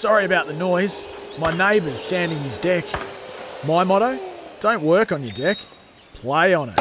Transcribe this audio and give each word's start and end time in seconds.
Sorry 0.00 0.24
about 0.24 0.46
the 0.46 0.54
noise. 0.54 1.06
My 1.38 1.54
neighbour's 1.54 2.00
sanding 2.00 2.38
his 2.38 2.56
deck. 2.56 2.86
My 3.66 3.84
motto? 3.84 4.18
Don't 4.60 4.82
work 4.82 5.12
on 5.12 5.22
your 5.22 5.34
deck, 5.34 5.58
play 6.14 6.54
on 6.54 6.70
it. 6.70 6.80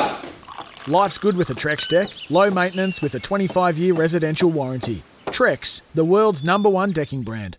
Life's 0.88 1.18
good 1.18 1.36
with 1.36 1.50
a 1.50 1.54
Trex 1.54 1.86
deck. 1.90 2.08
Low 2.30 2.50
maintenance 2.50 3.02
with 3.02 3.14
a 3.16 3.20
25 3.20 3.78
year 3.78 3.94
residential 3.94 4.50
warranty. 4.50 5.04
Trex, 5.26 5.82
the 5.94 6.06
world's 6.06 6.46
number 6.46 6.70
one 6.70 6.94
decking 6.94 7.24
brand. 7.24 7.58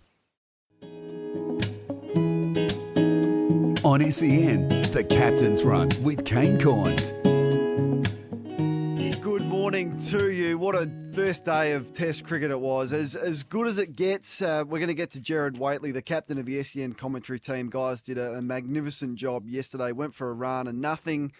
On 3.84 4.00
SEN, 4.10 4.66
the 4.92 5.04
Captain's 5.10 5.62
Run 5.62 5.90
with 6.02 6.24
Kane 6.24 6.58
Cornes. 6.58 7.12
Good 9.20 9.42
morning 9.42 9.98
to 9.98 10.29
you. 10.29 10.29
What 10.70 10.86
a 10.86 11.12
first 11.12 11.46
day 11.46 11.72
of 11.72 11.92
Test 11.92 12.24
cricket 12.24 12.52
it 12.52 12.60
was. 12.60 12.92
As 12.92 13.16
as 13.16 13.42
good 13.42 13.66
as 13.66 13.78
it 13.78 13.96
gets, 13.96 14.40
uh, 14.40 14.62
we're 14.64 14.78
going 14.78 14.86
to 14.86 14.94
get 14.94 15.10
to 15.10 15.20
Gerard 15.20 15.58
Whateley, 15.58 15.90
the 15.90 16.00
captain 16.00 16.38
of 16.38 16.46
the 16.46 16.62
SEN 16.62 16.92
commentary 16.92 17.40
team. 17.40 17.70
Guys 17.70 18.02
did 18.02 18.18
a, 18.18 18.34
a 18.34 18.40
magnificent 18.40 19.16
job 19.16 19.48
yesterday. 19.48 19.90
Went 19.90 20.14
for 20.14 20.30
a 20.30 20.32
run, 20.32 20.68
and 20.68 20.80
nothing 20.80 21.32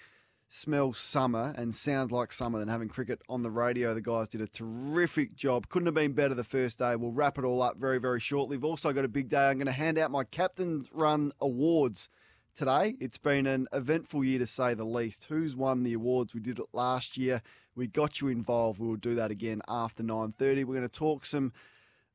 smells 0.49 0.99
summer 0.99 1.55
and 1.57 1.77
sounds 1.77 2.11
like 2.11 2.33
summer 2.33 2.59
than 2.59 2.67
having 2.67 2.89
cricket 2.89 3.23
on 3.29 3.45
the 3.45 3.53
radio. 3.53 3.95
The 3.95 4.01
guys 4.01 4.29
did 4.29 4.41
a 4.41 4.49
terrific 4.49 5.37
job. 5.37 5.69
Couldn't 5.69 5.87
have 5.87 5.95
been 5.95 6.13
better 6.13 6.35
the 6.35 6.43
first 6.43 6.81
day. 6.81 6.97
We'll 6.97 7.13
wrap 7.13 7.39
it 7.39 7.45
all 7.45 7.63
up 7.63 7.77
very 7.77 7.99
very 7.99 8.19
shortly. 8.19 8.57
We've 8.57 8.65
also 8.65 8.93
got 8.93 9.05
a 9.05 9.09
big 9.09 9.29
day. 9.29 9.47
I'm 9.47 9.59
going 9.59 9.67
to 9.67 9.73
hand 9.73 9.97
out 9.97 10.11
my 10.11 10.25
captain's 10.25 10.91
run 10.93 11.31
awards 11.41 12.09
today. 12.57 12.97
It's 12.99 13.19
been 13.19 13.47
an 13.47 13.69
eventful 13.73 14.25
year 14.25 14.41
to 14.41 14.47
say 14.49 14.75
the 14.75 14.85
least. 14.85 15.27
Who's 15.29 15.55
won 15.55 15.85
the 15.85 15.95
awards? 15.95 16.35
We 16.35 16.41
did 16.41 16.59
it 16.59 16.67
last 16.73 17.17
year. 17.17 17.43
We 17.81 17.87
got 17.87 18.21
you 18.21 18.29
involved. 18.29 18.79
We 18.79 18.87
will 18.87 18.97
do 18.97 19.15
that 19.15 19.31
again 19.31 19.63
after 19.67 20.03
9:30. 20.03 20.67
We're 20.67 20.75
going 20.75 20.87
to 20.87 20.89
talk 20.89 21.25
some 21.25 21.51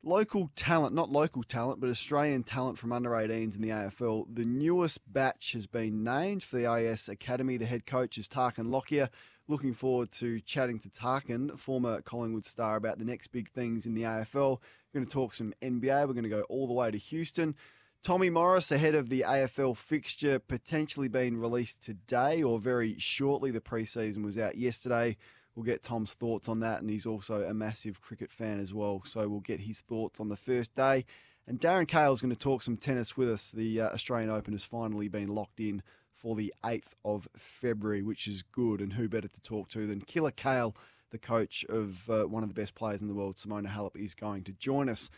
local 0.00 0.48
talent, 0.54 0.94
not 0.94 1.10
local 1.10 1.42
talent, 1.42 1.80
but 1.80 1.90
Australian 1.90 2.44
talent 2.44 2.78
from 2.78 2.92
under 2.92 3.10
18s 3.10 3.56
in 3.56 3.62
the 3.62 3.70
AFL. 3.70 4.26
The 4.32 4.44
newest 4.44 5.00
batch 5.12 5.54
has 5.54 5.66
been 5.66 6.04
named 6.04 6.44
for 6.44 6.54
the 6.54 6.70
AS 6.70 7.08
Academy. 7.08 7.56
The 7.56 7.66
head 7.66 7.84
coach 7.84 8.16
is 8.16 8.28
Tarkyn 8.28 8.70
Lockyer. 8.70 9.08
Looking 9.48 9.72
forward 9.72 10.12
to 10.12 10.38
chatting 10.42 10.78
to 10.78 10.88
Tarkyn, 10.88 11.58
former 11.58 12.00
Collingwood 12.00 12.46
star, 12.46 12.76
about 12.76 13.00
the 13.00 13.04
next 13.04 13.32
big 13.32 13.50
things 13.50 13.86
in 13.86 13.94
the 13.94 14.02
AFL. 14.02 14.60
We're 14.94 15.00
going 15.00 15.06
to 15.06 15.12
talk 15.12 15.34
some 15.34 15.52
NBA. 15.60 16.06
We're 16.06 16.14
going 16.14 16.22
to 16.22 16.28
go 16.28 16.42
all 16.42 16.68
the 16.68 16.74
way 16.74 16.92
to 16.92 16.98
Houston. 16.98 17.56
Tommy 18.04 18.30
Morris 18.30 18.70
ahead 18.70 18.94
of 18.94 19.08
the 19.08 19.24
AFL 19.26 19.76
fixture 19.76 20.38
potentially 20.38 21.08
being 21.08 21.38
released 21.38 21.82
today 21.82 22.40
or 22.40 22.60
very 22.60 22.96
shortly. 23.00 23.50
The 23.50 23.60
preseason 23.60 24.24
was 24.24 24.38
out 24.38 24.56
yesterday. 24.56 25.16
We'll 25.56 25.64
get 25.64 25.82
Tom's 25.82 26.12
thoughts 26.12 26.50
on 26.50 26.60
that, 26.60 26.82
and 26.82 26.90
he's 26.90 27.06
also 27.06 27.42
a 27.42 27.54
massive 27.54 28.02
cricket 28.02 28.30
fan 28.30 28.60
as 28.60 28.74
well. 28.74 29.02
So 29.06 29.26
we'll 29.26 29.40
get 29.40 29.60
his 29.60 29.80
thoughts 29.80 30.20
on 30.20 30.28
the 30.28 30.36
first 30.36 30.74
day. 30.74 31.06
And 31.46 31.58
Darren 31.58 31.88
Cahill 31.88 32.12
is 32.12 32.20
going 32.20 32.34
to 32.34 32.38
talk 32.38 32.62
some 32.62 32.76
tennis 32.76 33.16
with 33.16 33.30
us. 33.30 33.52
The 33.52 33.80
uh, 33.80 33.88
Australian 33.88 34.30
Open 34.30 34.52
has 34.52 34.64
finally 34.64 35.08
been 35.08 35.28
locked 35.28 35.58
in 35.58 35.82
for 36.12 36.36
the 36.36 36.52
8th 36.62 36.92
of 37.06 37.26
February, 37.38 38.02
which 38.02 38.28
is 38.28 38.42
good. 38.42 38.82
And 38.82 38.92
who 38.92 39.08
better 39.08 39.28
to 39.28 39.40
talk 39.40 39.70
to 39.70 39.86
than 39.86 40.02
Killer 40.02 40.30
Cahill, 40.30 40.76
the 41.10 41.18
coach 41.18 41.64
of 41.70 42.10
uh, 42.10 42.24
one 42.24 42.42
of 42.42 42.50
the 42.50 42.54
best 42.54 42.74
players 42.74 43.00
in 43.00 43.08
the 43.08 43.14
world, 43.14 43.36
Simona 43.36 43.68
Halep, 43.68 43.96
is 43.96 44.14
going 44.14 44.44
to 44.44 44.52
join 44.52 44.90
us. 44.90 45.08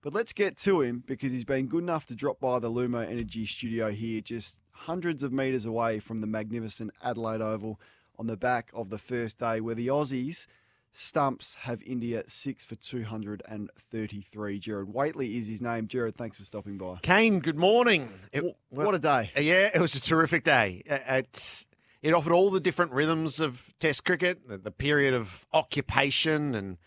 But 0.00 0.12
let's 0.12 0.32
get 0.32 0.56
to 0.58 0.80
him 0.80 1.02
because 1.06 1.32
he's 1.32 1.44
been 1.44 1.66
good 1.66 1.82
enough 1.82 2.06
to 2.06 2.14
drop 2.14 2.38
by 2.38 2.60
the 2.60 2.70
Lumo 2.70 3.04
Energy 3.04 3.46
studio 3.46 3.90
here, 3.90 4.20
just 4.20 4.58
hundreds 4.70 5.24
of 5.24 5.32
metres 5.32 5.66
away 5.66 5.98
from 5.98 6.18
the 6.18 6.26
magnificent 6.28 6.92
Adelaide 7.02 7.40
Oval 7.40 7.80
on 8.18 8.26
the 8.26 8.36
back 8.36 8.70
of 8.74 8.90
the 8.90 8.98
first 8.98 9.38
day, 9.38 9.60
where 9.60 9.74
the 9.74 9.86
Aussies 9.88 10.46
stumps 10.92 11.54
have 11.56 11.82
India 11.82 12.24
six 12.26 12.64
for 12.64 12.74
233. 12.74 14.58
Gerard 14.58 14.92
Whateley 14.92 15.36
is 15.36 15.48
his 15.48 15.62
name. 15.62 15.86
Gerard, 15.86 16.16
thanks 16.16 16.38
for 16.38 16.44
stopping 16.44 16.78
by. 16.78 16.96
Kane, 17.02 17.38
good 17.40 17.58
morning. 17.58 18.08
It, 18.32 18.44
what 18.70 18.94
a 18.94 18.98
day. 18.98 19.30
Uh, 19.36 19.40
yeah, 19.40 19.70
it 19.72 19.80
was 19.80 19.94
a 19.94 20.00
terrific 20.00 20.44
day. 20.44 20.82
Uh, 20.88 20.98
it's, 21.08 21.66
it 22.02 22.12
offered 22.14 22.32
all 22.32 22.50
the 22.50 22.60
different 22.60 22.92
rhythms 22.92 23.40
of 23.40 23.72
Test 23.78 24.04
cricket, 24.04 24.48
the, 24.48 24.58
the 24.58 24.70
period 24.70 25.14
of 25.14 25.46
occupation 25.52 26.54
and 26.54 26.78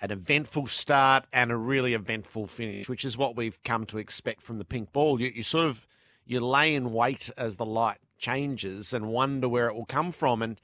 an 0.00 0.10
eventful 0.10 0.66
start 0.66 1.26
and 1.32 1.52
a 1.52 1.56
really 1.56 1.94
eventful 1.94 2.46
finish, 2.48 2.88
which 2.88 3.04
is 3.04 3.16
what 3.16 3.36
we've 3.36 3.62
come 3.62 3.86
to 3.86 3.98
expect 3.98 4.42
from 4.42 4.58
the 4.58 4.64
pink 4.64 4.92
ball. 4.92 5.20
You, 5.20 5.30
you 5.34 5.42
sort 5.44 5.66
of 5.66 5.86
you 6.24 6.40
lay 6.40 6.74
in 6.74 6.92
wait 6.92 7.30
as 7.36 7.56
the 7.56 7.64
light 7.64 7.98
changes 8.22 8.94
and 8.94 9.08
wonder 9.08 9.48
where 9.48 9.66
it 9.66 9.74
will 9.74 9.84
come 9.84 10.12
from. 10.12 10.40
And 10.40 10.60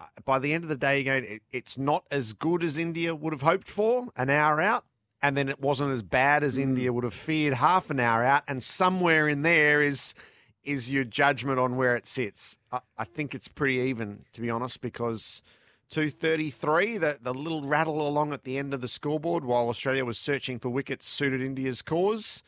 uh, 0.00 0.06
by 0.24 0.38
the 0.38 0.54
end 0.54 0.64
of 0.64 0.70
the 0.70 0.76
day, 0.76 1.00
again, 1.00 1.24
it, 1.24 1.42
it's 1.52 1.76
not 1.76 2.04
as 2.10 2.32
good 2.32 2.64
as 2.64 2.78
India 2.78 3.14
would 3.14 3.34
have 3.34 3.42
hoped 3.42 3.68
for 3.68 4.08
an 4.16 4.30
hour 4.30 4.62
out. 4.62 4.86
And 5.20 5.36
then 5.36 5.48
it 5.48 5.60
wasn't 5.60 5.92
as 5.92 6.02
bad 6.02 6.42
as 6.42 6.56
mm. 6.56 6.62
India 6.62 6.92
would 6.92 7.04
have 7.04 7.14
feared 7.14 7.54
half 7.54 7.90
an 7.90 8.00
hour 8.00 8.24
out. 8.24 8.44
And 8.48 8.62
somewhere 8.62 9.28
in 9.28 9.42
there 9.42 9.82
is 9.82 10.14
is 10.62 10.90
your 10.90 11.04
judgment 11.04 11.58
on 11.58 11.76
where 11.76 11.94
it 11.94 12.06
sits. 12.06 12.56
I, 12.72 12.80
I 12.96 13.04
think 13.04 13.34
it's 13.34 13.48
pretty 13.48 13.74
even, 13.74 14.24
to 14.32 14.40
be 14.40 14.48
honest, 14.48 14.80
because 14.80 15.42
233. 15.90 16.98
The, 16.98 17.18
the 17.22 17.34
little 17.34 17.62
rattle 17.62 18.06
along 18.06 18.32
at 18.32 18.44
the 18.44 18.58
end 18.58 18.74
of 18.74 18.80
the 18.80 18.88
scoreboard 18.88 19.44
while 19.44 19.68
Australia 19.68 20.04
was 20.04 20.18
searching 20.18 20.58
for 20.58 20.68
wickets 20.70 21.06
suited 21.06 21.42
India's 21.42 21.82
cause. 21.82 22.42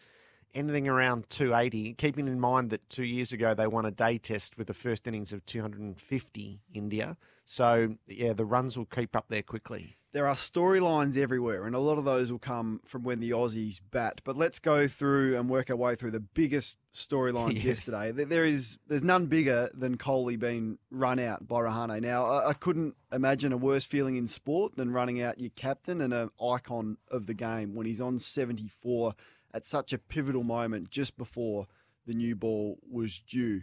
Anything 0.57 0.89
around 0.89 1.29
280, 1.29 1.95
keeping 1.95 2.27
in 2.29 2.41
mind 2.41 2.71
that 2.71 2.89
two 2.89 3.05
years 3.05 3.31
ago 3.31 3.53
they 3.53 3.67
won 3.67 3.85
a 3.85 3.91
day 3.91 4.17
test 4.17 4.57
with 4.57 4.69
the 4.69 4.75
first 4.75 5.07
innings 5.07 5.33
of 5.35 5.45
250 5.45 6.61
India. 6.73 7.19
So, 7.45 7.97
yeah, 8.07 8.33
the 8.33 8.47
runs 8.47 8.79
will 8.79 8.87
creep 8.87 9.15
up 9.15 9.27
there 9.29 9.43
quickly 9.43 9.97
there 10.17 10.27
are 10.27 10.35
storylines 10.35 11.19
everywhere, 11.19 11.67
and 11.67 11.77
a 11.77 11.79
lot 11.79 11.99
of 11.99 12.07
those 12.07 12.33
will 12.33 12.39
come 12.39 12.81
from 12.87 13.03
when 13.03 13.21
the 13.21 13.33
Aussies 13.33 13.83
bat. 13.91 14.23
But 14.25 14.35
let's 14.35 14.59
go 14.59 14.89
through 14.89 15.37
and 15.37 15.51
work 15.51 15.69
our 15.69 15.77
way 15.77 15.95
through 15.95 16.13
the 16.13 16.21
biggest 16.21 16.79
storylines 16.95 17.57
yes. 17.57 17.65
yesterday. 17.65 18.13
There 18.13 18.47
is 18.47 18.79
there's 18.87 19.05
none 19.05 19.27
bigger 19.27 19.69
than 19.75 19.99
Kohli 19.99 20.39
being 20.39 20.79
run 20.91 21.19
out 21.19 21.47
by 21.47 21.61
Rahane. 21.61 22.01
Now 22.01 22.25
I, 22.25 22.49
I, 22.49 22.53
couldn't 22.55 22.95
imagine 23.13 23.53
a 23.53 23.59
worse 23.59 23.85
feeling 23.85 24.17
in 24.17 24.27
sport 24.27 24.77
than 24.77 24.91
running 24.91 25.21
out 25.21 25.39
your 25.39 25.51
captain 25.51 26.01
and 26.01 26.15
an 26.15 26.31
icon 26.43 26.97
of 27.11 27.27
the 27.27 27.35
game 27.35 27.75
when 27.75 27.87
he's 27.87 28.01
on 28.01 28.19
74 28.19 29.13
at 29.57 29.65
such 29.65 29.95
a 29.95 29.99
pivotal 29.99 30.45
moment 30.45 30.91
just 30.91 31.17
before 31.17 31.67
the 32.07 32.13
new 32.13 32.37
ball 32.37 32.79
was 32.89 33.21
due. 33.21 33.63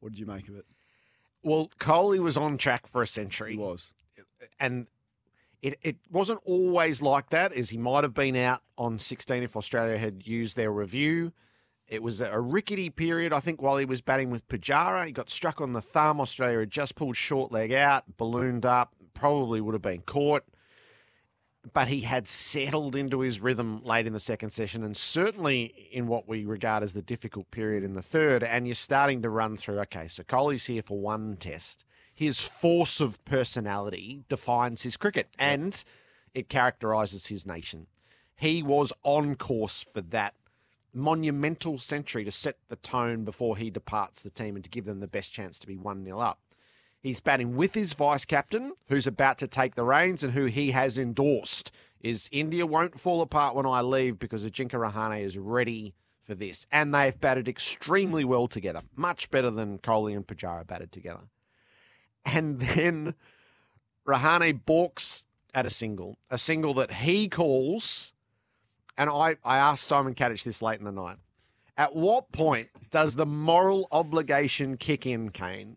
What 0.00 0.12
did 0.12 0.18
you 0.18 0.26
make 0.26 0.48
of 0.48 0.56
it? 0.56 0.64
Well, 1.42 1.70
Kohli 1.78 2.18
was 2.18 2.38
on 2.38 2.56
track 2.56 2.86
for 2.86 3.02
a 3.02 3.06
century. 3.06 3.52
He 3.52 3.58
was. 3.58 3.92
And 4.58 4.86
it, 5.60 5.78
it 5.82 5.96
wasn't 6.10 6.40
always 6.44 7.02
like 7.02 7.28
that, 7.30 7.52
as 7.52 7.68
he 7.68 7.76
might 7.76 8.04
have 8.04 8.14
been 8.14 8.36
out 8.36 8.62
on 8.78 8.98
16 8.98 9.42
if 9.42 9.54
Australia 9.54 9.98
had 9.98 10.26
used 10.26 10.56
their 10.56 10.72
review. 10.72 11.32
It 11.86 12.02
was 12.02 12.22
a 12.22 12.40
rickety 12.40 12.88
period, 12.88 13.34
I 13.34 13.40
think, 13.40 13.60
while 13.60 13.76
he 13.76 13.84
was 13.84 14.00
batting 14.00 14.30
with 14.30 14.48
Pujara. 14.48 15.06
He 15.06 15.12
got 15.12 15.28
struck 15.28 15.60
on 15.60 15.74
the 15.74 15.82
thumb. 15.82 16.22
Australia 16.22 16.60
had 16.60 16.70
just 16.70 16.96
pulled 16.96 17.18
short 17.18 17.52
leg 17.52 17.70
out, 17.72 18.16
ballooned 18.16 18.64
up, 18.64 18.94
probably 19.12 19.60
would 19.60 19.74
have 19.74 19.82
been 19.82 20.00
caught. 20.00 20.44
But 21.72 21.88
he 21.88 22.02
had 22.02 22.28
settled 22.28 22.94
into 22.94 23.20
his 23.20 23.40
rhythm 23.40 23.82
late 23.82 24.06
in 24.06 24.12
the 24.12 24.20
second 24.20 24.50
session 24.50 24.84
and 24.84 24.96
certainly 24.96 25.88
in 25.90 26.06
what 26.06 26.28
we 26.28 26.44
regard 26.44 26.82
as 26.82 26.92
the 26.92 27.02
difficult 27.02 27.50
period 27.50 27.82
in 27.82 27.94
the 27.94 28.02
third. 28.02 28.42
And 28.42 28.66
you're 28.66 28.74
starting 28.74 29.22
to 29.22 29.30
run 29.30 29.56
through 29.56 29.80
okay, 29.80 30.06
so 30.08 30.22
Kohli's 30.22 30.66
here 30.66 30.82
for 30.82 30.98
one 30.98 31.36
test 31.36 31.84
his 32.14 32.38
force 32.38 33.00
of 33.00 33.22
personality 33.24 34.22
defines 34.28 34.82
his 34.82 34.96
cricket 34.96 35.28
and 35.38 35.82
it 36.32 36.48
characterises 36.48 37.26
his 37.26 37.44
nation. 37.44 37.86
He 38.36 38.62
was 38.62 38.92
on 39.02 39.34
course 39.34 39.82
for 39.82 40.00
that 40.00 40.34
monumental 40.92 41.78
century 41.78 42.24
to 42.24 42.30
set 42.30 42.56
the 42.68 42.76
tone 42.76 43.24
before 43.24 43.56
he 43.56 43.68
departs 43.68 44.22
the 44.22 44.30
team 44.30 44.54
and 44.54 44.62
to 44.62 44.70
give 44.70 44.84
them 44.84 45.00
the 45.00 45.08
best 45.08 45.32
chance 45.32 45.58
to 45.58 45.66
be 45.66 45.76
1 45.76 46.04
0 46.04 46.20
up. 46.20 46.38
He's 47.04 47.20
batting 47.20 47.54
with 47.54 47.74
his 47.74 47.92
vice 47.92 48.24
captain, 48.24 48.72
who's 48.88 49.06
about 49.06 49.36
to 49.40 49.46
take 49.46 49.74
the 49.74 49.84
reins 49.84 50.24
and 50.24 50.32
who 50.32 50.46
he 50.46 50.70
has 50.70 50.96
endorsed. 50.96 51.70
Is 52.00 52.30
India 52.32 52.64
won't 52.64 52.98
fall 52.98 53.20
apart 53.20 53.54
when 53.54 53.66
I 53.66 53.82
leave 53.82 54.18
because 54.18 54.42
Ajinkya 54.42 54.90
Rahane 54.90 55.20
is 55.20 55.36
ready 55.36 55.92
for 56.22 56.34
this. 56.34 56.66
And 56.72 56.94
they've 56.94 57.20
batted 57.20 57.46
extremely 57.46 58.24
well 58.24 58.48
together, 58.48 58.80
much 58.96 59.30
better 59.30 59.50
than 59.50 59.80
Kohli 59.80 60.16
and 60.16 60.26
Pujara 60.26 60.66
batted 60.66 60.92
together. 60.92 61.24
And 62.24 62.58
then 62.60 63.14
Rahane 64.08 64.64
balks 64.64 65.24
at 65.52 65.66
a 65.66 65.70
single, 65.70 66.16
a 66.30 66.38
single 66.38 66.72
that 66.72 66.90
he 66.90 67.28
calls. 67.28 68.14
And 68.96 69.10
I, 69.10 69.36
I 69.44 69.58
asked 69.58 69.84
Simon 69.84 70.14
Katich 70.14 70.42
this 70.42 70.62
late 70.62 70.78
in 70.78 70.86
the 70.86 70.90
night. 70.90 71.18
At 71.76 71.94
what 71.94 72.32
point 72.32 72.70
does 72.90 73.16
the 73.16 73.26
moral 73.26 73.88
obligation 73.92 74.78
kick 74.78 75.04
in, 75.04 75.28
Kane, 75.28 75.76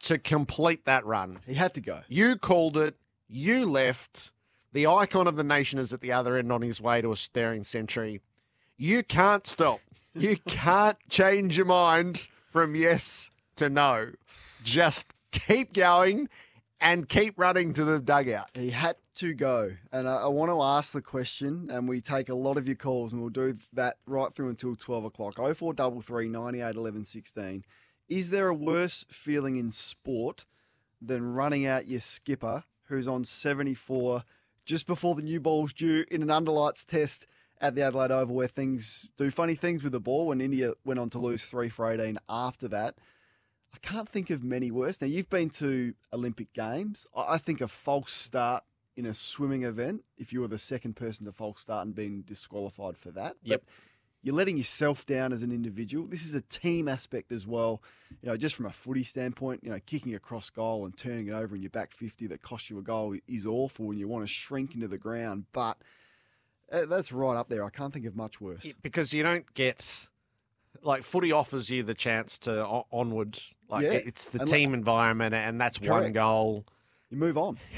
to 0.00 0.18
complete 0.18 0.84
that 0.84 1.04
run? 1.04 1.40
He 1.46 1.54
had 1.54 1.74
to 1.74 1.80
go. 1.80 2.00
You 2.08 2.36
called 2.36 2.76
it. 2.76 2.96
You 3.28 3.66
left. 3.66 4.32
The 4.72 4.86
icon 4.86 5.26
of 5.26 5.36
the 5.36 5.44
nation 5.44 5.78
is 5.78 5.92
at 5.92 6.00
the 6.00 6.12
other 6.12 6.36
end 6.36 6.52
on 6.52 6.62
his 6.62 6.80
way 6.80 7.00
to 7.00 7.12
a 7.12 7.16
staring 7.16 7.64
century. 7.64 8.20
You 8.76 9.02
can't 9.02 9.46
stop. 9.46 9.80
You 10.14 10.36
can't 10.46 10.98
change 11.08 11.56
your 11.56 11.66
mind 11.66 12.28
from 12.50 12.74
yes 12.74 13.30
to 13.56 13.68
no. 13.68 14.12
Just 14.62 15.14
keep 15.30 15.72
going 15.72 16.28
and 16.80 17.08
keep 17.08 17.38
running 17.38 17.72
to 17.74 17.84
the 17.84 17.98
dugout. 17.98 18.50
He 18.54 18.70
had 18.70 18.96
to 19.16 19.34
go. 19.34 19.72
And 19.92 20.08
I, 20.08 20.22
I 20.22 20.26
want 20.28 20.50
to 20.50 20.62
ask 20.62 20.92
the 20.92 21.02
question, 21.02 21.68
and 21.70 21.88
we 21.88 22.00
take 22.00 22.28
a 22.28 22.34
lot 22.34 22.56
of 22.56 22.66
your 22.66 22.76
calls, 22.76 23.12
and 23.12 23.20
we'll 23.20 23.30
do 23.30 23.56
that 23.72 23.96
right 24.06 24.32
through 24.32 24.48
until 24.50 24.76
12 24.76 25.04
o'clock. 25.04 25.36
0433 25.36 26.28
98 26.28 26.76
11 26.76 27.04
16. 27.04 27.64
Is 28.08 28.30
there 28.30 28.48
a 28.48 28.54
worse 28.54 29.04
feeling 29.10 29.56
in 29.56 29.70
sport 29.70 30.44
than 31.00 31.34
running 31.34 31.66
out 31.66 31.88
your 31.88 32.00
skipper 32.00 32.64
who's 32.84 33.06
on 33.06 33.24
74 33.24 34.24
just 34.64 34.86
before 34.86 35.14
the 35.14 35.22
new 35.22 35.40
ball's 35.40 35.72
due 35.72 36.04
in 36.10 36.22
an 36.22 36.30
underlights 36.30 36.84
test 36.84 37.26
at 37.60 37.74
the 37.74 37.82
Adelaide 37.82 38.10
Oval 38.10 38.34
where 38.34 38.48
things 38.48 39.10
do 39.16 39.30
funny 39.30 39.54
things 39.54 39.82
with 39.82 39.92
the 39.92 40.00
ball 40.00 40.26
when 40.26 40.40
India 40.40 40.72
went 40.84 41.00
on 41.00 41.10
to 41.10 41.18
lose 41.18 41.44
3 41.44 41.68
for 41.68 41.90
18 41.90 42.18
after 42.28 42.68
that? 42.68 42.96
I 43.74 43.78
can't 43.78 44.08
think 44.08 44.30
of 44.30 44.42
many 44.42 44.70
worse. 44.70 45.00
Now, 45.00 45.08
you've 45.08 45.28
been 45.28 45.50
to 45.50 45.94
Olympic 46.12 46.52
Games. 46.52 47.06
I 47.16 47.38
think 47.38 47.60
a 47.60 47.68
false 47.68 48.12
start 48.12 48.64
in 48.96 49.06
a 49.06 49.14
swimming 49.14 49.62
event, 49.62 50.02
if 50.16 50.32
you 50.32 50.40
were 50.40 50.48
the 50.48 50.58
second 50.58 50.96
person 50.96 51.26
to 51.26 51.32
false 51.32 51.60
start 51.60 51.86
and 51.86 51.94
being 51.94 52.22
disqualified 52.22 52.96
for 52.96 53.10
that. 53.12 53.36
Yep. 53.42 53.62
But 53.64 53.72
you're 54.28 54.36
letting 54.36 54.58
yourself 54.58 55.06
down 55.06 55.32
as 55.32 55.42
an 55.42 55.50
individual. 55.50 56.06
This 56.06 56.22
is 56.22 56.34
a 56.34 56.42
team 56.42 56.86
aspect 56.86 57.32
as 57.32 57.46
well. 57.46 57.82
You 58.20 58.28
know, 58.28 58.36
just 58.36 58.54
from 58.54 58.66
a 58.66 58.70
footy 58.70 59.02
standpoint, 59.04 59.64
you 59.64 59.70
know, 59.70 59.78
kicking 59.86 60.14
across 60.14 60.50
goal 60.50 60.84
and 60.84 60.94
turning 60.94 61.28
it 61.28 61.32
over 61.32 61.56
in 61.56 61.62
your 61.62 61.70
back 61.70 61.94
50 61.94 62.26
that 62.26 62.42
cost 62.42 62.68
you 62.68 62.78
a 62.78 62.82
goal 62.82 63.14
is 63.26 63.46
awful 63.46 63.86
and 63.90 63.98
you 63.98 64.06
want 64.06 64.22
to 64.24 64.28
shrink 64.28 64.74
into 64.74 64.86
the 64.86 64.98
ground. 64.98 65.46
But 65.52 65.78
uh, 66.70 66.84
that's 66.84 67.10
right 67.10 67.36
up 67.38 67.48
there. 67.48 67.64
I 67.64 67.70
can't 67.70 67.90
think 67.90 68.04
of 68.04 68.14
much 68.14 68.38
worse. 68.38 68.70
because 68.82 69.14
you 69.14 69.22
don't 69.22 69.50
get 69.54 70.08
like 70.82 71.02
footy 71.04 71.32
offers 71.32 71.70
you 71.70 71.82
the 71.82 71.94
chance 71.94 72.36
to 72.40 72.66
o- 72.66 72.86
onwards. 72.92 73.54
Like 73.70 73.84
Yeah. 73.84 73.92
it's 73.92 74.28
the 74.28 74.40
And 74.40 74.48
team 74.48 74.74
environment, 74.74 75.34
and 75.34 75.58
that's 75.58 75.80
one 75.80 76.12
goal. 76.12 76.66
You 77.10 77.16
move 77.16 77.38
on. 77.38 77.58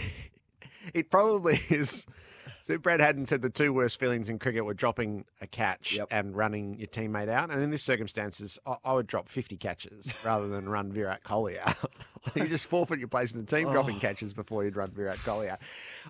It 0.94 1.10
probably 1.10 1.60
is. 1.68 2.06
So 2.62 2.76
Brad 2.78 3.00
Haddin 3.00 3.26
said 3.26 3.42
the 3.42 3.50
two 3.50 3.72
worst 3.72 3.98
feelings 3.98 4.28
in 4.28 4.38
cricket 4.38 4.64
were 4.64 4.74
dropping 4.74 5.24
a 5.40 5.46
catch 5.46 5.96
Yep. 5.96 6.08
and 6.10 6.36
running 6.36 6.76
your 6.78 6.86
teammate 6.88 7.28
out. 7.28 7.50
And 7.50 7.62
in 7.62 7.70
this 7.70 7.82
circumstances, 7.82 8.58
I, 8.66 8.76
I 8.84 8.92
would 8.94 9.06
drop 9.06 9.28
50 9.28 9.56
catches 9.56 10.12
rather 10.24 10.46
than 10.48 10.68
run 10.68 10.92
Virat 10.92 11.24
Kohli 11.24 11.58
out. 11.58 11.76
you 12.34 12.46
just 12.48 12.66
forfeit 12.66 12.98
your 12.98 13.08
place 13.08 13.34
in 13.34 13.40
the 13.40 13.46
team 13.46 13.70
dropping 13.70 13.96
Oh. 13.96 14.00
catches 14.00 14.32
before 14.32 14.64
you'd 14.64 14.76
run 14.76 14.90
Virat 14.90 15.16
Kohli 15.18 15.48
out. 15.48 15.60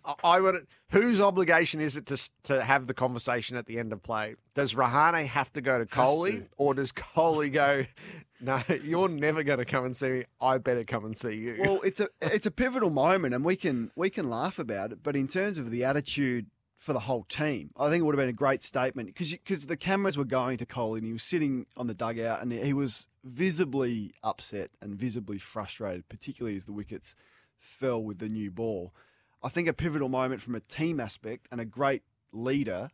I, 0.04 0.14
I 0.24 0.40
would. 0.40 0.66
Whose 0.90 1.20
obligation 1.20 1.80
is 1.80 1.96
it 1.96 2.06
to 2.06 2.30
to 2.44 2.62
have 2.62 2.86
the 2.86 2.94
conversation 2.94 3.56
at 3.56 3.66
the 3.66 3.78
end 3.78 3.92
of 3.92 4.02
play? 4.02 4.34
Does 4.54 4.74
Rahane 4.74 5.24
have 5.26 5.52
to 5.52 5.60
go 5.60 5.78
to 5.78 5.86
Kohli, 5.86 6.38
to. 6.40 6.46
or 6.56 6.74
does 6.74 6.92
Kohli 6.92 7.52
go? 7.52 7.84
No, 8.42 8.58
you're 8.82 9.10
never 9.10 9.42
going 9.42 9.58
to 9.58 9.66
come 9.66 9.84
and 9.84 9.94
see 9.94 10.08
me. 10.08 10.24
I 10.40 10.56
better 10.56 10.82
come 10.82 11.04
and 11.04 11.14
see 11.14 11.34
you. 11.34 11.56
well, 11.60 11.82
it's 11.82 12.00
a 12.00 12.08
it's 12.22 12.46
a 12.46 12.50
pivotal 12.50 12.88
moment, 12.88 13.34
and 13.34 13.44
we 13.44 13.54
can 13.54 13.90
we 13.96 14.08
can 14.08 14.30
laugh 14.30 14.58
about 14.58 14.92
it. 14.92 15.02
But 15.02 15.14
in 15.14 15.28
terms 15.28 15.58
of 15.58 15.70
the 15.70 15.84
attitude 15.84 16.46
for 16.80 16.94
the 16.94 17.00
whole 17.00 17.24
team, 17.24 17.70
I 17.76 17.90
think 17.90 18.00
it 18.00 18.04
would 18.04 18.14
have 18.14 18.22
been 18.22 18.30
a 18.30 18.32
great 18.32 18.62
statement 18.62 19.06
because 19.06 19.32
because 19.32 19.66
the 19.66 19.76
cameras 19.76 20.16
were 20.16 20.24
going 20.24 20.56
to 20.58 20.66
Kohli, 20.66 20.96
and 20.98 21.06
he 21.06 21.12
was 21.12 21.22
sitting 21.22 21.66
on 21.76 21.86
the 21.86 21.94
dugout, 21.94 22.40
and 22.40 22.50
he 22.50 22.72
was 22.72 23.06
visibly 23.22 24.14
upset 24.24 24.70
and 24.80 24.94
visibly 24.94 25.36
frustrated, 25.38 26.08
particularly 26.08 26.56
as 26.56 26.64
the 26.64 26.72
wickets 26.72 27.14
fell 27.58 28.02
with 28.02 28.18
the 28.18 28.30
new 28.30 28.50
ball. 28.50 28.94
I 29.42 29.50
think 29.50 29.68
a 29.68 29.74
pivotal 29.74 30.08
moment 30.08 30.40
from 30.40 30.54
a 30.54 30.60
team 30.60 31.00
aspect 31.00 31.48
and 31.52 31.60
a 31.60 31.66
great 31.66 32.02
leader 32.32 32.88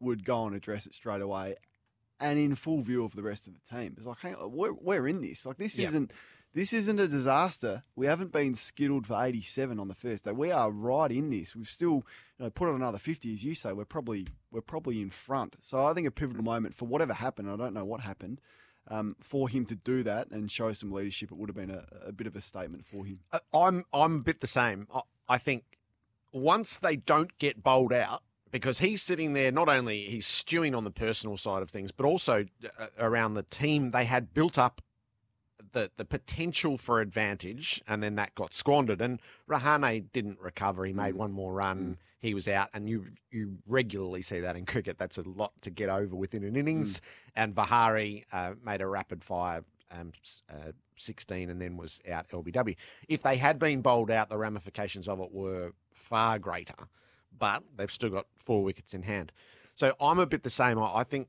would 0.00 0.24
go 0.24 0.44
and 0.44 0.56
address 0.56 0.86
it 0.86 0.94
straight 0.94 1.22
away 1.22 1.56
and 2.18 2.38
in 2.38 2.54
full 2.54 2.80
view 2.80 3.04
of 3.04 3.14
the 3.14 3.22
rest 3.22 3.46
of 3.46 3.52
the 3.54 3.76
team. 3.76 3.94
It's 3.96 4.06
like, 4.06 4.18
hang 4.18 4.34
on, 4.34 4.52
we're, 4.52 4.72
we're 4.72 5.06
in 5.06 5.20
this. 5.20 5.44
Like, 5.44 5.58
this 5.58 5.78
isn't 5.78 6.12
this 6.56 6.72
isn't 6.72 6.98
a 6.98 7.06
disaster. 7.06 7.82
We 7.96 8.06
haven't 8.06 8.32
been 8.32 8.54
skittled 8.54 9.06
for 9.06 9.22
87 9.22 9.78
on 9.78 9.88
the 9.88 9.94
first 9.94 10.24
day. 10.24 10.32
We 10.32 10.50
are 10.50 10.70
right 10.70 11.12
in 11.12 11.28
this. 11.28 11.54
We've 11.54 11.68
still, 11.68 12.06
you 12.38 12.44
know, 12.46 12.50
put 12.50 12.70
on 12.70 12.76
another 12.76 12.96
50, 12.96 13.30
as 13.34 13.44
you 13.44 13.54
say. 13.54 13.74
We're 13.74 13.84
probably 13.84 14.26
we're 14.50 14.62
probably 14.62 15.02
in 15.02 15.10
front. 15.10 15.56
So 15.60 15.84
I 15.84 15.92
think 15.92 16.06
a 16.08 16.10
pivotal 16.10 16.42
moment 16.42 16.74
for 16.74 16.86
whatever 16.86 17.12
happened. 17.12 17.50
I 17.50 17.56
don't 17.56 17.74
know 17.74 17.84
what 17.84 18.00
happened. 18.00 18.40
Um, 18.88 19.16
for 19.20 19.50
him 19.50 19.66
to 19.66 19.74
do 19.74 20.02
that 20.04 20.30
and 20.30 20.50
show 20.50 20.72
some 20.72 20.90
leadership, 20.92 21.30
it 21.30 21.36
would 21.36 21.50
have 21.50 21.56
been 21.56 21.70
a, 21.70 21.84
a 22.06 22.12
bit 22.12 22.26
of 22.26 22.34
a 22.34 22.40
statement 22.40 22.86
for 22.86 23.04
him. 23.04 23.20
Uh, 23.30 23.40
I'm 23.52 23.84
I'm 23.92 24.16
a 24.16 24.20
bit 24.20 24.40
the 24.40 24.46
same. 24.46 24.88
I, 24.94 25.02
I 25.28 25.36
think 25.36 25.64
once 26.32 26.78
they 26.78 26.96
don't 26.96 27.36
get 27.36 27.62
bowled 27.62 27.92
out, 27.92 28.22
because 28.50 28.78
he's 28.78 29.02
sitting 29.02 29.34
there, 29.34 29.52
not 29.52 29.68
only 29.68 30.04
he's 30.04 30.26
stewing 30.26 30.74
on 30.74 30.84
the 30.84 30.90
personal 30.90 31.36
side 31.36 31.60
of 31.60 31.68
things, 31.68 31.92
but 31.92 32.06
also 32.06 32.46
uh, 32.78 32.86
around 32.98 33.34
the 33.34 33.42
team. 33.42 33.90
They 33.90 34.06
had 34.06 34.32
built 34.32 34.56
up 34.56 34.80
the 35.76 35.90
the 35.98 36.06
potential 36.06 36.78
for 36.78 37.00
advantage, 37.00 37.82
and 37.86 38.02
then 38.02 38.14
that 38.14 38.34
got 38.34 38.54
squandered. 38.54 39.02
And 39.02 39.20
Rahane 39.48 40.06
didn't 40.10 40.40
recover. 40.40 40.86
He 40.86 40.94
made 40.94 41.14
one 41.14 41.32
more 41.32 41.52
run. 41.52 41.98
He 42.18 42.32
was 42.32 42.48
out, 42.48 42.70
and 42.72 42.88
you 42.88 43.04
you 43.30 43.58
regularly 43.66 44.22
see 44.22 44.40
that 44.40 44.56
in 44.56 44.64
cricket. 44.64 44.96
That's 44.98 45.18
a 45.18 45.22
lot 45.22 45.52
to 45.60 45.70
get 45.70 45.90
over 45.90 46.16
within 46.16 46.44
an 46.44 46.56
innings. 46.56 47.02
And 47.36 47.54
Vihari 47.54 48.24
uh, 48.32 48.54
made 48.64 48.80
a 48.80 48.86
rapid 48.86 49.22
fire 49.22 49.64
um, 49.92 50.12
uh, 50.48 50.72
16 50.96 51.50
and 51.50 51.60
then 51.60 51.76
was 51.76 52.00
out 52.10 52.26
LBW. 52.30 52.74
If 53.06 53.22
they 53.22 53.36
had 53.36 53.58
been 53.58 53.82
bowled 53.82 54.10
out, 54.10 54.30
the 54.30 54.38
ramifications 54.38 55.06
of 55.06 55.20
it 55.20 55.30
were 55.30 55.72
far 55.92 56.38
greater, 56.38 56.88
but 57.38 57.62
they've 57.76 57.92
still 57.92 58.10
got 58.10 58.26
four 58.38 58.64
wickets 58.64 58.94
in 58.94 59.02
hand. 59.02 59.30
So 59.74 59.94
I'm 60.00 60.18
a 60.18 60.26
bit 60.26 60.42
the 60.42 60.48
same. 60.48 60.78
I 60.78 61.00
I 61.00 61.04
think 61.04 61.28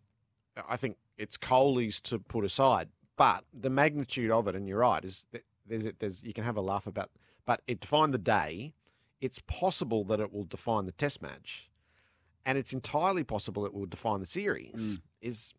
I 0.69 0.77
think 0.77 0.95
it's 1.17 1.37
Kohli's 1.37 1.99
to 2.01 2.19
put 2.19 2.45
aside, 2.45 2.87
but 3.17 3.43
the 3.53 3.69
magnitude 3.69 4.31
of 4.31 4.47
it, 4.47 4.55
and 4.55 4.67
you're 4.67 4.79
right, 4.79 5.03
is 5.03 5.25
that 5.31 5.43
there's 5.65 5.85
there's 5.99 6.23
you 6.23 6.33
can 6.33 6.43
have 6.43 6.55
a 6.55 6.61
laugh 6.61 6.87
about, 6.87 7.09
but 7.45 7.61
it 7.67 7.81
defined 7.81 8.13
the 8.13 8.19
day. 8.19 8.73
It's 9.19 9.39
possible 9.47 10.03
that 10.05 10.19
it 10.19 10.31
will 10.31 10.43
define 10.43 10.85
the 10.85 10.91
Test 10.91 11.21
match, 11.21 11.69
and 12.45 12.57
it's 12.57 12.71
entirely 12.73 13.23
possible 13.23 13.65
it 13.65 13.73
will 13.73 13.87
define 13.87 14.19
the 14.19 14.27
series. 14.27 14.99
Mm. 14.99 15.01
Is 15.21 15.53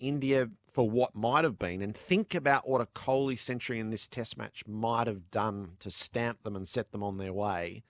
India 0.00 0.50
for 0.66 0.90
what 0.90 1.14
might 1.14 1.44
have 1.44 1.58
been, 1.58 1.80
and 1.80 1.96
think 1.96 2.34
about 2.34 2.68
what 2.68 2.80
a 2.80 2.86
Kohli 2.86 3.38
century 3.38 3.78
in 3.78 3.90
this 3.90 4.08
Test 4.08 4.36
match 4.36 4.64
might 4.66 5.06
have 5.06 5.30
done 5.30 5.76
to 5.78 5.90
stamp 5.90 6.42
them 6.42 6.56
and 6.56 6.66
set 6.66 6.90
them 6.90 7.02
on 7.02 7.18
their 7.18 7.32
way. 7.32 7.84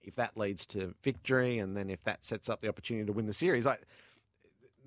If 0.00 0.14
that 0.16 0.36
leads 0.36 0.64
to 0.66 0.94
victory, 1.02 1.58
and 1.58 1.76
then 1.76 1.90
if 1.90 2.04
that 2.04 2.24
sets 2.24 2.48
up 2.48 2.60
the 2.60 2.68
opportunity 2.68 3.06
to 3.06 3.12
win 3.12 3.26
the 3.26 3.32
series, 3.32 3.64
like 3.64 3.82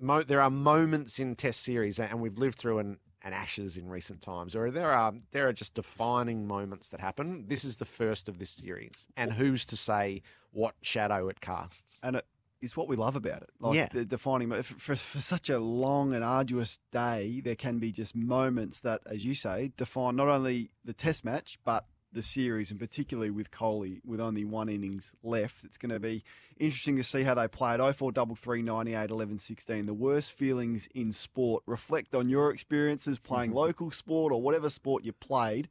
mo- 0.00 0.22
there 0.22 0.40
are 0.40 0.50
moments 0.50 1.18
in 1.18 1.34
Test 1.34 1.62
series, 1.62 1.98
and 1.98 2.20
we've 2.20 2.38
lived 2.38 2.58
through 2.58 2.78
an, 2.78 2.98
an 3.22 3.32
Ashes 3.32 3.76
in 3.76 3.88
recent 3.88 4.20
times, 4.20 4.54
or 4.54 4.70
there 4.70 4.92
are 4.92 5.12
there 5.32 5.48
are 5.48 5.52
just 5.52 5.74
defining 5.74 6.46
moments 6.46 6.88
that 6.90 7.00
happen. 7.00 7.44
This 7.48 7.64
is 7.64 7.76
the 7.76 7.84
first 7.84 8.28
of 8.28 8.38
this 8.38 8.50
series, 8.50 9.08
and 9.16 9.32
who's 9.32 9.64
to 9.66 9.76
say 9.76 10.22
what 10.52 10.74
shadow 10.82 11.28
it 11.28 11.40
casts? 11.40 12.00
and 12.02 12.16
it 12.16 12.24
is 12.60 12.76
what 12.76 12.88
we 12.88 12.96
love 12.96 13.14
about 13.14 13.42
it. 13.42 13.50
Like 13.60 13.76
Yeah. 13.76 13.88
the 13.92 14.04
defining 14.04 14.50
for, 14.50 14.62
for 14.62 14.96
for 14.96 15.20
such 15.20 15.48
a 15.48 15.58
long 15.60 16.12
and 16.14 16.24
arduous 16.24 16.78
day, 16.92 17.40
there 17.44 17.54
can 17.54 17.78
be 17.78 17.92
just 17.92 18.16
moments 18.16 18.80
that, 18.80 19.00
as 19.06 19.24
you 19.24 19.34
say, 19.34 19.72
define 19.76 20.16
not 20.16 20.28
only 20.28 20.70
the 20.84 20.92
Test 20.92 21.24
match 21.24 21.58
but 21.64 21.86
the 22.12 22.22
series, 22.22 22.70
and 22.70 22.80
particularly 22.80 23.30
with 23.30 23.50
Kohli 23.50 24.00
with 24.04 24.20
only 24.20 24.44
one 24.44 24.68
innings 24.68 25.14
left. 25.22 25.64
It's 25.64 25.76
going 25.76 25.90
to 25.90 26.00
be 26.00 26.24
interesting 26.58 26.96
to 26.96 27.04
see 27.04 27.22
how 27.22 27.34
they 27.34 27.48
play 27.48 27.74
it. 27.74 27.78
0433 27.78 28.62
98 28.62 29.10
11 29.10 29.38
16. 29.38 29.86
The 29.86 29.94
worst 29.94 30.32
feelings 30.32 30.88
in 30.94 31.12
sport. 31.12 31.62
Reflect 31.66 32.14
on 32.14 32.28
your 32.28 32.50
experiences 32.50 33.18
playing 33.18 33.52
local 33.52 33.90
sport 33.90 34.32
or 34.32 34.40
whatever 34.40 34.70
sport 34.70 35.04
you 35.04 35.12
played. 35.12 35.68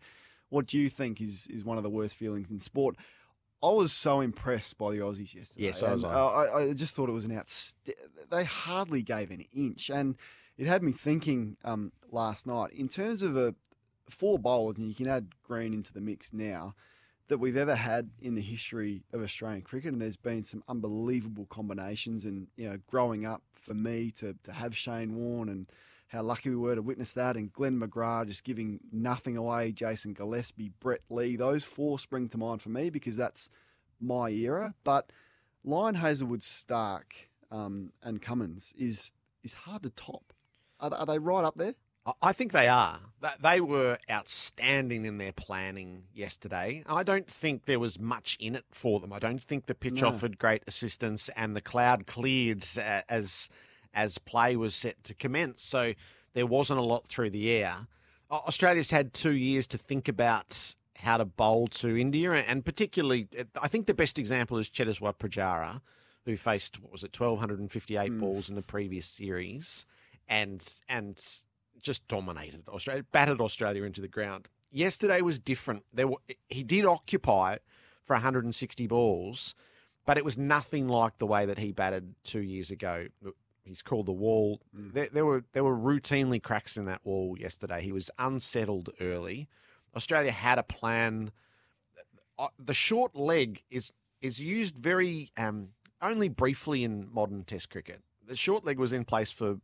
What 0.49 0.65
do 0.65 0.77
you 0.77 0.89
think 0.89 1.19
is 1.21 1.47
is 1.47 1.65
one 1.65 1.77
of 1.77 1.83
the 1.83 1.89
worst 1.89 2.15
feelings 2.15 2.51
in 2.51 2.59
sport? 2.59 2.95
I 3.63 3.69
was 3.69 3.91
so 3.91 4.21
impressed 4.21 4.77
by 4.77 4.91
the 4.91 4.99
Aussies 4.99 5.33
yesterday. 5.33 5.65
Was 5.67 6.03
and, 6.03 6.05
I. 6.05 6.15
uh, 6.15 6.27
I. 6.27 6.61
I 6.61 6.73
just 6.73 6.95
thought 6.95 7.09
it 7.09 7.13
was 7.13 7.25
an 7.25 7.35
outstanding. 7.35 8.03
They 8.29 8.43
hardly 8.43 9.01
gave 9.01 9.31
an 9.31 9.45
inch, 9.51 9.89
and 9.89 10.15
it 10.57 10.67
had 10.67 10.83
me 10.83 10.91
thinking 10.91 11.57
um, 11.65 11.91
last 12.11 12.45
night 12.45 12.71
in 12.73 12.87
terms 12.87 13.23
of 13.23 13.35
a 13.35 13.55
four 14.09 14.39
bowlers, 14.39 14.77
and 14.77 14.87
you 14.87 14.95
can 14.95 15.07
add 15.07 15.29
Green 15.43 15.73
into 15.73 15.93
the 15.93 16.01
mix 16.01 16.33
now 16.33 16.75
that 17.27 17.39
we've 17.39 17.57
ever 17.57 17.75
had 17.75 18.09
in 18.21 18.35
the 18.35 18.41
history 18.41 19.03
of 19.11 19.21
Australian 19.21 19.61
cricket, 19.61 19.91
and 19.91 20.01
there's 20.01 20.15
been 20.15 20.43
some 20.43 20.63
unbelievable 20.67 21.45
combinations. 21.45 22.25
And 22.25 22.47
you 22.55 22.69
know, 22.69 22.77
growing 22.87 23.25
up 23.25 23.43
for 23.53 23.73
me 23.73 24.11
to 24.11 24.35
to 24.43 24.51
have 24.51 24.75
Shane 24.75 25.15
Warne 25.15 25.49
and 25.49 25.67
how 26.09 26.21
lucky 26.21 26.49
we 26.49 26.55
were 26.55 26.75
to 26.75 26.81
witness 26.81 27.13
that, 27.13 27.35
and 27.35 27.51
Glenn 27.51 27.79
McGrath 27.79 28.27
just 28.27 28.43
giving 28.43 28.79
nothing 28.91 29.35
away, 29.35 29.71
Jason 29.73 30.13
Gillespie, 30.13 30.71
Brett 30.79 31.01
Lee, 31.09 31.35
those 31.35 31.65
four 31.65 31.99
spring 31.99 32.29
to 32.29 32.37
mind 32.37 32.61
for 32.61 32.69
me 32.69 32.89
because 32.89 33.17
that's 33.17 33.49
my 33.99 34.29
era. 34.29 34.73
But 34.83 35.11
Lyon 35.65 35.95
Hazlewood, 35.95 36.43
Stark, 36.43 37.13
um, 37.51 37.91
and 38.01 38.21
Cummins 38.21 38.73
is 38.77 39.11
is 39.43 39.53
hard 39.53 39.83
to 39.83 39.89
top. 39.89 40.33
Are, 40.79 40.93
are 40.93 41.05
they 41.05 41.19
right 41.19 41.43
up 41.43 41.55
there? 41.57 41.75
I- 42.21 42.33
think 42.33 42.51
they 42.51 42.67
are. 42.67 42.99
They 43.41 43.59
were 43.61 43.97
outstanding 44.09 45.05
in 45.05 45.17
their 45.17 45.33
planning 45.33 46.03
yesterday. 46.13 46.83
I 46.85 47.03
don't 47.03 47.27
think 47.27 47.65
there 47.65 47.79
was 47.79 47.99
much 47.99 48.37
in 48.39 48.55
it 48.55 48.65
for 48.71 48.99
them. 48.99 49.11
I 49.11 49.19
don't 49.19 49.41
think 49.41 49.65
the 49.65 49.75
pitch 49.75 50.01
No. 50.01 50.09
offered 50.09 50.37
great 50.37 50.63
assistance, 50.67 51.29
and 51.35 51.55
the 51.55 51.61
cloud 51.61 52.05
cleared 52.07 52.65
uh, 52.77 53.01
as 53.09 53.49
as 53.93 54.19
play 54.19 54.55
was 54.55 54.75
set 54.75 55.03
to 55.05 55.13
commence. 55.15 55.63
So 55.63 55.93
there 56.33 56.45
wasn't 56.45 56.79
a 56.79 56.83
lot 56.83 57.07
through 57.07 57.31
the 57.31 57.49
air. 57.49 57.87
Australia's 58.29 58.91
had 58.91 59.13
two 59.13 59.31
years 59.33 59.65
to 59.67 59.77
think 59.77 60.07
about 60.07 60.75
how 60.97 61.17
to 61.17 61.25
bowl 61.25 61.67
to 61.67 61.97
India, 61.97 62.33
and 62.33 62.63
particularly, 62.63 63.27
I 63.59 63.67
think 63.67 63.87
the 63.87 63.93
best 63.93 64.19
example 64.19 64.57
is 64.59 64.69
Cheteshwar 64.69 65.15
Pujara, 65.17 65.81
who 66.25 66.35
faced 66.37 66.79
what 66.81 66.91
was 66.91 67.03
it, 67.03 67.13
twelve 67.13 67.39
hundred 67.39 67.59
and 67.59 67.71
fifty-eight 67.71 68.11
Mm. 68.11 68.19
balls 68.19 68.49
in 68.49 68.55
the 68.55 68.61
previous 68.61 69.05
series, 69.07 69.85
and 70.27 70.63
and 70.87 71.19
just 71.81 72.07
dominated 72.07 72.63
Australia, 72.67 73.03
battered 73.11 73.41
Australia 73.41 73.83
into 73.83 74.01
the 74.01 74.07
ground. 74.07 74.49
Yesterday 74.71 75.21
was 75.21 75.39
different. 75.39 75.83
There 75.93 76.07
were, 76.07 76.17
he 76.49 76.63
did 76.63 76.85
occupy 76.85 77.57
for 78.05 78.13
160 78.13 78.87
balls, 78.87 79.55
but 80.05 80.17
it 80.17 80.25
was 80.25 80.37
nothing 80.37 80.87
like 80.87 81.17
the 81.17 81.27
way 81.27 81.45
that 81.45 81.59
he 81.59 81.71
batted 81.71 82.15
two 82.23 82.41
years 82.41 82.71
ago. 82.71 83.07
He's 83.63 83.81
called 83.81 84.05
the 84.05 84.13
wall. 84.13 84.61
Mm. 84.75 84.93
There, 84.93 85.07
there 85.11 85.25
were 85.25 85.43
there 85.51 85.63
were 85.63 85.77
routinely 85.77 86.41
cracks 86.41 86.77
in 86.77 86.85
that 86.85 87.01
wall 87.03 87.35
yesterday. 87.37 87.81
He 87.81 87.91
was 87.91 88.09
unsettled 88.17 88.89
early. 89.01 89.49
Australia 89.95 90.31
had 90.31 90.57
a 90.57 90.63
plan. 90.63 91.31
Uh, 92.39 92.47
The 92.59 92.73
short 92.73 93.15
leg 93.15 93.63
is 93.69 93.91
is 94.21 94.39
used 94.39 94.77
very 94.77 95.31
um, 95.37 95.69
only 96.01 96.29
briefly 96.29 96.83
in 96.83 97.07
modern 97.11 97.43
Test 97.43 97.69
cricket. 97.69 98.01
The 98.25 98.35
short 98.35 98.65
leg 98.65 98.79
was 98.79 98.93
in 98.93 99.05
place 99.05 99.31
for 99.31 99.59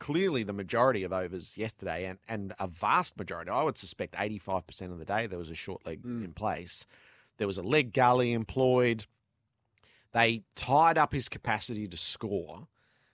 clearly 0.00 0.42
the 0.42 0.52
majority 0.52 1.04
of 1.04 1.12
overs 1.12 1.56
yesterday, 1.56 2.06
and, 2.06 2.18
and 2.28 2.52
a 2.58 2.66
vast 2.66 3.16
majority. 3.16 3.50
I 3.50 3.62
would 3.62 3.78
suspect 3.78 4.16
eighty 4.18 4.38
five 4.38 4.66
percent 4.66 4.90
of 4.92 4.98
the 4.98 5.04
day 5.04 5.28
there 5.28 5.38
was 5.38 5.50
a 5.50 5.54
short 5.54 5.86
leg 5.86 6.02
Mm. 6.02 6.24
in 6.24 6.32
place. 6.32 6.84
There 7.36 7.46
was 7.46 7.58
a 7.58 7.62
leg 7.62 7.92
gully 7.92 8.32
employed. 8.32 9.06
They 10.12 10.42
tied 10.56 10.98
up 10.98 11.12
his 11.12 11.28
capacity 11.28 11.86
to 11.86 11.96
score. 11.96 12.66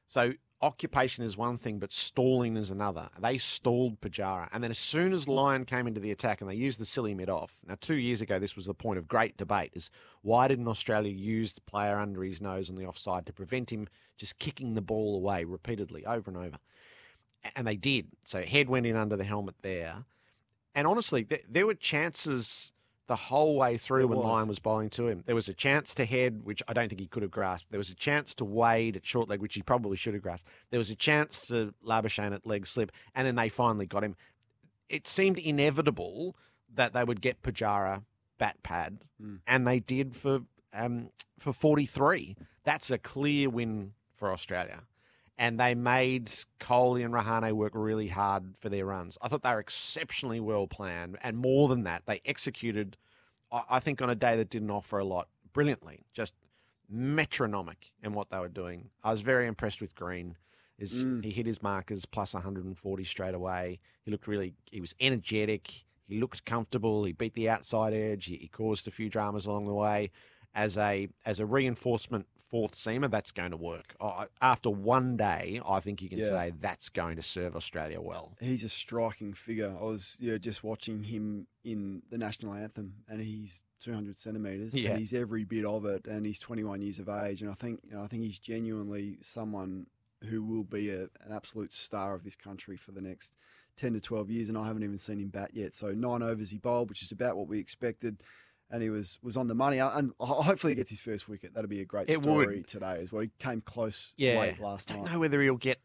So 0.08 0.32
occupation 0.62 1.22
is 1.24 1.36
one 1.36 1.58
thing, 1.58 1.78
but 1.78 1.92
stalling 1.92 2.56
is 2.56 2.70
another. 2.70 3.10
They 3.20 3.36
stalled 3.36 4.00
Pujara. 4.00 4.48
And 4.52 4.64
then 4.64 4.70
as 4.70 4.78
soon 4.78 5.12
as 5.12 5.28
Lyon 5.28 5.66
came 5.66 5.86
into 5.86 6.00
the 6.00 6.10
attack 6.10 6.40
and 6.40 6.48
they 6.48 6.54
used 6.54 6.80
the 6.80 6.86
silly 6.86 7.14
mid 7.14 7.28
off. 7.28 7.56
Now, 7.68 7.76
two 7.78 7.96
years 7.96 8.22
ago, 8.22 8.38
this 8.38 8.56
was 8.56 8.64
the 8.66 8.72
point 8.74 8.98
of 8.98 9.06
great 9.06 9.36
debate 9.36 9.72
is 9.74 9.90
why 10.22 10.48
didn't 10.48 10.66
Australia 10.68 11.12
use 11.12 11.52
the 11.52 11.60
player 11.60 11.98
under 11.98 12.24
his 12.24 12.40
nose 12.40 12.70
on 12.70 12.76
the 12.76 12.86
offside 12.86 13.26
to 13.26 13.32
prevent 13.32 13.70
him 13.70 13.86
just 14.16 14.38
kicking 14.38 14.72
the 14.74 14.82
ball 14.82 15.14
away 15.16 15.44
repeatedly 15.44 16.06
over 16.06 16.30
and 16.30 16.38
over? 16.38 16.56
And 17.54 17.66
they 17.66 17.76
did. 17.76 18.08
So 18.24 18.42
head 18.42 18.68
went 18.68 18.86
in 18.86 18.96
under 18.96 19.16
the 19.16 19.24
helmet 19.24 19.56
there. 19.62 20.04
And 20.74 20.86
honestly, 20.86 21.24
th- 21.24 21.44
there 21.48 21.66
were 21.66 21.74
chances 21.74 22.72
the 23.06 23.16
whole 23.16 23.56
way 23.56 23.78
through 23.78 24.08
when 24.08 24.18
was. 24.18 24.26
Lyon 24.26 24.48
was 24.48 24.58
bowling 24.58 24.90
to 24.90 25.06
him. 25.06 25.22
There 25.26 25.34
was 25.36 25.48
a 25.48 25.54
chance 25.54 25.94
to 25.94 26.04
head, 26.04 26.40
which 26.44 26.62
I 26.66 26.72
don't 26.72 26.88
think 26.88 27.00
he 27.00 27.06
could 27.06 27.22
have 27.22 27.30
grasped. 27.30 27.70
There 27.70 27.78
was 27.78 27.90
a 27.90 27.94
chance 27.94 28.34
to 28.34 28.44
Wade 28.44 28.96
at 28.96 29.06
short 29.06 29.28
leg, 29.28 29.40
which 29.40 29.54
he 29.54 29.62
probably 29.62 29.96
should 29.96 30.14
have 30.14 30.22
grasped. 30.22 30.48
There 30.70 30.78
was 30.78 30.90
a 30.90 30.96
chance 30.96 31.46
to 31.46 31.72
Labuschagne 31.86 32.34
at 32.34 32.46
leg 32.46 32.66
slip, 32.66 32.90
and 33.14 33.26
then 33.26 33.36
they 33.36 33.48
finally 33.48 33.86
got 33.86 34.02
him. 34.02 34.16
It 34.88 35.06
seemed 35.06 35.38
inevitable 35.38 36.36
that 36.74 36.92
they 36.94 37.04
would 37.04 37.20
get 37.20 37.42
Pujara 37.42 38.02
bat 38.38 38.56
pad, 38.62 38.98
Mm. 39.22 39.38
and 39.46 39.66
they 39.66 39.80
did 39.80 40.14
for 40.14 40.40
um, 40.74 41.10
for 41.38 41.52
forty 41.52 41.86
three. 41.86 42.36
That's 42.64 42.90
a 42.90 42.98
clear 42.98 43.48
win 43.48 43.92
for 44.14 44.30
Australia. 44.32 44.82
And 45.38 45.60
they 45.60 45.74
made 45.74 46.26
Kohli 46.60 47.04
and 47.04 47.12
Rahane 47.12 47.52
work 47.52 47.72
really 47.74 48.08
hard 48.08 48.56
for 48.58 48.68
their 48.70 48.86
runs. 48.86 49.18
I 49.20 49.28
thought 49.28 49.42
they 49.42 49.52
were 49.52 49.60
exceptionally 49.60 50.40
well 50.40 50.66
planned. 50.66 51.18
And 51.22 51.36
more 51.36 51.68
than 51.68 51.82
that, 51.84 52.04
they 52.06 52.22
executed, 52.24 52.96
I 53.52 53.78
think, 53.80 54.00
on 54.00 54.08
a 54.08 54.14
day 54.14 54.34
that 54.36 54.48
didn't 54.48 54.70
offer 54.70 54.98
a 54.98 55.04
lot, 55.04 55.28
brilliantly. 55.52 56.04
Just 56.14 56.34
metronomic 56.88 57.92
in 58.02 58.12
what 58.12 58.30
they 58.30 58.38
were 58.38 58.48
doing. 58.48 58.90
I 59.04 59.10
was 59.10 59.20
very 59.20 59.46
impressed 59.46 59.80
with 59.80 59.94
Green. 59.94 60.36
Is 60.78 61.04
Mm. 61.06 61.24
he 61.24 61.30
hit 61.30 61.46
his 61.46 61.62
markers 61.62 62.04
plus 62.04 62.34
140 62.34 63.04
straight 63.04 63.34
away. 63.34 63.78
He 64.04 64.10
looked 64.10 64.26
really 64.26 64.54
he 64.70 64.80
was 64.80 64.94
energetic. 65.00 65.84
He 66.06 66.20
looked 66.20 66.44
comfortable. 66.44 67.04
He 67.04 67.12
beat 67.12 67.34
the 67.34 67.48
outside 67.48 67.92
edge. 67.94 68.26
He, 68.26 68.36
he 68.36 68.48
caused 68.48 68.86
a 68.86 68.90
few 68.90 69.08
dramas 69.08 69.46
along 69.46 69.64
the 69.64 69.74
way. 69.74 70.10
As 70.54 70.76
a 70.78 71.08
as 71.24 71.40
a 71.40 71.46
reinforcement 71.46 72.26
fourth 72.48 72.72
seamer, 72.72 73.10
that's 73.10 73.32
going 73.32 73.50
to 73.50 73.56
work. 73.56 73.94
I 74.00 74.26
after 74.40 74.70
one 74.70 75.16
day, 75.16 75.60
I 75.66 75.80
think 75.80 76.00
you 76.02 76.08
can 76.08 76.18
Yeah. 76.18 76.26
say 76.28 76.52
that's 76.60 76.88
going 76.88 77.16
to 77.16 77.22
serve 77.22 77.56
Australia 77.56 78.00
well. 78.00 78.36
He's 78.40 78.64
a 78.64 78.68
striking 78.68 79.34
figure. 79.34 79.74
I 79.78 79.82
was 79.84 80.16
you 80.20 80.32
know, 80.32 80.38
just 80.38 80.62
watching 80.62 81.02
him 81.04 81.46
in 81.64 82.02
the 82.10 82.18
national 82.18 82.54
anthem, 82.54 82.94
and 83.08 83.20
he's 83.20 83.62
200 83.80 84.18
centimeters. 84.18 84.74
Yeah. 84.74 84.90
and 84.90 84.98
he's 84.98 85.12
every 85.12 85.44
bit 85.44 85.64
of 85.64 85.84
it, 85.84 86.06
and 86.06 86.24
he's 86.24 86.38
21 86.38 86.80
years 86.82 86.98
of 86.98 87.08
age. 87.08 87.42
And 87.42 87.50
I 87.50 87.54
think 87.54 87.80
you 87.84 87.92
know, 87.96 88.02
I 88.02 88.06
think 88.06 88.22
he's 88.24 88.38
genuinely 88.38 89.18
someone 89.20 89.86
who 90.24 90.42
will 90.42 90.64
be 90.64 90.90
a, 90.90 91.02
an 91.02 91.32
absolute 91.32 91.72
star 91.72 92.14
of 92.14 92.24
this 92.24 92.36
country 92.36 92.76
for 92.76 92.92
the 92.92 93.02
next 93.02 93.36
10 93.76 93.92
to 93.92 94.00
12 94.00 94.30
years. 94.30 94.48
And 94.48 94.56
I 94.56 94.66
haven't 94.66 94.82
even 94.82 94.96
seen 94.98 95.18
him 95.20 95.28
bat 95.28 95.50
yet. 95.52 95.74
So 95.74 95.92
nine 95.92 96.22
overs 96.22 96.48
he 96.50 96.58
bowled, 96.58 96.88
which 96.88 97.02
is 97.02 97.12
about 97.12 97.36
what 97.36 97.48
we 97.48 97.58
expected. 97.58 98.22
And 98.70 98.82
he 98.82 98.90
was, 98.90 99.18
was 99.22 99.36
on 99.36 99.46
the 99.46 99.54
money, 99.54 99.78
and 99.78 100.12
hopefully 100.18 100.72
he 100.72 100.74
gets 100.74 100.90
his 100.90 100.98
first 101.00 101.28
wicket. 101.28 101.54
That'd 101.54 101.70
be 101.70 101.82
a 101.82 101.84
great 101.84 102.10
It 102.10 102.18
story 102.18 102.56
would. 102.56 102.66
today 102.66 102.98
as 103.00 103.12
well. 103.12 103.22
He 103.22 103.30
came 103.38 103.60
close 103.60 104.12
Yeah, 104.16 104.40
late 104.40 104.60
last 104.60 104.88
time. 104.88 104.96
I 104.96 104.98
don't 104.98 105.04
night. 105.06 105.12
know 105.14 105.20
whether 105.20 105.40
he'll 105.40 105.56
get 105.56 105.78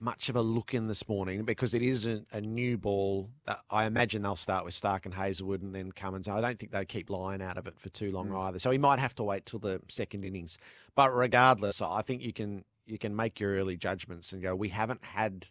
much 0.00 0.28
of 0.28 0.36
a 0.36 0.40
look 0.42 0.74
in 0.74 0.86
this 0.86 1.08
morning 1.08 1.44
because 1.44 1.72
it 1.74 1.80
is 1.82 2.06
a, 2.06 2.40
new 2.40 2.76
ball. 2.76 3.30
That 3.46 3.60
I 3.70 3.86
imagine 3.86 4.22
they'll 4.22 4.36
start 4.36 4.64
with 4.64 4.74
Stark 4.74 5.04
and 5.06 5.14
Hazlewood 5.14 5.62
and 5.62 5.74
then 5.74 5.90
Cummins. 5.92 6.28
I 6.28 6.40
don't 6.40 6.58
think 6.58 6.72
they 6.72 6.84
keep 6.84 7.10
Lyon 7.10 7.40
out 7.40 7.56
of 7.58 7.66
it 7.66 7.78
for 7.80 7.88
too 7.88 8.12
long 8.12 8.28
Mm. 8.28 8.38
either. 8.48 8.58
So 8.58 8.70
he 8.70 8.78
might 8.78 8.98
have 8.98 9.14
to 9.16 9.22
wait 9.24 9.46
till 9.46 9.58
the 9.60 9.80
second 9.88 10.24
innings. 10.24 10.58
But 10.94 11.14
regardless, 11.14 11.80
I 11.82 12.02
think 12.02 12.22
you 12.22 12.32
can 12.32 12.64
you 12.86 12.98
can 12.98 13.16
make 13.16 13.40
your 13.40 13.52
early 13.54 13.76
judgments 13.78 14.32
and 14.32 14.42
go. 14.42 14.54
We 14.54 14.68
haven't 14.68 15.04
had 15.04 15.46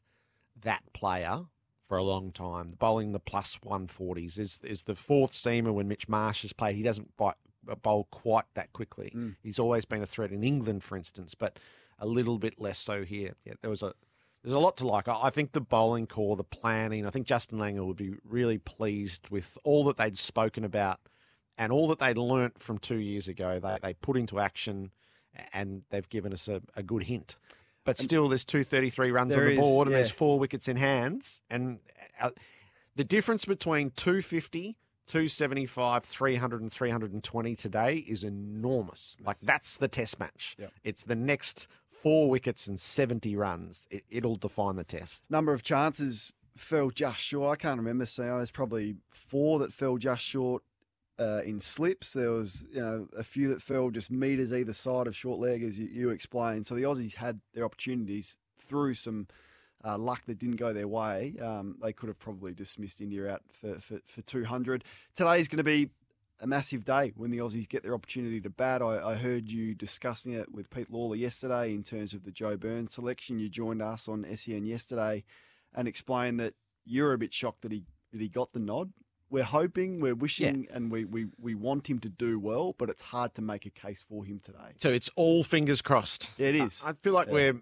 that 0.62 0.84
player 0.94 1.46
for 1.88 1.98
a 1.98 2.04
long 2.04 2.32
time. 2.32 2.70
The 2.70 2.76
Bowling 2.76 3.12
the 3.12 3.20
plus 3.20 3.58
one 3.62 3.88
forties 3.88 4.38
is 4.38 4.60
is 4.64 4.84
the 4.84 4.96
fourth 4.96 5.32
seamer 5.32 5.74
when 5.74 5.88
Mitch 5.88 6.08
Marsh 6.08 6.42
has 6.44 6.54
played. 6.54 6.76
He 6.76 6.84
doesn't 6.84 7.16
bite, 7.18 7.36
bowl 7.82 8.08
quite 8.12 8.46
that 8.56 8.74
quickly. 8.74 9.12
Mm. 9.16 9.36
He's 9.42 9.60
always 9.60 9.86
been 9.86 10.02
a 10.02 10.08
threat 10.08 10.32
in 10.32 10.44
England, 10.44 10.84
for 10.84 10.98
instance, 10.98 11.36
but 11.36 11.60
a 12.00 12.06
little 12.06 12.38
bit 12.38 12.60
less 12.60 12.80
so 12.80 13.04
here. 13.04 13.36
Yeah, 13.46 13.54
there 13.62 13.70
was 13.70 13.84
a 13.84 13.94
there's 14.44 14.56
a 14.56 14.60
lot 14.60 14.78
to 14.78 14.88
like. 14.88 15.08
I 15.08 15.24
I 15.24 15.30
think 15.30 15.52
the 15.52 15.62
bowling 15.62 16.08
core, 16.08 16.36
the 16.36 16.44
planning. 16.44 17.06
I 17.06 17.10
think 17.10 17.28
Justin 17.28 17.60
Langer 17.60 17.86
would 17.86 17.98
be 17.98 18.14
really 18.24 18.58
pleased 18.58 19.30
with 19.30 19.58
all 19.64 19.84
that 19.86 19.98
they'd 19.98 20.18
spoken 20.18 20.64
about 20.64 21.00
and 21.58 21.72
all 21.72 21.88
that 21.90 22.00
they'd 22.00 22.18
learnt 22.18 22.60
from 22.60 22.78
two 22.78 22.98
years 22.98 23.28
ago. 23.28 23.60
They 23.60 23.78
they 23.82 23.94
put 23.94 24.18
into 24.18 24.40
action, 24.40 24.92
and 25.54 25.84
they've 25.90 26.08
given 26.10 26.34
us 26.34 26.48
a, 26.48 26.62
a 26.76 26.84
good 26.84 27.04
hint. 27.04 27.36
But 27.86 27.98
still, 27.98 28.30
there's 28.30 28.46
233 28.46 29.12
runs 29.12 29.34
on 29.34 29.40
There 29.40 29.46
the 29.48 29.54
is, 29.54 29.60
board, 29.60 29.88
and 29.88 29.94
yeah. 29.94 29.98
there's 29.98 30.12
four 30.12 30.40
wickets 30.40 30.68
in 30.68 30.78
hands. 30.78 31.42
And 31.50 31.80
uh, 32.22 32.32
the 32.96 33.04
difference 33.04 33.46
between 33.46 33.92
250, 33.92 34.78
275, 35.08 36.04
300, 36.04 36.62
and 36.62 36.72
320 36.72 37.56
today 37.56 37.98
is 37.98 38.24
enormous. 38.24 39.18
Like 39.26 39.40
that's 39.40 39.78
the 39.78 39.88
test 39.90 40.20
match. 40.20 40.56
It's 40.84 41.04
the 41.04 41.16
next 41.16 41.68
four 41.92 42.30
wickets 42.30 42.68
and 42.68 42.80
70 42.80 43.36
runs. 43.36 43.88
It, 43.92 44.04
it'll 44.10 44.36
define 44.38 44.76
the 44.78 44.84
test. 44.84 45.30
number 45.30 45.54
of 45.54 45.64
chances 45.64 46.32
fell 46.56 46.90
just 46.90 47.20
short. 47.20 47.52
I 47.52 47.56
can't 47.62 47.78
remember 47.78 48.06
seeing. 48.06 48.30
There's 48.30 48.52
probably 48.52 48.96
four 49.12 49.60
that 49.60 49.74
fell 49.74 49.98
just 49.98 50.24
short 50.24 50.64
uh, 51.24 51.42
in 51.44 51.60
slips. 51.60 52.14
There 52.14 52.32
was, 52.32 52.66
you 52.72 52.82
know, 52.82 53.08
a 53.18 53.24
few 53.24 53.48
that 53.50 53.62
fell 53.62 53.90
just 53.90 54.12
meters 54.12 54.52
either 54.52 54.74
side 54.74 55.08
of 55.08 55.16
short 55.16 55.40
leg, 55.40 55.64
as 55.64 55.80
you, 55.80 55.88
you 55.88 56.10
explained. 56.10 56.68
So 56.68 56.76
the 56.76 56.84
Aussies 56.84 57.16
had 57.16 57.40
their 57.54 57.66
opportunities 57.66 58.38
through 58.60 58.96
some 58.96 59.28
uh, 59.86 59.98
luck 59.98 60.24
that 60.26 60.40
didn't 60.40 60.58
go 60.58 60.74
their 60.74 60.88
way. 60.88 61.36
Um, 61.42 61.78
they 61.82 61.94
could 61.94 62.10
have 62.10 62.20
probably 62.20 62.54
dismissed 62.54 63.02
India 63.02 63.30
out 63.30 63.42
for, 63.52 63.80
for, 63.80 64.00
for 64.06 64.22
200. 64.22 64.84
Today's 65.16 65.48
going 65.48 65.58
to 65.58 65.64
be 65.64 65.90
a 66.42 66.48
massive 66.48 66.84
day 66.84 67.14
when 67.16 67.32
the 67.32 67.38
Aussies 67.38 67.70
get 67.70 67.84
their 67.84 67.94
opportunity 67.94 68.42
to 68.42 68.50
bat. 68.50 68.82
I, 68.82 69.12
I 69.12 69.16
heard 69.16 69.50
you 69.50 69.74
discussing 69.74 70.34
it 70.34 70.52
with 70.52 70.70
Pete 70.70 70.92
Lalor 70.92 71.18
yesterday 71.18 71.74
in 71.74 71.84
terms 71.84 72.14
of 72.14 72.24
the 72.24 72.32
Joe 72.32 72.58
Burns 72.58 72.94
selection. 72.94 73.40
You 73.40 73.50
joined 73.50 73.82
us 73.82 74.08
on 74.08 74.26
SEN 74.36 74.66
yesterday 74.66 75.24
and 75.74 75.88
explained 75.88 76.40
that 76.40 76.54
you're 76.86 77.14
a 77.14 77.18
bit 77.18 77.34
shocked 77.34 77.62
that 77.62 77.72
he 77.72 77.86
that 78.12 78.22
he 78.22 78.30
got 78.30 78.54
the 78.54 78.60
nod. 78.60 78.92
We're 79.34 79.44
hoping, 79.44 80.00
we're 80.00 80.14
wishing, 80.14 80.68
and 80.72 80.92
we, 80.92 81.06
we, 81.06 81.26
we 81.42 81.56
want 81.56 81.90
him 81.90 81.98
to 82.02 82.10
do 82.10 82.38
well, 82.38 82.76
but 82.78 82.88
it's 82.92 83.02
hard 83.02 83.34
to 83.34 83.42
make 83.42 83.66
a 83.66 83.72
case 83.72 84.06
for 84.08 84.24
him 84.24 84.40
today. 84.40 84.76
So 84.78 84.92
it's 84.92 85.10
all 85.16 85.44
fingers 85.44 85.82
crossed. 85.82 86.30
It 86.38 86.54
is. 86.54 86.84
I, 86.86 86.92
I 86.92 86.94
feel 86.94 87.14
like 87.14 87.30
Yeah. 87.30 87.34
we're 87.34 87.62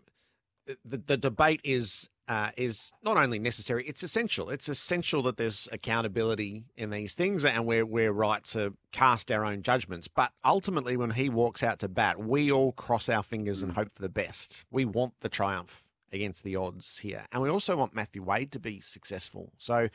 the, 0.84 0.98
the 0.98 1.16
debate 1.16 1.62
is 1.63 2.10
uh, 2.28 2.51
is 2.58 2.92
not 3.04 3.16
only 3.16 3.40
necessary; 3.40 3.86
it's 3.88 4.04
essential. 4.04 4.50
It's 4.50 4.68
essential 4.68 5.24
that 5.24 5.38
there's 5.38 5.70
accountability 5.72 6.66
in 6.75 6.90
these 6.90 7.16
things, 7.16 7.46
and 7.46 7.66
we're 7.66 7.86
we're 7.86 8.12
right 8.12 8.44
to 8.46 8.75
cast 8.92 9.32
our 9.32 9.46
own 9.46 9.63
judgments. 9.63 10.10
But 10.10 10.34
ultimately, 10.44 10.98
when 10.98 11.12
he 11.12 11.30
walks 11.30 11.63
out 11.63 11.80
to 11.80 11.88
bat, 11.88 12.20
we 12.20 12.51
all 12.51 12.74
cross 12.74 13.08
our 13.08 13.24
fingers 13.24 13.63
and 13.63 13.72
hope 13.72 13.94
for 13.94 14.01
the 14.01 14.10
best. 14.10 14.66
We 14.72 14.84
want 14.84 15.13
the 15.22 15.30
triumph 15.30 15.86
against 16.12 16.44
the 16.44 16.58
odds 16.58 16.98
here, 16.98 17.28
and 17.32 17.42
we 17.42 17.50
also 17.50 17.78
want 17.78 17.96
Matthew 17.96 18.24
Wade 18.24 18.51
to 18.51 18.60
be 18.60 18.82
successful. 18.82 19.54
So 19.58 19.88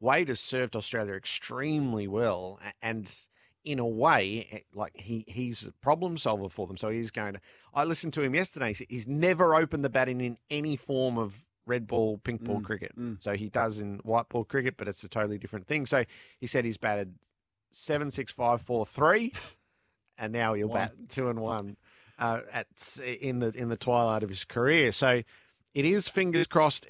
Wade 0.00 0.28
has 0.28 0.40
served 0.40 0.76
Australia 0.76 1.14
extremely 1.14 2.06
well, 2.08 2.60
and 2.82 3.12
in 3.64 3.78
a 3.78 3.86
way, 3.86 4.46
eh, 4.50 4.58
like 4.74 4.94
he 4.96 5.24
he's 5.26 5.64
a 5.64 5.72
problem 5.72 6.16
solver 6.18 6.48
for 6.48 6.66
them. 6.66 6.76
So 6.76 6.90
he's 6.90 7.10
going 7.10 7.34
to. 7.34 7.40
I 7.72 7.84
listened 7.84 8.12
to 8.14 8.22
him 8.22 8.34
yesterday. 8.34 8.68
He's- 8.74 8.82
He's 8.90 9.06
never 9.08 9.54
opened 9.54 9.84
the 9.84 9.88
batting 9.90 10.20
in 10.20 10.36
any 10.50 10.76
form 10.76 11.16
of 11.18 11.42
red 11.66 11.86
ball, 11.86 12.18
pink 12.18 12.44
ball 12.44 12.60
Mm, 12.60 12.64
cricket. 12.64 12.92
mm. 12.98 13.22
So 13.22 13.34
he 13.36 13.48
does 13.48 13.80
in 13.80 14.00
white 14.04 14.28
ball 14.28 14.44
cricket, 14.44 14.76
but 14.76 14.86
it's 14.86 15.02
a 15.02 15.08
totally 15.08 15.38
different 15.38 15.66
thing. 15.66 15.86
So 15.86 16.04
he 16.38 16.46
said 16.46 16.66
he's 16.66 16.76
batted 16.76 17.14
seven, 17.72 18.10
six, 18.10 18.30
five, 18.30 18.60
four, 18.60 18.84
three, 18.84 19.32
and 20.18 20.30
now 20.32 20.52
he'll 20.54 20.68
One. 20.68 20.76
bat 20.88 20.92
two 21.08 21.28
and 21.30 21.40
one 21.40 21.76
uh, 22.18 22.40
at 22.52 22.98
in 23.02 23.38
the 23.38 23.48
in 23.56 23.70
the 23.70 23.76
twilight 23.78 24.22
of 24.22 24.28
his 24.28 24.44
career. 24.44 24.92
So 24.92 25.22
it 25.72 25.84
is 25.86 26.06
fingers 26.08 26.46
crossed, 26.46 26.86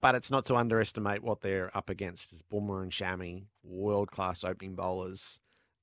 but 0.00 0.14
it's 0.14 0.30
not 0.30 0.44
to 0.46 0.56
underestimate 0.56 1.22
what 1.22 1.40
they're 1.40 1.76
up 1.76 1.90
against. 1.90 2.32
Is 2.32 2.42
Bumrah 2.42 2.82
and 2.82 2.92
Shami, 2.92 3.44
world 3.62 4.10
class 4.10 4.44
opening 4.44 4.74
bowlers, 4.74 5.40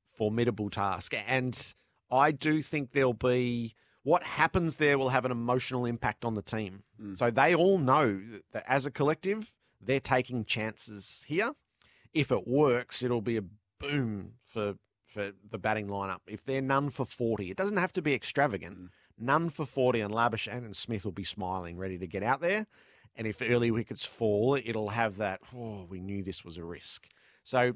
formidable 0.10 0.70
task, 0.70 1.14
and 1.28 1.74
I 2.12 2.32
do 2.32 2.62
think 2.62 2.92
there'll 2.92 3.14
be 3.14 3.76
what 4.04 4.24
happens 4.24 4.78
there 4.78 4.98
will 4.98 5.10
have 5.10 5.26
an 5.26 5.32
emotional 5.32 5.86
impact 5.86 6.26
on 6.26 6.36
the 6.36 6.42
team. 6.42 6.84
Mm. 7.02 7.18
So 7.18 7.32
they 7.32 7.56
all 7.56 7.78
know 7.78 8.22
that 8.52 8.64
as 8.68 8.86
a 8.86 8.92
collective, 8.92 9.52
they're 9.82 10.00
taking 10.00 10.46
chances 10.46 11.26
here. 11.28 11.52
If 12.14 12.32
it 12.32 12.48
works, 12.48 13.02
it'll 13.02 13.22
be 13.22 13.38
a 13.38 13.44
boom 13.80 14.34
for 14.46 14.76
for 15.08 15.32
the 15.50 15.58
batting 15.58 15.88
lineup. 15.88 16.20
If 16.28 16.44
they're 16.44 16.62
none 16.62 16.90
for 16.90 17.06
forty, 17.06 17.50
it 17.50 17.58
doesn't 17.58 17.78
have 17.78 17.94
to 17.94 18.02
be 18.02 18.14
extravagant. 18.14 18.78
Mm. 18.78 18.90
None 19.20 19.50
for 19.50 19.66
forty, 19.66 20.02
and 20.02 20.14
Labuschagne 20.14 20.66
and 20.66 20.76
Smith 20.76 21.06
will 21.06 21.12
be 21.12 21.24
smiling, 21.24 21.78
ready 21.78 21.98
to 21.98 22.08
get 22.08 22.24
out 22.24 22.42
there. 22.42 22.68
And 23.16 23.28
if 23.28 23.42
early 23.42 23.70
wickets 23.72 24.04
fall, 24.04 24.56
it'll 24.64 24.90
have 24.90 25.18
that. 25.18 25.42
Oh, 25.56 25.86
we 25.90 26.00
knew 26.00 26.24
this 26.24 26.44
was 26.44 26.58
a 26.58 26.64
risk. 26.64 27.08
So 27.44 27.76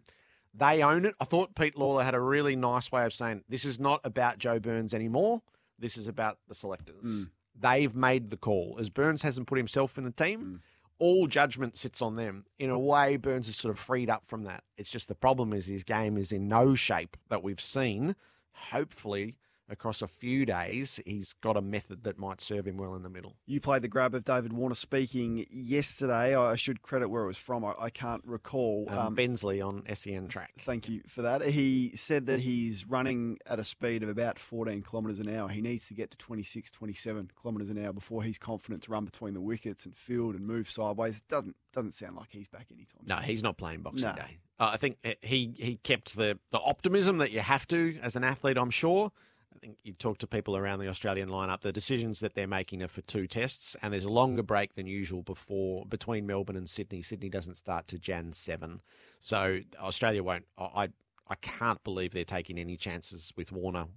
they 0.54 0.82
own 0.82 1.06
it. 1.06 1.14
I 1.20 1.26
thought 1.26 1.54
Pete 1.56 1.76
Lalor 1.76 2.04
had 2.04 2.16
a 2.16 2.20
really 2.20 2.56
nice 2.56 2.92
way 2.92 3.06
of 3.06 3.14
saying 3.14 3.44
this 3.48 3.64
is 3.66 3.80
not 3.80 4.02
about 4.04 4.40
Joe 4.40 4.60
Burns 4.60 4.94
anymore. 4.94 5.42
This 5.78 5.96
is 5.98 6.08
about 6.08 6.40
the 6.48 6.56
selectors. 6.56 7.06
Mm. 7.06 7.30
They've 7.60 7.96
made 7.96 8.30
the 8.32 8.38
call. 8.38 8.78
As 8.80 8.90
Burns 8.90 9.22
hasn't 9.22 9.48
put 9.48 9.58
himself 9.58 9.98
in 9.98 10.04
the 10.04 10.12
team, 10.12 10.42
Mm. 10.42 10.60
all 10.98 11.28
judgment 11.28 11.78
sits 11.78 12.02
on 12.02 12.16
them. 12.16 12.46
In 12.58 12.72
a 12.72 12.80
way, 12.80 13.18
Burns 13.18 13.48
is 13.48 13.58
sort 13.58 13.72
of 13.72 13.78
freed 13.80 14.10
up 14.10 14.26
from 14.26 14.44
that. 14.46 14.64
It's 14.78 14.90
just 14.90 15.08
the 15.08 15.14
problem 15.16 15.54
is 15.54 15.68
his 15.68 15.84
game 15.84 16.18
is 16.18 16.32
in 16.32 16.48
no 16.48 16.74
shape 16.74 17.16
that 17.30 17.44
we've 17.44 17.62
seen. 17.62 18.16
Hopefully, 18.54 19.38
across 19.70 20.02
a 20.02 20.08
few 20.08 20.46
days, 20.46 21.00
he's 21.06 21.34
got 21.34 21.58
a 21.58 21.62
method 21.62 22.04
that 22.04 22.18
might 22.18 22.40
serve 22.42 22.66
him 22.66 22.78
well 22.78 22.96
in 22.96 23.04
the 23.04 23.10
middle. 23.10 23.36
You 23.46 23.60
played 23.60 23.82
the 23.82 23.88
grab 23.88 24.16
of 24.16 24.24
David 24.24 24.54
Warner 24.54 24.76
speaking 24.76 25.46
yesterday. 25.50 26.36
I 26.36 26.56
should 26.56 26.82
credit 26.82 27.10
where 27.10 27.24
it 27.24 27.28
was 27.28 27.38
from. 27.38 27.66
I, 27.66 27.74
I 27.80 27.90
can't 27.90 28.24
recall. 28.26 28.86
Um, 28.90 29.16
Bensley 29.16 29.62
on 29.62 29.84
SEN 29.94 30.28
track. 30.30 30.54
Thank 30.66 30.88
you 30.88 31.02
for 31.08 31.22
that. 31.22 31.42
He 31.46 31.92
said 31.96 32.26
that 32.28 32.40
he's 32.40 32.86
running 32.88 33.38
at 33.46 33.60
a 33.60 33.64
speed 33.64 34.04
of 34.04 34.10
about 34.10 34.40
14 34.40 34.84
kilometres 34.84 35.20
an 35.20 35.34
hour. 35.36 35.50
He 35.50 35.62
needs 35.62 35.88
to 35.90 35.94
get 35.94 36.12
to 36.12 36.18
26, 36.18 36.72
27 36.72 37.32
kilometres 37.42 37.70
an 37.70 37.84
hour 37.84 37.94
before 37.94 38.24
he's 38.24 38.38
confident 38.38 38.84
to 38.84 38.92
run 38.92 39.06
between 39.06 39.34
the 39.34 39.42
wickets 39.42 39.86
and 39.86 39.96
field 39.96 40.36
and 40.36 40.46
move 40.46 40.70
sideways. 40.70 41.22
Doesn't 41.22 41.56
doesn't 41.74 41.94
sound 41.94 42.16
like 42.16 42.30
he's 42.32 42.48
back 42.48 42.68
anytime 42.72 43.02
No, 43.06 43.16
soon. 43.18 43.24
he's 43.26 43.44
not 43.44 43.58
playing 43.58 43.82
Boxing 43.82 44.08
No. 44.10 44.16
Day. 44.16 44.38
Uh, 44.60 44.72
I 44.74 44.78
think 44.78 44.98
he 45.22 45.54
he 45.58 45.76
kept 45.84 46.16
the 46.16 46.40
the 46.52 46.60
optimism 46.60 47.18
that 47.20 47.32
you 47.32 47.42
have 47.42 47.68
to 47.68 47.98
as 48.02 48.16
an 48.16 48.24
athlete. 48.24 48.58
I'm 48.58 48.72
sure. 48.72 49.12
I 49.58 49.60
think 49.60 49.78
you 49.84 49.94
talk 49.94 50.20
to 50.20 50.28
people 50.28 50.56
around 50.56 50.80
the 50.80 50.88
Australian 50.88 51.30
lineup. 51.30 51.62
The 51.62 51.72
decisions 51.72 52.20
that 52.20 52.36
they're 52.36 52.48
making 52.48 52.84
are 52.84 52.88
for 52.88 53.02
two 53.02 53.26
tests, 53.26 53.76
and 53.82 53.92
there's 53.92 54.06
a 54.06 54.10
longer 54.10 54.44
mm. 54.44 54.48
break 54.48 54.76
than 54.76 54.86
usual 54.86 55.24
before 55.24 55.86
between 55.86 56.28
Melbourne 56.28 56.56
and 56.56 56.70
Sydney. 56.70 57.02
Sydney 57.02 57.30
doesn't 57.30 57.56
start 57.56 57.88
to 57.88 57.98
Jan 57.98 58.34
seven, 58.34 58.82
so 59.20 59.62
Australia 59.80 60.22
won't. 60.22 60.46
I 60.58 60.64
I 60.64 60.90
I 61.30 61.36
can't 61.42 61.84
believe 61.84 62.14
they're 62.14 62.24
taking 62.24 62.60
any 62.60 62.78
chances 62.78 63.34
with 63.36 63.52
Warner. 63.52 63.88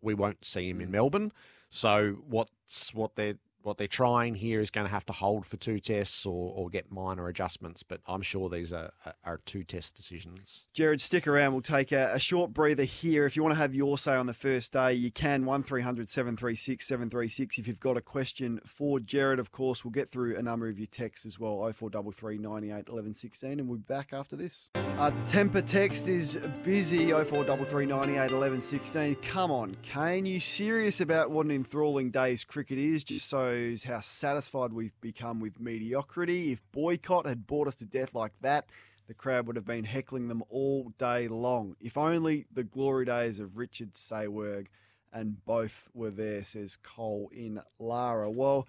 We 0.00 0.14
won't 0.14 0.44
see 0.44 0.70
him 0.70 0.80
in 0.80 0.88
mm. 0.88 0.92
Melbourne. 0.92 1.32
So 1.68 2.18
what's 2.28 2.94
what 2.94 3.16
they're 3.16 3.38
what 3.62 3.78
they're 3.78 3.86
trying 3.86 4.34
here 4.34 4.60
is 4.60 4.70
going 4.70 4.86
to 4.86 4.90
have 4.90 5.04
to 5.06 5.12
hold 5.12 5.46
for 5.46 5.56
two 5.56 5.78
tests 5.80 6.24
or, 6.24 6.52
or 6.54 6.68
get 6.68 6.90
minor 6.90 7.28
adjustments. 7.28 7.82
But 7.82 8.00
I'm 8.06 8.22
sure 8.22 8.48
these 8.48 8.72
are, 8.72 8.90
are- 9.24 9.40
two 9.46 9.62
test 9.62 9.94
decisions. 9.94 10.66
Gerard, 10.74 11.00
stick 11.00 11.26
around. 11.26 11.52
We'll 11.52 11.62
take 11.62 11.92
a, 11.92 12.10
a 12.12 12.18
short 12.18 12.52
breather 12.52 12.82
here. 12.84 13.24
If 13.24 13.36
you 13.36 13.42
want 13.42 13.54
to 13.54 13.58
have 13.60 13.74
your 13.74 13.96
say 13.96 14.14
on 14.14 14.26
the 14.26 14.34
first 14.34 14.72
day, 14.72 14.92
you 14.92 15.10
can. 15.10 15.44
1300 15.46 16.08
736 16.08 16.86
736. 16.86 17.58
If 17.58 17.68
you've 17.68 17.80
got 17.80 17.96
a 17.96 18.00
question 18.00 18.60
for 18.66 19.00
Gerard, 19.00 19.38
of 19.38 19.52
course, 19.52 19.84
we'll 19.84 19.92
get 19.92 20.10
through 20.10 20.36
a 20.36 20.42
number 20.42 20.68
of 20.68 20.78
your 20.78 20.86
texts 20.88 21.24
as 21.24 21.38
well 21.38 21.58
0433 21.72 22.38
98 22.38 22.88
11 22.88 23.14
16. 23.14 23.60
And 23.60 23.68
we'll 23.68 23.78
be 23.78 23.84
back 23.84 24.08
after 24.12 24.36
this. 24.36 24.70
Our 24.74 25.12
temper 25.28 25.62
text 25.62 26.08
is 26.08 26.36
busy 26.64 27.10
0433 27.10 27.86
98 27.86 28.30
11 28.30 28.60
16. 28.60 29.14
Come 29.16 29.50
on, 29.50 29.76
Kane. 29.82 30.26
You 30.26 30.40
serious 30.40 31.00
about 31.00 31.30
what 31.30 31.46
an 31.46 31.52
enthralling 31.52 32.10
day's 32.10 32.44
cricket 32.44 32.78
is? 32.78 33.04
Just 33.04 33.28
shows 33.48 33.84
how 33.84 34.00
satisfied 34.00 34.72
we've 34.72 35.00
become 35.00 35.40
with 35.40 35.58
mediocrity. 35.60 36.52
If 36.52 36.62
boycott 36.72 37.26
had 37.26 37.46
bored 37.46 37.68
us 37.68 37.74
to 37.76 37.86
death 37.86 38.14
like 38.14 38.32
that, 38.42 38.66
the 39.06 39.14
crowd 39.14 39.46
would 39.46 39.56
have 39.56 39.64
been 39.64 39.84
heckling 39.84 40.28
them 40.28 40.42
all 40.50 40.92
day 40.98 41.28
long. 41.28 41.76
If 41.80 41.96
only 41.96 42.46
the 42.52 42.64
glory 42.64 43.06
days 43.06 43.38
of 43.38 43.56
Richard 43.56 43.94
Saywerg 43.94 44.66
and 45.12 45.42
both 45.46 45.88
were 45.94 46.10
there, 46.10 46.44
says 46.44 46.76
Cole 46.76 47.30
in 47.32 47.60
Lara. 47.78 48.30
Well, 48.30 48.68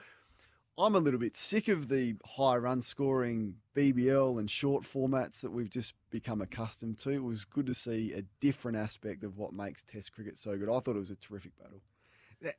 I'm 0.77 0.95
a 0.95 0.99
little 0.99 1.19
bit 1.19 1.35
sick 1.35 1.67
of 1.67 1.89
the 1.89 2.15
high 2.25 2.55
run 2.55 2.81
scoring 2.81 3.55
BBL 3.75 4.39
and 4.39 4.49
short 4.49 4.85
formats 4.85 5.41
that 5.41 5.51
we've 5.51 5.69
just 5.69 5.93
become 6.09 6.39
accustomed 6.41 6.99
to. 6.99 7.09
It 7.09 7.23
was 7.23 7.43
good 7.43 7.65
to 7.65 7.73
see 7.73 8.13
a 8.13 8.21
different 8.39 8.77
aspect 8.77 9.25
of 9.25 9.37
what 9.37 9.51
makes 9.51 9.81
Test 9.83 10.13
cricket 10.13 10.37
so 10.37 10.57
good. 10.57 10.69
I 10.69 10.79
thought 10.79 10.95
it 10.95 10.99
was 10.99 11.11
a 11.11 11.15
terrific 11.15 11.51
battle. 11.57 11.81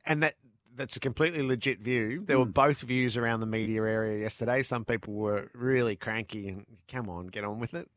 And 0.04 0.22
that 0.22 0.35
that's 0.74 0.96
a 0.96 1.00
completely 1.00 1.42
legit 1.42 1.80
view. 1.80 2.24
There 2.26 2.38
were 2.38 2.46
Mm. 2.46 2.54
both 2.54 2.80
views 2.83 3.16
around 3.16 3.40
the 3.40 3.46
media 3.46 3.83
area 3.83 4.18
yesterday. 4.20 4.62
Some 4.62 4.85
people 4.85 5.14
were 5.14 5.50
really 5.54 5.96
cranky 5.96 6.48
and 6.48 6.64
come 6.88 7.09
on, 7.09 7.26
get 7.28 7.44
on 7.44 7.59
with 7.59 7.74
it. 7.74 7.90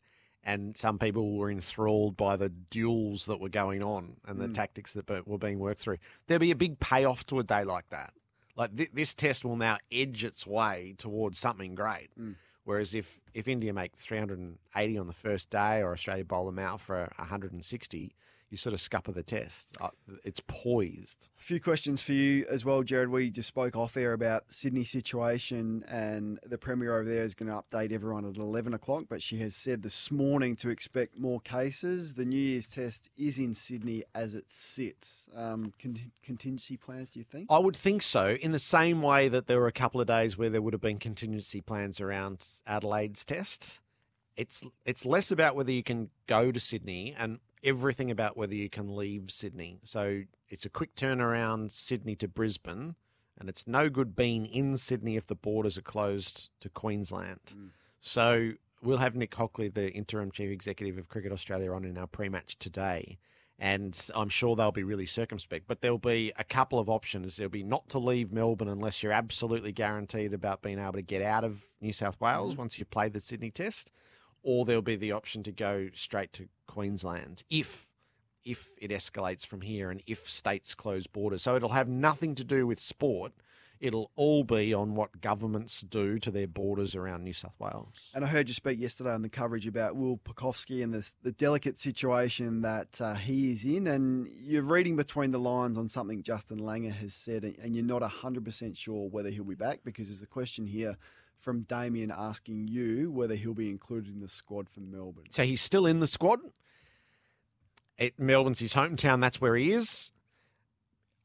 And 0.44 0.76
some 0.76 1.00
people 1.00 1.38
were 1.38 1.50
enthralled 1.50 2.18
by 2.18 2.36
the 2.36 2.50
duels 2.50 3.28
that 3.28 3.40
were 3.40 3.48
going 3.50 3.84
on 3.84 4.18
and 4.26 4.42
the 4.42 4.48
Mm. 4.50 4.54
tactics 4.54 4.92
that 4.94 5.28
were 5.28 5.38
being 5.38 5.60
worked 5.60 5.80
through. 5.80 5.98
There'll 6.28 6.40
be 6.42 6.52
a 6.52 6.56
big 6.56 6.80
payoff 6.80 7.26
to 7.28 7.40
a 7.40 7.44
day 7.44 7.64
like 7.64 7.88
that. 7.90 8.14
Like 8.56 8.76
th- 8.76 8.92
this 8.94 9.14
test 9.14 9.46
will 9.46 9.56
now 9.56 9.78
edge 9.92 10.26
its 10.26 10.46
way 10.46 10.96
towards 10.98 11.40
something 11.40 11.76
great. 11.76 12.10
Mm. 12.20 12.36
Whereas 12.66 12.94
if, 12.94 13.22
if 13.34 13.48
India 13.48 13.74
make 13.74 13.96
380 13.96 14.98
on 14.98 15.08
the 15.08 15.14
first 15.14 15.50
day 15.50 15.82
or 15.82 15.92
Australia 15.94 16.26
bowl 16.26 16.46
them 16.46 16.60
out 16.60 16.82
for 16.82 17.10
160, 17.18 18.14
you 18.54 18.58
sort 18.58 18.74
of 18.74 18.80
scupper 18.80 19.12
the 19.12 19.24
test. 19.24 19.76
Uh, 19.82 19.90
It's 20.24 20.40
poised. 20.46 21.28
A 21.40 21.42
few 21.42 21.60
questions 21.60 22.04
for 22.04 22.14
you 22.14 22.46
as 22.48 22.64
well, 22.64 22.84
Gerard. 22.84 23.10
We 23.10 23.32
just 23.32 23.48
spoke 23.48 23.76
off 23.76 23.98
air 23.98 24.14
about 24.14 24.52
Sydney 24.52 24.84
situation, 24.84 25.84
and 25.90 26.40
the 26.46 26.60
Premier 26.60 26.96
over 26.96 27.10
there 27.10 27.24
is 27.24 27.34
going 27.34 27.52
to 27.52 27.62
update 27.62 27.92
everyone 27.92 28.26
at 28.26 28.38
11 28.38 28.76
o'clock. 28.76 29.06
But 29.10 29.24
she 29.24 29.38
has 29.40 29.56
said 29.56 29.82
this 29.82 30.12
morning 30.12 30.56
to 30.58 30.70
expect 30.70 31.18
more 31.18 31.42
cases. 31.42 32.14
The 32.14 32.26
New 32.26 32.40
Year's 32.40 32.68
test 32.68 33.10
is 33.18 33.40
in 33.40 33.56
Sydney 33.56 34.04
as 34.14 34.36
it 34.36 34.50
sits. 34.50 35.28
Um, 35.36 35.74
con- 35.82 36.12
contingency 36.22 36.78
plans, 36.78 37.10
do 37.10 37.18
you 37.20 37.26
think? 37.26 37.48
I 37.50 37.58
would 37.58 37.76
think 37.76 38.04
so, 38.04 38.38
in 38.40 38.52
the 38.52 38.60
same 38.60 39.02
way 39.02 39.30
that 39.30 39.48
there 39.48 39.60
were 39.60 39.68
a 39.68 39.72
couple 39.72 40.00
of 40.00 40.06
days 40.06 40.38
where 40.38 40.50
there 40.52 40.62
would 40.62 40.74
have 40.74 40.82
been 40.82 41.00
contingency 41.00 41.60
plans 41.60 42.00
around 42.00 42.46
Adelaide's 42.68 43.26
test. 43.26 43.80
It's 44.38 44.64
it's 44.86 45.06
less 45.06 45.32
about 45.32 45.56
whether 45.56 45.72
you 45.72 45.84
can 45.84 46.10
go 46.28 46.52
to 46.52 46.60
Sydney 46.60 47.16
and 47.18 47.40
everything 47.64 48.12
about 48.12 48.38
whether 48.38 48.56
you 48.56 48.70
can 48.70 48.96
leave 48.96 49.32
Sydney. 49.32 49.80
So 49.84 50.24
it's 50.50 50.66
a 50.66 50.70
quick 50.70 50.96
turnaround 50.96 51.72
Sydney 51.72 52.16
to 52.18 52.28
Brisbane, 52.28 52.96
and 53.40 53.50
it's 53.50 53.68
no 53.68 53.90
good 53.90 54.16
being 54.16 54.46
in 54.46 54.78
Sydney 54.78 55.16
if 55.16 55.28
the 55.28 55.36
borders 55.36 55.78
are 55.78 55.84
closed 55.84 56.50
to 56.60 56.70
Queensland. 56.70 57.40
Mm. 57.56 57.70
So 58.00 58.52
we'll 58.82 58.98
have 58.98 59.16
Nick 59.16 59.34
Hockley, 59.34 59.70
the 59.70 59.92
interim 59.92 60.32
chief 60.32 60.52
executive 60.52 60.98
of 60.98 61.10
Cricket 61.10 61.32
Australia, 61.32 61.72
on 61.72 61.86
in 61.86 61.98
our 61.98 62.08
pre-match 62.08 62.58
today 62.60 63.18
and 63.60 63.98
I'm 64.16 64.30
sure 64.30 64.56
they'll 64.56 64.72
be 64.72 64.84
really 64.84 65.06
circumspect. 65.06 65.68
But 65.68 65.82
there'll 65.82 65.98
be 65.98 66.34
a 66.38 66.44
couple 66.44 66.80
of 66.80 66.90
options. 66.90 67.38
There'll 67.38 67.50
be 67.50 67.64
not 67.64 67.88
to 67.90 68.00
leave 68.00 68.32
Melbourne 68.32 68.68
unless 68.68 69.02
you're 69.02 69.12
absolutely 69.12 69.72
guaranteed 69.72 70.34
about 70.34 70.62
being 70.62 70.80
able 70.80 70.94
to 70.94 71.02
get 71.02 71.22
out 71.22 71.44
of 71.44 71.64
New 71.80 71.94
South 71.94 72.20
Wales 72.20 72.58
once 72.58 72.78
you've 72.78 72.90
played 72.90 73.14
the 73.14 73.22
Sydney 73.22 73.52
Test, 73.52 73.92
or 74.44 74.66
there'll 74.66 74.82
be 74.82 74.96
the 74.96 75.12
option 75.12 75.42
to 75.44 75.52
go 75.52 75.90
straight 75.94 76.32
to 76.34 76.48
Queensland 76.68 77.44
if 77.50 77.90
if 78.46 78.74
it 78.78 78.92
escalates 78.92 79.46
from 79.46 79.62
here 79.62 79.90
and 79.90 80.04
if 80.06 80.30
states 80.30 80.76
close 80.76 81.08
borders. 81.08 81.42
So 81.42 81.56
it'll 81.56 81.70
have 81.70 81.88
nothing 81.88 82.36
to 82.36 82.44
do 82.44 82.68
with 82.68 82.78
sport. 82.78 83.32
It'll 83.80 84.12
all 84.18 84.44
be 84.44 84.74
on 84.74 84.96
what 84.96 85.22
governments 85.22 85.80
do 85.82 86.18
to 86.20 86.30
their 86.32 86.48
borders 86.48 86.94
around 86.94 87.24
New 87.24 87.32
South 87.34 87.56
Wales. 87.60 87.94
And 88.14 88.24
I 88.24 88.28
heard 88.28 88.48
you 88.50 88.54
speak 88.54 88.80
yesterday 88.80 89.12
on 89.12 89.22
the 89.22 89.30
coverage 89.30 89.66
about 89.68 89.96
Will 89.96 90.18
Pucovski 90.18 90.84
and 90.84 90.94
this, 90.94 91.16
the 91.24 91.32
delicate 91.34 91.80
situation 91.80 92.62
that 92.62 93.00
uh, 93.02 93.14
he 93.16 93.52
is 93.52 93.64
in. 93.66 93.88
And 93.88 94.28
you're 94.42 94.62
reading 94.64 94.96
between 94.98 95.32
the 95.32 95.40
lines 95.40 95.78
on 95.78 95.88
something 95.90 96.22
Justin 96.24 96.60
Langer 96.60 96.94
has 96.94 97.14
said, 97.14 97.44
and- 97.44 97.58
and 97.60 97.76
you're 97.76 97.84
not 97.86 98.02
100% 98.02 98.78
sure 98.78 99.10
whether 99.10 99.30
he'll 99.30 99.44
be 99.46 99.56
back 99.56 99.82
because 99.86 100.08
there's 100.10 100.22
a 100.22 100.28
question 100.28 100.66
here 100.66 100.98
from 101.44 101.64
Damien 101.64 102.12
asking 102.16 102.70
you 102.70 103.12
whether 103.12 103.36
he'll 103.36 103.54
be 103.54 103.70
included 103.70 104.14
in 104.14 104.22
the 104.22 104.30
squad 104.30 104.70
for 104.70 104.80
Melbourne. 104.80 105.26
So 105.30 105.44
he's 105.44 105.62
still 105.62 105.86
in 105.86 106.00
the 106.00 106.08
squad. 106.08 106.40
It, 107.98 108.18
Melbourne's 108.18 108.60
his 108.60 108.74
hometown. 108.74 109.20
That's 109.20 109.42
where 109.42 109.56
he 109.56 109.74
is. 109.74 110.12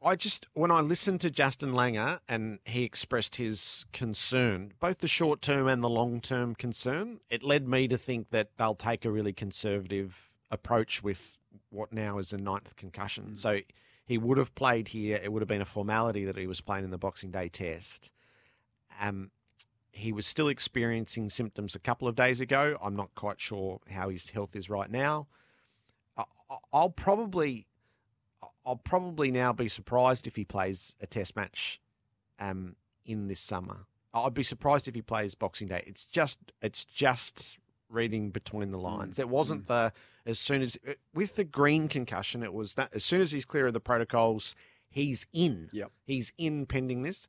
I 0.02 0.16
just 0.16 0.46
when 0.54 0.70
I 0.70 0.80
listened 0.80 1.20
to 1.22 1.30
Justin 1.30 1.72
Langer 1.72 2.20
and 2.28 2.58
he 2.64 2.84
expressed 2.84 3.36
his 3.36 3.84
concern, 3.92 4.72
both 4.78 4.98
the 4.98 5.08
short 5.08 5.40
term 5.40 5.66
and 5.66 5.82
the 5.82 5.88
long 5.88 6.20
term 6.20 6.54
concern, 6.54 7.20
it 7.30 7.42
led 7.42 7.66
me 7.66 7.88
to 7.88 7.98
think 7.98 8.30
that 8.30 8.50
they'll 8.58 8.76
take 8.76 9.04
a 9.04 9.10
really 9.10 9.32
conservative 9.32 10.30
approach 10.50 11.02
with 11.02 11.36
what 11.70 11.92
now 11.92 12.18
is 12.18 12.32
a 12.32 12.38
ninth 12.38 12.76
concussion. 12.76 13.36
So 13.36 13.60
he 14.04 14.18
would 14.18 14.38
have 14.38 14.54
played 14.54 14.88
here. 14.88 15.20
It 15.22 15.32
would 15.32 15.42
have 15.42 15.48
been 15.48 15.60
a 15.62 15.66
formality 15.66 16.24
that 16.26 16.36
he 16.36 16.46
was 16.46 16.60
playing 16.60 16.84
in 16.84 16.90
the 16.90 16.98
Boxing 16.98 17.30
Day 17.30 17.48
test. 17.48 18.12
Um, 19.00 19.30
he 19.98 20.12
was 20.12 20.26
still 20.26 20.48
experiencing 20.48 21.28
symptoms 21.28 21.74
a 21.74 21.78
couple 21.78 22.08
of 22.08 22.14
days 22.14 22.40
ago. 22.40 22.76
I'm 22.82 22.96
not 22.96 23.14
quite 23.14 23.40
sure 23.40 23.80
how 23.90 24.08
his 24.08 24.30
health 24.30 24.54
is 24.54 24.70
right 24.70 24.90
now. 24.90 25.26
I'll 26.72 26.90
probably, 26.90 27.66
I'll 28.64 28.76
probably 28.76 29.30
now 29.30 29.52
be 29.52 29.68
surprised 29.68 30.26
if 30.26 30.36
he 30.36 30.44
plays 30.44 30.94
a 31.00 31.06
Test 31.06 31.36
match, 31.36 31.80
um, 32.38 32.76
in 33.04 33.28
this 33.28 33.40
summer. 33.40 33.86
I'd 34.14 34.34
be 34.34 34.42
surprised 34.42 34.88
if 34.88 34.94
he 34.94 35.02
plays 35.02 35.34
Boxing 35.34 35.68
Day. 35.68 35.84
It's 35.86 36.04
just, 36.04 36.38
it's 36.62 36.84
just 36.84 37.58
reading 37.90 38.30
between 38.30 38.70
the 38.70 38.78
mm. 38.78 38.82
lines. 38.82 39.18
It 39.18 39.28
wasn't 39.28 39.64
mm. 39.64 39.68
the 39.68 39.92
as 40.26 40.38
soon 40.38 40.62
as 40.62 40.78
uh, 40.86 40.92
with 41.14 41.36
the 41.36 41.44
green 41.44 41.88
concussion, 41.88 42.42
it 42.42 42.52
was 42.52 42.74
that 42.74 42.90
as 42.94 43.04
soon 43.04 43.20
as 43.20 43.32
he's 43.32 43.44
clear 43.44 43.66
of 43.66 43.72
the 43.72 43.80
protocols, 43.80 44.54
he's 44.90 45.26
in. 45.32 45.68
Yep. 45.72 45.90
he's 46.04 46.32
in 46.38 46.66
pending 46.66 47.02
this. 47.02 47.28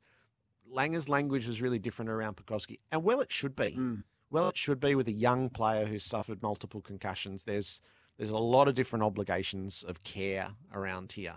Langer's 0.70 1.08
language 1.08 1.46
was 1.46 1.60
really 1.60 1.78
different 1.78 2.10
around 2.10 2.36
Pucovski, 2.36 2.78
and 2.90 3.02
well, 3.04 3.20
it 3.20 3.32
should 3.32 3.56
be. 3.56 3.76
Mm. 3.78 4.04
Well, 4.30 4.48
it 4.48 4.56
should 4.56 4.78
be 4.78 4.94
with 4.94 5.08
a 5.08 5.12
young 5.12 5.50
player 5.50 5.86
who's 5.86 6.04
suffered 6.04 6.42
multiple 6.42 6.80
concussions. 6.80 7.44
There's 7.44 7.80
there's 8.16 8.30
a 8.30 8.36
lot 8.36 8.68
of 8.68 8.74
different 8.74 9.02
obligations 9.02 9.82
of 9.82 10.02
care 10.02 10.50
around 10.72 11.12
here, 11.12 11.36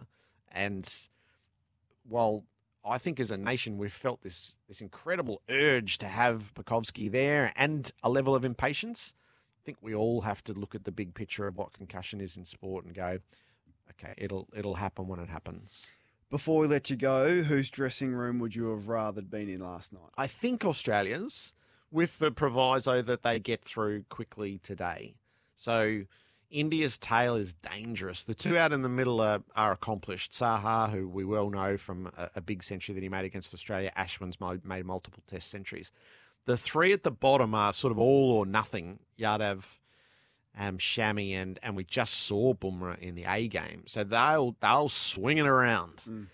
and 0.52 0.88
while 2.08 2.46
I 2.86 2.98
think 2.98 3.20
as 3.20 3.32
a 3.32 3.38
nation 3.38 3.78
we've 3.78 3.92
felt 3.92 4.22
this 4.22 4.58
this 4.68 4.82
incredible 4.82 5.42
urge 5.50 5.98
to 6.00 6.08
have 6.08 6.54
Pucovski 6.54 7.12
there 7.12 7.52
and 7.56 7.90
a 8.04 8.10
level 8.10 8.36
of 8.36 8.46
impatience, 8.46 9.14
I 9.58 9.62
think 9.66 9.78
we 9.82 9.96
all 9.96 10.22
have 10.22 10.44
to 10.46 10.54
look 10.54 10.76
at 10.76 10.84
the 10.84 10.92
big 10.92 11.14
picture 11.14 11.48
of 11.48 11.58
what 11.58 11.74
concussion 11.74 12.20
is 12.22 12.38
in 12.38 12.46
sport 12.46 12.86
and 12.86 12.94
go, 12.94 13.20
okay, 13.92 14.14
it'll 14.18 14.50
it'll 14.56 14.76
happen 14.76 15.08
when 15.08 15.20
it 15.20 15.30
happens. 15.30 15.88
Before 16.34 16.62
we 16.62 16.68
let 16.68 16.90
you 16.90 16.96
go, 16.96 17.44
whose 17.44 17.70
dressing 17.70 18.12
room 18.12 18.40
would 18.40 18.56
you 18.56 18.72
have 18.72 18.88
rather 18.88 19.22
been 19.22 19.48
in 19.48 19.60
last 19.62 19.94
night? 19.94 20.10
I 20.18 20.26
think 20.26 20.66
Australia's, 20.66 21.54
with 21.92 22.18
the 22.18 22.32
proviso 22.32 23.04
that 23.04 23.22
they 23.22 23.40
get 23.40 23.64
through 23.64 24.06
quickly 24.10 24.58
today. 24.58 25.14
So 25.56 26.06
India's 26.50 26.98
tail 26.98 27.36
is 27.36 27.54
dangerous. 27.54 28.24
The 28.24 28.34
two 28.34 28.58
out 28.58 28.74
in 28.74 28.82
the 28.82 28.90
middle 28.90 29.22
are, 29.22 29.44
are 29.56 29.74
accomplished. 29.74 30.32
Saha, 30.32 30.90
who 30.90 31.08
we 31.08 31.24
well 31.24 31.52
know 31.52 31.78
from 31.78 32.12
a, 32.18 32.32
a 32.38 32.42
big 32.42 32.64
century 32.64 32.96
that 32.96 33.04
he 33.04 33.10
made 33.10 33.26
against 33.26 33.54
Australia, 33.54 33.92
Ashwin's 33.96 34.40
made 34.64 34.86
multiple 34.86 35.22
test 35.28 35.52
centuries. 35.52 35.92
The 36.46 36.58
three 36.58 36.94
at 36.94 37.04
the 37.04 37.12
bottom 37.12 37.54
are 37.54 37.74
sort 37.74 37.92
of 37.92 38.00
all 38.00 38.32
or 38.32 38.48
nothing. 38.48 38.98
Yadav, 39.20 39.66
um, 40.58 40.78
Shami, 40.78 41.34
and 41.34 41.60
and 41.64 41.76
we 41.76 41.84
just 41.84 42.14
saw 42.14 42.54
Bumrah 42.54 43.00
in 43.00 43.16
the 43.16 43.26
A 43.26 43.48
game, 43.48 43.84
so 43.86 44.04
they'll 44.04 44.56
they'll 44.62 44.90
swing 44.90 45.38
it 45.38 45.48
around. 45.48 46.02
Mm. 46.08 46.28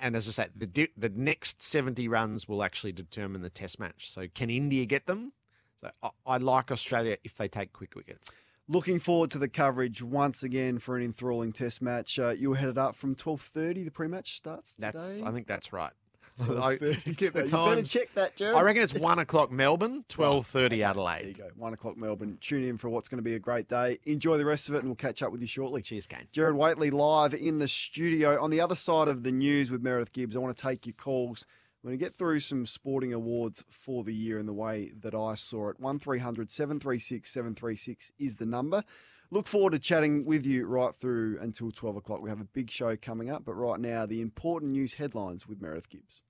And 0.00 0.16
as 0.16 0.28
I 0.28 0.32
said, 0.32 0.50
the 0.56 0.90
the 0.96 1.10
next 1.10 1.62
seventy 1.62 2.08
runs 2.08 2.48
will 2.48 2.62
actually 2.62 2.92
determine 2.92 3.42
the 3.42 3.50
Test 3.50 3.78
match. 3.78 4.10
So 4.10 4.26
can 4.34 4.50
India 4.50 4.84
get 4.84 5.06
them? 5.06 5.32
So 5.80 5.90
I, 6.02 6.10
I 6.26 6.36
like 6.38 6.72
Australia 6.72 7.16
if 7.24 7.36
they 7.36 7.48
take 7.48 7.72
quick 7.72 7.94
wickets. 7.94 8.30
Looking 8.68 9.00
forward 9.00 9.30
to 9.32 9.38
the 9.38 9.48
coverage 9.48 10.02
once 10.02 10.42
again 10.42 10.78
for 10.78 10.96
an 10.96 11.04
enthralling 11.04 11.52
Test 11.52 11.82
match. 11.82 12.18
Uh, 12.18 12.30
you 12.30 12.50
were 12.50 12.56
headed 12.56 12.78
up 12.78 12.94
from 12.96 13.14
twelve 13.14 13.42
thirty. 13.42 13.84
The 13.84 13.90
pre-match 13.90 14.36
starts. 14.36 14.74
That's? 14.78 15.22
I 15.22 15.30
think 15.32 15.46
that's 15.46 15.72
right. 15.72 15.92
12:30 16.38 17.16
get 17.16 17.32
the. 17.34 17.40
You 17.40 17.46
better 17.46 17.82
check 17.82 18.12
that, 18.14 18.36
Gerard. 18.36 18.56
I 18.56 18.62
reckon 18.62 18.82
it's 18.82 18.94
one 18.94 19.18
o'clock 19.18 19.50
Melbourne, 19.50 20.04
twelve 20.08 20.46
thirty 20.46 20.76
There 20.76 20.78
you 20.78 20.84
Adelaide. 20.84 21.38
go. 21.38 21.48
One 21.56 21.74
o'clock 21.74 21.96
Melbourne. 21.96 22.38
Tune 22.40 22.64
in 22.64 22.78
for 22.78 22.88
what's 22.88 23.08
going 23.08 23.18
to 23.18 23.22
be 23.22 23.34
a 23.34 23.38
great 23.38 23.68
day. 23.68 23.98
Enjoy 24.06 24.38
the 24.38 24.44
rest 24.44 24.68
of 24.68 24.74
it, 24.74 24.78
and 24.78 24.88
we'll 24.88 24.96
catch 24.96 25.22
up 25.22 25.32
with 25.32 25.40
you 25.40 25.46
shortly. 25.46 25.82
Cheers, 25.82 26.06
Kane. 26.06 26.28
Gerard 26.32 26.56
Whateley 26.56 26.90
live 26.90 27.34
in 27.34 27.58
the 27.58 27.68
studio. 27.68 28.42
On 28.42 28.50
the 28.50 28.60
other 28.60 28.74
side 28.76 29.08
of 29.08 29.22
the 29.22 29.32
news 29.32 29.70
with 29.70 29.82
Meredith 29.82 30.12
Gibbs, 30.12 30.34
I 30.36 30.38
want 30.38 30.56
to 30.56 30.62
take 30.62 30.86
your 30.86 30.94
calls. 30.94 31.46
We're 31.82 31.88
going 31.90 31.98
to 31.98 32.04
get 32.04 32.14
through 32.14 32.40
some 32.40 32.64
sporting 32.64 33.12
awards 33.12 33.64
for 33.68 34.04
the 34.04 34.14
year 34.14 34.38
in 34.38 34.46
the 34.46 34.52
way 34.52 34.92
that 35.00 35.14
I 35.16 35.34
saw 35.34 35.68
it. 35.70 35.80
1300 35.80 36.48
736 36.50 37.28
736 37.28 38.12
is 38.20 38.36
the 38.36 38.46
number. 38.46 38.84
Look 39.32 39.46
forward 39.46 39.72
to 39.72 39.78
chatting 39.78 40.26
with 40.26 40.44
you 40.44 40.66
right 40.66 40.94
through 40.94 41.38
until 41.40 41.70
12 41.70 41.96
o'clock. 41.96 42.20
We 42.20 42.28
have 42.28 42.42
a 42.42 42.44
big 42.44 42.70
show 42.70 42.98
coming 42.98 43.30
up, 43.30 43.46
but 43.46 43.54
right 43.54 43.80
now, 43.80 44.04
the 44.04 44.20
important 44.20 44.72
news 44.72 44.92
headlines 44.92 45.48
with 45.48 45.58
Meredith 45.58 45.88
Gibbs. 45.88 46.20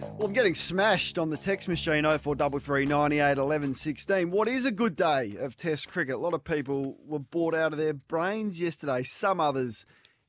Well, 0.00 0.28
I'm 0.28 0.32
getting 0.32 0.54
smashed 0.54 1.18
on 1.18 1.30
the 1.30 1.36
text 1.36 1.68
machine 1.68 2.04
0433 2.04 2.86
98 2.86 3.36
11 3.36 3.74
16. 3.74 4.30
What 4.30 4.46
is 4.46 4.64
a 4.64 4.70
good 4.70 4.94
day 4.94 5.34
of 5.40 5.56
Test 5.56 5.88
cricket? 5.88 6.14
A 6.14 6.18
lot 6.18 6.34
of 6.34 6.44
people 6.44 6.98
were 7.04 7.18
bored 7.18 7.56
out 7.56 7.72
of 7.72 7.78
their 7.78 7.94
brains 7.94 8.60
yesterday. 8.60 9.02
Some 9.02 9.40
others 9.40 9.84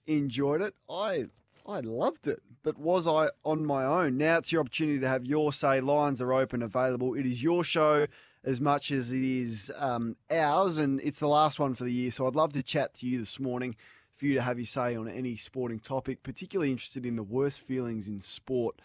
enjoyed 0.07 0.63
it. 0.63 0.73
I 0.89 1.25
I 1.67 1.81
loved 1.81 2.25
it. 2.25 2.39
But 2.63 2.79
was 2.79 3.05
I 3.05 3.29
on 3.45 3.63
my 3.63 3.85
own? 3.85 4.17
Now 4.17 4.39
it's 4.39 4.51
your 4.51 4.61
opportunity 4.61 4.99
to 5.01 5.07
have 5.07 5.27
your 5.27 5.53
say. 5.53 5.81
Lines 5.81 6.19
are 6.19 6.33
open, 6.33 6.63
available. 6.63 7.13
It 7.13 7.27
is 7.27 7.43
your 7.43 7.63
show 7.63 8.07
as 8.43 8.59
much 8.59 8.91
as 8.91 9.11
it 9.11 9.23
is 9.23 9.71
um, 9.77 10.15
ours, 10.29 10.77
and 10.77 10.99
it's 11.01 11.19
the 11.19 11.27
last 11.27 11.59
one 11.59 11.73
for 11.73 11.83
the 11.83 11.91
year. 11.91 12.11
So 12.11 12.27
I'd 12.27 12.35
love 12.35 12.53
to 12.53 12.63
chat 12.63 12.93
to 12.95 13.05
you 13.05 13.17
this 13.17 13.39
morning 13.39 13.75
for 14.13 14.25
you 14.25 14.35
to 14.35 14.41
have 14.41 14.59
your 14.59 14.65
say 14.65 14.95
on 14.95 15.07
any 15.07 15.35
sporting 15.35 15.79
topic, 15.79 16.23
particularly 16.23 16.71
interested 16.71 17.05
in 17.05 17.15
the 17.15 17.23
worst 17.23 17.61
feelings 17.61 18.07
in 18.07 18.19
sport 18.19 18.75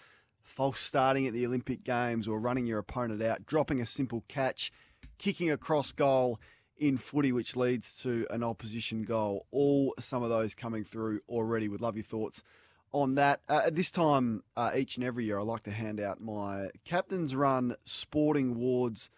false 0.49 0.81
starting 0.81 1.27
at 1.27 1.35
the 1.35 1.47
Olympic 1.47 1.85
Games 1.85 2.27
or 2.27 2.41
running 2.41 2.67
your 2.67 2.79
opponent 2.79 3.23
out, 3.23 3.47
dropping 3.47 3.81
a 3.81 3.87
simple 3.87 4.25
catch, 4.29 4.73
kicking 5.19 5.51
a 5.51 5.57
cross 5.57 5.93
goal 5.93 6.41
in 6.77 6.97
footy, 6.97 7.33
which 7.33 7.57
leads 7.57 8.01
to 8.03 8.27
an 8.31 8.43
opposition 8.43 9.03
goal. 9.03 9.47
All 9.51 9.95
some 10.01 10.23
of 10.23 10.31
those 10.31 10.55
coming 10.55 10.85
through 10.85 11.21
already. 11.29 11.69
Would 11.69 11.81
love 11.81 11.97
your 11.97 12.05
thoughts 12.05 12.43
on 12.93 13.15
that. 13.17 13.41
Uh, 13.49 13.63
at 13.67 13.77
this 13.77 13.91
time, 13.91 14.43
uh, 14.57 14.73
each 14.75 14.97
and 14.97 15.05
every 15.05 15.27
year, 15.27 15.39
I 15.39 15.43
like 15.43 15.65
to 15.65 15.71
hand 15.71 16.01
out 16.01 16.21
my 16.21 16.71
Captain's 16.85 17.37
Run 17.37 17.77
Sporting 17.85 18.53
Awards 18.53 19.11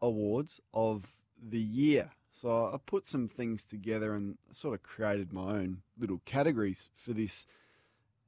awards 0.00 0.60
of 0.72 1.06
the 1.42 1.60
year. 1.60 2.10
So 2.30 2.48
I 2.50 2.78
put 2.84 3.06
some 3.06 3.28
things 3.28 3.64
together 3.64 4.14
and 4.14 4.38
sort 4.50 4.74
of 4.74 4.82
created 4.82 5.32
my 5.32 5.52
own 5.52 5.82
little 5.98 6.20
categories 6.24 6.88
for 6.92 7.12
this 7.12 7.46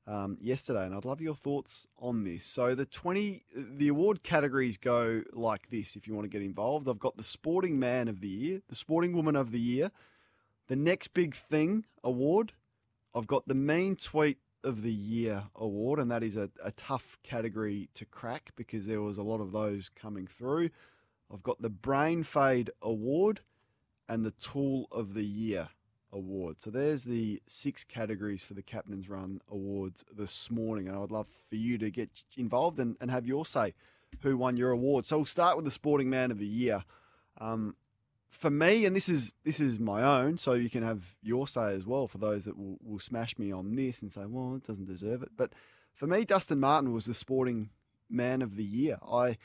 um, 0.07 0.37
yesterday, 0.41 0.87
and 0.87 0.95
I'd 0.95 1.05
love 1.05 1.21
your 1.21 1.35
thoughts 1.35 1.89
on 1.99 2.23
this. 2.23 2.45
So 2.45 2.77
the 2.77 2.87
twenty, 2.87 3.43
the 3.55 3.89
award 3.89 4.23
categories 4.23 4.77
go 4.77 5.23
like 5.33 5.71
this. 5.71 5.97
If 5.97 6.07
you 6.07 6.15
want 6.15 6.25
to 6.25 6.39
get 6.39 6.47
involved, 6.47 6.89
I've 6.89 7.01
got 7.01 7.17
the 7.17 7.25
Sporting 7.25 7.81
Man 7.81 8.07
of 8.07 8.21
the 8.21 8.29
Year, 8.29 8.63
the 8.69 8.77
Sporting 8.77 9.13
Woman 9.13 9.35
of 9.35 9.51
the 9.51 9.59
Year, 9.59 9.91
the 10.69 10.77
Next 10.77 11.09
Big 11.09 11.35
Thing 11.35 11.85
award. 12.05 12.53
I've 13.13 13.27
got 13.27 13.49
the 13.49 13.55
Mean 13.57 13.97
Tweet 13.97 14.39
of 14.63 14.83
the 14.83 14.93
Year 14.93 15.45
award, 15.57 15.99
and 15.99 16.11
that 16.13 16.23
is 16.23 16.37
a, 16.37 16.51
a 16.63 16.71
tough 16.71 17.19
category 17.25 17.89
to 17.95 18.05
crack 18.05 18.51
because 18.55 18.87
there 18.87 19.01
was 19.01 19.19
a 19.19 19.23
lot 19.23 19.41
of 19.41 19.51
those 19.51 19.89
coming 19.89 20.29
through. 20.29 20.71
I've 21.33 21.43
got 21.43 21.61
the 21.61 21.71
Brain 21.71 22.23
Fade 22.23 22.71
award 22.83 23.41
and 24.09 24.25
the 24.25 24.31
Tool 24.31 24.89
of 24.93 25.15
the 25.15 25.25
Year 25.25 25.69
award. 26.13 26.61
So 26.61 26.71
there's 26.71 27.05
the 27.05 27.43
six 27.47 27.85
categories 27.85 28.43
for 28.43 28.55
the 28.55 28.63
Captain's 28.63 29.09
Run 29.09 29.41
awards 29.51 30.05
this 30.15 30.51
morning, 30.51 30.89
and 30.89 30.97
I'd 30.97 31.11
love 31.11 31.27
for 31.49 31.57
you 31.57 31.79
to 31.79 31.91
get 31.91 32.11
involved 32.37 32.79
and, 32.79 32.97
and 33.01 33.11
have 33.11 33.27
your 33.27 33.45
say 33.45 33.75
who 34.23 34.37
won 34.37 34.57
your 34.57 34.71
award. 34.71 35.05
So 35.07 35.19
we'll 35.19 35.27
start 35.27 35.57
with 35.57 35.65
the 35.65 35.71
Sporting 35.71 36.09
Man 36.09 36.31
of 36.31 36.39
the 36.39 36.47
Year. 36.47 36.85
Um, 37.39 37.77
for 38.29 38.51
me, 38.51 38.85
and 38.85 38.95
this 38.95 39.09
is 39.09 39.33
this 39.45 39.61
is 39.61 39.79
my 39.79 40.03
own, 40.03 40.39
so 40.39 40.53
you 40.53 40.71
can 40.71 40.83
have 40.83 41.15
your 41.23 41.47
say 41.47 41.73
as 41.75 41.87
well. 41.87 42.09
For 42.09 42.19
those 42.19 42.45
that 42.45 42.57
will, 42.57 42.77
will 42.83 42.99
smash 42.99 43.39
me 43.39 43.53
on 43.53 43.77
this 43.77 44.03
and 44.03 44.13
say, 44.13 44.27
"Well, 44.27 44.57
it 44.57 44.65
doesn't 44.65 44.87
deserve 44.87 45.23
it," 45.23 45.31
but 45.37 45.53
for 45.95 46.07
me, 46.07 46.25
Dustin 46.25 46.61
Martin 46.61 46.93
was 46.93 47.07
the 47.07 47.15
Sporting 47.15 47.71
Man 48.11 48.43
of 48.43 48.57
the 48.57 48.65
Year. 48.65 48.99
I 49.09 49.39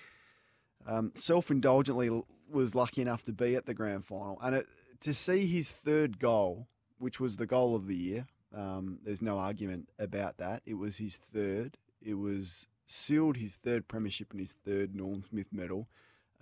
um, 0.88 1.12
self-indulgently 1.15 2.10
was 2.52 2.76
lucky 2.76 3.02
enough 3.02 3.24
to 3.24 3.34
be 3.34 3.56
at 3.56 3.65
the 3.65 3.74
grand 3.74 4.06
final, 4.06 4.39
and 4.41 4.56
it, 4.56 4.67
to 5.02 5.13
see 5.13 5.46
his 5.46 5.72
third 5.72 6.20
goal, 6.20 6.67
which 7.00 7.20
was 7.20 7.38
the 7.38 7.46
goal 7.46 7.76
of 7.76 7.88
the 7.88 7.96
year, 7.96 8.28
um, 8.56 9.00
there's 9.04 9.22
no 9.22 9.38
argument 9.38 9.89
about 9.98 10.38
that. 10.38 10.62
It 10.65 10.76
was 10.76 10.98
his 10.98 11.17
third. 11.17 11.78
It 12.02 12.15
was 12.15 12.67
sealed 12.86 13.38
his 13.38 13.54
third 13.54 13.88
premiership 13.88 14.32
and 14.32 14.41
his 14.41 14.54
third 14.65 14.94
Norm 14.94 15.24
Smith 15.30 15.48
medal. 15.52 15.88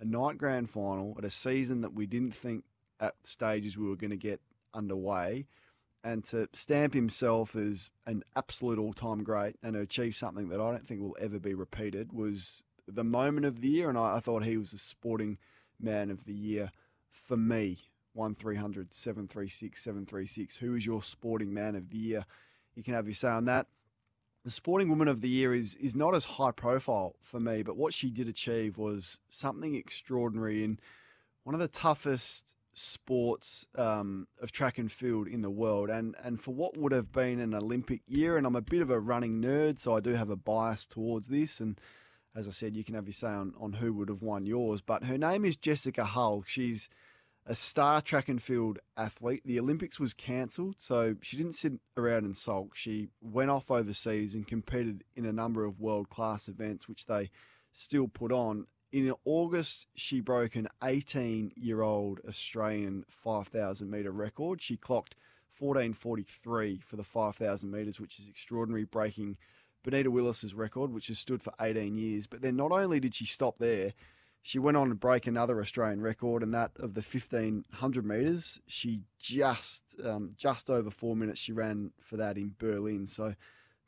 A 0.00 0.04
night 0.04 0.36
grand 0.36 0.70
final 0.70 1.14
at 1.18 1.24
a 1.24 1.30
season 1.30 1.82
that 1.82 1.94
we 1.94 2.06
didn't 2.06 2.34
think 2.34 2.64
at 2.98 3.14
stages 3.22 3.78
we 3.78 3.88
were 3.88 3.96
going 3.96 4.10
to 4.10 4.16
get 4.16 4.40
underway, 4.74 5.46
and 6.02 6.24
to 6.24 6.48
stamp 6.52 6.94
himself 6.94 7.54
as 7.54 7.90
an 8.06 8.22
absolute 8.34 8.78
all-time 8.78 9.22
great 9.22 9.56
and 9.62 9.76
achieve 9.76 10.16
something 10.16 10.48
that 10.48 10.60
I 10.60 10.70
don't 10.70 10.86
think 10.86 11.00
will 11.00 11.16
ever 11.20 11.38
be 11.38 11.54
repeated 11.54 12.12
was 12.12 12.62
the 12.94 13.04
moment 13.04 13.46
of 13.46 13.60
the 13.60 13.68
year, 13.68 13.88
and 13.88 13.98
I, 13.98 14.16
I 14.16 14.20
thought 14.20 14.44
he 14.44 14.56
was 14.56 14.70
the 14.72 14.78
sporting 14.78 15.38
man 15.78 16.10
of 16.10 16.24
the 16.24 16.34
year 16.34 16.70
for 17.08 17.36
me. 17.36 17.78
1300 18.14 18.92
736 18.92 19.80
736. 19.82 20.56
Who 20.56 20.74
is 20.74 20.84
your 20.84 21.00
sporting 21.02 21.54
man 21.54 21.76
of 21.76 21.90
the 21.90 21.96
year? 21.98 22.24
You 22.74 22.82
can 22.82 22.94
have 22.94 23.06
your 23.06 23.14
say 23.14 23.28
on 23.28 23.44
that. 23.44 23.66
the 24.44 24.50
sporting 24.50 24.88
woman 24.88 25.06
of 25.06 25.20
the 25.20 25.28
year 25.28 25.54
is 25.54 25.74
is 25.76 25.94
not 25.94 26.14
as 26.14 26.24
high 26.24 26.50
profile 26.50 27.14
for 27.20 27.38
me, 27.38 27.62
but 27.62 27.76
what 27.76 27.94
she 27.94 28.10
did 28.10 28.28
achieve 28.28 28.78
was 28.78 29.20
something 29.28 29.74
extraordinary 29.74 30.64
in 30.64 30.78
one 31.44 31.54
of 31.54 31.60
the 31.60 31.68
toughest 31.68 32.56
sports 32.72 33.66
um, 33.76 34.26
of 34.40 34.50
track 34.52 34.78
and 34.78 34.90
field 34.90 35.28
in 35.28 35.42
the 35.42 35.50
world, 35.50 35.90
and 35.90 36.16
and 36.24 36.40
for 36.40 36.52
what 36.54 36.76
would 36.76 36.92
have 36.92 37.12
been 37.12 37.38
an 37.40 37.54
Olympic 37.54 38.02
year, 38.06 38.36
and 38.36 38.46
I'm 38.46 38.56
a 38.56 38.60
bit 38.62 38.82
of 38.82 38.90
a 38.90 38.98
running 38.98 39.40
nerd, 39.40 39.78
so 39.78 39.96
I 39.96 40.00
do 40.00 40.14
have 40.14 40.30
a 40.30 40.36
bias 40.36 40.86
towards 40.86 41.28
this, 41.28 41.60
and 41.60 41.78
as 42.34 42.46
I 42.46 42.50
said, 42.50 42.76
you 42.76 42.84
can 42.84 42.94
have 42.94 43.06
your 43.06 43.12
say 43.12 43.28
on, 43.28 43.54
on 43.60 43.74
who 43.74 43.92
would 43.94 44.08
have 44.08 44.22
won 44.22 44.46
yours, 44.46 44.80
but 44.80 45.04
her 45.04 45.18
name 45.18 45.44
is 45.44 45.56
Jessica 45.56 46.04
Hull. 46.04 46.44
She's 46.46 46.88
a 47.46 47.54
star 47.54 48.00
track 48.00 48.28
and 48.28 48.40
field 48.40 48.78
athlete. 48.96 49.42
The 49.44 49.58
Olympics 49.58 49.98
was 49.98 50.14
cancelled, 50.14 50.76
so 50.78 51.16
she 51.20 51.36
didn't 51.36 51.54
sit 51.54 51.72
around 51.96 52.24
and 52.24 52.36
sulk. 52.36 52.76
She 52.76 53.08
went 53.20 53.50
off 53.50 53.70
overseas 53.70 54.34
and 54.34 54.46
competed 54.46 55.02
in 55.16 55.24
a 55.26 55.32
number 55.32 55.64
of 55.64 55.80
world 55.80 56.10
class 56.10 56.48
events, 56.48 56.88
which 56.88 57.06
they 57.06 57.30
still 57.72 58.08
put 58.08 58.30
on. 58.30 58.66
In 58.92 59.12
August, 59.24 59.86
she 59.94 60.20
broke 60.20 60.56
an 60.56 60.68
18 60.82 61.52
year 61.56 61.82
old 61.82 62.20
Australian 62.28 63.04
5,000 63.08 63.90
metre 63.90 64.10
record. 64.10 64.60
She 64.60 64.76
clocked 64.76 65.16
1443 65.58 66.80
for 66.84 66.96
the 66.96 67.04
5,000 67.04 67.70
metres, 67.70 68.00
which 68.00 68.18
is 68.18 68.28
extraordinary, 68.28 68.84
breaking 68.84 69.36
Benita 69.82 70.10
Willis's 70.10 70.54
record, 70.54 70.92
which 70.92 71.08
has 71.08 71.18
stood 71.18 71.42
for 71.42 71.52
18 71.60 71.96
years. 71.96 72.26
But 72.26 72.42
then 72.42 72.56
not 72.56 72.72
only 72.72 73.00
did 73.00 73.14
she 73.14 73.26
stop 73.26 73.58
there, 73.58 73.92
she 74.42 74.58
went 74.58 74.76
on 74.76 74.88
to 74.88 74.94
break 74.94 75.26
another 75.26 75.60
Australian 75.60 76.00
record, 76.00 76.42
and 76.42 76.54
that 76.54 76.72
of 76.78 76.94
the 76.94 77.02
1500 77.02 78.04
metres. 78.04 78.60
She 78.66 79.02
just 79.18 79.82
um, 80.04 80.32
just 80.36 80.70
over 80.70 80.90
four 80.90 81.14
minutes 81.14 81.40
she 81.40 81.52
ran 81.52 81.92
for 82.00 82.16
that 82.16 82.36
in 82.36 82.54
Berlin. 82.58 83.06
So 83.06 83.34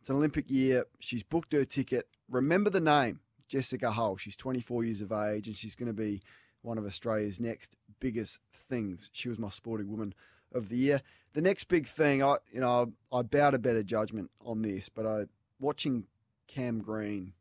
it's 0.01 0.11
an 0.11 0.17
Olympic 0.17 0.51
year. 0.51 0.85
She's 0.99 1.23
booked 1.23 1.53
her 1.53 1.65
ticket. 1.65 2.09
Remember 2.29 2.71
the 2.71 2.81
name, 2.81 3.21
Jessica 3.49 3.91
Hull. 3.91 4.17
She's 4.17 4.37
24 4.37 4.85
years 4.85 5.01
of 5.01 5.13
age, 5.13 5.47
and 5.47 5.57
she's 5.57 5.75
going 5.75 5.87
to 5.87 5.93
be 5.95 6.23
one 6.61 6.79
of 6.79 6.85
Australia's 6.85 7.41
next 7.41 7.77
biggest 8.01 8.39
things. 8.69 9.11
She 9.13 9.29
was 9.29 9.39
my 9.39 9.51
sporting 9.51 9.91
woman 9.91 10.15
of 10.53 10.69
the 10.69 10.77
year. 10.77 11.03
The 11.33 11.41
next 11.41 11.65
big 11.65 11.87
thing, 11.87 12.23
I 12.23 12.37
you 12.53 12.61
know 12.61 12.93
I 13.11 13.23
bow 13.23 13.51
to 13.51 13.59
better 13.59 13.83
judgment 13.83 14.31
on 14.45 14.61
this, 14.61 14.91
but 14.91 15.07
I 15.07 15.25
watching 15.59 16.05
Cam 16.49 16.81
Green 16.81 17.33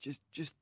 just 0.00 0.22
just 0.32 0.54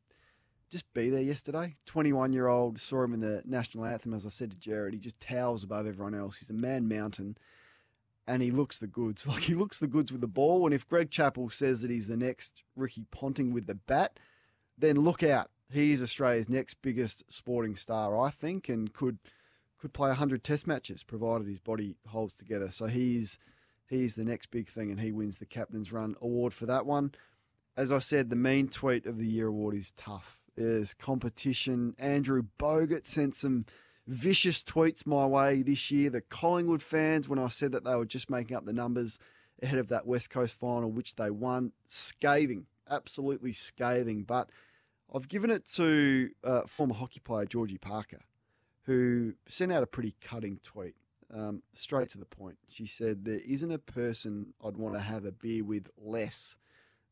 just 0.70 0.92
be 0.92 1.08
there 1.08 1.22
yesterday. 1.22 1.76
21 1.86 2.32
year 2.32 2.46
old, 2.46 2.78
saw 2.78 3.02
him 3.02 3.14
in 3.14 3.20
the 3.20 3.42
national 3.46 3.86
anthem, 3.86 4.12
as 4.12 4.26
I 4.26 4.28
said 4.28 4.50
to 4.50 4.56
Gerard. 4.58 4.92
He 4.92 5.00
just 5.00 5.20
towers 5.20 5.64
above 5.64 5.86
everyone 5.86 6.14
else. 6.14 6.38
He's 6.38 6.50
a 6.50 6.54
man 6.54 6.88
mountain 6.88 7.38
and 8.28 8.42
he 8.42 8.50
looks 8.50 8.78
the 8.78 8.86
goods. 8.86 9.26
Like 9.26 9.44
he 9.44 9.54
looks 9.54 9.78
the 9.78 9.86
goods 9.86 10.12
with 10.12 10.20
the 10.20 10.28
ball. 10.28 10.66
And 10.66 10.74
if 10.74 10.86
Greg 10.86 11.10
Chappell 11.10 11.50
says 11.50 11.82
that 11.82 11.90
he's 11.90 12.08
the 12.08 12.16
next 12.16 12.62
Ricky 12.76 13.06
Ponting 13.10 13.52
with 13.52 13.66
the 13.66 13.74
bat, 13.74 14.20
then 14.76 15.00
look 15.00 15.22
out. 15.22 15.50
He 15.70 15.92
is 15.92 16.02
Australia's 16.02 16.48
next 16.48 16.74
biggest 16.82 17.24
sporting 17.32 17.74
star, 17.74 18.18
I 18.18 18.30
think, 18.30 18.68
and 18.68 18.92
could 18.92 19.18
could 19.78 19.92
play 19.92 20.08
100 20.08 20.42
test 20.42 20.66
matches 20.66 21.04
provided 21.04 21.46
his 21.46 21.60
body 21.60 21.96
holds 22.08 22.34
together. 22.34 22.70
So 22.70 22.86
he's 22.86 23.38
he's 23.88 24.14
the 24.14 24.24
next 24.24 24.50
big 24.50 24.68
thing 24.68 24.90
and 24.90 25.00
he 25.00 25.12
wins 25.12 25.38
the 25.38 25.46
captain's 25.46 25.92
run 25.92 26.14
award 26.20 26.54
for 26.54 26.66
that 26.66 26.86
one. 26.86 27.12
As 27.76 27.92
I 27.92 28.00
said, 28.00 28.28
the 28.28 28.36
mean 28.36 28.68
tweet 28.68 29.06
of 29.06 29.18
the 29.18 29.26
year 29.26 29.46
award 29.46 29.74
is 29.74 29.92
tough 29.92 30.38
is 30.58 30.94
competition. 30.94 31.94
Andrew 31.98 32.42
Bogut 32.58 33.06
sent 33.06 33.34
some 33.34 33.64
vicious 34.06 34.62
tweets 34.62 35.06
my 35.06 35.26
way 35.26 35.62
this 35.62 35.90
year. 35.90 36.10
The 36.10 36.20
Collingwood 36.20 36.82
fans, 36.82 37.28
when 37.28 37.38
I 37.38 37.48
said 37.48 37.72
that 37.72 37.84
they 37.84 37.94
were 37.94 38.04
just 38.04 38.30
making 38.30 38.56
up 38.56 38.64
the 38.64 38.72
numbers 38.72 39.18
ahead 39.62 39.78
of 39.78 39.88
that 39.88 40.06
West 40.06 40.30
Coast 40.30 40.58
final, 40.58 40.90
which 40.90 41.16
they 41.16 41.30
won, 41.30 41.72
scathing, 41.86 42.66
absolutely 42.90 43.52
scathing. 43.52 44.24
But 44.24 44.50
I've 45.14 45.28
given 45.28 45.50
it 45.50 45.66
to 45.74 46.30
uh, 46.44 46.62
former 46.66 46.94
hockey 46.94 47.20
player 47.20 47.46
Georgie 47.46 47.78
Parker, 47.78 48.20
who 48.82 49.34
sent 49.46 49.72
out 49.72 49.82
a 49.82 49.86
pretty 49.86 50.14
cutting 50.20 50.58
tweet. 50.62 50.96
Um, 51.34 51.62
straight 51.74 52.08
to 52.10 52.18
the 52.18 52.24
point. 52.24 52.56
She 52.68 52.86
said, 52.86 53.24
There 53.24 53.40
isn't 53.46 53.70
a 53.70 53.78
person 53.78 54.54
I'd 54.64 54.78
want 54.78 54.94
to 54.94 55.00
have 55.00 55.26
a 55.26 55.32
beer 55.32 55.62
with 55.62 55.90
less 55.98 56.56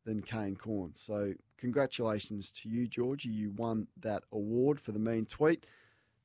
than 0.07 0.23
Kane 0.23 0.57
Corn. 0.57 0.93
So 0.95 1.35
congratulations 1.59 2.51
to 2.53 2.69
you, 2.69 2.87
Georgie. 2.87 3.29
You 3.29 3.51
won 3.51 3.89
that 4.01 4.23
award 4.33 4.81
for 4.81 4.93
the 4.93 4.99
mean 4.99 5.27
tweet. 5.27 5.67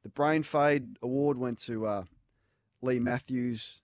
The 0.04 0.10
Brain 0.10 0.44
Fade 0.44 0.98
award 1.02 1.38
went 1.38 1.60
to 1.64 1.86
uh, 1.86 2.04
Leigh 2.82 3.00
Matthews. 3.00 3.82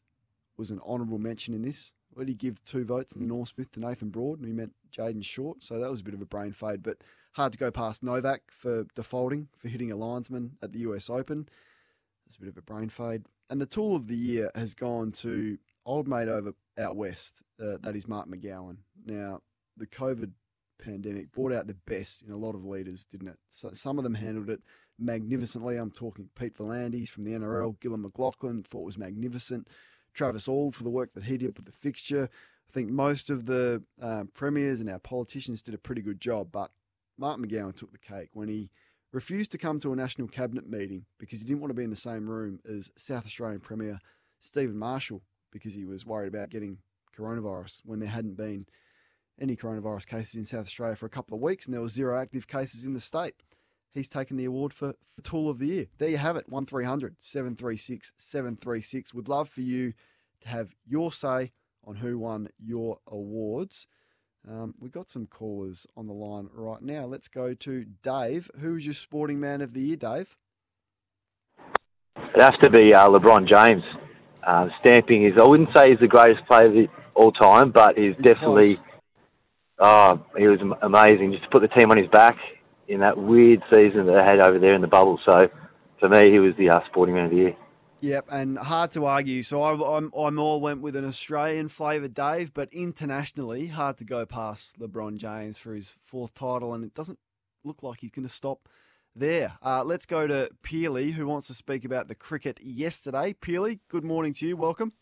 Was 0.57 0.71
an 0.71 0.79
honourable 0.87 1.19
mention 1.19 1.53
in 1.53 1.61
this. 1.61 1.93
Where 2.13 2.25
did 2.25 2.31
he 2.31 2.35
give 2.35 2.63
two 2.63 2.83
votes 2.83 3.11
in 3.11 3.21
the 3.21 3.27
Norm 3.27 3.45
Smith 3.45 3.71
to 3.73 3.79
Nathan 3.79 4.09
Broad, 4.09 4.39
and 4.39 4.47
he 4.47 4.53
meant 4.53 4.73
Jayden 4.91 5.23
Short. 5.23 5.63
So 5.63 5.77
that 5.77 5.89
was 5.89 5.99
a 5.99 6.03
bit 6.03 6.15
of 6.15 6.21
a 6.21 6.25
brain 6.25 6.51
fade, 6.51 6.81
but 6.81 6.97
hard 7.33 7.51
to 7.51 7.59
go 7.59 7.69
past 7.69 8.01
Novak 8.01 8.41
for 8.49 8.85
defaulting 8.95 9.49
for 9.55 9.67
hitting 9.67 9.91
a 9.91 9.95
linesman 9.95 10.57
at 10.63 10.73
the 10.73 10.79
US 10.79 11.11
Open. 11.11 11.47
It's 12.25 12.37
a 12.37 12.39
bit 12.39 12.49
of 12.49 12.57
a 12.57 12.63
brain 12.63 12.89
fade. 12.89 13.23
And 13.49 13.61
the 13.61 13.65
tool 13.65 13.95
of 13.95 14.07
the 14.07 14.15
year 14.15 14.51
has 14.55 14.73
gone 14.73 15.11
to 15.13 15.57
old 15.85 16.07
mate 16.07 16.27
over 16.27 16.53
out 16.77 16.95
west. 16.95 17.41
Uh, 17.61 17.77
that 17.81 17.95
is 17.95 18.07
Mark 18.07 18.27
McGowan. 18.27 18.77
Now 19.05 19.41
the 19.77 19.87
COVID 19.87 20.31
pandemic 20.79 21.31
brought 21.31 21.53
out 21.53 21.67
the 21.67 21.73
best 21.85 22.23
in 22.23 22.31
a 22.31 22.37
lot 22.37 22.55
of 22.55 22.65
leaders, 22.65 23.05
didn't 23.05 23.29
it? 23.29 23.39
So 23.51 23.71
some 23.73 23.97
of 23.97 24.03
them 24.03 24.13
handled 24.13 24.49
it 24.49 24.61
magnificently. 24.99 25.77
I'm 25.77 25.91
talking 25.91 26.29
Pete 26.37 26.57
V'landys 26.57 27.09
from 27.09 27.23
the 27.23 27.31
NRL, 27.31 27.79
Gillon 27.79 28.03
McLachlan 28.03 28.65
thought 28.65 28.85
was 28.85 28.97
magnificent. 28.97 29.67
Travis 30.13 30.47
Auld 30.47 30.75
for 30.75 30.83
the 30.83 30.89
work 30.89 31.13
that 31.13 31.25
he 31.25 31.37
did 31.37 31.55
with 31.55 31.65
the 31.65 31.71
fixture. 31.71 32.29
I 32.69 32.73
think 32.73 32.89
most 32.89 33.29
of 33.29 33.45
the 33.45 33.83
uh, 34.01 34.25
premiers 34.33 34.81
and 34.81 34.89
our 34.89 34.99
politicians 34.99 35.61
did 35.61 35.73
a 35.73 35.79
pretty 35.79 36.01
good 36.01 36.19
job, 36.19 36.49
but 36.51 36.71
Mark 37.17 37.39
McGowan 37.39 37.75
took 37.75 37.91
the 37.91 37.97
cake 37.97 38.29
when 38.33 38.49
he 38.49 38.69
refused 39.11 39.51
to 39.51 39.57
come 39.57 39.79
to 39.79 39.93
a 39.93 39.95
national 39.95 40.27
cabinet 40.27 40.69
meeting 40.69 41.05
because 41.17 41.39
he 41.39 41.45
didn't 41.45 41.61
want 41.61 41.69
to 41.69 41.75
be 41.75 41.83
in 41.83 41.89
the 41.89 41.95
same 41.95 42.29
room 42.29 42.59
as 42.69 42.91
South 42.97 43.25
Australian 43.25 43.59
Premier 43.59 43.99
Stephen 44.39 44.77
Marshall 44.77 45.21
because 45.51 45.73
he 45.73 45.85
was 45.85 46.05
worried 46.05 46.27
about 46.27 46.49
getting 46.49 46.77
coronavirus 47.17 47.81
when 47.85 47.99
there 47.99 48.09
hadn't 48.09 48.37
been 48.37 48.65
any 49.39 49.55
coronavirus 49.55 50.07
cases 50.07 50.35
in 50.35 50.45
South 50.45 50.65
Australia 50.65 50.95
for 50.95 51.05
a 51.05 51.11
couple 51.11 51.35
of 51.35 51.41
weeks, 51.41 51.65
and 51.65 51.73
there 51.73 51.81
were 51.81 51.89
zero 51.89 52.19
active 52.19 52.47
cases 52.47 52.85
in 52.85 52.93
the 52.93 52.99
state. 52.99 53.35
He's 53.93 54.07
taken 54.07 54.37
the 54.37 54.45
award 54.45 54.73
for, 54.73 54.93
for 55.15 55.21
Tool 55.21 55.49
of 55.49 55.59
the 55.59 55.67
Year. 55.67 55.85
There 55.97 56.09
you 56.09 56.17
have 56.17 56.37
it, 56.37 56.49
1300 56.49 57.15
736 57.19 58.13
736. 58.15 59.13
Would 59.13 59.29
love 59.29 59.49
for 59.49 59.61
you 59.61 59.93
to 60.41 60.49
have 60.49 60.75
your 60.85 61.11
say 61.11 61.51
on 61.83 61.95
who 61.95 62.19
won 62.19 62.49
your 62.59 62.99
awards. 63.07 63.87
Um, 64.49 64.75
we've 64.79 64.91
got 64.91 65.09
some 65.09 65.27
callers 65.27 65.85
on 65.95 66.07
the 66.07 66.13
line 66.13 66.49
right 66.53 66.81
now. 66.81 67.05
Let's 67.05 67.27
go 67.27 67.53
to 67.53 67.85
Dave. 68.01 68.49
Who's 68.59 68.85
your 68.85 68.93
sporting 68.93 69.39
man 69.39 69.61
of 69.61 69.73
the 69.73 69.81
year, 69.81 69.97
Dave? 69.97 70.37
It'd 72.17 72.41
have 72.41 72.59
to 72.61 72.69
be 72.69 72.93
uh, 72.93 73.09
LeBron 73.09 73.47
James. 73.49 73.83
Uh, 74.45 74.69
stamping 74.79 75.25
is, 75.25 75.33
I 75.37 75.43
wouldn't 75.43 75.69
say 75.75 75.89
he's 75.89 75.99
the 75.99 76.07
greatest 76.07 76.45
player 76.47 76.67
of 76.67 76.89
all 77.13 77.31
time, 77.31 77.71
but 77.71 77.97
he's, 77.97 78.15
he's 78.15 78.23
definitely. 78.23 78.77
Oh, 79.79 80.25
he 80.37 80.47
was 80.47 80.59
amazing. 80.81 81.33
Just 81.33 81.43
to 81.43 81.49
put 81.49 81.61
the 81.61 81.67
team 81.67 81.91
on 81.91 81.97
his 81.97 82.07
back 82.07 82.37
in 82.87 83.01
that 83.01 83.17
weird 83.17 83.61
season 83.73 84.05
that 84.07 84.17
they 84.17 84.23
had 84.23 84.39
over 84.39 84.59
there 84.59 84.73
in 84.73 84.81
the 84.81 84.87
bubble. 84.87 85.19
So 85.25 85.49
for 85.99 86.09
me, 86.09 86.31
he 86.31 86.39
was 86.39 86.55
the 86.57 86.69
uh, 86.69 86.79
sporting 86.89 87.15
man 87.15 87.25
of 87.25 87.31
the 87.31 87.37
year. 87.37 87.55
Yep, 87.99 88.27
and 88.31 88.59
hard 88.59 88.91
to 88.91 89.05
argue. 89.05 89.41
So 89.41 89.63
I, 89.63 89.97
I'm, 89.97 90.11
I 90.17 90.29
more 90.29 90.61
went 90.61 90.81
with 90.81 90.95
an 90.95 91.05
Australian 91.05 91.67
flavour, 91.67 92.07
Dave, 92.07 92.53
but 92.53 92.71
internationally, 92.71 93.67
hard 93.67 93.97
to 93.97 94.05
go 94.05 94.25
past 94.25 94.79
LeBron 94.79 95.17
James 95.17 95.57
for 95.57 95.73
his 95.73 95.97
fourth 96.03 96.33
title, 96.35 96.75
and 96.75 96.83
it 96.83 96.93
doesn't 96.93 97.17
look 97.63 97.81
like 97.81 98.01
he's 98.01 98.11
going 98.11 98.27
to 98.27 98.33
stop 98.33 98.69
there. 99.15 99.53
Uh, 99.63 99.83
let's 99.83 100.05
go 100.05 100.27
to 100.27 100.49
Peely, 100.63 101.11
who 101.11 101.25
wants 101.25 101.47
to 101.47 101.55
speak 101.55 101.85
about 101.85 102.07
the 102.07 102.13
cricket 102.13 102.59
yesterday. 102.61 103.33
Peely, 103.41 103.79
good 103.89 104.03
morning 104.03 104.31
to 104.33 104.47
you. 104.47 104.55
Welcome. 104.55 104.93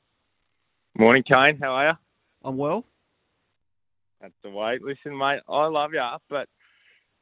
Morning, 0.97 1.23
Kane. 1.29 1.57
How 1.61 1.71
are 1.71 1.87
you? 1.89 1.93
I'm 2.45 2.55
well. 2.55 2.85
That's 4.21 4.33
the 4.41 4.51
way. 4.51 4.79
Listen, 4.81 5.17
mate, 5.17 5.41
I 5.49 5.65
love 5.65 5.91
you, 5.93 6.01
but 6.29 6.47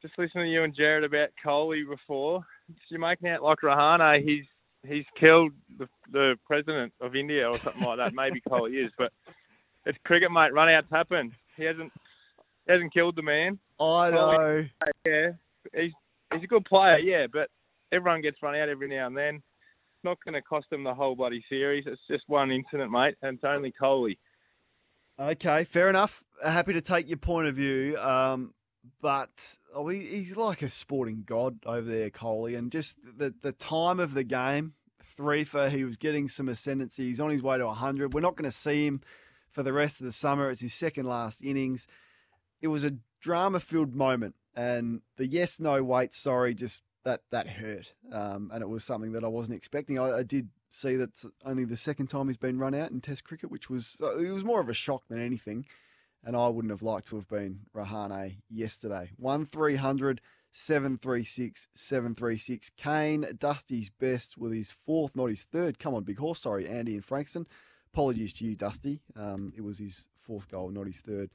just 0.02 0.14
listening 0.18 0.44
to 0.44 0.50
you 0.50 0.62
and 0.62 0.74
Gerard 0.74 1.02
about 1.02 1.30
Kohli 1.44 1.82
before, 1.88 2.44
you're 2.90 3.00
making 3.00 3.28
out 3.28 3.42
like 3.42 3.58
Rahane. 3.64 4.22
He's 4.22 4.44
he's 4.86 5.04
killed 5.18 5.52
the, 5.78 5.88
the 6.10 6.36
president 6.46 6.92
of 7.00 7.16
India 7.16 7.48
or 7.48 7.58
something 7.58 7.82
like 7.82 7.98
that. 7.98 8.14
Maybe 8.14 8.40
Kohli 8.48 8.84
is, 8.84 8.92
but 8.98 9.12
it's 9.86 9.98
cricket, 10.04 10.30
mate. 10.30 10.52
Run 10.52 10.68
outs 10.68 10.86
happen. 10.90 11.32
He 11.56 11.64
hasn't 11.64 11.92
he 12.66 12.72
hasn't 12.72 12.92
killed 12.92 13.16
the 13.16 13.22
man. 13.22 13.58
I 13.80 14.10
know. 14.10 14.64
Yeah, 15.04 15.30
he's 15.74 15.92
he's 16.32 16.44
a 16.44 16.46
good 16.46 16.64
player, 16.64 16.98
yeah, 16.98 17.26
but 17.32 17.48
everyone 17.92 18.22
gets 18.22 18.42
run 18.42 18.56
out 18.56 18.68
every 18.68 18.88
now 18.88 19.06
and 19.06 19.16
then. 19.16 19.36
It's 19.36 20.04
not 20.04 20.18
going 20.24 20.34
to 20.34 20.42
cost 20.42 20.68
them 20.70 20.84
the 20.84 20.94
whole 20.94 21.14
bloody 21.14 21.44
series. 21.48 21.84
It's 21.86 22.00
just 22.10 22.24
one 22.26 22.50
incident, 22.50 22.90
mate, 22.90 23.16
and 23.22 23.36
it's 23.36 23.44
only 23.44 23.72
Kohli. 23.80 24.18
Okay, 25.18 25.64
fair 25.64 25.88
enough. 25.88 26.24
Happy 26.44 26.72
to 26.72 26.80
take 26.80 27.08
your 27.08 27.18
point 27.18 27.46
of 27.46 27.54
view. 27.54 27.96
Um, 27.98 28.52
but 29.00 29.56
oh, 29.74 29.88
he, 29.88 30.00
he's 30.00 30.36
like 30.36 30.62
a 30.62 30.70
sporting 30.70 31.24
god 31.26 31.58
over 31.66 31.82
there, 31.82 32.10
Kohli, 32.10 32.56
and 32.56 32.70
just 32.70 32.96
the 33.02 33.34
the 33.42 33.52
time 33.52 34.00
of 34.00 34.14
the 34.14 34.24
game, 34.24 34.74
three 35.16 35.44
for 35.44 35.68
he 35.68 35.84
was 35.84 35.96
getting 35.96 36.28
some 36.28 36.48
ascendancy. 36.48 37.04
He's 37.08 37.20
on 37.20 37.30
his 37.30 37.42
way 37.42 37.58
to 37.58 37.68
hundred. 37.68 38.14
We're 38.14 38.20
not 38.20 38.36
going 38.36 38.50
to 38.50 38.56
see 38.56 38.86
him 38.86 39.00
for 39.50 39.62
the 39.62 39.72
rest 39.72 40.00
of 40.00 40.06
the 40.06 40.12
summer. 40.12 40.50
It's 40.50 40.60
his 40.60 40.74
second 40.74 41.06
last 41.06 41.42
innings. 41.42 41.86
it 42.60 42.68
was 42.68 42.84
a 42.84 42.96
drama 43.20 43.60
filled 43.60 43.94
moment, 43.94 44.34
and 44.54 45.00
the 45.16 45.26
yes, 45.26 45.60
no, 45.60 45.82
wait, 45.82 46.12
sorry, 46.14 46.54
just 46.54 46.82
that 47.04 47.22
that 47.30 47.48
hurt, 47.48 47.94
um, 48.12 48.50
and 48.52 48.62
it 48.62 48.68
was 48.68 48.84
something 48.84 49.12
that 49.12 49.24
I 49.24 49.28
wasn't 49.28 49.56
expecting. 49.56 49.98
I, 49.98 50.18
I 50.18 50.22
did 50.22 50.48
see 50.70 50.96
that's 50.96 51.24
only 51.44 51.64
the 51.64 51.76
second 51.76 52.08
time 52.08 52.26
he's 52.26 52.36
been 52.36 52.58
run 52.58 52.74
out 52.74 52.90
in 52.90 53.00
Test 53.00 53.24
cricket, 53.24 53.50
which 53.50 53.70
was 53.70 53.96
uh, 54.02 54.16
it 54.18 54.30
was 54.30 54.44
more 54.44 54.60
of 54.60 54.68
a 54.68 54.74
shock 54.74 55.04
than 55.08 55.20
anything. 55.20 55.66
And 56.24 56.36
I 56.36 56.48
wouldn't 56.48 56.72
have 56.72 56.82
liked 56.82 57.08
to 57.08 57.16
have 57.16 57.28
been 57.28 57.60
Rahane 57.74 58.36
yesterday. 58.48 59.10
One 59.16 59.44
300, 59.44 60.20
736, 60.52 61.68
736. 61.74 62.70
Kane, 62.76 63.26
Dusty's 63.38 63.90
best 63.90 64.38
with 64.38 64.52
his 64.52 64.72
fourth, 64.72 65.14
not 65.14 65.26
his 65.26 65.42
third. 65.42 65.78
Come 65.78 65.94
on, 65.94 66.04
big 66.04 66.18
horse. 66.18 66.40
Sorry, 66.40 66.68
Andy 66.68 66.94
and 66.94 67.04
Frankston. 67.04 67.46
Apologies 67.92 68.32
to 68.34 68.44
you, 68.44 68.54
Dusty. 68.54 69.02
Um, 69.16 69.52
it 69.56 69.62
was 69.62 69.78
his 69.78 70.08
fourth 70.18 70.48
goal, 70.48 70.70
not 70.70 70.86
his 70.86 71.00
third. 71.00 71.30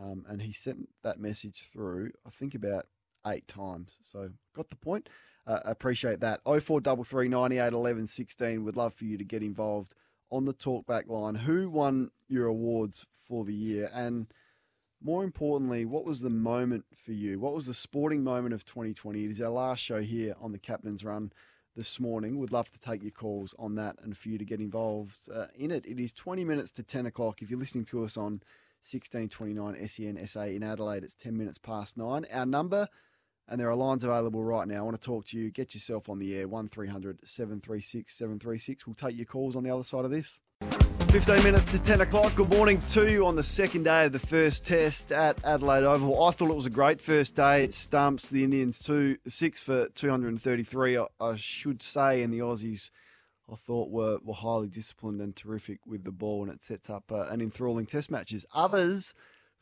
Um, 0.00 0.24
and 0.28 0.40
he 0.40 0.52
sent 0.52 0.88
that 1.02 1.18
message 1.18 1.68
through, 1.72 2.12
I 2.26 2.30
think, 2.30 2.54
about 2.54 2.86
eight 3.26 3.46
times. 3.48 3.98
So 4.02 4.30
got 4.54 4.70
the 4.70 4.76
point. 4.76 5.08
Uh, 5.46 5.60
appreciate 5.64 6.20
that. 6.20 6.40
0433 6.44 7.28
98 7.28 7.72
11 7.72 8.06
16. 8.06 8.64
Would 8.64 8.76
love 8.76 8.94
for 8.94 9.04
you 9.04 9.18
to 9.18 9.24
get 9.24 9.42
involved 9.42 9.94
on 10.30 10.44
the 10.44 10.54
talkback 10.54 11.08
line. 11.08 11.34
Who 11.34 11.68
won 11.68 12.10
your 12.28 12.46
awards 12.46 13.06
for 13.26 13.44
the 13.44 13.54
year? 13.54 13.90
And 13.92 14.26
more 15.02 15.24
importantly, 15.24 15.84
what 15.84 16.04
was 16.04 16.20
the 16.20 16.30
moment 16.30 16.84
for 17.04 17.12
you? 17.12 17.40
What 17.40 17.54
was 17.54 17.66
the 17.66 17.74
sporting 17.74 18.22
moment 18.22 18.54
of 18.54 18.64
2020? 18.64 19.24
It 19.24 19.30
is 19.30 19.40
our 19.40 19.50
last 19.50 19.80
show 19.80 20.00
here 20.00 20.34
on 20.40 20.52
the 20.52 20.58
Captain's 20.58 21.04
Run 21.04 21.32
this 21.74 21.98
morning. 21.98 22.38
Would 22.38 22.52
love 22.52 22.70
to 22.70 22.80
take 22.80 23.02
your 23.02 23.12
calls 23.12 23.54
on 23.58 23.74
that 23.76 23.96
and 24.02 24.16
for 24.16 24.28
you 24.28 24.38
to 24.38 24.44
get 24.44 24.60
involved 24.60 25.28
uh, 25.34 25.46
in 25.54 25.70
it. 25.70 25.86
It 25.86 25.98
is 25.98 26.12
20 26.12 26.44
minutes 26.44 26.70
to 26.72 26.82
10 26.82 27.06
o'clock. 27.06 27.42
If 27.42 27.50
you're 27.50 27.58
listening 27.58 27.86
to 27.86 28.04
us 28.04 28.16
on 28.16 28.42
1629 28.82 29.88
SEN 29.88 30.26
SA 30.26 30.42
in 30.42 30.62
Adelaide, 30.62 31.04
it's 31.04 31.14
10 31.14 31.36
minutes 31.36 31.58
past 31.58 31.96
nine. 31.96 32.26
Our 32.32 32.46
number 32.46 32.86
and 33.50 33.60
there 33.60 33.68
are 33.68 33.74
lines 33.74 34.04
available 34.04 34.42
right 34.44 34.66
now. 34.66 34.78
I 34.78 34.82
want 34.82 35.00
to 35.00 35.04
talk 35.04 35.26
to 35.26 35.38
you. 35.38 35.50
Get 35.50 35.74
yourself 35.74 36.08
on 36.08 36.20
the 36.20 36.36
air. 36.36 36.46
1300 36.46 37.26
736 37.26 38.14
736. 38.14 38.86
We'll 38.86 38.94
take 38.94 39.16
your 39.16 39.26
calls 39.26 39.56
on 39.56 39.64
the 39.64 39.70
other 39.70 39.82
side 39.82 40.04
of 40.04 40.12
this. 40.12 40.40
15 41.10 41.42
minutes 41.42 41.64
to 41.72 41.80
10 41.80 42.02
o'clock. 42.02 42.32
Good 42.36 42.50
morning 42.50 42.78
to 42.78 43.10
you 43.10 43.26
on 43.26 43.34
the 43.34 43.42
second 43.42 43.82
day 43.82 44.04
of 44.04 44.12
the 44.12 44.20
first 44.20 44.64
test 44.64 45.10
at 45.10 45.44
Adelaide 45.44 45.82
Oval. 45.82 46.24
I 46.24 46.30
thought 46.30 46.50
it 46.50 46.56
was 46.56 46.66
a 46.66 46.70
great 46.70 47.00
first 47.00 47.34
day. 47.34 47.64
It 47.64 47.74
stumps 47.74 48.30
the 48.30 48.44
Indians 48.44 48.78
two 48.78 49.16
six 49.26 49.60
for 49.60 49.88
233. 49.88 50.98
I, 51.20 51.36
should 51.36 51.82
say, 51.82 52.22
and 52.22 52.32
the 52.32 52.38
Aussies, 52.38 52.92
I 53.50 53.56
thought 53.56 53.90
were, 53.90 54.18
were 54.22 54.34
highly 54.34 54.68
disciplined 54.68 55.20
and 55.20 55.34
terrific 55.34 55.80
with 55.84 56.04
the 56.04 56.12
ball, 56.12 56.44
and 56.44 56.52
it 56.52 56.62
sets 56.62 56.88
up 56.88 57.10
uh, 57.10 57.22
an 57.22 57.40
enthralling 57.40 57.86
test 57.86 58.12
matches. 58.12 58.46
Others 58.54 59.14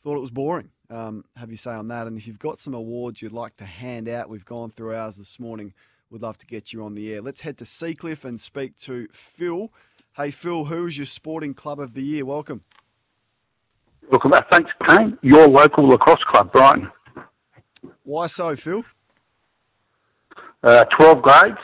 thought 0.03 0.19
it 0.19 0.21
was 0.21 0.31
boring. 0.31 0.69
Um, 0.91 1.25
have 1.37 1.51
you 1.51 1.57
say 1.57 1.73
on 1.73 1.89
that? 1.89 2.07
And 2.07 2.17
if 2.17 2.27
you've 2.27 2.39
got 2.39 2.59
some 2.59 2.75
awards 2.75 3.21
you'd 3.21 3.33
like 3.33 3.57
to 3.59 3.65
hand 3.65 4.09
out, 4.09 4.29
we've 4.31 4.45
gone 4.45 4.71
through 4.71 4.95
ours 4.95 5.17
this 5.17 5.39
morning. 5.39 5.75
We'd 6.11 6.23
love 6.23 6.39
to 6.39 6.47
get 6.47 6.73
you 6.73 6.83
on 6.83 6.95
the 6.95 7.13
air. 7.13 7.21
Let's 7.21 7.43
head 7.43 7.59
to 7.59 7.65
Seacliff 7.65 8.25
and 8.25 8.41
speak 8.41 8.77
to 8.81 9.09
Phil. 9.13 9.71
Hey, 10.17 10.31
Phil, 10.31 10.65
who 10.65 10.87
is 10.87 10.97
your 10.97 11.05
sporting 11.07 11.53
club 11.53 11.79
of 11.79 11.93
the 11.93 12.03
year? 12.03 12.25
Welcome. 12.25 12.63
Welcome 14.11 14.31
back. 14.31 14.51
Thanks, 14.51 14.71
Kane. 14.89 15.19
Your 15.23 15.47
local 15.49 15.87
lacrosse 15.87 16.25
club, 16.31 16.51
Brighton. 16.51 16.91
Why 18.05 18.27
so, 18.27 18.57
Phil? 18.57 18.85
Uh, 20.63 20.85
12 20.99 21.23
grades. 21.23 21.59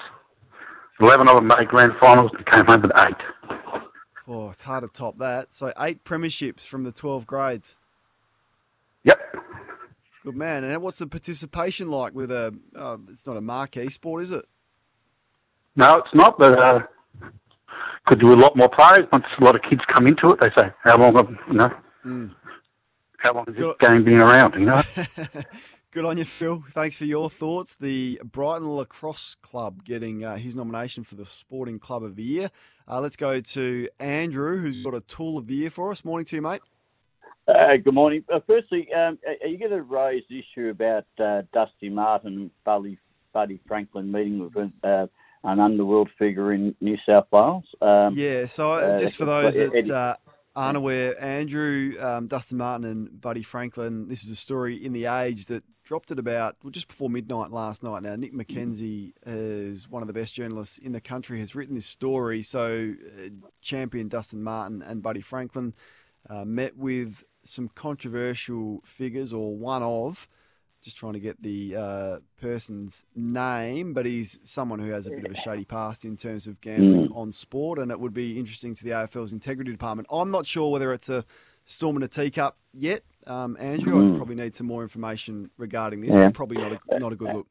11 1.00 1.28
of 1.28 1.36
them 1.36 1.46
made 1.46 1.68
grand 1.68 1.92
finals 2.00 2.30
and 2.36 2.46
came 2.46 2.66
home 2.66 2.82
with 2.82 2.92
eight. 3.00 3.60
Oh, 4.28 4.50
it's 4.50 4.62
hard 4.62 4.84
to 4.84 4.88
top 4.88 5.18
that. 5.18 5.52
So, 5.54 5.72
eight 5.78 6.04
premierships 6.04 6.66
from 6.66 6.84
the 6.84 6.92
12 6.92 7.26
grades. 7.26 7.76
Yep. 9.04 9.18
Good 10.24 10.36
man. 10.36 10.64
And 10.64 10.82
what's 10.82 10.98
the 10.98 11.06
participation 11.06 11.88
like 11.88 12.14
with 12.14 12.30
a? 12.32 12.54
Uh, 12.74 12.96
it's 13.10 13.26
not 13.26 13.36
a 13.36 13.40
marquee 13.40 13.90
sport, 13.90 14.22
is 14.22 14.30
it? 14.30 14.44
No, 15.76 15.96
it's 15.96 16.14
not, 16.14 16.38
but 16.38 16.64
uh, 16.64 16.80
could 18.06 18.20
do 18.20 18.32
a 18.32 18.34
lot 18.34 18.56
more 18.56 18.68
players. 18.68 19.06
Once 19.12 19.24
a 19.38 19.44
lot 19.44 19.54
of 19.56 19.62
kids 19.68 19.82
come 19.92 20.06
into 20.06 20.28
it, 20.28 20.40
they 20.40 20.48
say, 20.56 20.70
"How 20.82 20.98
long 20.98 21.14
have 21.16 21.28
you 21.48 21.54
know? 21.54 21.70
Mm. 22.06 22.34
How 23.18 23.34
long 23.34 23.44
has 23.46 23.54
this 23.54 23.64
Good. 23.64 23.78
game 23.80 24.04
been 24.04 24.20
around?" 24.20 24.54
You 24.54 24.66
know. 24.66 24.82
Good 25.90 26.04
on 26.04 26.18
you, 26.18 26.24
Phil. 26.24 26.64
Thanks 26.72 26.96
for 26.96 27.04
your 27.04 27.30
thoughts. 27.30 27.76
The 27.78 28.20
Brighton 28.24 28.68
Lacrosse 28.68 29.36
Club 29.36 29.84
getting 29.84 30.24
uh, 30.24 30.36
his 30.36 30.56
nomination 30.56 31.04
for 31.04 31.14
the 31.14 31.24
Sporting 31.24 31.78
Club 31.78 32.02
of 32.02 32.16
the 32.16 32.24
Year. 32.24 32.50
Uh, 32.88 33.00
let's 33.00 33.16
go 33.16 33.38
to 33.38 33.88
Andrew, 34.00 34.58
who's 34.58 34.82
got 34.82 34.94
a 34.94 35.00
Tool 35.00 35.38
of 35.38 35.46
the 35.46 35.54
Year 35.54 35.70
for 35.70 35.92
us. 35.92 36.04
Morning 36.04 36.24
to 36.26 36.36
you, 36.36 36.42
mate. 36.42 36.62
Uh, 37.46 37.76
good 37.76 37.92
morning. 37.92 38.24
Uh, 38.32 38.40
firstly, 38.46 38.88
um, 38.94 39.18
are 39.42 39.46
you 39.46 39.58
going 39.58 39.70
to 39.70 39.82
raise 39.82 40.22
the 40.30 40.38
issue 40.38 40.70
about 40.70 41.04
uh, 41.22 41.42
Dusty 41.52 41.90
Martin, 41.90 42.50
Buddy, 42.64 42.98
Buddy 43.34 43.60
Franklin 43.66 44.10
meeting 44.10 44.38
with 44.38 44.72
uh, 44.82 45.06
an 45.42 45.60
underworld 45.60 46.08
figure 46.18 46.54
in 46.54 46.74
New 46.80 46.96
South 47.06 47.26
Wales? 47.30 47.64
Um, 47.82 48.14
Yeah, 48.14 48.46
so 48.46 48.72
uh, 48.72 48.76
uh, 48.76 48.98
just 48.98 49.16
for 49.16 49.26
those 49.26 49.56
that 49.56 49.90
uh, 49.90 50.16
aren't 50.56 50.78
aware, 50.78 51.22
Andrew, 51.22 51.96
um, 52.00 52.28
Dustin 52.28 52.56
Martin, 52.56 52.86
and 52.86 53.20
Buddy 53.20 53.42
Franklin, 53.42 54.08
this 54.08 54.24
is 54.24 54.30
a 54.30 54.36
story 54.36 54.82
in 54.82 54.94
the 54.94 55.04
age 55.04 55.44
that 55.46 55.64
dropped 55.84 56.10
at 56.10 56.18
about 56.18 56.56
well, 56.64 56.70
just 56.70 56.88
before 56.88 57.10
midnight 57.10 57.50
last 57.50 57.82
night. 57.82 58.02
Now, 58.02 58.16
Nick 58.16 58.32
McKenzie 58.32 59.12
is 59.26 59.86
one 59.86 60.02
of 60.02 60.08
the 60.08 60.14
best 60.14 60.34
journalists 60.34 60.78
in 60.78 60.92
the 60.92 61.00
country, 61.00 61.40
has 61.40 61.54
written 61.54 61.74
this 61.74 61.84
story. 61.84 62.42
So, 62.42 62.94
uh, 63.18 63.28
champion 63.60 64.08
Dustin 64.08 64.42
Martin 64.42 64.80
and 64.80 65.02
Buddy 65.02 65.20
Franklin 65.20 65.74
uh, 66.30 66.46
met 66.46 66.74
with 66.74 67.22
some 67.44 67.68
controversial 67.68 68.82
figures, 68.84 69.32
or 69.32 69.56
one 69.56 69.82
of. 69.82 70.28
Just 70.82 70.98
trying 70.98 71.14
to 71.14 71.20
get 71.20 71.42
the 71.42 71.76
uh, 71.76 72.18
person's 72.38 73.06
name, 73.14 73.94
but 73.94 74.04
he's 74.04 74.38
someone 74.44 74.78
who 74.78 74.90
has 74.90 75.06
a 75.06 75.10
bit 75.10 75.24
of 75.24 75.32
a 75.32 75.34
shady 75.34 75.64
past 75.64 76.04
in 76.04 76.14
terms 76.14 76.46
of 76.46 76.60
gambling 76.60 77.10
on 77.12 77.32
sport, 77.32 77.78
and 77.78 77.90
it 77.90 77.98
would 77.98 78.12
be 78.12 78.38
interesting 78.38 78.74
to 78.74 78.84
the 78.84 78.90
AFL's 78.90 79.32
integrity 79.32 79.70
department. 79.72 80.08
I'm 80.12 80.30
not 80.30 80.46
sure 80.46 80.70
whether 80.70 80.92
it's 80.92 81.08
a 81.08 81.24
storm 81.64 81.96
in 81.96 82.02
a 82.02 82.08
teacup 82.08 82.58
yet, 82.74 83.02
um, 83.26 83.56
Andrew. 83.58 84.12
I 84.12 84.16
probably 84.16 84.34
need 84.34 84.54
some 84.54 84.66
more 84.66 84.82
information 84.82 85.50
regarding 85.56 86.02
this. 86.02 86.14
Yeah. 86.14 86.28
Probably 86.30 86.58
not 86.58 86.78
a 86.90 86.98
not 86.98 87.12
a 87.14 87.16
good 87.16 87.34
look. 87.34 87.46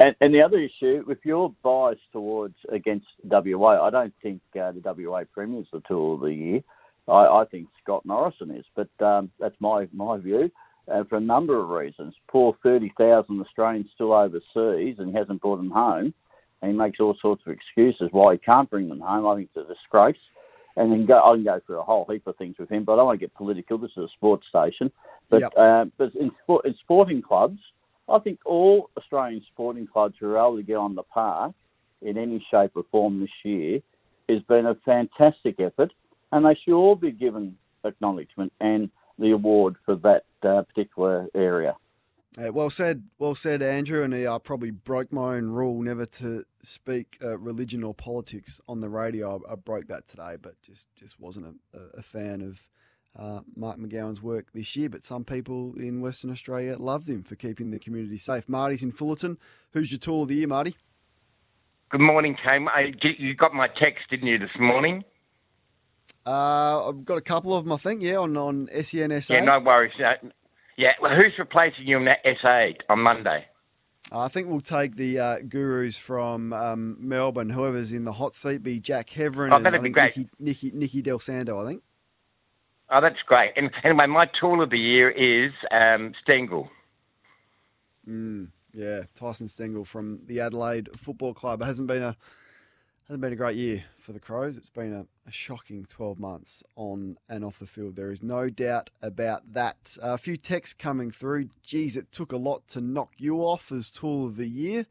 And, 0.00 0.14
and 0.20 0.32
the 0.32 0.42
other 0.42 0.58
issue, 0.58 1.04
if 1.08 1.18
you're 1.24 1.52
biased 1.62 2.12
towards 2.12 2.54
against 2.68 3.06
WA, 3.24 3.84
I 3.84 3.90
don't 3.90 4.14
think 4.22 4.40
uh, 4.54 4.72
the 4.72 4.80
WA 4.84 5.24
Premier's 5.32 5.66
the 5.72 5.80
tool 5.88 6.14
of 6.14 6.20
the 6.20 6.32
year. 6.32 6.60
I, 7.08 7.40
I 7.40 7.44
think 7.50 7.68
Scott 7.82 8.04
Morrison 8.04 8.50
is, 8.50 8.64
but 8.74 8.90
um, 9.04 9.30
that's 9.40 9.56
my 9.60 9.88
my 9.92 10.18
view. 10.18 10.50
Uh, 10.92 11.04
for 11.04 11.16
a 11.16 11.20
number 11.20 11.58
of 11.60 11.68
reasons, 11.68 12.14
poor 12.28 12.56
thirty 12.62 12.92
thousand 12.96 13.40
Australians 13.40 13.88
still 13.94 14.12
overseas, 14.12 14.96
and 14.98 15.10
he 15.10 15.14
hasn't 15.16 15.40
brought 15.40 15.56
them 15.56 15.70
home, 15.70 16.14
and 16.60 16.72
he 16.72 16.76
makes 16.76 17.00
all 17.00 17.16
sorts 17.20 17.42
of 17.46 17.52
excuses 17.52 18.08
why 18.12 18.34
he 18.34 18.38
can't 18.38 18.70
bring 18.70 18.88
them 18.88 19.00
home. 19.00 19.26
I 19.26 19.36
think 19.36 19.50
it's 19.54 19.68
a 19.68 19.74
disgrace. 19.74 20.16
And 20.76 20.92
then 20.92 21.06
go, 21.06 21.20
I 21.20 21.30
can 21.30 21.42
go 21.42 21.60
through 21.66 21.80
a 21.80 21.82
whole 21.82 22.06
heap 22.08 22.24
of 22.28 22.36
things 22.36 22.54
with 22.56 22.70
him, 22.70 22.84
but 22.84 22.92
I 22.92 22.96
don't 22.96 23.06
want 23.06 23.18
to 23.18 23.26
get 23.26 23.34
political. 23.34 23.78
This 23.78 23.90
is 23.96 24.04
a 24.04 24.08
sports 24.14 24.46
station. 24.48 24.92
But 25.28 25.40
Yep. 25.40 25.52
uh, 25.56 25.84
but 25.96 26.14
in, 26.14 26.30
sport, 26.44 26.66
in 26.66 26.74
sporting 26.74 27.20
clubs, 27.20 27.58
I 28.08 28.20
think 28.20 28.38
all 28.44 28.88
Australian 28.96 29.42
sporting 29.52 29.88
clubs 29.88 30.14
who 30.20 30.30
are 30.30 30.38
able 30.38 30.56
to 30.56 30.62
get 30.62 30.76
on 30.76 30.94
the 30.94 31.02
park 31.02 31.52
in 32.00 32.16
any 32.16 32.46
shape 32.48 32.72
or 32.76 32.84
form 32.92 33.18
this 33.20 33.28
year 33.44 33.80
has 34.28 34.40
been 34.42 34.66
a 34.66 34.76
fantastic 34.84 35.58
effort, 35.58 35.92
and 36.32 36.44
they 36.44 36.54
should 36.54 36.74
all 36.74 36.94
be 36.94 37.12
given 37.12 37.56
acknowledgement 37.84 38.52
and 38.60 38.90
the 39.18 39.30
award 39.30 39.76
for 39.84 39.96
that 39.96 40.24
uh, 40.42 40.62
particular 40.62 41.26
area. 41.34 41.74
Uh, 42.38 42.52
well 42.52 42.70
said, 42.70 43.02
well 43.18 43.34
said, 43.34 43.62
Andrew. 43.62 44.02
And 44.02 44.14
I 44.14 44.38
probably 44.38 44.70
broke 44.70 45.12
my 45.12 45.36
own 45.36 45.48
rule 45.48 45.82
never 45.82 46.06
to 46.06 46.44
speak 46.62 47.18
uh, 47.22 47.38
religion 47.38 47.82
or 47.82 47.94
politics 47.94 48.60
on 48.68 48.80
the 48.80 48.88
radio. 48.88 49.42
I, 49.48 49.52
I 49.52 49.56
broke 49.56 49.88
that 49.88 50.06
today, 50.06 50.36
but 50.40 50.60
just 50.62 50.86
just 50.94 51.18
wasn't 51.18 51.60
a, 51.74 51.98
a 51.98 52.02
fan 52.02 52.42
of 52.42 52.68
uh, 53.18 53.40
Mark 53.56 53.78
McGowan's 53.78 54.22
work 54.22 54.52
this 54.52 54.76
year. 54.76 54.88
But 54.88 55.02
some 55.02 55.24
people 55.24 55.74
in 55.76 56.00
Western 56.00 56.30
Australia 56.30 56.76
loved 56.78 57.08
him 57.08 57.24
for 57.24 57.34
keeping 57.34 57.70
the 57.70 57.78
community 57.78 58.18
safe. 58.18 58.48
Marty's 58.48 58.82
in 58.82 58.92
Fullarton. 58.92 59.38
Who's 59.72 59.90
your 59.90 59.98
tool 59.98 60.22
of 60.22 60.28
the 60.28 60.36
year, 60.36 60.46
Marty? 60.48 60.76
Good 61.90 62.02
morning, 62.02 62.36
Cam. 62.44 62.68
You 63.02 63.34
got 63.34 63.54
my 63.54 63.66
text, 63.66 64.04
didn't 64.10 64.28
you, 64.28 64.38
this 64.38 64.50
morning? 64.60 65.02
Uh, 66.28 66.90
I've 66.90 67.06
got 67.06 67.16
a 67.16 67.22
couple 67.22 67.56
of 67.56 67.64
them, 67.64 67.72
I 67.72 67.78
think. 67.78 68.02
Yeah, 68.02 68.16
on 68.16 68.36
on 68.36 68.68
SENSA. 68.68 69.30
Yeah, 69.30 69.44
no 69.44 69.60
worries. 69.60 69.92
Yeah, 70.76 70.90
well, 71.00 71.12
who's 71.16 71.32
replacing 71.38 71.86
you 71.86 71.96
in 71.96 72.04
that 72.04 72.18
SA 72.42 72.92
on 72.92 73.00
Monday? 73.00 73.46
I 74.12 74.28
think 74.28 74.48
we'll 74.48 74.60
take 74.60 74.96
the 74.96 75.18
uh, 75.18 75.38
gurus 75.48 75.96
from 75.96 76.52
um, 76.52 76.96
Melbourne. 77.00 77.50
Whoever's 77.50 77.92
in 77.92 78.04
the 78.04 78.12
hot 78.12 78.34
seat, 78.34 78.62
be 78.62 78.78
Jack 78.78 79.08
Heverin 79.10 79.52
Oh, 79.52 79.56
and 79.56 79.64
that'd 79.66 79.82
be 79.82 79.88
great. 79.88 80.16
Nicky, 80.16 80.28
Nicky 80.38 80.70
Nicky 80.74 81.02
Dal 81.02 81.18
Santo. 81.18 81.62
I 81.62 81.66
think. 81.66 81.82
Oh, 82.90 83.00
that's 83.00 83.20
great. 83.26 83.52
And 83.56 83.70
anyway, 83.82 84.06
my 84.06 84.26
tool 84.38 84.62
of 84.62 84.70
the 84.70 84.78
year 84.78 85.10
is 85.10 85.52
um, 85.70 86.12
Stengel. 86.22 86.68
Mm, 88.06 88.48
yeah, 88.74 89.00
Tyson 89.14 89.48
Stengel 89.48 89.84
from 89.84 90.20
the 90.26 90.40
Adelaide 90.40 90.90
Football 90.94 91.32
Club 91.32 91.62
hasn't 91.62 91.86
been 91.86 92.02
a 92.02 92.16
Hasn't 93.08 93.22
been 93.22 93.32
a 93.32 93.36
great 93.36 93.56
year 93.56 93.82
for 93.96 94.12
the 94.12 94.20
Crows. 94.20 94.58
It's 94.58 94.68
been 94.68 94.92
a, 94.92 95.06
a, 95.28 95.32
shocking 95.32 95.84
12 95.84 96.18
months 96.18 96.62
on 96.76 97.16
and 97.28 97.44
off 97.44 97.58
the 97.58 97.66
field. 97.66 97.96
There 97.96 98.10
is 98.10 98.22
no 98.22 98.50
doubt 98.50 98.90
about 99.02 99.52
that. 99.52 99.96
A 100.02 100.18
few 100.18 100.36
texts 100.36 100.74
coming 100.74 101.10
through. 101.10 101.50
Geez, 101.62 101.96
it 101.96 102.10
took 102.12 102.32
a 102.32 102.36
lot 102.36 102.66
to 102.68 102.80
knock 102.80 103.12
you 103.16 103.38
off 103.38 103.70
as 103.72 103.90
Tool 103.90 104.26
of 104.26 104.36
the 104.36 104.48
Year, 104.48 104.86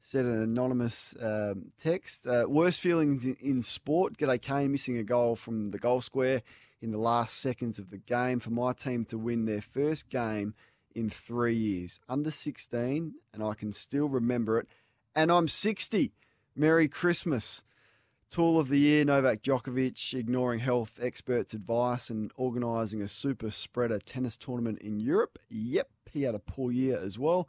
said 0.00 0.24
an 0.24 0.42
anonymous 0.42 1.14
um, 1.20 1.72
text. 1.78 2.26
Uh, 2.26 2.46
worst 2.48 2.80
feelings 2.80 3.24
in, 3.24 3.36
in 3.40 3.62
sport. 3.62 4.16
G'day 4.16 4.40
Kane 4.40 4.72
missing 4.72 4.96
a 4.96 5.04
goal 5.04 5.36
from 5.36 5.70
the 5.70 5.78
goal 5.78 6.00
square 6.00 6.42
in 6.80 6.90
the 6.90 6.98
last 6.98 7.38
seconds 7.38 7.78
of 7.78 7.90
the 7.90 7.98
game 7.98 8.40
for 8.40 8.50
my 8.50 8.72
team 8.72 9.04
to 9.06 9.16
win 9.16 9.44
their 9.44 9.60
first 9.60 10.08
game 10.08 10.54
in 10.94 11.08
three 11.08 11.54
years. 11.54 12.00
Under 12.08 12.30
16, 12.30 13.14
and 13.32 13.42
I 13.42 13.54
can 13.54 13.72
still 13.72 14.08
remember 14.08 14.58
it. 14.58 14.68
And 15.14 15.30
I'm 15.30 15.48
60. 15.48 16.12
Merry 16.54 16.88
Christmas. 16.88 17.62
Tool 18.32 18.58
of 18.58 18.70
the 18.70 18.78
Year, 18.78 19.04
Novak 19.04 19.42
Djokovic, 19.42 20.14
ignoring 20.14 20.60
health 20.60 20.98
experts' 21.02 21.52
advice 21.52 22.08
and 22.08 22.32
organising 22.36 23.02
a 23.02 23.08
super 23.08 23.50
spreader 23.50 23.98
tennis 23.98 24.38
tournament 24.38 24.78
in 24.78 24.98
Europe. 24.98 25.38
Yep, 25.50 25.90
he 26.10 26.22
had 26.22 26.34
a 26.34 26.38
poor 26.38 26.72
year 26.72 26.98
as 26.98 27.18
well. 27.18 27.46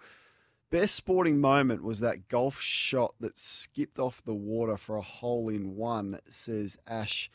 Best 0.72 0.96
sporting 0.96 1.40
moment 1.40 1.84
was 1.84 2.02
that 2.02 2.28
golf 2.28 2.60
shot 2.60 3.16
that 3.22 3.40
skipped 3.40 3.98
off 3.98 4.26
the 4.26 4.34
water 4.34 4.76
for 4.76 4.98
a 4.98 5.02
hole 5.02 5.48
in 5.48 5.78
one, 5.78 6.20
says 6.28 6.78
Ash 6.86 7.32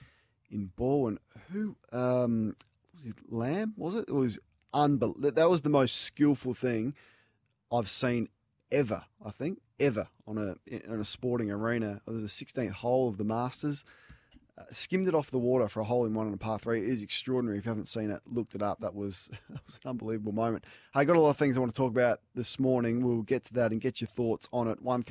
in 0.50 0.70
Bowen. 0.76 1.18
Who 1.50 1.74
um, 1.90 2.54
was 2.92 3.06
it? 3.06 3.14
Lamb 3.30 3.72
was 3.78 3.94
it? 3.94 4.04
It 4.08 4.14
was 4.14 4.38
unbelievable. 4.74 5.30
That 5.30 5.48
was 5.48 5.62
the 5.62 5.70
most 5.70 6.02
skillful 6.02 6.52
thing 6.52 6.92
I've 7.72 7.88
seen 7.88 8.28
ever. 8.70 9.04
I 9.24 9.30
think 9.30 9.60
ever 9.80 10.08
on 10.26 10.38
a 10.38 10.56
in 10.66 11.00
a 11.00 11.04
sporting 11.04 11.50
arena. 11.50 12.00
There's 12.06 12.22
a 12.22 12.26
16th 12.26 12.72
hole 12.72 13.08
of 13.08 13.16
the 13.16 13.24
Masters. 13.24 13.84
Uh, 14.58 14.64
skimmed 14.72 15.06
it 15.06 15.14
off 15.14 15.30
the 15.30 15.38
water 15.38 15.68
for 15.68 15.80
a 15.80 15.84
hole 15.84 16.04
in 16.04 16.14
one 16.14 16.26
on 16.26 16.34
a 16.34 16.36
par 16.36 16.58
three. 16.58 16.80
It 16.80 16.88
is 16.88 17.02
extraordinary. 17.02 17.58
If 17.58 17.64
you 17.64 17.70
haven't 17.70 17.86
seen 17.86 18.10
it, 18.10 18.20
looked 18.26 18.56
it 18.56 18.62
up. 18.62 18.80
That 18.80 18.94
was 18.94 19.30
that 19.50 19.64
was 19.64 19.78
an 19.84 19.90
unbelievable 19.90 20.32
moment. 20.32 20.64
I 20.94 21.04
got 21.04 21.16
a 21.16 21.20
lot 21.20 21.30
of 21.30 21.36
things 21.36 21.56
I 21.56 21.60
want 21.60 21.72
to 21.72 21.78
talk 21.78 21.92
about 21.92 22.20
this 22.34 22.58
morning. 22.58 23.04
We'll 23.04 23.22
get 23.22 23.44
to 23.44 23.54
that 23.54 23.70
and 23.70 23.80
get 23.80 24.00
your 24.00 24.08
thoughts 24.08 24.48
on 24.52 24.68
it. 24.68 24.82
One 24.82 25.04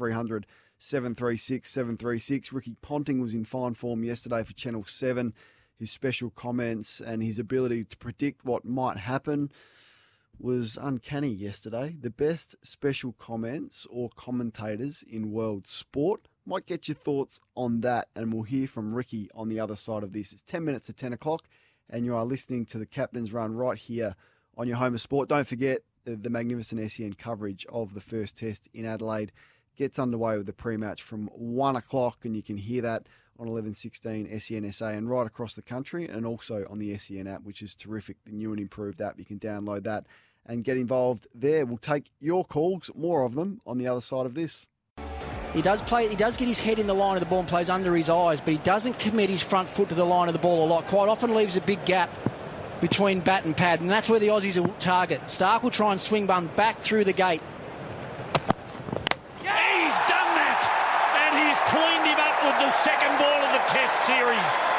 736 0.79 1.69
736. 1.69 2.53
Ricky 2.53 2.75
Ponting 2.81 3.21
was 3.21 3.33
in 3.33 3.45
fine 3.45 3.73
form 3.73 4.03
yesterday 4.03 4.43
for 4.43 4.53
Channel 4.53 4.83
7. 4.85 5.33
His 5.79 5.91
special 5.91 6.29
comments 6.31 6.99
and 6.99 7.23
his 7.23 7.39
ability 7.39 7.85
to 7.85 7.97
predict 7.97 8.43
what 8.43 8.65
might 8.65 8.97
happen 8.97 9.51
was 10.39 10.77
uncanny 10.79 11.29
yesterday. 11.29 11.95
The 11.99 12.09
best 12.09 12.55
special 12.63 13.13
comments 13.13 13.87
or 13.89 14.09
commentators 14.15 15.03
in 15.09 15.31
world 15.31 15.67
sport. 15.67 16.27
Might 16.45 16.65
get 16.65 16.87
your 16.87 16.95
thoughts 16.95 17.39
on 17.55 17.81
that, 17.81 18.07
and 18.15 18.33
we'll 18.33 18.43
hear 18.43 18.67
from 18.67 18.93
Ricky 18.93 19.29
on 19.35 19.49
the 19.49 19.59
other 19.59 19.75
side 19.75 20.03
of 20.03 20.13
this. 20.13 20.31
It's 20.31 20.43
10 20.43 20.63
minutes 20.63 20.85
to 20.87 20.93
10 20.93 21.13
o'clock, 21.13 21.47
and 21.89 22.05
you 22.05 22.15
are 22.15 22.25
listening 22.25 22.65
to 22.67 22.77
the 22.77 22.85
Captain's 22.85 23.33
Run 23.33 23.55
right 23.55 23.77
here 23.77 24.15
on 24.57 24.67
your 24.67 24.77
home 24.77 24.93
of 24.93 25.01
sport. 25.01 25.27
Don't 25.27 25.47
forget 25.47 25.81
the, 26.05 26.15
the 26.15 26.29
magnificent 26.29 26.89
SEN 26.91 27.13
coverage 27.13 27.65
of 27.69 27.93
the 27.93 28.01
first 28.01 28.37
test 28.37 28.69
in 28.73 28.85
Adelaide 28.85 29.31
gets 29.75 29.99
underway 29.99 30.37
with 30.37 30.45
the 30.45 30.53
pre-match 30.53 31.03
from 31.03 31.27
1 31.33 31.75
o'clock, 31.75 32.19
and 32.23 32.35
you 32.35 32.43
can 32.43 32.57
hear 32.57 32.81
that 32.81 33.07
on 33.39 33.45
1116 33.45 34.27
SENSA 34.27 34.97
and 34.97 35.09
right 35.09 35.27
across 35.27 35.53
the 35.53 35.61
country, 35.61 36.07
and 36.07 36.25
also 36.25 36.65
on 36.69 36.79
the 36.79 36.95
SEN 36.97 37.27
app, 37.27 37.43
which 37.43 37.61
is 37.61 37.75
terrific. 37.75 38.17
The 38.25 38.31
new 38.31 38.51
and 38.51 38.59
improved 38.59 39.01
app, 39.01 39.19
you 39.19 39.25
can 39.25 39.39
download 39.39 39.83
that 39.83 40.05
and 40.47 40.63
get 40.63 40.77
involved 40.77 41.27
there. 41.35 41.65
We'll 41.65 41.77
take 41.77 42.09
your 42.19 42.45
calls, 42.45 42.89
more 42.95 43.23
of 43.23 43.35
them, 43.35 43.61
on 43.65 43.77
the 43.77 43.87
other 43.87 44.01
side 44.01 44.25
of 44.25 44.33
this. 44.33 44.67
He 45.53 45.61
does 45.61 45.81
play. 45.81 46.07
He 46.07 46.15
does 46.15 46.37
get 46.37 46.47
his 46.47 46.59
head 46.59 46.77
in 46.77 46.87
the 46.87 46.93
line 46.93 47.15
of 47.15 47.19
the 47.19 47.25
ball 47.25 47.39
and 47.39 47.47
plays 47.47 47.69
under 47.69 47.95
his 47.95 48.09
eyes, 48.09 48.41
but 48.41 48.51
he 48.51 48.57
doesn't 48.59 48.99
commit 48.99 49.29
his 49.29 49.41
front 49.41 49.69
foot 49.69 49.89
to 49.89 49.95
the 49.95 50.05
line 50.05 50.27
of 50.27 50.33
the 50.33 50.39
ball 50.39 50.65
a 50.65 50.67
lot. 50.67 50.87
Quite 50.87 51.09
often 51.09 51.33
leaves 51.33 51.55
a 51.55 51.61
big 51.61 51.83
gap 51.85 52.09
between 52.79 53.21
bat 53.21 53.45
and 53.45 53.57
pad, 53.57 53.81
and 53.81 53.89
that's 53.89 54.09
where 54.09 54.19
the 54.19 54.27
Aussies 54.27 54.57
will 54.61 54.73
target. 54.73 55.29
Stark 55.29 55.63
will 55.63 55.71
try 55.71 55.91
and 55.91 55.99
swing 55.99 56.27
bun 56.27 56.47
back 56.55 56.81
through 56.81 57.05
the 57.05 57.13
gate. 57.13 57.41
Yeah, 59.41 59.57
he's 59.57 59.97
done 60.05 60.31
that, 60.37 60.61
and 61.25 61.47
he's 61.47 61.59
cleaned 61.65 62.05
him 62.05 62.19
up 62.19 62.37
with 62.43 62.59
the 62.61 62.69
second 62.69 63.17
ball 63.17 63.41
of 63.41 63.51
the 63.53 63.63
Test 63.67 64.05
series. 64.05 64.76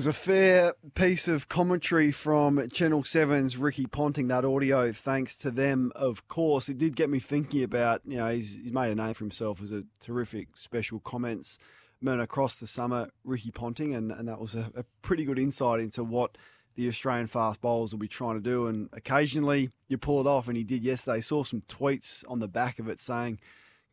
It's 0.00 0.06
a 0.06 0.14
fair 0.14 0.72
piece 0.94 1.28
of 1.28 1.50
commentary 1.50 2.10
from 2.10 2.70
Channel 2.70 3.02
7's 3.02 3.58
Ricky 3.58 3.84
Ponting, 3.84 4.28
that 4.28 4.46
audio, 4.46 4.92
thanks 4.92 5.36
to 5.36 5.50
them, 5.50 5.92
of 5.94 6.26
course. 6.26 6.70
It 6.70 6.78
did 6.78 6.96
get 6.96 7.10
me 7.10 7.18
thinking 7.18 7.62
about, 7.62 8.00
you 8.06 8.16
know, 8.16 8.28
he's, 8.28 8.54
he's 8.54 8.72
made 8.72 8.90
a 8.90 8.94
name 8.94 9.12
for 9.12 9.24
himself 9.24 9.60
as 9.60 9.72
a 9.72 9.84
terrific 10.00 10.56
special 10.56 11.00
comments 11.00 11.58
man 12.00 12.18
across 12.18 12.58
the 12.58 12.66
summer, 12.66 13.10
Ricky 13.24 13.50
Ponting, 13.50 13.94
and, 13.94 14.10
and 14.10 14.26
that 14.26 14.40
was 14.40 14.54
a, 14.54 14.72
a 14.74 14.84
pretty 15.02 15.26
good 15.26 15.38
insight 15.38 15.80
into 15.80 16.02
what 16.02 16.38
the 16.76 16.88
Australian 16.88 17.26
fast 17.26 17.60
bowlers 17.60 17.92
will 17.92 17.98
be 17.98 18.08
trying 18.08 18.36
to 18.36 18.40
do. 18.40 18.68
And 18.68 18.88
occasionally 18.94 19.68
you 19.88 19.98
pull 19.98 20.18
it 20.22 20.26
off, 20.26 20.48
and 20.48 20.56
he 20.56 20.64
did 20.64 20.82
yesterday. 20.82 21.20
Saw 21.20 21.44
some 21.44 21.60
tweets 21.68 22.24
on 22.26 22.38
the 22.38 22.48
back 22.48 22.78
of 22.78 22.88
it 22.88 23.00
saying, 23.00 23.38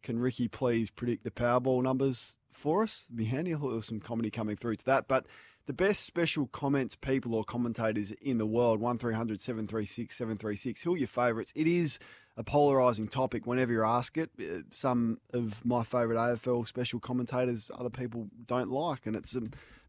Can 0.03 0.19
Ricky 0.19 0.47
please 0.47 0.89
predict 0.89 1.25
the 1.25 1.31
Powerball 1.31 1.83
numbers 1.83 2.37
for 2.49 2.83
us? 2.83 3.07
It'd 3.09 3.17
be 3.17 3.25
handy. 3.25 3.53
I 3.53 3.57
thought 3.57 3.67
there 3.67 3.75
was 3.75 3.87
some 3.87 3.99
comedy 3.99 4.31
coming 4.31 4.55
through 4.55 4.77
to 4.77 4.85
that. 4.85 5.09
But 5.09 5.25
the 5.67 5.73
best 5.73 6.05
special 6.05 6.47
comments 6.47 6.95
people 6.95 7.35
or 7.35 7.43
commentators 7.43 8.11
in 8.21 8.37
the 8.37 8.45
world, 8.45 8.79
1300 8.79 9.39
736 9.39 10.15
736. 10.15 10.81
Who 10.81 10.95
are 10.95 10.97
your 10.97 11.07
favourites? 11.07 11.51
It 11.55 11.67
is 11.67 11.99
a 12.37 12.43
polarising 12.43 13.09
topic 13.09 13.45
whenever 13.45 13.73
you 13.73 13.83
ask 13.83 14.17
it. 14.17 14.31
Uh, 14.39 14.61
some 14.71 15.19
of 15.33 15.63
my 15.65 15.83
favourite 15.83 16.17
AFL 16.17 16.65
special 16.65 17.01
commentators, 17.01 17.69
other 17.77 17.89
people 17.89 18.29
don't 18.45 18.71
like, 18.71 19.05
and 19.05 19.15
it's 19.15 19.35
a 19.35 19.41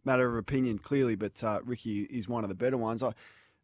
matter 0.04 0.28
of 0.28 0.36
opinion, 0.36 0.78
clearly. 0.78 1.14
But 1.14 1.42
uh, 1.44 1.60
Ricky 1.64 2.02
is 2.02 2.28
one 2.28 2.42
of 2.42 2.48
the 2.48 2.56
better 2.56 2.76
ones. 2.76 3.00
I, 3.02 3.12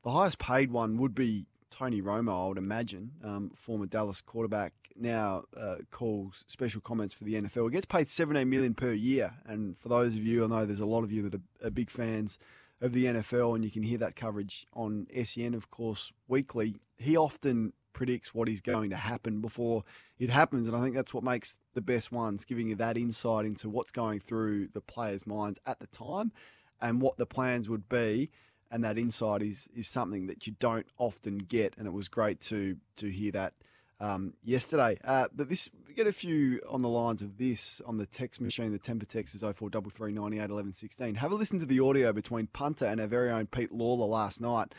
the 0.04 0.12
highest 0.12 0.38
paid 0.38 0.70
one 0.70 0.98
would 0.98 1.16
be 1.16 1.46
Tony 1.74 2.00
Romo, 2.00 2.44
I 2.44 2.48
would 2.48 2.58
imagine, 2.58 3.10
um, 3.24 3.50
former 3.56 3.86
Dallas 3.86 4.20
quarterback, 4.20 4.72
now 4.94 5.42
uh, 5.56 5.76
calls 5.90 6.44
special 6.46 6.80
comments 6.80 7.12
for 7.12 7.24
the 7.24 7.34
NFL. 7.34 7.64
He 7.64 7.72
gets 7.72 7.84
paid 7.84 8.06
17 8.06 8.48
million 8.48 8.74
per 8.74 8.92
year, 8.92 9.34
and 9.44 9.76
for 9.76 9.88
those 9.88 10.14
of 10.14 10.24
you, 10.24 10.44
I 10.44 10.46
know 10.46 10.66
there's 10.66 10.78
a 10.78 10.86
lot 10.86 11.02
of 11.02 11.10
you 11.10 11.28
that 11.28 11.34
are, 11.34 11.66
are 11.66 11.70
big 11.70 11.90
fans 11.90 12.38
of 12.80 12.92
the 12.92 13.06
NFL, 13.06 13.56
and 13.56 13.64
you 13.64 13.72
can 13.72 13.82
hear 13.82 13.98
that 13.98 14.14
coverage 14.14 14.68
on 14.72 15.08
SEN, 15.24 15.52
of 15.52 15.72
course, 15.72 16.12
weekly. 16.28 16.76
He 16.96 17.16
often 17.16 17.72
predicts 17.92 18.32
what 18.32 18.48
is 18.48 18.60
going 18.60 18.90
to 18.90 18.96
happen 18.96 19.40
before 19.40 19.82
it 20.20 20.30
happens, 20.30 20.68
and 20.68 20.76
I 20.76 20.80
think 20.80 20.94
that's 20.94 21.12
what 21.12 21.24
makes 21.24 21.58
the 21.74 21.82
best 21.82 22.12
ones, 22.12 22.44
giving 22.44 22.68
you 22.68 22.76
that 22.76 22.96
insight 22.96 23.46
into 23.46 23.68
what's 23.68 23.90
going 23.90 24.20
through 24.20 24.68
the 24.68 24.80
players' 24.80 25.26
minds 25.26 25.58
at 25.66 25.80
the 25.80 25.88
time 25.88 26.30
and 26.80 27.00
what 27.00 27.16
the 27.16 27.26
plans 27.26 27.68
would 27.68 27.88
be 27.88 28.30
and 28.74 28.82
that 28.82 28.98
insight 28.98 29.40
is 29.40 29.68
is 29.74 29.86
something 29.86 30.26
that 30.26 30.46
you 30.48 30.54
don't 30.58 30.86
often 30.98 31.38
get, 31.38 31.74
and 31.78 31.86
it 31.86 31.92
was 31.92 32.08
great 32.08 32.40
to 32.40 32.76
to 32.96 33.08
hear 33.08 33.30
that 33.30 33.54
um, 34.00 34.34
yesterday. 34.42 34.98
Uh, 35.04 35.28
but 35.32 35.48
this 35.48 35.70
we 35.86 35.94
get 35.94 36.08
a 36.08 36.12
few 36.12 36.60
on 36.68 36.82
the 36.82 36.88
lines 36.88 37.22
of 37.22 37.38
this 37.38 37.80
on 37.86 37.98
the 37.98 38.06
text 38.06 38.40
machine. 38.40 38.72
The 38.72 38.78
temper 38.80 39.06
text 39.06 39.36
is 39.36 39.44
0433981116. 39.44 41.16
Have 41.16 41.30
a 41.30 41.36
listen 41.36 41.60
to 41.60 41.66
the 41.66 41.78
audio 41.78 42.12
between 42.12 42.48
Punter 42.48 42.86
and 42.86 43.00
our 43.00 43.06
very 43.06 43.30
own 43.30 43.46
Pete 43.46 43.72
Lalor 43.72 44.08
last 44.08 44.40
night. 44.40 44.74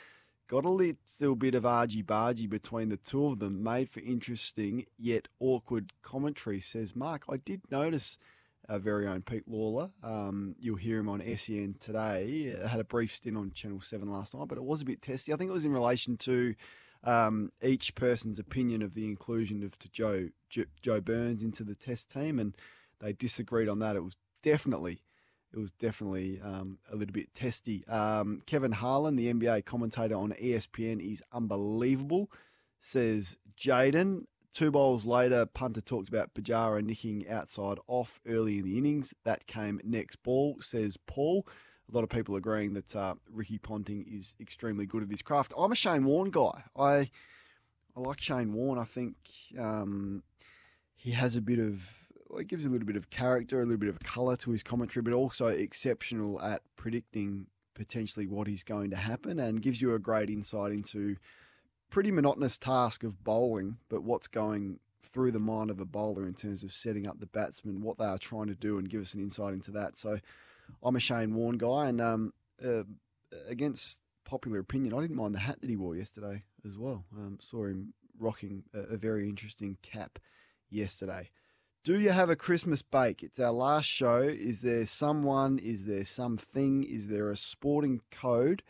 Got 0.48 0.66
a 0.66 0.70
little 0.70 1.36
bit 1.36 1.56
of 1.56 1.66
argy 1.66 2.04
bargy 2.04 2.50
between 2.50 2.89
the 2.89 2.98
two 2.98 3.28
of 3.28 3.39
them, 3.39 3.64
made 3.64 3.89
for 3.89 4.02
interesting 4.02 4.86
yet 5.00 5.30
awkward 5.39 5.93
commentary. 6.04 6.60
Says 6.60 6.98
Mark, 6.98 7.24
I 7.30 7.38
did 7.38 7.62
notice 7.72 8.18
our 8.70 8.80
very 8.80 9.07
own 9.07 9.22
Pete 9.22 9.49
Lalor. 9.49 9.91
Um, 10.03 10.55
you'll 10.59 10.76
hear 10.78 10.99
him 10.99 11.09
on 11.09 11.22
SEN 11.38 11.76
today. 11.80 12.55
I 12.63 12.68
had 12.68 12.80
a 12.80 12.86
brief 12.86 13.16
stint 13.16 13.38
on 13.38 13.51
Channel 13.51 13.82
7 13.82 14.11
last 14.11 14.36
night, 14.36 14.47
but 14.47 14.57
it 14.57 14.63
was 14.63 14.82
a 14.82 14.86
bit 14.86 15.01
testy. 15.01 15.34
I 15.34 15.38
think 15.38 15.49
it 15.49 15.53
was 15.53 15.66
in 15.66 15.74
relation 15.74 16.18
to 16.18 16.55
um, 17.03 17.51
each 17.61 17.95
person's 17.95 18.39
opinion 18.39 18.82
of 18.82 18.93
the 18.93 19.05
inclusion 19.05 19.63
of 19.63 19.78
to 19.80 19.89
Joe, 19.89 20.30
Joe, 20.49 21.01
Burns 21.01 21.43
into 21.43 21.63
the 21.63 21.76
test 21.76 22.09
team, 22.09 22.39
and 22.39 22.55
they 22.99 23.13
disagreed 23.13 23.70
on 23.70 23.80
that. 23.80 23.95
It 23.95 24.03
was 24.03 24.18
definitely 24.41 25.01
it 25.53 25.59
was 25.59 25.72
definitely 25.72 26.41
um, 26.41 26.80
a 26.91 26.95
little 26.95 27.13
bit 27.13 27.34
testy. 27.34 27.88
Um, 27.88 28.41
Kevin 28.45 28.74
Harlan, 28.74 29.16
the 29.16 29.34
NBA 29.34 29.63
commentator 29.66 30.16
on 30.16 30.34
ESPN, 30.34 30.99
is 30.99 31.24
unbelievable, 31.32 32.30
says 32.82 33.38
Jaden. 33.57 34.26
Two 34.56 34.72
bowls 34.72 35.06
later, 35.06 35.45
punter 35.45 35.82
talked 35.82 36.08
about 36.08 36.34
Pujara 36.34 36.82
nicking 36.82 37.28
outside 37.28 37.78
off 37.88 38.22
early 38.26 38.60
in 38.60 38.64
the 38.64 38.78
innings. 38.78 39.14
That 39.26 39.47
came 39.47 39.82
next 39.84 40.24
ball, 40.24 40.56
says 40.62 40.95
Paul. 40.95 41.45
A 41.91 41.93
lot 41.93 42.06
of 42.06 42.10
people 42.10 42.38
agreeing 42.38 42.74
that 42.76 42.95
uh, 42.95 43.16
Ricky 43.30 43.58
Ponting 43.58 44.06
is 44.10 44.34
extremely 44.39 44.86
good 44.86 45.03
at 45.03 45.12
his 45.12 45.22
craft. 45.22 45.53
I'm 45.58 45.74
a 45.74 45.76
Shane 45.76 46.06
Warne 46.06 46.30
guy. 46.30 46.64
I 46.74 47.12
I 47.97 47.99
like 47.99 48.22
Shane 48.22 48.53
Warne. 48.53 48.80
I 48.80 48.86
think 48.86 49.18
um, 49.60 50.24
he 50.95 51.12
has 51.12 51.36
a 51.36 51.41
bit 51.41 51.60
of 51.60 51.89
well, 52.30 52.39
it 52.39 52.47
gives 52.47 52.66
a 52.66 52.70
little 52.70 52.88
bit 52.88 52.95
of 52.95 53.10
character, 53.10 53.60
a 53.60 53.66
little 53.66 53.78
bit 53.78 53.89
of 53.89 53.99
colour 53.99 54.38
to 54.38 54.51
his 54.51 54.64
commentary, 54.64 55.03
but 55.03 55.12
also 55.12 55.47
exceptional 55.47 56.41
at 56.41 56.62
predicting 56.78 57.47
potentially 57.74 58.26
what 58.26 58.47
is 58.47 58.64
going 58.64 58.91
to 58.91 58.95
happen 58.95 59.38
and 59.38 59.62
gives 59.62 59.82
you 59.82 59.93
a 59.93 59.99
great 59.99 60.30
insight 60.30 60.72
into 60.72 61.18
pretty 61.90 62.12
monotonous 62.12 62.58
task 62.58 63.04
of 63.04 63.24
bowling, 63.24 63.78
but 63.90 64.04
what's 64.04 64.28
going 64.28 64.80
through 65.04 65.32
the 65.32 65.40
mind 65.40 65.70
of 65.70 65.80
a 65.80 65.86
bowler 65.86 66.28
in 66.28 66.34
terms 66.34 66.64
of 66.64 66.74
setting 66.74 67.08
up 67.08 67.20
the 67.20 67.26
batsman, 67.28 67.82
what 67.82 67.98
they 67.98 68.06
are 68.06 68.18
trying 68.18 68.48
to 68.48 68.56
do, 68.56 68.78
and 68.78 68.90
give 68.90 69.02
us 69.02 69.14
an 69.14 69.22
insight 69.22 69.54
into 69.54 69.72
that. 69.72 69.98
So 69.98 70.20
I'm 70.84 70.96
a 70.96 71.00
Shane 71.00 71.34
Warne 71.36 71.58
guy, 71.58 71.88
and 71.88 72.02
um, 72.02 72.34
uh, 72.64 72.84
against 73.48 74.00
popular 74.26 74.60
opinion, 74.60 74.94
I 74.94 75.02
didn't 75.02 75.16
mind 75.16 75.36
the 75.36 75.40
hat 75.40 75.62
that 75.62 75.70
he 75.70 75.76
wore 75.76 75.96
yesterday 75.96 76.44
as 76.66 76.78
well. 76.78 77.06
Um, 77.16 77.38
saw 77.42 77.66
him 77.66 77.94
rocking 78.20 78.64
a, 78.74 78.80
a 78.94 78.98
very 78.98 79.30
interesting 79.30 79.78
cap 79.82 80.20
yesterday. 80.70 81.30
Do 81.84 82.00
you 82.00 82.10
have 82.10 82.32
a 82.32 82.36
Christmas 82.36 82.82
bake? 82.82 83.22
It's 83.22 83.40
our 83.40 83.52
last 83.52 83.86
show. 83.86 84.22
Is 84.22 84.62
there 84.62 84.88
someone? 84.88 85.60
Is 85.60 85.86
there 85.86 86.04
something? 86.04 86.84
Is 86.84 87.08
there 87.08 87.30
a 87.30 87.38
sporting 87.38 88.02
code 88.10 88.64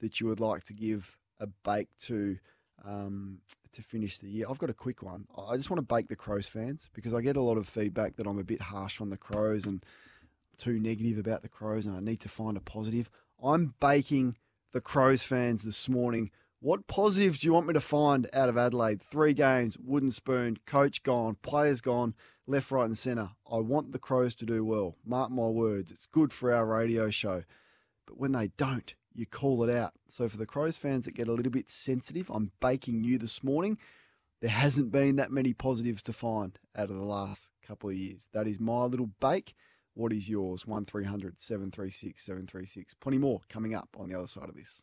that 0.00 0.20
you 0.20 0.26
would 0.26 0.40
like 0.40 0.64
to 0.64 0.74
give 0.74 1.16
a 1.40 1.46
bake 1.64 1.88
to 2.02 2.38
um, 2.84 3.38
to 3.72 3.82
finish 3.82 4.18
the 4.18 4.28
year? 4.28 4.46
I've 4.48 4.58
got 4.58 4.70
a 4.70 4.74
quick 4.74 5.02
one. 5.02 5.26
I 5.36 5.56
just 5.56 5.70
want 5.70 5.78
to 5.78 5.94
bake 5.94 6.08
the 6.08 6.16
Crows 6.16 6.46
fans 6.46 6.88
because 6.94 7.12
I 7.12 7.20
get 7.20 7.36
a 7.36 7.42
lot 7.42 7.58
of 7.58 7.68
feedback 7.68 8.16
that 8.16 8.26
I'm 8.26 8.38
a 8.38 8.44
bit 8.44 8.62
harsh 8.62 9.00
on 9.00 9.10
the 9.10 9.16
Crows 9.16 9.64
and 9.64 9.84
too 10.58 10.78
negative 10.78 11.18
about 11.18 11.42
the 11.42 11.48
Crows, 11.48 11.86
and 11.86 11.96
I 11.96 12.00
need 12.00 12.20
to 12.20 12.28
find 12.28 12.56
a 12.56 12.60
positive. 12.60 13.10
I'm 13.42 13.74
baking 13.80 14.36
the 14.72 14.80
Crows 14.80 15.22
fans 15.22 15.62
this 15.62 15.88
morning. 15.88 16.30
What 16.60 16.86
positives 16.86 17.38
do 17.38 17.46
you 17.46 17.54
want 17.54 17.66
me 17.66 17.72
to 17.72 17.80
find 17.80 18.28
out 18.34 18.50
of 18.50 18.58
Adelaide? 18.58 19.02
Three 19.02 19.32
games, 19.32 19.78
wooden 19.78 20.10
spoon, 20.10 20.58
coach 20.66 21.02
gone, 21.02 21.36
players 21.40 21.80
gone, 21.80 22.14
left, 22.46 22.70
right, 22.70 22.84
and 22.84 22.98
centre. 22.98 23.30
I 23.50 23.58
want 23.58 23.92
the 23.92 23.98
Crows 23.98 24.34
to 24.36 24.46
do 24.46 24.62
well. 24.62 24.96
Mark 25.04 25.30
my 25.30 25.46
words, 25.46 25.90
it's 25.90 26.06
good 26.06 26.32
for 26.32 26.52
our 26.52 26.66
radio 26.66 27.08
show. 27.08 27.44
But 28.06 28.18
when 28.18 28.32
they 28.32 28.48
don't, 28.58 28.94
you 29.14 29.26
call 29.26 29.62
it 29.64 29.74
out. 29.74 29.92
So 30.08 30.28
for 30.28 30.36
the 30.36 30.46
Crows 30.46 30.76
fans 30.76 31.04
that 31.04 31.14
get 31.14 31.28
a 31.28 31.32
little 31.32 31.52
bit 31.52 31.70
sensitive, 31.70 32.30
I'm 32.30 32.52
baking 32.60 33.04
you 33.04 33.18
this 33.18 33.42
morning. 33.42 33.78
There 34.40 34.50
hasn't 34.50 34.90
been 34.90 35.16
that 35.16 35.30
many 35.30 35.52
positives 35.52 36.02
to 36.04 36.12
find 36.12 36.58
out 36.76 36.90
of 36.90 36.96
the 36.96 37.04
last 37.04 37.50
couple 37.66 37.90
of 37.90 37.96
years. 37.96 38.28
That 38.32 38.46
is 38.46 38.58
my 38.58 38.84
little 38.84 39.10
bake. 39.20 39.54
What 39.94 40.12
is 40.12 40.28
yours? 40.28 40.66
1300 40.66 41.38
736 41.38 42.24
736. 42.24 42.94
Plenty 42.94 43.18
more 43.18 43.40
coming 43.48 43.74
up 43.74 43.88
on 43.98 44.08
the 44.08 44.18
other 44.18 44.28
side 44.28 44.48
of 44.48 44.54
this. 44.54 44.82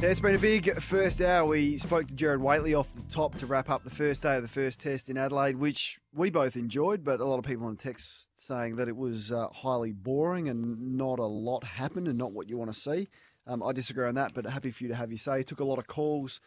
It's 0.00 0.20
been 0.20 0.36
a 0.36 0.38
big 0.38 0.72
first 0.80 1.20
hour. 1.20 1.44
We 1.44 1.76
spoke 1.76 2.06
to 2.06 2.14
Gerard 2.14 2.40
Whateley 2.40 2.72
off 2.72 2.94
the 2.94 3.02
top 3.02 3.34
to 3.36 3.46
wrap 3.46 3.68
up 3.68 3.82
the 3.82 3.90
first 3.90 4.22
day 4.22 4.36
of 4.36 4.42
the 4.42 4.48
first 4.48 4.78
test 4.78 5.10
in 5.10 5.16
Adelaide, 5.16 5.56
which 5.56 5.98
we 6.14 6.30
both 6.30 6.54
enjoyed, 6.54 7.02
but 7.02 7.18
a 7.18 7.24
lot 7.24 7.40
of 7.40 7.44
people 7.44 7.66
on 7.66 7.76
text 7.76 8.28
saying 8.36 8.76
that 8.76 8.86
it 8.86 8.96
was 8.96 9.32
uh, 9.32 9.48
highly 9.48 9.90
boring 9.90 10.48
and 10.48 10.96
not 10.96 11.18
a 11.18 11.26
lot 11.26 11.64
happened 11.64 12.06
and 12.06 12.16
not 12.16 12.30
what 12.30 12.48
you 12.48 12.56
want 12.56 12.72
to 12.72 12.80
see. 12.80 13.08
Um, 13.48 13.60
I 13.60 13.72
disagree 13.72 14.06
on 14.06 14.14
that, 14.14 14.34
but 14.34 14.46
happy 14.46 14.70
for 14.70 14.84
you 14.84 14.88
to 14.90 14.94
have 14.94 15.10
your 15.10 15.18
say. 15.18 15.42
Took 15.42 15.58
a 15.58 15.64
lot 15.64 15.78
of 15.78 15.88
calls 15.88 16.40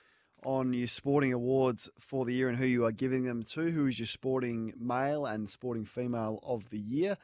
on 0.45 0.71
your 0.71 0.87
sporting 0.87 1.33
awards 1.33 1.89
for 1.99 2.23
the 2.23 2.33
year 2.33 2.47
and 2.47 2.57
who 2.57 2.65
you 2.65 2.85
are 2.85 2.91
giving 2.91 3.25
them 3.25 3.43
to. 3.43 3.69
Who 3.69 3.87
is 3.87 3.99
your 3.99 4.07
sporting 4.07 4.73
male 4.79 5.25
and 5.25 5.49
sporting 5.49 5.83
female 5.83 6.39
of 6.41 6.69
the 6.69 6.79
year? 6.79 7.17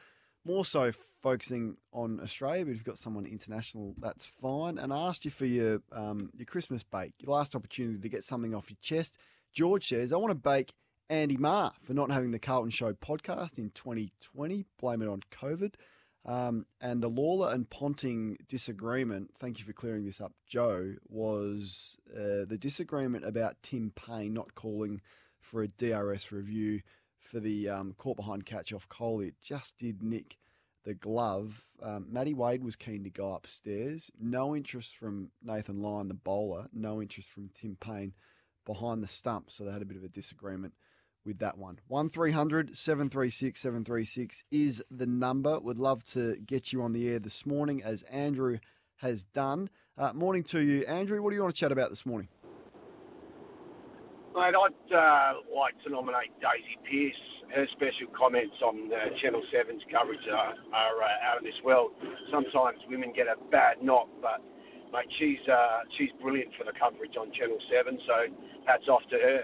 More 0.48 0.64
so 0.64 0.92
focusing 1.22 1.76
on 1.92 2.20
Australia, 2.20 2.64
but 2.64 2.70
if 2.70 2.76
you've 2.78 2.84
got 2.84 2.96
someone 2.96 3.26
international, 3.26 3.94
that's 3.98 4.24
fine. 4.24 4.78
And 4.78 4.94
I 4.94 5.08
asked 5.08 5.26
you 5.26 5.30
for 5.30 5.44
your 5.44 5.82
um, 5.92 6.30
your 6.34 6.46
Christmas 6.46 6.82
bake, 6.82 7.12
your 7.18 7.34
last 7.34 7.54
opportunity 7.54 7.98
to 7.98 8.08
get 8.08 8.24
something 8.24 8.54
off 8.54 8.70
your 8.70 8.78
chest. 8.80 9.18
George 9.52 9.86
says, 9.86 10.10
I 10.10 10.16
want 10.16 10.30
to 10.30 10.34
bake 10.34 10.72
Andy 11.10 11.36
Maher 11.36 11.72
for 11.82 11.92
not 11.92 12.10
having 12.10 12.30
the 12.30 12.38
Carlton 12.38 12.70
Show 12.70 12.94
podcast 12.94 13.58
in 13.58 13.72
2020. 13.74 14.64
Blame 14.80 15.02
it 15.02 15.08
on 15.08 15.20
COVID. 15.30 15.74
Um, 16.24 16.64
and 16.80 17.02
the 17.02 17.10
Lalor 17.10 17.52
and 17.52 17.68
Ponting 17.68 18.38
disagreement, 18.48 19.30
thank 19.38 19.58
you 19.58 19.66
for 19.66 19.74
clearing 19.74 20.06
this 20.06 20.20
up, 20.20 20.32
Joe, 20.46 20.94
was 21.08 21.98
uh, 22.10 22.46
the 22.48 22.58
disagreement 22.58 23.26
about 23.26 23.62
Tim 23.62 23.92
Paine 23.94 24.32
not 24.32 24.54
calling 24.54 25.02
for 25.40 25.62
a 25.62 25.68
DRS 25.68 26.32
review 26.32 26.80
for 27.28 27.40
the 27.40 27.68
um, 27.68 27.94
caught 27.98 28.16
behind 28.16 28.46
catch 28.46 28.72
off 28.72 28.88
Kohli. 28.88 29.28
It 29.28 29.34
just 29.42 29.76
did 29.76 30.02
nick 30.02 30.38
the 30.84 30.94
glove. 30.94 31.66
Um, 31.82 32.06
Matty 32.10 32.34
Wade 32.34 32.64
was 32.64 32.76
keen 32.76 33.04
to 33.04 33.10
go 33.10 33.32
upstairs. 33.32 34.10
No 34.18 34.56
interest 34.56 34.96
from 34.96 35.30
Nathan 35.42 35.82
Lyon, 35.82 36.08
the 36.08 36.14
bowler. 36.14 36.68
No 36.72 37.02
interest 37.02 37.30
from 37.30 37.50
Tim 37.54 37.76
Paine 37.78 38.14
behind 38.64 39.02
the 39.02 39.08
stump. 39.08 39.50
So 39.50 39.64
they 39.64 39.72
had 39.72 39.82
a 39.82 39.86
bit 39.86 39.96
of 39.96 40.04
a 40.04 40.08
disagreement 40.08 40.74
with 41.24 41.38
that 41.40 41.58
one. 41.58 41.78
1300 41.88 42.76
736 42.76 43.60
736 43.60 44.44
is 44.50 44.82
the 44.90 45.06
number. 45.06 45.60
Would 45.60 45.78
love 45.78 46.04
to 46.06 46.36
get 46.36 46.72
you 46.72 46.82
on 46.82 46.92
the 46.92 47.08
air 47.08 47.18
this 47.18 47.44
morning 47.44 47.82
as 47.82 48.02
Andrew 48.04 48.58
has 48.96 49.24
done. 49.24 49.68
Uh, 49.96 50.12
morning 50.12 50.42
to 50.44 50.60
you, 50.60 50.84
Andrew. 50.86 51.22
What 51.22 51.30
do 51.30 51.36
you 51.36 51.42
want 51.42 51.54
to 51.54 51.60
chat 51.60 51.72
about 51.72 51.90
this 51.90 52.06
morning? 52.06 52.28
Mate, 54.38 54.54
I'd 54.54 54.94
uh, 54.94 55.32
like 55.50 55.74
to 55.82 55.90
nominate 55.90 56.30
Daisy 56.38 56.78
Pearce. 56.86 57.22
Her 57.50 57.66
special 57.74 58.06
comments 58.16 58.54
on 58.62 58.86
uh, 58.86 59.10
Channel 59.20 59.42
7's 59.50 59.82
coverage 59.90 60.22
are, 60.30 60.54
are 60.70 60.96
uh, 61.02 61.26
out 61.26 61.38
of 61.38 61.42
this 61.42 61.58
world. 61.64 61.90
Sometimes 62.30 62.78
women 62.88 63.12
get 63.16 63.26
a 63.26 63.34
bad 63.50 63.82
knock, 63.82 64.06
but 64.22 64.38
mate, 64.92 65.10
she's 65.18 65.42
uh, 65.50 65.80
she's 65.98 66.10
brilliant 66.22 66.52
for 66.56 66.62
the 66.62 66.78
coverage 66.78 67.16
on 67.18 67.32
Channel 67.32 67.58
7. 67.66 67.98
So 68.06 68.14
hats 68.64 68.86
off 68.88 69.02
to 69.10 69.16
her. 69.16 69.40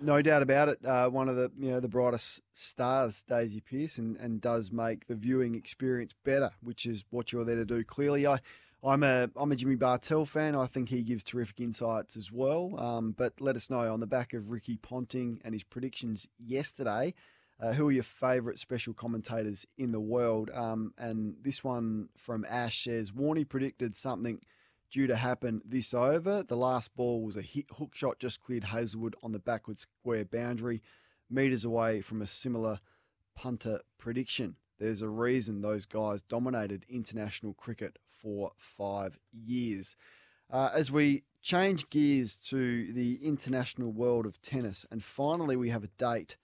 No 0.00 0.20
doubt 0.20 0.42
about 0.42 0.68
it. 0.68 0.84
Uh, 0.84 1.08
one 1.10 1.28
of 1.28 1.36
the 1.36 1.52
you 1.56 1.70
know 1.70 1.78
the 1.78 1.88
brightest 1.88 2.42
stars, 2.52 3.22
Daisy 3.22 3.60
Pearce, 3.60 3.98
and, 3.98 4.16
and 4.16 4.40
does 4.40 4.72
make 4.72 5.06
the 5.06 5.14
viewing 5.14 5.54
experience 5.54 6.12
better, 6.24 6.50
which 6.60 6.86
is 6.86 7.04
what 7.10 7.30
you're 7.30 7.44
there 7.44 7.54
to 7.54 7.64
do. 7.64 7.84
Clearly, 7.84 8.26
I 8.26 8.40
I'm 8.82 9.02
a 9.02 9.28
I'm 9.34 9.50
a 9.50 9.56
Jimmy 9.56 9.74
Bartel 9.74 10.24
fan. 10.24 10.54
I 10.54 10.66
think 10.66 10.88
he 10.88 11.02
gives 11.02 11.24
terrific 11.24 11.60
insights 11.60 12.16
as 12.16 12.30
well. 12.30 12.78
Um, 12.78 13.12
but 13.16 13.40
let 13.40 13.56
us 13.56 13.70
know 13.70 13.92
on 13.92 14.00
the 14.00 14.06
back 14.06 14.34
of 14.34 14.50
Ricky 14.50 14.76
Ponting 14.76 15.40
and 15.44 15.52
his 15.52 15.64
predictions 15.64 16.28
yesterday. 16.38 17.14
Uh, 17.60 17.72
who 17.72 17.88
are 17.88 17.92
your 17.92 18.04
favourite 18.04 18.56
special 18.56 18.94
commentators 18.94 19.66
in 19.76 19.90
the 19.90 19.98
world? 19.98 20.48
Um, 20.54 20.94
and 20.96 21.34
this 21.42 21.64
one 21.64 22.08
from 22.16 22.46
Ash 22.48 22.84
says 22.84 23.10
Warney 23.10 23.48
predicted 23.48 23.96
something 23.96 24.40
due 24.92 25.08
to 25.08 25.16
happen 25.16 25.60
this 25.64 25.92
over. 25.92 26.44
The 26.44 26.56
last 26.56 26.94
ball 26.94 27.22
was 27.22 27.36
a 27.36 27.42
hit 27.42 27.66
hook 27.76 27.96
shot, 27.96 28.20
just 28.20 28.44
cleared 28.44 28.64
Hazlewood 28.64 29.16
on 29.24 29.32
the 29.32 29.40
backward 29.40 29.78
square 29.78 30.24
boundary, 30.24 30.82
metres 31.28 31.64
away 31.64 32.00
from 32.00 32.22
a 32.22 32.28
similar 32.28 32.78
punter 33.34 33.80
prediction. 33.98 34.54
There's 34.78 35.02
a 35.02 35.08
reason 35.08 35.60
those 35.60 35.84
guys 35.84 36.22
dominated 36.22 36.86
international 36.88 37.54
cricket 37.54 37.98
for 38.20 38.52
five 38.56 39.18
years. 39.32 39.96
Uh, 40.50 40.70
as 40.74 40.90
we 40.90 41.24
change 41.42 41.88
gears 41.90 42.36
to 42.36 42.92
the 42.92 43.18
international 43.22 43.92
world 43.92 44.26
of 44.26 44.40
tennis, 44.42 44.86
and 44.90 45.04
finally 45.04 45.56
we 45.56 45.70
have 45.70 45.84
a 45.84 45.90
date, 45.98 46.36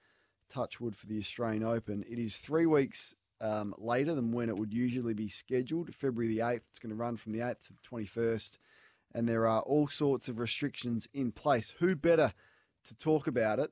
touchwood, 0.49 0.97
for 0.97 1.07
the 1.07 1.19
Australian 1.19 1.63
Open. 1.63 2.05
It 2.09 2.19
is 2.19 2.37
three 2.37 2.67
weeks 2.67 3.15
um, 3.41 3.75
later 3.79 4.15
than 4.15 4.33
when 4.33 4.49
it 4.49 4.57
would 4.57 4.73
usually 4.73 5.15
be 5.15 5.29
scheduled, 5.29 5.95
February 5.95 6.35
the 6.35 6.43
8th. 6.43 6.63
It's 6.69 6.79
going 6.79 6.91
to 6.91 6.97
run 6.97 7.17
from 7.17 7.33
the 7.33 7.41
8th 7.41 7.67
to 7.67 7.73
the 7.73 8.05
21st, 8.05 8.59
and 9.15 9.29
there 9.29 9.47
are 9.47 9.63
all 9.63 9.89
sorts 9.89 10.29
of 10.29 10.39
restrictions 10.39 11.09
in 11.13 11.33
place. 11.33 11.75
Who 11.79 11.97
better 11.97 12.33
to 12.85 12.95
talk 12.97 13.27
about 13.27 13.59
it 13.59 13.71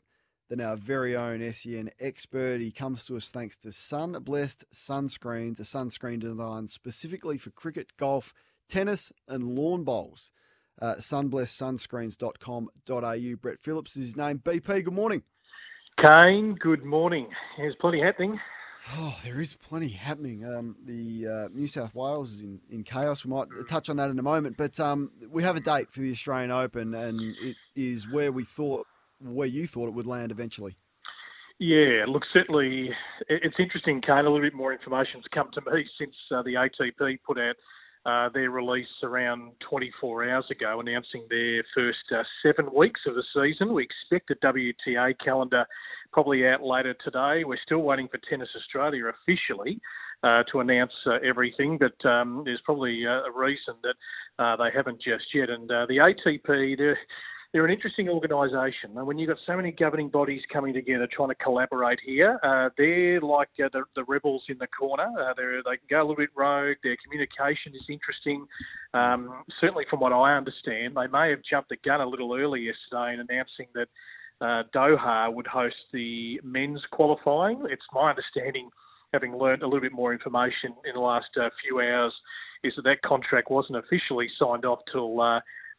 than 0.52 0.60
our 0.60 0.76
very 0.76 1.16
own 1.16 1.40
SEN 1.54 1.90
expert. 1.98 2.60
He 2.60 2.70
comes 2.70 3.06
to 3.06 3.16
us 3.16 3.30
thanks 3.30 3.56
to 3.56 3.72
Sun 3.72 4.12
Blessed 4.22 4.66
Sunscreens, 4.70 5.58
a 5.58 5.62
sunscreen 5.62 6.20
designed 6.20 6.68
specifically 6.68 7.38
for 7.38 7.48
cricket, 7.52 7.96
golf, 7.96 8.34
tennis, 8.68 9.14
and 9.26 9.48
lawn 9.48 9.82
bowls. 9.82 10.30
Uh, 10.78 10.96
sunblessedsunscreens.com.au. 10.96 13.36
Brett 13.36 13.58
Phillips 13.60 13.96
is 13.96 14.08
his 14.08 14.16
name. 14.16 14.40
BP, 14.40 14.84
good 14.84 14.92
morning. 14.92 15.22
Kane, 16.04 16.54
good 16.60 16.84
morning. 16.84 17.28
There's 17.56 17.74
plenty 17.80 18.02
happening. 18.02 18.38
Oh, 18.94 19.18
there 19.24 19.40
is 19.40 19.54
plenty 19.54 19.88
happening. 19.88 20.44
Um, 20.44 20.76
the 20.84 21.28
uh, 21.28 21.48
New 21.50 21.66
South 21.66 21.94
Wales 21.94 22.30
is 22.30 22.40
in, 22.40 22.60
in 22.68 22.84
chaos. 22.84 23.24
We 23.24 23.30
might 23.30 23.48
touch 23.70 23.88
on 23.88 23.96
that 23.96 24.10
in 24.10 24.18
a 24.18 24.22
moment, 24.22 24.58
but 24.58 24.78
um, 24.78 25.12
we 25.30 25.44
have 25.44 25.56
a 25.56 25.60
date 25.60 25.90
for 25.92 26.00
the 26.00 26.12
Australian 26.12 26.50
Open, 26.50 26.94
and 26.94 27.18
it 27.40 27.56
is 27.74 28.06
where 28.06 28.30
we 28.30 28.44
thought, 28.44 28.86
where 29.22 29.46
you 29.46 29.66
thought 29.66 29.88
it 29.88 29.94
would 29.94 30.06
land 30.06 30.30
eventually. 30.30 30.76
Yeah, 31.58 32.06
look, 32.08 32.22
certainly 32.32 32.90
it's 33.28 33.54
interesting, 33.58 34.00
Kane. 34.00 34.18
A 34.18 34.22
little 34.22 34.40
bit 34.40 34.54
more 34.54 34.72
information's 34.72 35.24
come 35.32 35.48
to 35.54 35.60
me 35.72 35.84
since 35.98 36.14
uh, 36.34 36.42
the 36.42 36.54
ATP 36.54 37.18
put 37.24 37.38
out 37.38 37.54
uh, 38.04 38.28
their 38.34 38.50
release 38.50 38.86
around 39.04 39.52
24 39.70 40.28
hours 40.28 40.44
ago, 40.50 40.80
announcing 40.80 41.24
their 41.30 41.62
first 41.74 41.98
uh, 42.10 42.22
seven 42.44 42.68
weeks 42.74 43.00
of 43.06 43.14
the 43.14 43.22
season. 43.32 43.72
We 43.72 43.84
expect 43.84 44.30
a 44.30 44.46
WTA 44.46 45.14
calendar 45.24 45.64
probably 46.12 46.46
out 46.46 46.62
later 46.62 46.94
today. 47.04 47.44
We're 47.44 47.58
still 47.64 47.82
waiting 47.82 48.08
for 48.08 48.18
Tennis 48.28 48.48
Australia 48.56 49.04
officially 49.06 49.80
uh, 50.22 50.42
to 50.52 50.60
announce 50.60 50.92
uh, 51.06 51.18
everything, 51.24 51.78
but 51.78 52.08
um, 52.08 52.42
there's 52.44 52.60
probably 52.64 53.06
uh, 53.06 53.22
a 53.22 53.32
reason 53.34 53.74
that 53.82 53.94
uh, 54.42 54.56
they 54.56 54.70
haven't 54.74 55.00
just 55.02 55.24
yet. 55.34 55.50
And 55.50 55.70
uh, 55.70 55.86
the 55.86 55.98
ATP, 55.98 56.76
they're, 56.76 56.98
they're 57.52 57.66
an 57.66 57.70
interesting 57.70 58.08
organisation. 58.08 58.96
And 58.96 59.06
when 59.06 59.18
you've 59.18 59.28
got 59.28 59.36
so 59.46 59.56
many 59.56 59.72
governing 59.72 60.08
bodies 60.08 60.40
coming 60.50 60.72
together 60.72 61.06
trying 61.12 61.28
to 61.28 61.34
collaborate 61.34 61.98
here, 62.04 62.40
uh, 62.42 62.70
they're 62.78 63.20
like 63.20 63.48
the, 63.58 63.68
the 63.94 64.04
rebels 64.04 64.42
in 64.48 64.56
the 64.58 64.66
corner. 64.66 65.06
they 65.36 65.76
can 65.76 65.86
go 65.90 66.00
a 66.00 66.02
little 66.02 66.16
bit 66.16 66.30
rogue. 66.34 66.78
Their 66.82 66.96
communication 67.04 67.74
is 67.74 67.82
interesting. 67.90 68.46
Um, 68.94 69.44
certainly, 69.60 69.84
from 69.90 70.00
what 70.00 70.14
I 70.14 70.34
understand, 70.34 70.96
they 70.96 71.06
may 71.08 71.28
have 71.28 71.40
jumped 71.48 71.68
the 71.68 71.76
gun 71.84 72.00
a 72.00 72.06
little 72.06 72.34
early 72.34 72.60
yesterday 72.60 73.14
in 73.14 73.20
announcing 73.20 73.66
that 73.74 73.88
uh, 74.40 74.62
Doha 74.74 75.32
would 75.32 75.46
host 75.46 75.76
the 75.92 76.40
men's 76.42 76.80
qualifying. 76.90 77.62
It's 77.68 77.82
my 77.92 78.10
understanding, 78.10 78.70
having 79.12 79.36
learned 79.36 79.62
a 79.62 79.66
little 79.66 79.82
bit 79.82 79.92
more 79.92 80.14
information 80.14 80.74
in 80.86 80.94
the 80.94 81.00
last 81.00 81.28
uh, 81.38 81.50
few 81.62 81.80
hours, 81.80 82.14
is 82.64 82.72
that 82.76 82.82
that 82.82 83.02
contract 83.02 83.50
wasn't 83.50 83.76
officially 83.76 84.28
signed 84.38 84.64
off 84.64 84.78
till 84.90 85.20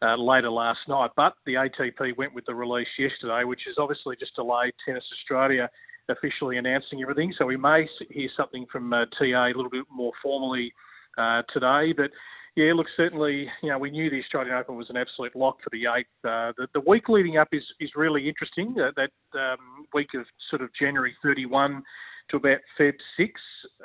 uh, 0.04 0.18
later 0.18 0.50
last 0.50 0.80
night. 0.88 1.12
But 1.16 1.34
the 1.46 1.54
ATP 1.54 2.18
went 2.18 2.34
with 2.36 2.46
the 2.46 2.56
release 2.56 2.88
yesterday, 3.00 3.44
which 3.46 3.62
is 3.68 3.76
obviously 3.78 4.16
just 4.20 4.36
delayed 4.36 4.74
Tennis 4.86 5.04
Australia 5.20 5.70
officially 6.10 6.58
announcing 6.58 7.02
everything. 7.02 7.34
So 7.38 7.46
we 7.46 7.58
may 7.58 7.88
hear 8.10 8.30
something 8.36 8.66
from 8.72 8.92
uh, 8.92 9.06
TA 9.18 9.48
a 9.48 9.56
little 9.56 9.70
bit 9.70 9.86
more 9.90 10.12
formally 10.22 10.74
uh, 11.18 11.44
today. 11.54 11.94
But 11.96 12.12
yeah, 12.56 12.74
look, 12.76 12.88
certainly, 12.96 13.48
you 13.64 13.70
know, 13.70 13.80
we 13.80 13.90
knew 13.90 14.10
the 14.10 14.20
Australian 14.20 14.56
Open 14.56 14.76
was 14.76 14.90
an 14.90 14.98
absolute 14.98 15.36
lock 15.36 15.58
for 15.64 15.70
the 15.72 15.86
eighth. 15.98 16.08
Uh, 16.24 16.54
the, 16.58 16.68
the 16.74 16.82
week 16.88 17.10
leading 17.10 17.38
up 17.38 17.48
is 17.52 17.64
is 17.80 17.90
really 17.96 18.28
interesting. 18.28 18.76
Uh, 18.78 18.92
that 18.96 19.40
um, 19.40 19.88
week 19.94 20.10
of 20.14 20.26
sort 20.50 20.62
of 20.62 20.70
January 20.80 21.16
31 21.24 21.82
to 22.30 22.38
about 22.38 22.60
Feb 22.80 22.94
6. 23.18 23.42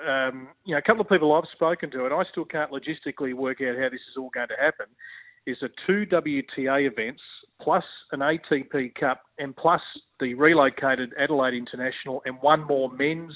Um, 0.06 0.48
you 0.64 0.74
know, 0.74 0.78
a 0.78 0.82
couple 0.82 1.00
of 1.00 1.08
people 1.08 1.32
I've 1.32 1.48
spoken 1.52 1.90
to, 1.92 2.04
and 2.04 2.14
I 2.14 2.22
still 2.30 2.44
can't 2.44 2.70
logistically 2.70 3.32
work 3.32 3.60
out 3.62 3.76
how 3.76 3.88
this 3.88 4.04
is 4.10 4.16
all 4.18 4.30
going 4.34 4.48
to 4.48 4.62
happen. 4.62 4.86
Is 5.46 5.56
a 5.62 5.68
two 5.86 6.04
WTA 6.06 6.86
events 6.86 7.22
plus 7.60 7.84
an 8.12 8.20
ATP 8.20 8.94
Cup 8.94 9.22
and 9.38 9.56
plus 9.56 9.80
the 10.20 10.34
relocated 10.34 11.12
Adelaide 11.18 11.54
International 11.54 12.22
and 12.26 12.36
one 12.40 12.66
more 12.66 12.90
men's 12.90 13.34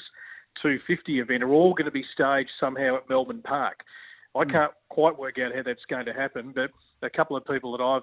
250 0.61 1.21
event 1.21 1.43
are 1.43 1.49
all 1.49 1.75
going 1.75 1.87
to 1.87 1.91
be 1.91 2.05
staged 2.15 2.51
somehow 2.61 2.97
at 2.97 3.09
Melbourne 3.09 3.43
Park. 3.43 3.81
I 4.37 4.45
hmm. 4.45 4.51
can't 4.51 4.73
quite 4.91 5.19
work 5.19 5.39
out 5.39 5.55
how 5.55 5.63
that's 5.63 5.85
going 5.89 6.07
to 6.07 6.13
happen, 6.13 6.53
but 6.55 6.71
a 7.03 7.11
couple 7.11 7.37
of 7.37 7.45
people 7.47 7.77
that 7.77 7.83
I've 7.83 8.03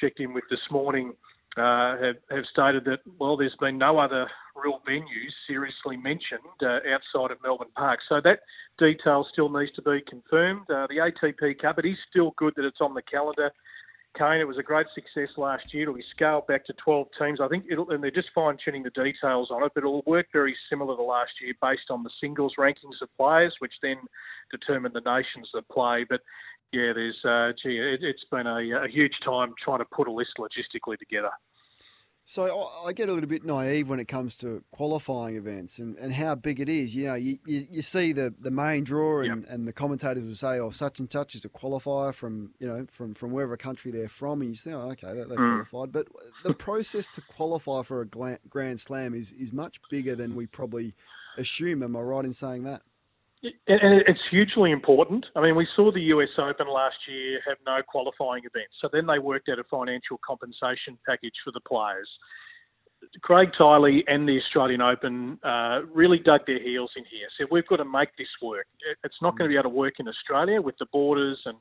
checked 0.00 0.20
in 0.20 0.32
with 0.32 0.44
this 0.50 0.60
morning 0.70 1.12
uh, 1.60 1.96
have, 2.02 2.16
have 2.30 2.44
stated 2.52 2.84
that, 2.84 2.98
well, 3.18 3.36
there's 3.36 3.56
been 3.60 3.78
no 3.78 3.98
other 3.98 4.26
real 4.56 4.80
venues 4.88 5.32
seriously 5.46 5.96
mentioned 5.96 6.58
uh, 6.62 6.78
outside 6.92 7.30
of 7.30 7.38
Melbourne 7.42 7.68
Park. 7.76 8.00
So 8.08 8.20
that 8.22 8.40
detail 8.78 9.26
still 9.32 9.48
needs 9.48 9.72
to 9.72 9.82
be 9.82 10.02
confirmed. 10.08 10.62
Uh, 10.70 10.86
the 10.88 10.96
ATP 10.96 11.60
Cup, 11.60 11.78
it 11.78 11.86
is 11.86 11.96
still 12.10 12.32
good 12.36 12.54
that 12.56 12.64
it's 12.64 12.80
on 12.80 12.94
the 12.94 13.02
calendar. 13.02 13.50
Kane, 14.16 14.40
it 14.40 14.48
was 14.48 14.58
a 14.58 14.62
great 14.62 14.86
success 14.94 15.28
last 15.36 15.72
year. 15.72 15.82
It'll 15.82 15.94
be 15.94 16.04
scaled 16.10 16.46
back 16.46 16.64
to 16.66 16.72
12 16.72 17.08
teams. 17.18 17.40
I 17.40 17.48
think 17.48 17.64
it'll, 17.70 17.90
and 17.90 18.02
they're 18.02 18.10
just 18.10 18.30
fine 18.34 18.56
tuning 18.62 18.82
the 18.82 18.90
details 18.90 19.50
on 19.50 19.62
it, 19.62 19.72
but 19.74 19.84
it'll 19.84 20.02
work 20.06 20.26
very 20.32 20.56
similar 20.68 20.96
to 20.96 21.02
last 21.02 21.32
year 21.40 21.54
based 21.60 21.90
on 21.90 22.02
the 22.02 22.10
singles 22.20 22.54
rankings 22.58 23.00
of 23.02 23.08
players, 23.16 23.54
which 23.60 23.74
then 23.82 23.96
determine 24.50 24.92
the 24.92 25.00
nations 25.00 25.48
that 25.54 25.68
play. 25.68 26.04
But 26.08 26.20
yeah, 26.72 26.92
there's, 26.94 27.16
uh, 27.24 27.52
gee, 27.62 27.78
it, 27.78 28.02
has 28.02 28.14
been 28.30 28.46
a, 28.46 28.84
a 28.84 28.88
huge 28.88 29.14
time 29.24 29.54
trying 29.62 29.78
to 29.78 29.86
put 29.86 30.08
a 30.08 30.12
list 30.12 30.32
logistically 30.38 30.98
together. 30.98 31.30
So 32.28 32.68
I 32.84 32.92
get 32.92 33.08
a 33.08 33.12
little 33.14 33.28
bit 33.28 33.42
naive 33.42 33.88
when 33.88 33.98
it 33.98 34.04
comes 34.04 34.36
to 34.36 34.62
qualifying 34.70 35.36
events 35.36 35.78
and, 35.78 35.96
and 35.96 36.12
how 36.12 36.34
big 36.34 36.60
it 36.60 36.68
is. 36.68 36.94
You 36.94 37.06
know, 37.06 37.14
you, 37.14 37.38
you, 37.46 37.66
you 37.70 37.80
see 37.80 38.12
the, 38.12 38.34
the 38.38 38.50
main 38.50 38.84
draw 38.84 39.22
and, 39.22 39.44
yep. 39.44 39.50
and 39.50 39.66
the 39.66 39.72
commentators 39.72 40.24
will 40.24 40.34
say, 40.34 40.60
oh, 40.60 40.68
such 40.68 41.00
and 41.00 41.10
such 41.10 41.34
is 41.34 41.46
a 41.46 41.48
qualifier 41.48 42.12
from, 42.12 42.52
you 42.58 42.68
know, 42.68 42.86
from, 42.90 43.14
from 43.14 43.30
wherever 43.30 43.56
country 43.56 43.90
they're 43.90 44.10
from. 44.10 44.42
And 44.42 44.50
you 44.50 44.56
say, 44.56 44.74
oh, 44.74 44.90
okay, 44.90 45.06
they, 45.06 45.24
they're 45.24 45.38
mm. 45.38 45.64
qualified. 45.64 45.90
But 45.90 46.08
the 46.44 46.52
process 46.52 47.06
to 47.14 47.22
qualify 47.22 47.80
for 47.80 48.02
a 48.02 48.38
Grand 48.50 48.78
Slam 48.78 49.14
is, 49.14 49.32
is 49.32 49.50
much 49.50 49.80
bigger 49.88 50.14
than 50.14 50.34
we 50.34 50.46
probably 50.46 50.94
assume. 51.38 51.82
Am 51.82 51.96
I 51.96 52.00
right 52.00 52.26
in 52.26 52.34
saying 52.34 52.64
that? 52.64 52.82
And 53.42 54.02
it's 54.06 54.20
hugely 54.30 54.72
important. 54.72 55.24
I 55.36 55.40
mean, 55.40 55.54
we 55.54 55.66
saw 55.76 55.92
the 55.92 56.00
US 56.14 56.28
Open 56.38 56.66
last 56.66 56.96
year 57.08 57.40
have 57.46 57.58
no 57.64 57.80
qualifying 57.86 58.42
events. 58.42 58.74
So 58.80 58.88
then 58.92 59.06
they 59.06 59.18
worked 59.18 59.48
out 59.48 59.60
a 59.60 59.64
financial 59.64 60.18
compensation 60.26 60.98
package 61.06 61.34
for 61.44 61.52
the 61.52 61.60
players. 61.60 62.08
Craig 63.22 63.50
Tiley 63.58 64.02
and 64.08 64.28
the 64.28 64.40
Australian 64.40 64.80
Open 64.80 65.38
uh, 65.44 65.82
really 65.94 66.18
dug 66.18 66.40
their 66.46 66.60
heels 66.60 66.90
in 66.96 67.04
here. 67.04 67.28
Said 67.38 67.46
we've 67.50 67.66
got 67.68 67.76
to 67.76 67.84
make 67.84 68.08
this 68.18 68.28
work. 68.42 68.66
It's 69.04 69.22
not 69.22 69.38
going 69.38 69.48
to 69.48 69.52
be 69.52 69.58
able 69.58 69.70
to 69.70 69.76
work 69.76 69.94
in 70.00 70.08
Australia 70.08 70.60
with 70.60 70.74
the 70.78 70.86
borders 70.92 71.38
and 71.44 71.56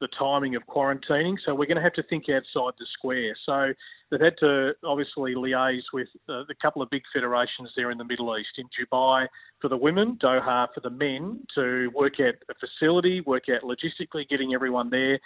the 0.00 0.08
timing 0.18 0.54
of 0.56 0.62
quarantining. 0.66 1.36
So 1.44 1.54
we're 1.54 1.66
going 1.66 1.76
to 1.76 1.82
have 1.82 1.94
to 1.94 2.02
think 2.04 2.24
outside 2.28 2.74
the 2.78 2.86
square. 2.96 3.36
So 3.46 3.72
they've 4.10 4.20
had 4.20 4.36
to 4.40 4.72
obviously 4.84 5.34
liaise 5.34 5.82
with 5.92 6.08
uh, 6.28 6.44
the 6.48 6.54
couple 6.60 6.82
of 6.82 6.90
big 6.90 7.02
federations 7.12 7.70
there 7.76 7.90
in 7.90 7.98
the 7.98 8.04
Middle 8.04 8.36
East, 8.38 8.50
in 8.58 8.66
Dubai 8.66 9.26
for 9.60 9.68
the 9.68 9.76
women, 9.76 10.18
Doha 10.22 10.68
for 10.74 10.80
the 10.80 10.90
men, 10.90 11.40
to 11.54 11.90
work 11.94 12.14
out 12.20 12.34
a 12.48 12.54
facility, 12.54 13.20
work 13.22 13.44
out 13.48 13.62
logistically 13.62 14.28
getting 14.28 14.54
everyone 14.54 14.90
there. 14.90 15.18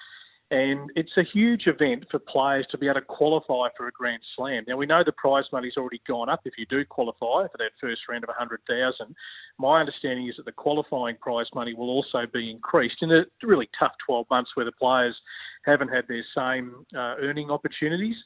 And 0.53 0.91
it's 0.97 1.17
a 1.17 1.23
huge 1.33 1.67
event 1.67 2.05
for 2.11 2.19
players 2.19 2.67
to 2.73 2.77
be 2.77 2.87
able 2.87 3.01
to 3.01 3.07
qualify 3.07 3.69
for 3.75 3.89
a 3.89 3.91
Grand 3.91 4.21
Slam. 4.37 4.65
Now 4.69 4.77
we 4.77 4.85
know 4.85 5.03
the 5.03 5.13
prize 5.13 5.45
money's 5.51 5.79
already 5.79 6.03
gone 6.07 6.29
up 6.29 6.41
if 6.45 6.53
you 6.59 6.67
do 6.67 6.85
qualify 6.85 7.49
for 7.49 7.57
that 7.57 7.71
first 7.81 8.03
round 8.07 8.23
of 8.23 8.29
100,000. 8.29 9.17
My 9.59 9.81
understanding 9.81 10.29
is 10.29 10.35
that 10.37 10.45
the 10.45 10.53
qualifying 10.53 11.17
prize 11.23 11.47
money 11.55 11.73
will 11.73 11.89
also 11.89 12.27
be 12.31 12.51
increased 12.51 12.97
in 13.01 13.11
a 13.11 13.23
really 13.43 13.71
tough 13.79 13.93
12 14.05 14.27
months 14.29 14.51
where 14.53 14.67
the 14.67 14.73
players 14.73 15.17
haven't 15.65 15.89
had 15.89 16.07
their 16.07 16.25
same 16.37 16.85
uh, 16.95 17.15
earning 17.23 17.51
opportunities. 17.51 18.17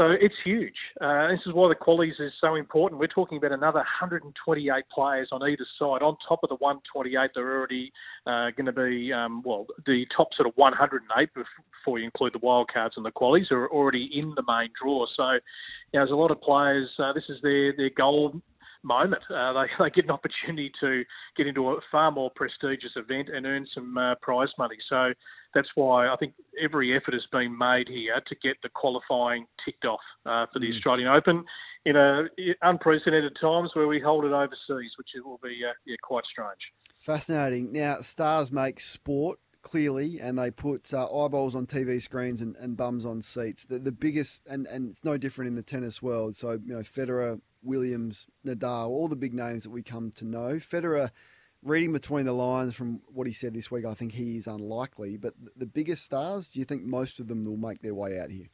So 0.00 0.08
it's 0.18 0.34
huge. 0.42 0.76
Uh, 0.98 1.28
this 1.28 1.40
is 1.44 1.52
why 1.52 1.68
the 1.68 1.74
qualities 1.74 2.14
is 2.20 2.32
so 2.40 2.54
important. 2.54 2.98
We're 2.98 3.06
talking 3.06 3.36
about 3.36 3.52
another 3.52 3.80
128 3.80 4.84
players 4.90 5.28
on 5.30 5.42
either 5.42 5.66
side, 5.78 6.00
on 6.00 6.16
top 6.26 6.40
of 6.42 6.48
the 6.48 6.54
128 6.54 7.32
that 7.34 7.38
are 7.38 7.58
already 7.58 7.92
uh, 8.26 8.48
going 8.56 8.64
to 8.64 8.72
be, 8.72 9.12
um, 9.12 9.42
well, 9.44 9.66
the 9.84 10.06
top 10.16 10.28
sort 10.34 10.48
of 10.48 10.54
108 10.56 11.28
before 11.34 11.98
you 11.98 12.06
include 12.06 12.32
the 12.32 12.38
wildcards 12.38 12.92
and 12.96 13.04
the 13.04 13.10
qualities 13.10 13.48
are 13.50 13.68
already 13.68 14.08
in 14.14 14.32
the 14.36 14.42
main 14.48 14.70
draw. 14.82 15.04
So 15.18 15.32
you 15.32 15.38
know, 15.92 16.00
there's 16.00 16.10
a 16.12 16.14
lot 16.14 16.30
of 16.30 16.40
players. 16.40 16.88
Uh, 16.98 17.12
this 17.12 17.24
is 17.28 17.36
their 17.42 17.76
their 17.76 17.90
goal 17.90 18.40
moment. 18.82 19.22
Uh, 19.28 19.52
they, 19.52 19.66
they 19.84 19.90
get 19.90 20.04
an 20.04 20.12
opportunity 20.12 20.72
to 20.80 21.04
get 21.36 21.46
into 21.46 21.68
a 21.68 21.80
far 21.92 22.10
more 22.10 22.30
prestigious 22.34 22.92
event 22.96 23.28
and 23.28 23.44
earn 23.44 23.66
some 23.74 23.98
uh, 23.98 24.14
prize 24.22 24.48
money. 24.58 24.76
So 24.88 25.12
that's 25.54 25.68
why 25.74 26.08
I 26.08 26.16
think 26.16 26.34
every 26.62 26.96
effort 26.96 27.14
has 27.14 27.26
been 27.32 27.56
made 27.56 27.88
here 27.88 28.20
to 28.26 28.36
get 28.42 28.56
the 28.62 28.68
qualifying 28.68 29.46
ticked 29.64 29.84
off 29.84 30.00
uh, 30.26 30.46
for 30.52 30.58
the 30.58 30.66
mm. 30.66 30.76
Australian 30.76 31.08
Open 31.08 31.44
in 31.84 31.96
a 31.96 32.24
unprecedented 32.62 33.36
times 33.40 33.70
where 33.74 33.86
we 33.88 34.00
hold 34.00 34.24
it 34.24 34.32
overseas, 34.32 34.92
which 34.98 35.08
will 35.24 35.40
be 35.42 35.60
uh, 35.66 35.72
yeah, 35.86 35.96
quite 36.02 36.24
strange. 36.30 36.60
Fascinating. 37.00 37.72
Now, 37.72 38.00
stars 38.00 38.52
make 38.52 38.80
sport 38.80 39.38
clearly, 39.62 40.20
and 40.20 40.38
they 40.38 40.50
put 40.50 40.92
uh, 40.92 41.04
eyeballs 41.06 41.54
on 41.54 41.66
TV 41.66 42.00
screens 42.00 42.40
and, 42.40 42.56
and 42.56 42.76
bums 42.76 43.06
on 43.06 43.22
seats. 43.22 43.64
The, 43.64 43.78
the 43.78 43.92
biggest, 43.92 44.42
and, 44.46 44.66
and 44.66 44.90
it's 44.90 45.04
no 45.04 45.16
different 45.16 45.48
in 45.48 45.54
the 45.54 45.62
tennis 45.62 46.02
world. 46.02 46.36
So, 46.36 46.52
you 46.52 46.74
know, 46.74 46.80
Federer, 46.80 47.40
Williams, 47.62 48.26
Nadal, 48.46 48.88
all 48.88 49.08
the 49.08 49.16
big 49.16 49.34
names 49.34 49.62
that 49.62 49.70
we 49.70 49.82
come 49.82 50.10
to 50.12 50.24
know. 50.24 50.54
Federer, 50.54 51.10
reading 51.62 51.92
between 51.92 52.26
the 52.26 52.32
lines 52.32 52.74
from 52.74 53.00
what 53.12 53.26
he 53.26 53.32
said 53.32 53.54
this 53.54 53.70
week, 53.70 53.84
I 53.84 53.94
think 53.94 54.12
he 54.12 54.36
is 54.36 54.46
unlikely. 54.46 55.16
But 55.16 55.34
the 55.56 55.66
biggest 55.66 56.04
stars, 56.04 56.48
do 56.48 56.58
you 56.58 56.64
think 56.64 56.82
most 56.82 57.20
of 57.20 57.28
them 57.28 57.44
will 57.44 57.56
make 57.56 57.82
their 57.82 57.94
way 57.94 58.18
out 58.18 58.30
here? 58.30 58.46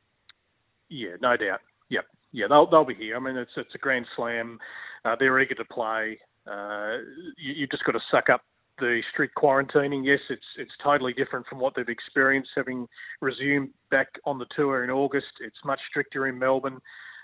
Yeah, 0.89 1.17
no 1.21 1.37
doubt. 1.37 1.61
Yep. 1.91 2.05
Yeah, 2.33 2.47
they'll, 2.49 2.69
they'll 2.69 2.85
be 2.85 2.95
here. 2.95 3.17
I 3.17 3.19
mean, 3.19 3.37
it's, 3.37 3.51
it's 3.57 3.75
a 3.75 3.79
grand 3.79 4.07
slam. 4.17 4.59
Uh, 5.05 5.17
they're 5.19 5.41
eager 5.41 5.55
to 5.55 5.65
play. 5.65 6.19
Uh, 6.47 6.99
you, 7.37 7.55
you've 7.57 7.71
just 7.71 7.85
got 7.85 7.93
to 7.93 8.01
suck 8.11 8.29
up 8.29 8.43
the 8.79 9.01
strict 9.13 9.35
quarantining, 9.37 10.05
yes, 10.05 10.21
it's 10.29 10.45
it's 10.59 10.73
totally 10.83 11.13
different 11.13 11.47
from 11.47 11.59
what 11.59 11.75
they've 11.75 11.89
experienced 11.89 12.51
having 12.55 12.87
resumed 13.21 13.71
back 13.91 14.09
on 14.25 14.39
the 14.39 14.47
tour 14.55 14.85
in 14.85 14.91
August. 14.91 15.27
It's 15.41 15.57
much 15.65 15.81
stricter 15.89 16.27
in 16.27 16.39
Melbourne. 16.39 16.79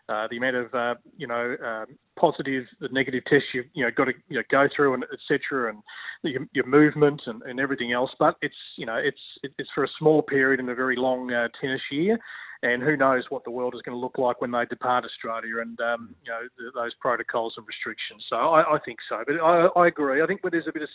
Uh, 0.08 0.26
the 0.30 0.36
amount 0.36 0.56
of 0.56 0.74
uh, 0.74 0.94
you 1.16 1.26
know 1.26 1.56
um, 1.64 1.86
positive, 2.18 2.64
the 2.80 2.88
negative 2.90 3.22
tests 3.24 3.46
you've 3.54 3.66
you 3.72 3.84
know 3.84 3.90
got 3.96 4.06
to 4.06 4.12
you 4.28 4.36
know, 4.36 4.42
go 4.50 4.66
through 4.74 4.94
and 4.94 5.04
etc. 5.04 5.70
and 5.70 5.82
your, 6.24 6.46
your 6.52 6.66
movement 6.66 7.22
and, 7.26 7.40
and 7.42 7.60
everything 7.60 7.92
else. 7.92 8.10
But 8.18 8.36
it's 8.42 8.54
you 8.76 8.84
know 8.84 8.96
it's 8.96 9.20
it's 9.58 9.70
for 9.74 9.84
a 9.84 9.88
small 9.98 10.20
period 10.20 10.58
in 10.58 10.68
a 10.68 10.74
very 10.74 10.96
long 10.96 11.32
uh, 11.32 11.48
tennis 11.60 11.80
year, 11.90 12.18
and 12.62 12.82
who 12.82 12.96
knows 12.96 13.24
what 13.28 13.44
the 13.44 13.50
world 13.50 13.74
is 13.74 13.82
going 13.82 13.94
to 13.94 14.00
look 14.00 14.18
like 14.18 14.40
when 14.40 14.50
they 14.50 14.64
depart 14.68 15.04
Australia 15.04 15.60
and 15.60 15.80
um, 15.80 16.14
you 16.24 16.32
know 16.32 16.70
those 16.74 16.92
protocols 17.00 17.54
and 17.56 17.66
restrictions. 17.66 18.24
So 18.28 18.36
I, 18.36 18.74
I 18.74 18.78
think 18.84 18.98
so, 19.08 19.22
but 19.26 19.36
I, 19.36 19.68
I 19.76 19.86
agree. 19.86 20.20
I 20.20 20.26
think 20.26 20.42
where 20.42 20.50
there's 20.50 20.68
a 20.68 20.72
bit 20.72 20.82
of 20.82 20.88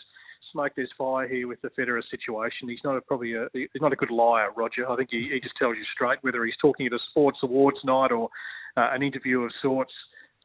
smoke, 0.52 0.74
there's 0.76 0.90
fire 0.98 1.28
here 1.28 1.48
with 1.48 1.62
the 1.62 1.70
Federer 1.70 2.02
situation. 2.10 2.70
He's 2.70 2.84
not 2.84 2.98
a, 2.98 3.02
probably 3.02 3.34
a 3.34 3.48
he's 3.54 3.82
not 3.82 3.94
a 3.94 3.96
good 3.96 4.12
liar, 4.12 4.50
Roger. 4.56 4.90
I 4.90 4.96
think 4.96 5.10
he, 5.12 5.24
he 5.24 5.40
just 5.40 5.56
tells 5.58 5.78
you 5.78 5.84
straight 5.94 6.20
whether 6.22 6.44
he's 6.46 6.58
talking 6.62 6.86
at 6.88 6.94
a 6.94 7.00
sports 7.10 7.40
awards 7.44 7.78
night 7.84 8.12
or 8.12 8.30
uh, 8.76 8.90
an 8.92 9.04
interview 9.04 9.42
of 9.42 9.52
sorts. 9.62 9.94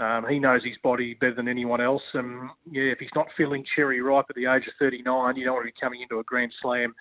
Um, 0.00 0.26
he 0.28 0.38
knows 0.38 0.64
his 0.64 0.76
body 0.82 1.14
better 1.14 1.34
than 1.34 1.48
anyone 1.48 1.80
else. 1.80 2.03
And 2.14 2.50
yeah, 2.70 2.84
if 2.84 2.98
he's 2.98 3.11
not 3.14 3.28
feeling 3.36 3.64
cherry 3.76 4.00
ripe 4.00 4.26
at 4.28 4.36
the 4.36 4.46
age 4.46 4.66
of 4.66 4.72
39, 4.78 5.36
you 5.36 5.44
don't 5.44 5.55
want 5.55 5.66
to 5.66 5.72
be 5.72 5.80
coming 5.80 6.00
into 6.03 6.18
a 6.18 6.24
Grand 6.24 6.53
Slam 6.61 6.94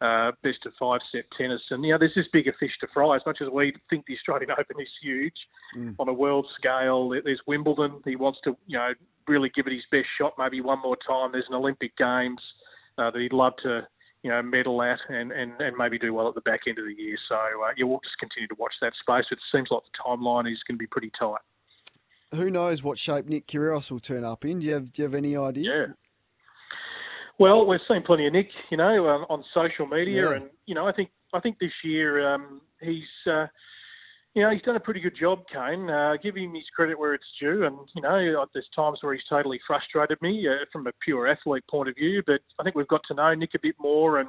uh, 0.00 0.32
best 0.42 0.58
of 0.66 0.72
five 0.78 1.00
set 1.12 1.24
tennis. 1.38 1.60
And, 1.70 1.84
you 1.84 1.92
know, 1.92 1.98
there's 1.98 2.14
this 2.14 2.26
bigger 2.32 2.54
fish 2.58 2.72
to 2.80 2.86
fry. 2.92 3.16
As 3.16 3.22
much 3.24 3.38
as 3.40 3.48
we 3.48 3.74
think 3.88 4.04
the 4.06 4.14
Australian 4.14 4.50
Open 4.58 4.80
is 4.80 4.88
huge 5.02 5.34
mm. 5.76 5.94
on 5.98 6.08
a 6.08 6.12
world 6.12 6.46
scale, 6.58 7.08
there's 7.08 7.40
Wimbledon. 7.46 8.00
He 8.04 8.16
wants 8.16 8.38
to, 8.44 8.56
you 8.66 8.78
know, 8.78 8.92
really 9.26 9.50
give 9.54 9.66
it 9.66 9.72
his 9.72 9.82
best 9.90 10.06
shot 10.18 10.34
maybe 10.38 10.60
one 10.60 10.80
more 10.82 10.96
time. 11.06 11.32
There's 11.32 11.46
an 11.48 11.54
Olympic 11.54 11.96
Games 11.96 12.40
uh, 12.98 13.10
that 13.10 13.20
he'd 13.20 13.32
love 13.32 13.54
to, 13.62 13.86
you 14.22 14.30
know, 14.30 14.42
medal 14.42 14.82
at 14.82 14.98
and, 15.08 15.32
and, 15.32 15.52
and 15.60 15.76
maybe 15.76 15.98
do 15.98 16.12
well 16.12 16.28
at 16.28 16.34
the 16.34 16.42
back 16.42 16.60
end 16.66 16.78
of 16.78 16.84
the 16.84 16.94
year. 16.94 17.16
So, 17.28 17.34
uh, 17.34 17.72
yeah, 17.76 17.84
we'll 17.84 18.00
just 18.04 18.18
continue 18.18 18.48
to 18.48 18.56
watch 18.58 18.74
that 18.82 18.92
space. 19.00 19.24
It 19.30 19.38
seems 19.52 19.68
like 19.70 19.82
the 19.82 19.98
timeline 20.06 20.50
is 20.50 20.58
going 20.68 20.76
to 20.76 20.78
be 20.78 20.86
pretty 20.86 21.10
tight. 21.18 21.40
who 22.34 22.50
knows 22.50 22.82
what 22.82 22.98
shape 22.98 23.26
Nick 23.26 23.46
Kyrgios 23.46 23.90
will 23.90 24.00
turn 24.00 24.24
up 24.24 24.44
in? 24.44 24.60
Do 24.60 24.66
you 24.66 24.74
have 24.74 24.92
Do 24.92 25.02
you 25.02 25.04
have 25.04 25.14
any 25.14 25.36
idea? 25.36 25.64
Yeah. 25.64 25.86
Well, 27.38 27.66
we've 27.66 27.80
seen 27.88 28.02
plenty 28.02 28.26
of 28.26 28.32
Nick, 28.32 28.48
you 28.70 28.76
know, 28.76 29.08
um, 29.08 29.26
on 29.28 29.44
social 29.52 29.86
media, 29.86 30.30
Yeah. 30.30 30.36
and 30.36 30.50
you 30.66 30.74
know, 30.74 30.86
I 30.88 30.92
think 30.92 31.10
I 31.34 31.40
think 31.40 31.58
this 31.58 31.72
year 31.84 32.26
um, 32.26 32.62
he's, 32.80 33.02
uh, 33.26 33.46
you 34.34 34.42
know, 34.42 34.50
he's 34.50 34.62
done 34.62 34.76
a 34.76 34.80
pretty 34.80 35.00
good 35.00 35.16
job. 35.16 35.44
Kane, 35.52 35.90
uh, 35.90 36.16
give 36.22 36.36
him 36.36 36.54
his 36.54 36.64
credit 36.74 36.98
where 36.98 37.14
it's 37.14 37.30
due, 37.38 37.66
and 37.66 37.76
you 37.94 38.00
know, 38.02 38.46
there's 38.54 38.68
times 38.74 38.98
where 39.02 39.12
he's 39.12 39.24
totally 39.28 39.60
frustrated 39.66 40.20
me 40.22 40.48
uh, 40.48 40.64
from 40.72 40.86
a 40.86 40.92
pure 41.04 41.26
athlete 41.28 41.64
point 41.68 41.88
of 41.88 41.94
view, 41.96 42.22
but 42.26 42.40
I 42.58 42.62
think 42.62 42.74
we've 42.76 42.88
got 42.88 43.02
to 43.08 43.14
know 43.14 43.34
Nick 43.34 43.54
a 43.54 43.58
bit 43.62 43.76
more 43.78 44.18
and. 44.20 44.28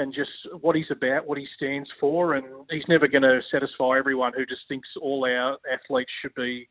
And 0.00 0.14
just 0.14 0.30
what 0.60 0.76
he's 0.76 0.92
about, 0.92 1.26
what 1.26 1.38
he 1.38 1.48
stands 1.56 1.90
for, 1.98 2.34
and 2.34 2.46
he's 2.70 2.86
never 2.88 3.08
going 3.08 3.22
to 3.22 3.40
satisfy 3.50 3.98
everyone 3.98 4.32
who 4.32 4.46
just 4.46 4.60
thinks 4.68 4.86
all 5.02 5.24
our 5.24 5.58
athletes 5.68 6.12
should 6.22 6.32
be 6.36 6.68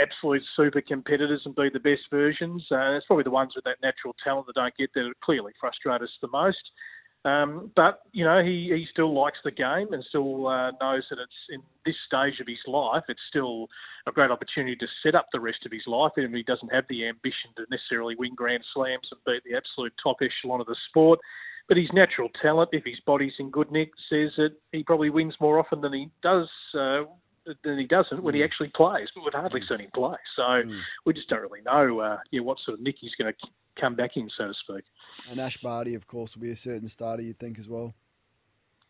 absolute 0.00 0.42
super 0.56 0.80
competitors 0.80 1.42
and 1.44 1.54
be 1.54 1.68
the 1.72 1.80
best 1.80 2.02
versions. 2.10 2.64
Uh, 2.70 2.96
it's 2.96 3.06
probably 3.06 3.24
the 3.24 3.30
ones 3.30 3.52
with 3.54 3.64
that 3.64 3.76
natural 3.82 4.14
talent 4.24 4.46
that 4.46 4.54
don't 4.54 4.76
get 4.76 4.90
there 4.94 5.04
that 5.04 5.20
clearly 5.20 5.52
frustrate 5.60 6.02
us 6.02 6.10
the 6.20 6.28
most. 6.28 6.70
Um, 7.24 7.70
but 7.76 8.00
you 8.12 8.24
know, 8.24 8.42
he, 8.42 8.72
he 8.74 8.86
still 8.90 9.14
likes 9.14 9.38
the 9.44 9.52
game 9.52 9.92
and 9.92 10.04
still 10.08 10.48
uh, 10.48 10.72
knows 10.80 11.04
that 11.10 11.18
it's 11.20 11.40
in 11.50 11.62
this 11.86 11.94
stage 12.06 12.40
of 12.40 12.48
his 12.48 12.58
life. 12.66 13.04
It's 13.08 13.20
still 13.28 13.68
a 14.08 14.12
great 14.12 14.30
opportunity 14.32 14.74
to 14.76 14.86
set 15.04 15.14
up 15.14 15.26
the 15.32 15.38
rest 15.38 15.64
of 15.64 15.70
his 15.70 15.86
life, 15.86 16.12
and 16.16 16.34
he 16.34 16.42
doesn't 16.42 16.74
have 16.74 16.84
the 16.88 17.06
ambition 17.06 17.50
to 17.56 17.66
necessarily 17.70 18.16
win 18.16 18.34
Grand 18.34 18.64
Slams 18.74 19.08
and 19.12 19.20
beat 19.24 19.44
the 19.44 19.56
absolute 19.56 19.92
top 20.02 20.16
echelon 20.20 20.60
of 20.60 20.66
the 20.66 20.76
sport. 20.88 21.20
But 21.68 21.76
his 21.76 21.90
natural 21.92 22.28
talent, 22.40 22.70
if 22.72 22.84
his 22.84 22.98
body's 23.06 23.34
in 23.38 23.50
good 23.50 23.70
nick, 23.70 23.90
says 24.10 24.30
that 24.36 24.56
he 24.72 24.82
probably 24.82 25.10
wins 25.10 25.34
more 25.40 25.60
often 25.60 25.80
than 25.80 25.92
he 25.92 26.08
does 26.24 26.48
uh, 26.74 27.02
than 27.64 27.78
he 27.78 27.86
doesn't 27.86 28.22
when 28.22 28.34
he 28.34 28.42
actually 28.44 28.70
plays. 28.74 29.08
But 29.14 29.24
we've 29.24 29.32
hardly 29.32 29.62
seen 29.68 29.80
him 29.80 29.90
play, 29.94 30.16
so 30.36 30.62
we 31.04 31.12
just 31.12 31.28
don't 31.28 31.42
really 31.42 31.62
know, 31.62 32.00
uh, 32.00 32.18
yeah, 32.30 32.40
what 32.40 32.58
sort 32.64 32.78
of 32.78 32.84
nick 32.84 32.96
he's 33.00 33.14
going 33.18 33.32
to 33.32 33.48
come 33.80 33.94
back 33.94 34.16
in, 34.16 34.28
so 34.36 34.48
to 34.48 34.54
speak. 34.54 34.84
And 35.30 35.40
Ash 35.40 35.56
Barty, 35.56 35.94
of 35.94 36.06
course, 36.06 36.34
will 36.34 36.42
be 36.42 36.50
a 36.50 36.56
certain 36.56 36.88
starter, 36.88 37.22
you'd 37.22 37.38
think, 37.38 37.58
as 37.58 37.68
well. 37.68 37.94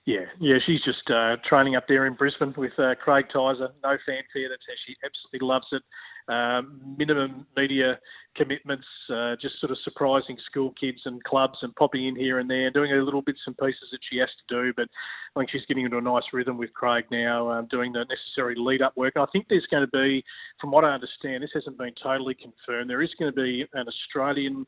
Yeah, 0.05 0.25
yeah, 0.41 0.57
she's 0.67 0.83
just 0.83 1.09
uh, 1.11 1.37
training 1.49 1.77
up 1.77 1.87
there 1.87 2.07
in 2.07 2.15
Brisbane 2.15 2.53
with 2.57 2.73
uh, 2.77 2.97
Craig 2.97 3.27
Tyzzer. 3.33 3.71
No 3.85 3.97
fanfare. 4.05 4.49
That's 4.49 4.67
how 4.67 4.75
she 4.85 4.97
absolutely 5.05 5.47
loves 5.47 5.67
it. 5.71 5.83
Um, 6.29 6.95
minimum 6.99 7.47
media 7.57 7.99
commitments, 8.37 8.87
uh, 9.13 9.37
just 9.41 9.61
sort 9.61 9.71
of 9.71 9.79
surprising 9.85 10.37
school 10.51 10.73
kids 10.81 11.01
and 11.05 11.23
clubs 11.25 11.59
and 11.63 11.75
popping 11.77 12.07
in 12.07 12.17
here 12.17 12.39
and 12.39 12.49
there, 12.49 12.71
doing 12.71 12.91
her 12.91 13.03
little 13.03 13.23
bits 13.23 13.41
and 13.47 13.57
pieces 13.59 13.89
that 13.91 13.99
she 14.11 14.19
has 14.19 14.29
to 14.29 14.55
do. 14.55 14.73
But 14.75 14.89
I 15.37 15.41
think 15.41 15.51
she's 15.51 15.67
getting 15.69 15.85
into 15.85 15.99
a 15.99 16.03
nice 16.03 16.23
rhythm 16.33 16.57
with 16.57 16.73
Craig 16.73 17.05
now, 17.11 17.51
um, 17.51 17.69
doing 17.71 17.93
the 17.93 18.05
necessary 18.09 18.55
lead 18.57 18.83
up 18.83 18.97
work. 18.97 19.13
And 19.17 19.23
I 19.23 19.31
think 19.33 19.47
there's 19.49 19.67
going 19.71 19.85
to 19.85 19.91
be, 19.91 20.25
from 20.61 20.71
what 20.71 20.85
I 20.85 20.95
understand, 20.95 21.43
this 21.43 21.51
hasn't 21.55 21.79
been 21.79 21.95
totally 22.03 22.35
confirmed, 22.35 22.89
there 22.89 23.03
is 23.03 23.11
going 23.19 23.33
to 23.33 23.37
be 23.37 23.67
an 23.75 23.87
Australian 23.87 24.67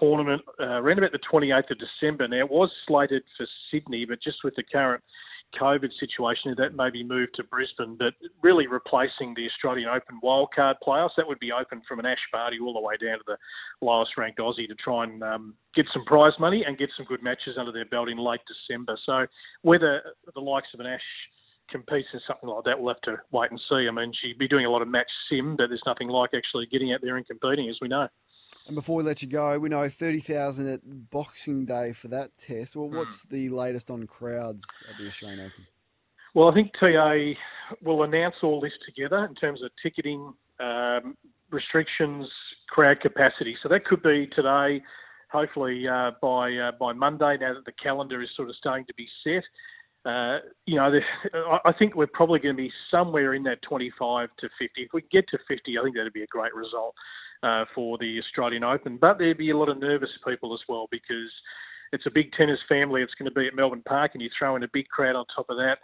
tournament 0.00 0.42
uh, 0.60 0.80
around 0.80 0.98
about 0.98 1.12
the 1.12 1.18
28th 1.30 1.70
of 1.70 1.78
December. 1.78 2.26
Now, 2.28 2.38
it 2.38 2.50
was 2.50 2.70
slated 2.86 3.22
for 3.36 3.46
Sydney, 3.70 4.04
but 4.04 4.22
just 4.22 4.38
with 4.44 4.54
the 4.56 4.62
current 4.62 5.02
COVID 5.60 5.90
situation, 5.98 6.54
that 6.56 6.76
may 6.76 6.90
be 6.90 7.02
moved 7.02 7.34
to 7.36 7.44
Brisbane, 7.44 7.96
but 7.98 8.14
really 8.42 8.66
replacing 8.66 9.34
the 9.34 9.46
Australian 9.46 9.88
Open 9.88 10.20
wildcard 10.22 10.74
playoffs. 10.86 11.16
That 11.16 11.26
would 11.26 11.38
be 11.38 11.52
open 11.52 11.82
from 11.88 11.98
an 11.98 12.06
Ash 12.06 12.18
Barty 12.32 12.58
all 12.60 12.74
the 12.74 12.80
way 12.80 12.94
down 12.96 13.18
to 13.18 13.24
the 13.26 13.36
lowest 13.80 14.12
ranked 14.16 14.38
Aussie 14.38 14.68
to 14.68 14.74
try 14.74 15.04
and 15.04 15.22
um, 15.22 15.54
get 15.74 15.86
some 15.92 16.04
prize 16.04 16.32
money 16.38 16.64
and 16.66 16.78
get 16.78 16.90
some 16.96 17.06
good 17.06 17.22
matches 17.22 17.56
under 17.58 17.72
their 17.72 17.86
belt 17.86 18.08
in 18.08 18.18
late 18.18 18.40
December. 18.46 18.98
So 19.06 19.26
whether 19.62 20.02
the 20.34 20.40
likes 20.40 20.68
of 20.74 20.80
an 20.80 20.86
Ash 20.86 21.00
competes 21.70 22.08
in 22.12 22.20
something 22.26 22.48
like 22.48 22.64
that, 22.64 22.78
we'll 22.78 22.94
have 22.94 23.00
to 23.02 23.16
wait 23.32 23.50
and 23.50 23.60
see. 23.68 23.86
I 23.88 23.90
mean, 23.90 24.12
she'd 24.20 24.38
be 24.38 24.48
doing 24.48 24.66
a 24.66 24.70
lot 24.70 24.82
of 24.82 24.88
match 24.88 25.10
sim, 25.30 25.56
but 25.56 25.68
there's 25.68 25.82
nothing 25.86 26.08
like 26.08 26.30
actually 26.34 26.66
getting 26.66 26.92
out 26.92 27.00
there 27.02 27.16
and 27.16 27.26
competing, 27.26 27.68
as 27.68 27.76
we 27.80 27.88
know. 27.88 28.08
And 28.66 28.74
before 28.74 28.96
we 28.96 29.02
let 29.02 29.20
you 29.22 29.28
go, 29.28 29.58
we 29.58 29.68
know 29.68 29.88
30,000 29.88 30.68
at 30.68 30.80
Boxing 31.10 31.64
Day 31.66 31.92
for 31.92 32.08
that 32.08 32.36
test. 32.38 32.76
Well, 32.76 32.88
what's 32.88 33.22
the 33.24 33.48
latest 33.50 33.90
on 33.90 34.06
crowds 34.06 34.64
at 34.88 34.96
the 34.98 35.08
Australian 35.08 35.40
Open? 35.40 35.66
Well, 36.34 36.50
I 36.50 36.54
think 36.54 36.72
TA 36.78 37.38
will 37.82 38.02
announce 38.02 38.36
all 38.42 38.60
this 38.60 38.72
together 38.86 39.24
in 39.24 39.34
terms 39.34 39.62
of 39.62 39.70
ticketing 39.82 40.32
um, 40.60 41.16
restrictions, 41.50 42.26
crowd 42.68 43.00
capacity. 43.00 43.56
So 43.62 43.68
that 43.68 43.84
could 43.84 44.02
be 44.02 44.28
today, 44.34 44.82
hopefully 45.30 45.86
uh, 45.86 46.12
by 46.20 46.52
uh, 46.52 46.72
by 46.78 46.92
Monday. 46.92 47.36
Now 47.40 47.54
that 47.54 47.64
the 47.64 47.72
calendar 47.82 48.22
is 48.22 48.28
sort 48.36 48.48
of 48.48 48.56
starting 48.56 48.84
to 48.86 48.94
be 48.94 49.06
set, 49.22 49.44
uh, 50.04 50.38
you 50.66 50.76
know, 50.76 50.92
I 51.64 51.72
think 51.72 51.94
we're 51.94 52.06
probably 52.06 52.38
going 52.38 52.54
to 52.54 52.62
be 52.62 52.70
somewhere 52.90 53.34
in 53.34 53.42
that 53.44 53.62
25 53.62 54.28
to 54.38 54.48
50. 54.58 54.82
If 54.82 54.92
we 54.92 55.02
get 55.10 55.26
to 55.30 55.38
50, 55.48 55.78
I 55.78 55.82
think 55.82 55.96
that'd 55.96 56.12
be 56.12 56.22
a 56.22 56.26
great 56.26 56.54
result 56.54 56.94
uh, 57.42 57.64
for 57.74 57.96
the 57.98 58.18
Australian 58.18 58.64
Open. 58.64 58.98
But 58.98 59.18
there'd 59.18 59.38
be 59.38 59.50
a 59.50 59.56
lot 59.56 59.70
of 59.70 59.78
nervous 59.78 60.10
people 60.26 60.52
as 60.52 60.60
well 60.68 60.88
because 60.90 61.30
it's 61.92 62.06
a 62.06 62.10
big 62.10 62.32
tennis 62.32 62.58
family. 62.68 63.00
It's 63.00 63.14
going 63.14 63.30
to 63.30 63.34
be 63.34 63.46
at 63.46 63.54
Melbourne 63.54 63.82
Park, 63.86 64.10
and 64.14 64.22
you 64.22 64.28
throw 64.38 64.56
in 64.56 64.62
a 64.62 64.68
big 64.72 64.88
crowd 64.88 65.16
on 65.16 65.24
top 65.34 65.46
of 65.48 65.56
that. 65.56 65.78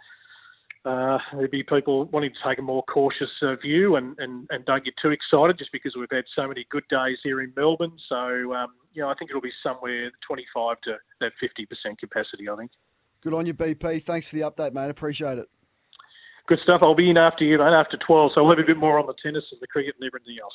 Uh, 0.83 1.17
there'd 1.33 1.51
be 1.51 1.63
people 1.63 2.05
wanting 2.05 2.31
to 2.31 2.49
take 2.49 2.57
a 2.57 2.61
more 2.61 2.83
cautious 2.83 3.29
uh, 3.43 3.55
view 3.55 3.97
and, 3.97 4.17
and, 4.17 4.47
and 4.49 4.65
don't 4.65 4.83
get 4.83 4.95
too 4.99 5.11
excited 5.11 5.55
just 5.57 5.71
because 5.71 5.93
we've 5.95 6.09
had 6.11 6.23
so 6.35 6.47
many 6.47 6.65
good 6.71 6.83
days 6.89 7.17
here 7.23 7.41
in 7.41 7.53
Melbourne. 7.55 7.95
So, 8.09 8.53
um, 8.53 8.69
you 8.93 9.03
know, 9.03 9.09
I 9.09 9.13
think 9.13 9.29
it'll 9.29 9.41
be 9.41 9.53
somewhere 9.61 10.11
25 10.27 10.77
to 10.85 10.97
that 11.19 11.33
50% 11.41 11.99
capacity, 11.99 12.49
I 12.49 12.55
think. 12.55 12.71
Good 13.21 13.33
on 13.33 13.45
you, 13.45 13.53
BP. 13.53 14.03
Thanks 14.03 14.29
for 14.29 14.35
the 14.35 14.41
update, 14.41 14.73
mate. 14.73 14.89
Appreciate 14.89 15.37
it. 15.37 15.47
Good 16.47 16.59
stuff. 16.63 16.81
I'll 16.83 16.95
be 16.95 17.09
in 17.09 17.17
after 17.17 17.43
you, 17.43 17.57
mate, 17.59 17.65
after 17.65 17.97
12. 18.05 18.31
So 18.33 18.43
I'll 18.43 18.49
have 18.49 18.59
a 18.59 18.63
bit 18.63 18.77
more 18.77 18.99
on 18.99 19.05
the 19.05 19.13
tennis 19.23 19.43
and 19.51 19.61
the 19.61 19.67
cricket 19.67 19.95
and 19.99 20.07
everything 20.07 20.37
else. 20.41 20.53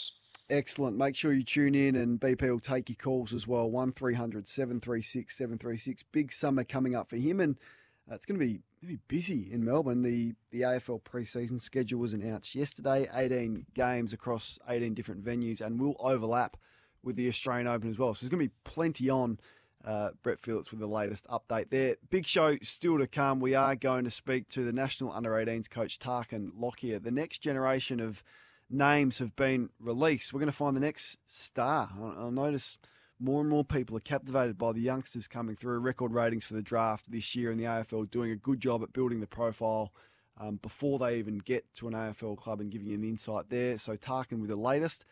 Excellent. 0.51 0.97
Make 0.97 1.17
sure 1.17 1.33
you 1.33 1.43
tune 1.43 1.75
in 1.75 1.97
and 1.97 2.21
BP 2.21 2.51
will 2.51 2.61
take 2.61 2.89
your 2.89 2.97
calls 2.97 3.33
as 3.33 3.47
well. 3.47 3.71
1300 3.71 4.49
736 4.49 5.37
736. 5.37 6.03
Big 6.12 6.33
summer 6.33 6.64
coming 6.64 6.95
up 6.95 7.09
for 7.09 7.17
him 7.17 7.41
and 7.41 7.57
uh, 8.11 8.14
it's 8.14 8.27
going 8.27 8.39
to 8.39 8.45
be 8.45 8.61
be 8.87 8.99
busy 9.09 9.51
in 9.51 9.64
Melbourne. 9.64 10.03
The 10.03 10.35
the 10.53 10.61
AFL 10.61 11.03
preseason 11.03 11.61
schedule 11.61 12.01
was 12.01 12.12
announced 12.12 12.55
yesterday. 12.55 13.09
18 13.12 13.67
games 13.75 14.12
across 14.12 14.59
18 14.69 14.95
different 14.95 15.25
venues 15.25 15.61
and 15.61 15.81
will 15.81 15.97
overlap 15.99 16.57
with 17.03 17.17
the 17.17 17.29
Australian 17.29 17.67
Open 17.67 17.91
as 17.91 17.99
well. 17.99 18.14
So 18.14 18.25
there's 18.25 18.31
going 18.31 18.45
to 18.45 18.49
be 18.49 18.55
plenty 18.64 19.11
on. 19.11 19.39
Uh, 19.87 20.11
Brett 20.20 20.41
Phillips 20.41 20.72
with 20.72 20.80
the 20.80 20.89
latest 20.89 21.28
update 21.28 21.70
there. 21.70 21.95
Big 22.11 22.26
show 22.26 22.57
still 22.61 22.99
to 22.99 23.07
come. 23.07 23.39
We 23.39 23.55
are 23.55 23.76
going 23.76 24.03
to 24.03 24.11
speak 24.11 24.49
to 24.49 24.64
the 24.64 24.72
national 24.72 25.12
under 25.12 25.30
18s 25.30 25.70
coach 25.70 26.01
Tarkyn 26.01 26.51
Lockyer. 26.59 26.99
The 26.99 27.12
next 27.12 27.39
generation 27.39 28.01
of 28.01 28.24
names 28.68 29.18
have 29.18 29.37
been 29.37 29.70
released. 29.78 30.32
We're 30.32 30.41
going 30.41 30.51
to 30.51 30.57
find 30.57 30.76
the 30.76 30.80
next 30.80 31.18
star. 31.26 31.89
I, 32.18 32.30
notice 32.30 32.78
more 33.18 33.41
and 33.41 33.49
more 33.49 33.64
people 33.64 33.97
are 33.97 34.01
captivated 34.01 34.59
by 34.59 34.72
the 34.72 34.80
youngsters 34.80 35.28
coming 35.28 35.57
through. 35.57 35.78
Record 35.78 36.12
ratings 36.12 36.45
for 36.45 36.55
the 36.55 36.62
draft 36.62 37.11
this 37.11 37.34
year, 37.34 37.51
in 37.51 37.59
the 37.59 37.64
AFL 37.64 38.11
doing 38.11 38.32
a 38.32 38.37
good 38.37 38.61
job 38.61 38.82
at 38.82 38.93
building 38.93 39.20
the 39.20 39.26
profile 39.26 39.93
um, 40.39 40.57
before 40.62 40.99
they 40.99 41.18
even 41.18 41.39
get 41.39 41.72
to 41.74 41.89
an 41.89 41.95
AFL 41.95 42.37
club 42.37 42.61
and 42.61 42.70
giving 42.70 42.89
you 42.89 42.95
an 42.95 43.05
insight 43.05 43.49
there. 43.49 43.78
So 43.78 43.97
Tarkyn 43.97 44.41
with 44.41 44.51
the 44.51 44.57
latest. 44.57 45.05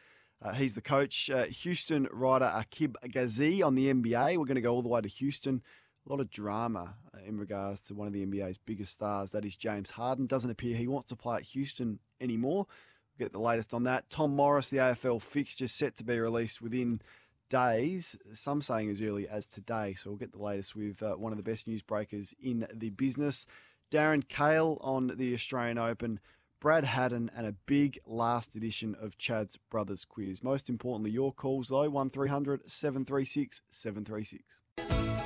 Uh, 0.45 0.53
he's 0.53 0.75
the 0.75 0.83
coach. 0.83 1.31
Uh, 1.31 1.45
Houston 1.45 2.07
writer 2.13 2.45
Akib 2.45 2.97
Ghazi 3.11 3.63
on 3.63 3.75
the 3.75 3.93
NBA. 3.93 4.37
We're 4.37 4.45
going 4.45 4.57
to 4.57 4.61
go 4.61 4.75
all 4.75 4.83
the 4.83 4.89
way 4.89 5.01
to 5.01 5.09
Houston. 5.09 5.63
A 6.07 6.11
lot 6.11 6.21
of 6.21 6.31
drama 6.31 6.97
uh, 7.15 7.21
in 7.27 7.39
regards 7.39 7.81
to 7.83 7.95
one 7.95 8.07
of 8.07 8.13
the 8.13 8.27
NBA's 8.27 8.59
biggest 8.59 8.93
stars. 8.93 9.31
That 9.31 9.47
is 9.47 9.57
James 9.57 9.91
Harden. 9.91 10.27
Doesn't 10.27 10.51
appear 10.51 10.77
he 10.77 10.87
wants 10.87 11.09
to 11.09 11.17
play 11.17 11.37
at 11.37 11.43
Houston 11.45 11.99
anymore. 12.21 12.67
We'll 13.19 13.27
get 13.27 13.33
the 13.33 13.41
latest 13.41 13.73
on 13.73 13.85
that. 13.85 14.11
Tom 14.11 14.37
Morris, 14.37 14.69
the 14.69 14.77
AFL 14.77 15.23
fixture 15.23 15.67
set 15.67 15.97
to 15.97 16.05
be 16.05 16.19
released 16.19 16.61
within 16.61 17.01
days. 17.49 18.15
Some 18.35 18.61
saying 18.61 18.91
as 18.91 19.01
early 19.01 19.27
as 19.27 19.47
today. 19.47 19.95
So 19.95 20.11
we'll 20.11 20.19
get 20.19 20.33
the 20.33 20.43
latest 20.43 20.77
with 20.77 21.03
uh, 21.03 21.15
one 21.15 21.33
of 21.33 21.39
the 21.39 21.43
best 21.43 21.67
newsbreakers 21.67 22.35
in 22.39 22.67
the 22.71 22.91
business. 22.91 23.47
Darren 23.91 24.29
Cahill 24.29 24.77
on 24.83 25.13
the 25.17 25.33
Australian 25.33 25.79
Open. 25.79 26.21
Brad 26.65 26.85
Haddin, 26.85 27.31
and 27.37 27.47
a 27.47 27.53
big 27.67 27.99
last 28.07 28.55
edition 28.57 28.97
of 28.99 29.19
Chad's 29.19 29.59
Brothers 29.71 30.07
Quiz. 30.07 30.43
Most 30.43 30.71
importantly, 30.71 31.11
your 31.11 31.31
calls 31.31 31.69
though 31.69 31.91
1300 31.91 32.63
736 32.71 33.61
736. 33.69 34.61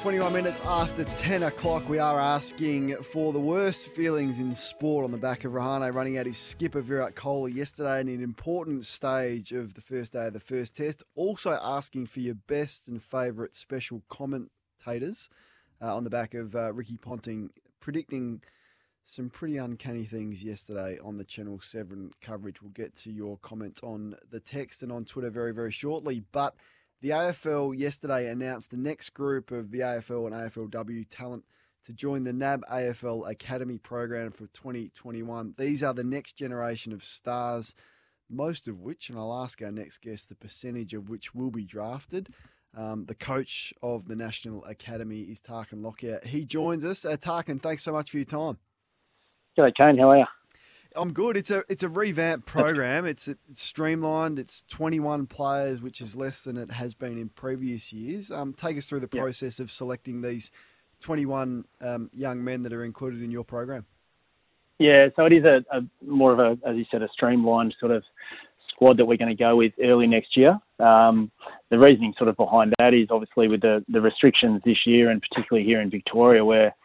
21 0.03 0.33
minutes 0.33 0.61
after 0.65 1.05
10 1.05 1.45
o'clock, 1.45 1.89
we 1.89 2.01
are 2.01 2.19
asking 2.19 2.97
for 3.05 3.33
the 3.33 3.39
worst 3.39 3.87
feelings 3.87 4.41
in 4.41 4.53
sport 4.53 5.05
on 5.05 5.13
the 5.13 5.17
back 5.17 5.45
of 5.45 5.53
Rahane 5.53 5.95
running 5.95 6.19
out 6.19 6.27
his 6.27 6.37
skipper 6.37 6.81
Virat 6.81 7.15
Kohli 7.15 7.55
yesterday 7.55 8.01
in 8.01 8.09
an 8.09 8.21
important 8.21 8.85
stage 8.85 9.53
of 9.53 9.75
the 9.75 9.81
first 9.81 10.15
day 10.15 10.27
of 10.27 10.33
the 10.33 10.41
first 10.41 10.75
test. 10.75 11.05
Also 11.15 11.53
asking 11.53 12.07
for 12.07 12.19
your 12.19 12.35
best 12.35 12.89
and 12.89 13.01
favourite 13.01 13.55
special 13.55 14.03
commentators 14.09 15.31
uh, 15.81 15.95
on 15.95 16.03
the 16.03 16.11
back 16.11 16.35
of 16.35 16.57
uh, 16.57 16.73
Ricky 16.73 16.97
Ponting 16.97 17.51
predicting 17.79 18.43
some 19.09 19.31
pretty 19.31 19.57
uncanny 19.57 20.05
things 20.05 20.45
yesterday 20.45 20.99
on 21.03 21.17
the 21.17 21.25
Channel 21.25 21.59
7 21.63 22.11
coverage. 22.21 22.61
We'll 22.61 22.73
get 22.73 22.95
to 22.97 23.11
your 23.11 23.39
comments 23.39 23.81
on 23.83 24.15
the 24.31 24.39
text 24.39 24.83
and 24.83 24.93
on 24.93 25.07
Twitter 25.07 25.31
very, 25.31 25.55
very 25.55 25.73
shortly. 25.73 26.23
But 26.31 26.55
the 27.01 27.11
AFL 27.11 27.79
yesterday 27.79 28.29
announced 28.29 28.71
the 28.71 28.77
next 28.77 29.15
group 29.15 29.51
of 29.51 29.71
the 29.71 29.79
AFL 29.79 30.27
and 30.27 30.35
AFLW 30.35 31.07
talent 31.09 31.45
to 31.87 31.95
join 31.95 32.23
the 32.23 32.35
NAB 32.35 32.65
AFL 32.71 33.31
Academy 33.31 33.79
program 33.79 34.31
for 34.31 34.47
2021. 34.49 35.55
These 35.57 35.83
are 35.83 35.95
the 35.95 36.05
next 36.05 36.35
generation 36.35 36.93
of 36.93 37.03
stars 37.03 37.75
most 38.29 38.69
of 38.69 38.83
which, 38.83 39.09
and 39.09 39.19
I'll 39.19 39.43
ask 39.43 39.63
our 39.63 39.73
next 39.73 40.03
guest 40.03 40.29
the 40.29 40.35
percentage 40.35 40.93
of 40.93 41.09
which 41.09 41.35
will 41.35 41.51
be 41.51 41.65
drafted. 41.65 42.29
Um, 42.77 43.07
the 43.07 43.15
coach 43.15 43.73
of 43.83 44.07
the 44.07 44.17
National 44.17 44.63
Academy 44.67 45.21
is 45.21 45.41
Tarkyn 45.41 45.83
Lockyer. 45.83 46.21
He 46.27 46.45
joins 46.45 46.85
us. 46.85 47.07
Uh, 47.07 47.17
Tarkyn, 47.17 47.59
thanks 47.59 47.83
so 47.83 47.93
much 47.93 48.11
for 48.11 48.19
your 48.19 48.27
time. 48.27 48.59
G'day, 49.59 49.75
Kane. 49.75 49.99
How 49.99 50.11
are 50.11 50.19
you? 50.19 50.25
I'm 50.95 51.13
good. 51.13 51.37
It's 51.37 51.51
a 51.51 51.65
it's 51.69 51.83
a 51.83 51.89
revamped 51.89 52.47
program. 52.47 53.05
It's, 53.07 53.27
it's 53.27 53.61
streamlined. 53.61 54.39
It's 54.39 54.63
21 54.69 55.27
players, 55.27 55.81
which 55.81 56.01
is 56.01 56.15
less 56.15 56.45
than 56.45 56.57
it 56.57 56.71
has 56.71 56.95
been 56.95 57.19
in 57.19 57.29
previous 57.31 57.93
years. 57.93 58.31
Um, 58.31 58.53
take 58.53 58.79
us 58.79 58.87
through 58.87 59.01
the 59.01 59.09
process 59.09 59.59
of 59.59 59.71
selecting 59.73 60.21
these 60.21 60.53
21 61.01 61.65
um, 61.81 62.11
young 62.15 62.45
men 62.45 62.63
that 62.63 62.73
are 62.73 62.85
included 62.85 63.21
in 63.21 63.33
your 63.33 63.43
program. 63.43 63.85
Yeah, 64.79 65.09
so 65.17 65.27
it 65.27 65.33
is 65.33 65.45
a, 65.45 65.65
a 65.77 65.81
more 66.07 66.33
of 66.33 66.39
a, 66.39 66.69
as 66.69 66.77
you 66.77 66.85
said, 66.89 67.03
a 67.03 67.09
streamlined 67.13 67.75
sort 67.81 67.91
of 67.91 68.05
squad 68.71 68.97
that 68.99 69.07
we're 69.07 69.17
going 69.17 69.37
to 69.37 69.43
go 69.43 69.57
with 69.57 69.73
early 69.83 70.07
next 70.07 70.37
year. 70.37 70.57
Um, 70.79 71.33
the 71.71 71.79
reasoning 71.81 72.15
sort 72.17 72.29
of 72.29 72.37
behind 72.37 72.75
that 72.79 72.95
is 72.95 73.09
obviously 73.11 73.49
with 73.49 73.63
the, 73.63 73.85
the 73.89 74.01
restrictions 74.01 74.63
this 74.65 74.87
year, 74.87 75.11
and 75.11 75.21
particularly 75.21 75.67
here 75.67 75.81
in 75.81 75.91
Victoria, 75.91 76.45
where 76.45 76.77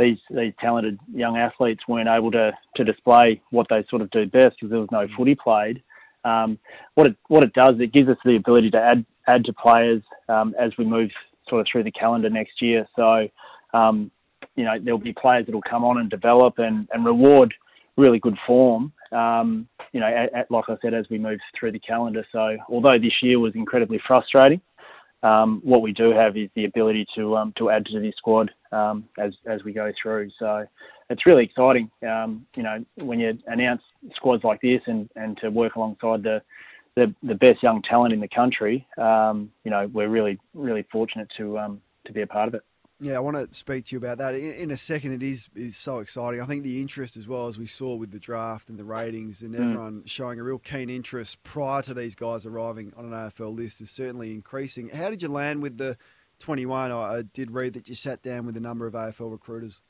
these 0.00 0.18
these 0.30 0.52
talented 0.60 0.98
young 1.12 1.36
athletes 1.36 1.82
weren't 1.86 2.08
able 2.08 2.30
to 2.32 2.52
to 2.76 2.84
display 2.84 3.40
what 3.50 3.66
they 3.70 3.84
sort 3.88 4.02
of 4.02 4.10
do 4.10 4.26
best 4.26 4.56
because 4.56 4.70
there 4.70 4.80
was 4.80 4.88
no 4.90 5.06
footy 5.16 5.34
played. 5.34 5.82
Um, 6.24 6.58
what 6.94 7.06
it 7.06 7.16
what 7.28 7.44
it 7.44 7.52
does, 7.52 7.74
it 7.78 7.92
gives 7.92 8.08
us 8.08 8.16
the 8.24 8.36
ability 8.36 8.70
to 8.70 8.78
add 8.78 9.04
add 9.28 9.44
to 9.44 9.52
players 9.52 10.02
um, 10.28 10.54
as 10.58 10.72
we 10.78 10.84
move 10.84 11.10
sort 11.48 11.60
of 11.60 11.66
through 11.70 11.84
the 11.84 11.92
calendar 11.92 12.30
next 12.30 12.62
year. 12.62 12.86
So, 12.96 13.28
um, 13.74 14.10
you 14.56 14.64
know, 14.64 14.76
there'll 14.82 14.98
be 14.98 15.12
players 15.12 15.46
that 15.46 15.54
will 15.54 15.62
come 15.62 15.84
on 15.84 15.98
and 15.98 16.08
develop 16.10 16.54
and, 16.58 16.88
and 16.92 17.04
reward 17.04 17.52
really 17.96 18.18
good 18.18 18.36
form. 18.46 18.92
Um, 19.12 19.68
you 19.92 20.00
know, 20.00 20.06
at, 20.06 20.32
at, 20.34 20.50
like 20.50 20.64
I 20.68 20.76
said, 20.80 20.94
as 20.94 21.06
we 21.10 21.18
move 21.18 21.40
through 21.58 21.72
the 21.72 21.80
calendar. 21.80 22.24
So, 22.32 22.56
although 22.68 22.98
this 22.98 23.12
year 23.22 23.38
was 23.38 23.54
incredibly 23.54 24.00
frustrating, 24.06 24.60
um, 25.22 25.60
what 25.62 25.82
we 25.82 25.92
do 25.92 26.10
have 26.12 26.36
is 26.36 26.48
the 26.54 26.64
ability 26.64 27.06
to 27.16 27.36
um, 27.36 27.52
to 27.58 27.70
add 27.70 27.86
to 27.86 28.00
the 28.00 28.12
squad 28.16 28.50
um, 28.72 29.04
as 29.18 29.32
as 29.46 29.62
we 29.64 29.72
go 29.72 29.92
through. 30.02 30.30
So 30.38 30.64
it's 31.10 31.26
really 31.26 31.44
exciting. 31.44 31.90
Um, 32.08 32.46
you 32.56 32.62
know, 32.62 32.84
when 32.96 33.20
you 33.20 33.38
announce 33.46 33.82
squads 34.14 34.44
like 34.44 34.60
this 34.60 34.80
and, 34.86 35.10
and 35.16 35.36
to 35.38 35.50
work 35.50 35.76
alongside 35.76 36.22
the, 36.22 36.40
the 36.96 37.14
the 37.22 37.34
best 37.34 37.62
young 37.62 37.82
talent 37.82 38.14
in 38.14 38.20
the 38.20 38.28
country, 38.28 38.86
um, 38.96 39.50
you 39.64 39.70
know, 39.70 39.90
we're 39.92 40.08
really 40.08 40.38
really 40.54 40.84
fortunate 40.90 41.28
to 41.36 41.58
um, 41.58 41.80
to 42.06 42.12
be 42.12 42.22
a 42.22 42.26
part 42.26 42.48
of 42.48 42.54
it. 42.54 42.62
Yeah, 43.02 43.16
I 43.16 43.20
want 43.20 43.36
to 43.38 43.48
speak 43.56 43.86
to 43.86 43.94
you 43.94 43.98
about 43.98 44.18
that 44.18 44.34
in, 44.34 44.52
in 44.52 44.70
a 44.70 44.76
second. 44.76 45.12
It 45.12 45.22
is 45.22 45.48
is 45.54 45.76
so 45.76 46.00
exciting. 46.00 46.42
I 46.42 46.44
think 46.44 46.62
the 46.62 46.82
interest 46.82 47.16
as 47.16 47.26
well 47.26 47.46
as 47.46 47.58
we 47.58 47.66
saw 47.66 47.94
with 47.94 48.10
the 48.10 48.18
draft 48.18 48.68
and 48.68 48.78
the 48.78 48.84
ratings 48.84 49.40
and 49.42 49.54
Mm. 49.54 49.60
everyone 49.60 50.02
showing 50.04 50.38
a 50.38 50.42
real 50.42 50.58
keen 50.58 50.90
interest 50.90 51.42
prior 51.42 51.80
to 51.82 51.94
these 51.94 52.14
guys 52.14 52.44
arriving 52.44 52.92
on 52.98 53.06
an 53.06 53.12
AFL 53.12 53.54
list 53.54 53.80
is 53.80 53.90
certainly 53.90 54.32
increasing. 54.32 54.90
How 54.90 55.08
did 55.08 55.22
you 55.22 55.28
land 55.28 55.62
with 55.62 55.78
the 55.78 55.96
21? 56.40 56.92
I, 56.92 56.94
I 56.94 57.22
did 57.22 57.50
read 57.52 57.72
that 57.72 57.88
you 57.88 57.94
sat 57.94 58.22
down 58.22 58.44
with 58.44 58.56
a 58.58 58.60
number 58.60 58.86
of 58.86 58.92
AFL 58.92 59.30
recruiters. 59.32 59.80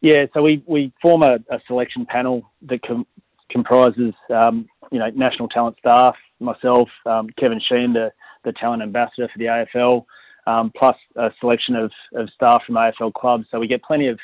Yeah, 0.00 0.26
so 0.34 0.42
we, 0.42 0.62
we 0.66 0.92
form 1.02 1.22
a, 1.22 1.38
a 1.50 1.60
selection 1.66 2.06
panel 2.06 2.42
that 2.62 2.82
com- 2.82 3.06
comprises, 3.50 4.14
um, 4.30 4.68
you 4.92 4.98
know, 5.00 5.08
national 5.14 5.48
talent 5.48 5.76
staff, 5.80 6.14
myself, 6.40 6.88
um, 7.06 7.28
Kevin 7.38 7.60
Sheehan, 7.68 7.92
the, 7.92 8.12
the 8.44 8.52
talent 8.52 8.82
ambassador 8.82 9.28
for 9.32 9.38
the 9.38 9.44
AFL, 9.44 10.04
um, 10.46 10.72
plus 10.76 10.96
a 11.16 11.30
selection 11.40 11.76
of, 11.76 11.90
of 12.14 12.28
staff 12.34 12.62
from 12.66 12.76
AFL 12.76 13.12
clubs. 13.12 13.46
So 13.50 13.58
we 13.58 13.66
get 13.66 13.82
plenty 13.82 14.08
of 14.08 14.18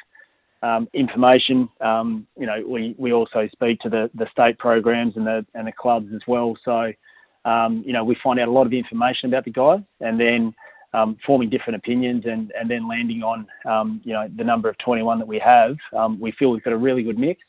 um, 0.62 0.88
information. 0.92 1.68
Um, 1.80 2.26
you 2.36 2.46
know, 2.46 2.62
we, 2.66 2.94
we 2.98 3.12
also 3.12 3.48
speak 3.52 3.80
to 3.80 3.88
the, 3.88 4.10
the 4.14 4.26
state 4.32 4.58
programs 4.58 5.16
and 5.16 5.26
the 5.26 5.46
and 5.54 5.66
the 5.66 5.72
clubs 5.72 6.08
as 6.14 6.20
well. 6.26 6.56
So, 6.64 6.92
um, 7.44 7.82
you 7.86 7.92
know, 7.92 8.04
we 8.04 8.16
find 8.22 8.40
out 8.40 8.48
a 8.48 8.52
lot 8.52 8.66
of 8.66 8.72
information 8.72 9.28
about 9.28 9.44
the 9.44 9.52
guys, 9.52 9.80
and 10.00 10.18
then 10.18 10.54
um, 10.94 11.16
forming 11.24 11.50
different 11.50 11.76
opinions, 11.76 12.24
and, 12.26 12.52
and 12.58 12.68
then 12.68 12.88
landing 12.88 13.22
on 13.22 13.46
um, 13.66 14.00
you 14.04 14.12
know 14.12 14.28
the 14.36 14.44
number 14.44 14.68
of 14.68 14.76
21 14.78 15.18
that 15.18 15.28
we 15.28 15.40
have. 15.44 15.76
Um, 15.96 16.18
we 16.18 16.32
feel 16.32 16.50
we've 16.50 16.64
got 16.64 16.72
a 16.72 16.78
really 16.78 17.02
good 17.02 17.18
mix. 17.18 17.40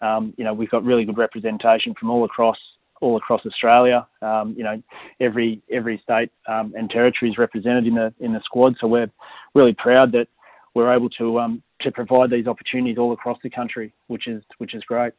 Um, 0.00 0.34
you 0.36 0.44
know, 0.44 0.54
we've 0.54 0.70
got 0.70 0.84
really 0.84 1.04
good 1.04 1.18
representation 1.18 1.94
from 1.98 2.10
all 2.10 2.24
across 2.24 2.58
all 3.00 3.16
across 3.16 3.44
Australia. 3.46 4.06
Um, 4.22 4.54
you 4.56 4.64
know, 4.64 4.82
every 5.20 5.62
every 5.70 6.00
state 6.02 6.30
um, 6.48 6.72
and 6.76 6.90
territory 6.90 7.30
is 7.30 7.38
represented 7.38 7.86
in 7.86 7.94
the 7.94 8.14
in 8.20 8.32
the 8.32 8.40
squad. 8.44 8.76
So 8.80 8.86
we're 8.86 9.10
really 9.54 9.74
proud 9.74 10.12
that 10.12 10.28
we're 10.74 10.94
able 10.94 11.10
to 11.10 11.40
um, 11.40 11.62
to 11.80 11.90
provide 11.90 12.30
these 12.30 12.46
opportunities 12.46 12.98
all 12.98 13.12
across 13.12 13.38
the 13.42 13.50
country, 13.50 13.92
which 14.06 14.26
is 14.26 14.42
which 14.58 14.74
is 14.74 14.82
great. 14.84 15.12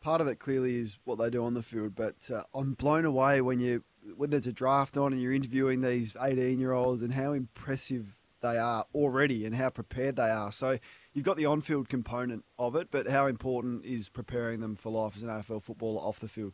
Part 0.00 0.20
of 0.20 0.28
it 0.28 0.38
clearly 0.38 0.78
is 0.78 0.98
what 1.04 1.18
they 1.18 1.30
do 1.30 1.44
on 1.44 1.54
the 1.54 1.62
field, 1.62 1.94
but 1.94 2.30
uh, 2.30 2.42
I'm 2.54 2.74
blown 2.74 3.04
away 3.04 3.40
when 3.40 3.58
you 3.58 3.84
when 4.16 4.30
there's 4.30 4.46
a 4.46 4.52
draft 4.52 4.96
on 4.96 5.12
and 5.12 5.22
you're 5.22 5.32
interviewing 5.32 5.80
these 5.80 6.14
18 6.20 6.58
year 6.58 6.72
olds 6.72 7.02
and 7.02 7.14
how 7.14 7.32
impressive 7.32 8.16
they 8.42 8.58
are 8.58 8.84
already 8.94 9.46
and 9.46 9.56
how 9.56 9.70
prepared 9.70 10.16
they 10.16 10.28
are. 10.28 10.52
So 10.52 10.78
you've 11.14 11.24
got 11.24 11.38
the 11.38 11.46
on-field 11.46 11.88
component 11.88 12.44
of 12.58 12.76
it, 12.76 12.88
but 12.90 13.08
how 13.08 13.26
important 13.26 13.84
is 13.86 14.10
preparing 14.10 14.60
them 14.60 14.76
for 14.76 14.92
life 14.92 15.16
as 15.16 15.22
an 15.22 15.30
AFL 15.30 15.62
footballer 15.62 16.00
off 16.00 16.20
the 16.20 16.28
field? 16.28 16.52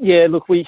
Yeah, 0.00 0.26
look, 0.30 0.48
we 0.48 0.66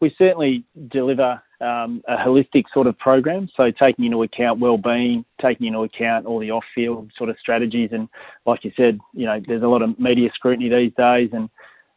we 0.00 0.14
certainly 0.16 0.64
deliver 0.88 1.42
um, 1.60 2.02
a 2.06 2.16
holistic 2.16 2.64
sort 2.72 2.86
of 2.86 2.96
program. 2.98 3.48
So 3.60 3.72
taking 3.72 4.04
into 4.04 4.22
account 4.22 4.60
well-being, 4.60 5.24
taking 5.42 5.66
into 5.66 5.80
account 5.80 6.26
all 6.26 6.38
the 6.38 6.52
off-field 6.52 7.10
sort 7.18 7.28
of 7.28 7.36
strategies, 7.40 7.90
and 7.90 8.08
like 8.46 8.64
you 8.64 8.70
said, 8.76 9.00
you 9.12 9.26
know, 9.26 9.40
there's 9.46 9.64
a 9.64 9.66
lot 9.66 9.82
of 9.82 9.98
media 9.98 10.30
scrutiny 10.32 10.68
these 10.68 10.92
days, 10.96 11.30
and 11.32 11.50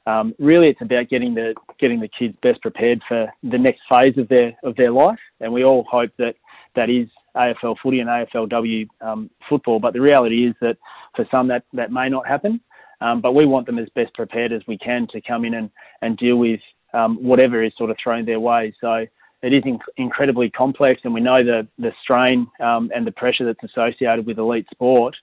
um, 0.07 0.33
really 0.39 0.69
it's 0.69 0.81
about 0.81 1.09
getting 1.09 1.35
the 1.35 1.53
getting 1.79 1.99
the 1.99 2.09
kids 2.17 2.35
best 2.41 2.59
prepared 2.63 2.99
for 3.07 3.31
the 3.43 3.59
next 3.59 3.81
phase 3.87 4.17
of 4.17 4.27
their 4.27 4.57
of 4.63 4.75
their 4.75 4.91
life. 4.91 5.19
And 5.39 5.53
we 5.53 5.63
all 5.63 5.85
hope 5.89 6.09
that 6.17 6.33
that 6.75 6.89
is 6.89 7.07
AFL 7.35 7.75
footy 7.83 7.99
and 7.99 8.09
AFLW 8.09 8.87
um, 9.01 9.29
football. 9.47 9.79
But 9.79 9.93
the 9.93 10.01
reality 10.01 10.47
is 10.47 10.55
that 10.61 10.77
for 11.15 11.27
some 11.29 11.47
that 11.49 11.63
that 11.73 11.91
may 11.91 12.09
not 12.09 12.27
happen. 12.27 12.59
Um, 13.01 13.19
but 13.19 13.33
we 13.33 13.45
want 13.45 13.65
them 13.65 13.79
as 13.79 13.89
best 13.95 14.13
prepared 14.13 14.53
as 14.53 14.61
we 14.67 14.77
can 14.77 15.07
to 15.11 15.21
come 15.21 15.43
in 15.43 15.55
and, 15.55 15.71
and 16.03 16.15
deal 16.17 16.35
with 16.35 16.59
um, 16.93 17.17
whatever 17.23 17.63
is 17.63 17.73
sort 17.77 17.89
of 17.89 17.97
thrown 18.01 18.25
their 18.25 18.39
way. 18.39 18.73
So 18.81 19.05
it 19.41 19.53
is 19.53 19.63
inc- 19.63 19.79
incredibly 19.97 20.49
complex, 20.49 21.01
and 21.03 21.13
we 21.13 21.21
know 21.21 21.37
the 21.37 21.67
the 21.79 21.91
strain 22.03 22.47
um, 22.59 22.91
and 22.93 23.05
the 23.05 23.11
pressure 23.11 23.45
that's 23.45 23.71
associated 23.71 24.25
with 24.25 24.37
elite 24.37 24.67
sport. 24.71 25.15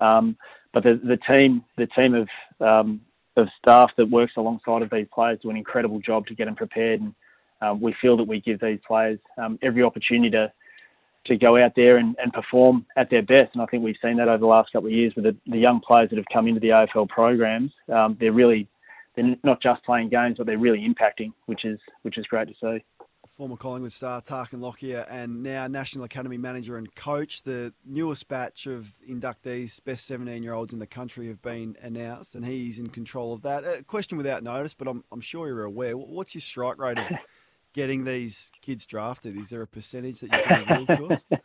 Um, 0.00 0.36
but 0.72 0.82
the, 0.82 1.00
the 1.02 1.18
team, 1.34 1.64
the 1.76 1.86
team 1.86 2.14
of 2.14 2.28
um, 2.60 3.00
of 3.36 3.48
staff 3.60 3.90
that 3.96 4.10
works 4.10 4.32
alongside 4.36 4.82
of 4.82 4.90
these 4.90 5.06
players 5.12 5.38
do 5.42 5.50
an 5.50 5.56
incredible 5.56 6.00
job 6.00 6.26
to 6.26 6.34
get 6.34 6.46
them 6.46 6.56
prepared, 6.56 7.00
and 7.00 7.14
um, 7.62 7.80
we 7.80 7.94
feel 8.00 8.16
that 8.16 8.26
we 8.26 8.40
give 8.40 8.60
these 8.60 8.80
players 8.86 9.18
um, 9.38 9.58
every 9.62 9.82
opportunity 9.82 10.30
to 10.30 10.52
to 11.24 11.36
go 11.36 11.56
out 11.56 11.72
there 11.76 11.98
and, 11.98 12.16
and 12.20 12.32
perform 12.32 12.84
at 12.96 13.08
their 13.08 13.22
best. 13.22 13.50
And 13.52 13.62
I 13.62 13.66
think 13.66 13.84
we've 13.84 13.96
seen 14.02 14.16
that 14.16 14.26
over 14.28 14.38
the 14.38 14.46
last 14.46 14.72
couple 14.72 14.88
of 14.88 14.92
years 14.92 15.12
with 15.14 15.24
the, 15.24 15.36
the 15.46 15.58
young 15.58 15.80
players 15.80 16.10
that 16.10 16.16
have 16.16 16.26
come 16.32 16.48
into 16.48 16.58
the 16.58 16.70
AFL 16.70 17.08
programs. 17.08 17.70
Um, 17.88 18.16
they're 18.18 18.32
really 18.32 18.66
they're 19.14 19.36
not 19.44 19.62
just 19.62 19.84
playing 19.84 20.08
games, 20.08 20.36
but 20.38 20.46
they're 20.46 20.58
really 20.58 20.80
impacting, 20.80 21.32
which 21.46 21.64
is 21.64 21.78
which 22.02 22.18
is 22.18 22.26
great 22.26 22.48
to 22.48 22.54
see. 22.60 22.84
Former 23.36 23.56
Collingwood 23.56 23.92
star 23.92 24.20
Tarkyn 24.20 24.60
Lockyer 24.60 25.06
and 25.10 25.42
now 25.42 25.66
National 25.66 26.04
Academy 26.04 26.36
manager 26.36 26.76
and 26.76 26.94
coach. 26.94 27.42
The 27.42 27.72
newest 27.84 28.28
batch 28.28 28.66
of 28.66 28.92
inductees, 29.08 29.82
best 29.82 30.06
17 30.06 30.42
year 30.42 30.52
olds 30.52 30.72
in 30.74 30.78
the 30.78 30.86
country, 30.86 31.28
have 31.28 31.40
been 31.40 31.76
announced, 31.80 32.34
and 32.34 32.44
he's 32.44 32.78
in 32.78 32.88
control 32.88 33.32
of 33.32 33.42
that. 33.42 33.64
A 33.64 33.82
question 33.84 34.18
without 34.18 34.42
notice, 34.42 34.74
but 34.74 34.86
I'm, 34.86 35.02
I'm 35.10 35.22
sure 35.22 35.46
you're 35.46 35.64
aware. 35.64 35.96
What's 35.96 36.34
your 36.34 36.42
strike 36.42 36.78
rate 36.78 36.98
of 36.98 37.06
getting 37.72 38.04
these 38.04 38.52
kids 38.60 38.84
drafted? 38.84 39.36
Is 39.36 39.48
there 39.48 39.62
a 39.62 39.66
percentage 39.66 40.20
that 40.20 40.30
you 40.30 40.38
can 40.46 40.78
reveal 40.78 40.96
to 40.96 41.14
us? 41.14 41.24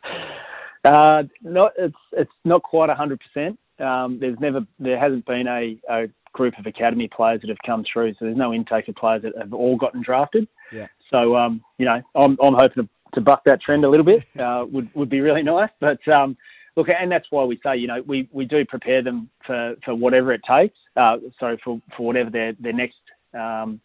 Uh, 0.84 1.24
not 1.42 1.72
it's 1.76 1.96
it's 2.12 2.30
not 2.44 2.62
quite 2.62 2.88
hundred 2.88 3.20
percent. 3.20 3.58
Um, 3.80 4.18
there's 4.20 4.38
never 4.38 4.60
there 4.78 4.98
hasn't 4.98 5.26
been 5.26 5.46
a, 5.48 5.76
a 5.90 6.06
group 6.38 6.56
of 6.58 6.66
academy 6.66 7.08
players 7.08 7.40
that 7.40 7.48
have 7.50 7.58
come 7.66 7.84
through, 7.92 8.12
so 8.12 8.24
there's 8.24 8.36
no 8.36 8.54
intake 8.54 8.86
of 8.88 8.94
players 8.94 9.22
that 9.22 9.36
have 9.36 9.52
all 9.52 9.76
gotten 9.76 10.00
drafted. 10.00 10.46
Yeah. 10.72 10.86
So 11.10 11.36
um, 11.36 11.62
you 11.78 11.84
know, 11.84 12.00
I'm 12.14 12.38
I'm 12.40 12.54
hoping 12.54 12.84
to, 12.84 12.88
to 13.14 13.20
buck 13.20 13.42
that 13.44 13.60
trend 13.60 13.84
a 13.84 13.90
little 13.90 14.06
bit. 14.06 14.24
Uh, 14.38 14.64
would 14.70 14.88
would 14.94 15.10
be 15.10 15.20
really 15.20 15.42
nice. 15.42 15.70
But 15.80 15.98
um, 16.08 16.36
look, 16.76 16.86
and 16.88 17.10
that's 17.10 17.26
why 17.30 17.44
we 17.44 17.58
say 17.64 17.76
you 17.76 17.88
know 17.88 18.02
we, 18.06 18.28
we 18.32 18.44
do 18.44 18.64
prepare 18.64 19.02
them 19.02 19.28
for, 19.44 19.74
for 19.84 19.94
whatever 19.94 20.32
it 20.32 20.42
takes. 20.48 20.78
Uh, 20.96 21.16
sorry 21.40 21.58
for 21.64 21.80
for 21.96 22.06
whatever 22.06 22.30
their 22.30 22.52
their 22.60 22.72
next 22.72 23.02
um, 23.34 23.80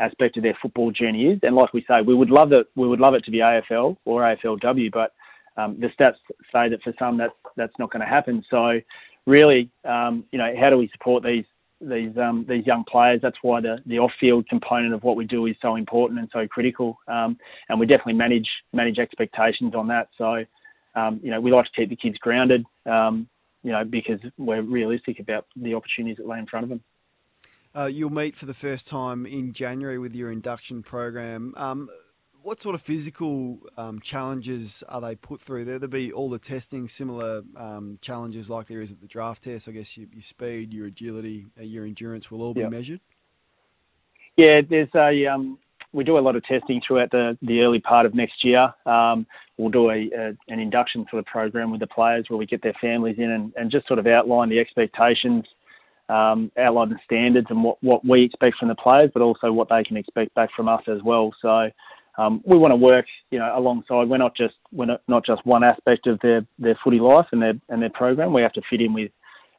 aspect 0.00 0.38
of 0.38 0.42
their 0.42 0.56
football 0.62 0.90
journey 0.90 1.26
is. 1.26 1.40
And 1.42 1.54
like 1.54 1.74
we 1.74 1.84
say, 1.86 2.00
we 2.00 2.14
would 2.14 2.30
love 2.30 2.52
it. 2.52 2.66
We 2.74 2.88
would 2.88 3.00
love 3.00 3.14
it 3.14 3.24
to 3.26 3.30
be 3.30 3.38
AFL 3.38 3.96
or 4.06 4.22
AFLW, 4.22 4.90
but 4.92 5.12
um, 5.56 5.78
the 5.78 5.88
stats 5.88 6.16
say 6.52 6.70
that 6.70 6.82
for 6.82 6.94
some 6.98 7.18
that's 7.18 7.34
that's 7.56 7.78
not 7.78 7.92
going 7.92 8.00
to 8.00 8.08
happen. 8.08 8.42
So 8.50 8.80
really, 9.26 9.70
um, 9.84 10.24
you 10.32 10.38
know, 10.38 10.52
how 10.58 10.70
do 10.70 10.78
we 10.78 10.88
support 10.92 11.22
these 11.22 11.44
these 11.82 12.16
um, 12.16 12.46
these 12.48 12.66
young 12.66 12.84
players? 12.90 13.20
That's 13.22 13.36
why 13.42 13.60
the, 13.60 13.78
the 13.86 13.98
off 13.98 14.12
field 14.20 14.48
component 14.48 14.94
of 14.94 15.02
what 15.02 15.16
we 15.16 15.24
do 15.24 15.46
is 15.46 15.56
so 15.60 15.76
important 15.76 16.20
and 16.20 16.28
so 16.32 16.46
critical. 16.46 16.98
Um, 17.08 17.38
and 17.68 17.78
we 17.78 17.86
definitely 17.86 18.14
manage 18.14 18.48
manage 18.72 18.98
expectations 18.98 19.74
on 19.74 19.88
that. 19.88 20.08
So 20.16 20.44
um, 20.94 21.20
you 21.22 21.30
know, 21.30 21.40
we 21.40 21.50
like 21.50 21.64
to 21.66 21.70
keep 21.74 21.90
the 21.90 21.96
kids 21.96 22.18
grounded. 22.18 22.64
Um, 22.86 23.28
you 23.62 23.70
know, 23.70 23.84
because 23.84 24.18
we're 24.38 24.62
realistic 24.62 25.20
about 25.20 25.46
the 25.54 25.74
opportunities 25.74 26.16
that 26.16 26.26
lay 26.26 26.38
in 26.38 26.46
front 26.46 26.64
of 26.64 26.70
them. 26.70 26.80
Uh, 27.74 27.86
you'll 27.86 28.10
meet 28.10 28.36
for 28.36 28.46
the 28.46 28.54
first 28.54 28.86
time 28.86 29.24
in 29.24 29.52
January 29.52 29.98
with 29.98 30.14
your 30.14 30.30
induction 30.30 30.82
program. 30.82 31.54
What 32.42 32.58
sort 32.60 32.74
of 32.74 32.82
physical 32.82 33.60
um, 33.76 34.00
challenges 34.00 34.82
are 34.88 35.00
they 35.00 35.14
put 35.14 35.40
through? 35.40 35.64
There 35.64 35.78
to 35.78 35.86
be 35.86 36.12
all 36.12 36.28
the 36.28 36.38
testing, 36.38 36.88
similar 36.88 37.42
um, 37.56 37.98
challenges 38.00 38.50
like 38.50 38.66
there 38.66 38.80
is 38.80 38.90
at 38.90 39.00
the 39.00 39.06
draft 39.06 39.44
test. 39.44 39.68
I 39.68 39.72
guess 39.72 39.96
your, 39.96 40.08
your 40.12 40.22
speed, 40.22 40.72
your 40.72 40.86
agility, 40.86 41.46
uh, 41.58 41.62
your 41.62 41.84
endurance 41.84 42.30
will 42.30 42.42
all 42.42 42.52
be 42.54 42.60
Yep. 42.62 42.70
measured. 42.70 43.00
Yeah, 44.36 44.60
there's 44.68 44.88
a 44.96 45.26
um, 45.26 45.58
we 45.92 46.04
do 46.04 46.18
a 46.18 46.20
lot 46.20 46.36
of 46.36 46.44
testing 46.44 46.80
throughout 46.86 47.10
the, 47.10 47.38
the 47.42 47.60
early 47.60 47.80
part 47.80 48.06
of 48.06 48.14
next 48.14 48.42
year. 48.44 48.72
Um, 48.86 49.26
we'll 49.56 49.70
do 49.70 49.90
a, 49.90 50.10
a 50.16 50.36
an 50.48 50.58
induction 50.58 51.06
sort 51.10 51.20
of 51.20 51.26
program 51.26 51.70
with 51.70 51.80
the 51.80 51.86
players 51.86 52.24
where 52.28 52.38
we 52.38 52.46
get 52.46 52.62
their 52.62 52.74
families 52.80 53.16
in 53.18 53.30
and, 53.30 53.52
and 53.56 53.70
just 53.70 53.86
sort 53.86 53.98
of 53.98 54.06
outline 54.06 54.48
the 54.48 54.58
expectations, 54.58 55.44
um, 56.08 56.50
outline 56.58 56.88
the 56.88 56.98
standards 57.04 57.46
and 57.50 57.62
what, 57.62 57.76
what 57.82 58.04
we 58.04 58.24
expect 58.24 58.56
from 58.58 58.68
the 58.68 58.74
players, 58.74 59.10
but 59.12 59.22
also 59.22 59.52
what 59.52 59.68
they 59.68 59.84
can 59.84 59.96
expect 59.96 60.34
back 60.34 60.48
from 60.56 60.68
us 60.68 60.82
as 60.88 61.02
well. 61.04 61.32
So 61.42 61.70
um, 62.18 62.42
we 62.44 62.58
want 62.58 62.72
to 62.72 62.76
work, 62.76 63.06
you 63.30 63.38
know, 63.38 63.52
alongside. 63.56 64.08
We're 64.08 64.18
not 64.18 64.36
just 64.36 64.54
we're 64.70 64.86
not, 64.86 65.02
not 65.08 65.24
just 65.24 65.44
one 65.46 65.64
aspect 65.64 66.06
of 66.06 66.18
their, 66.20 66.46
their 66.58 66.78
footy 66.84 67.00
life 67.00 67.26
and 67.32 67.40
their 67.40 67.54
and 67.68 67.80
their 67.80 67.90
program. 67.90 68.32
We 68.32 68.42
have 68.42 68.52
to 68.54 68.62
fit 68.68 68.80
in 68.80 68.92
with 68.92 69.10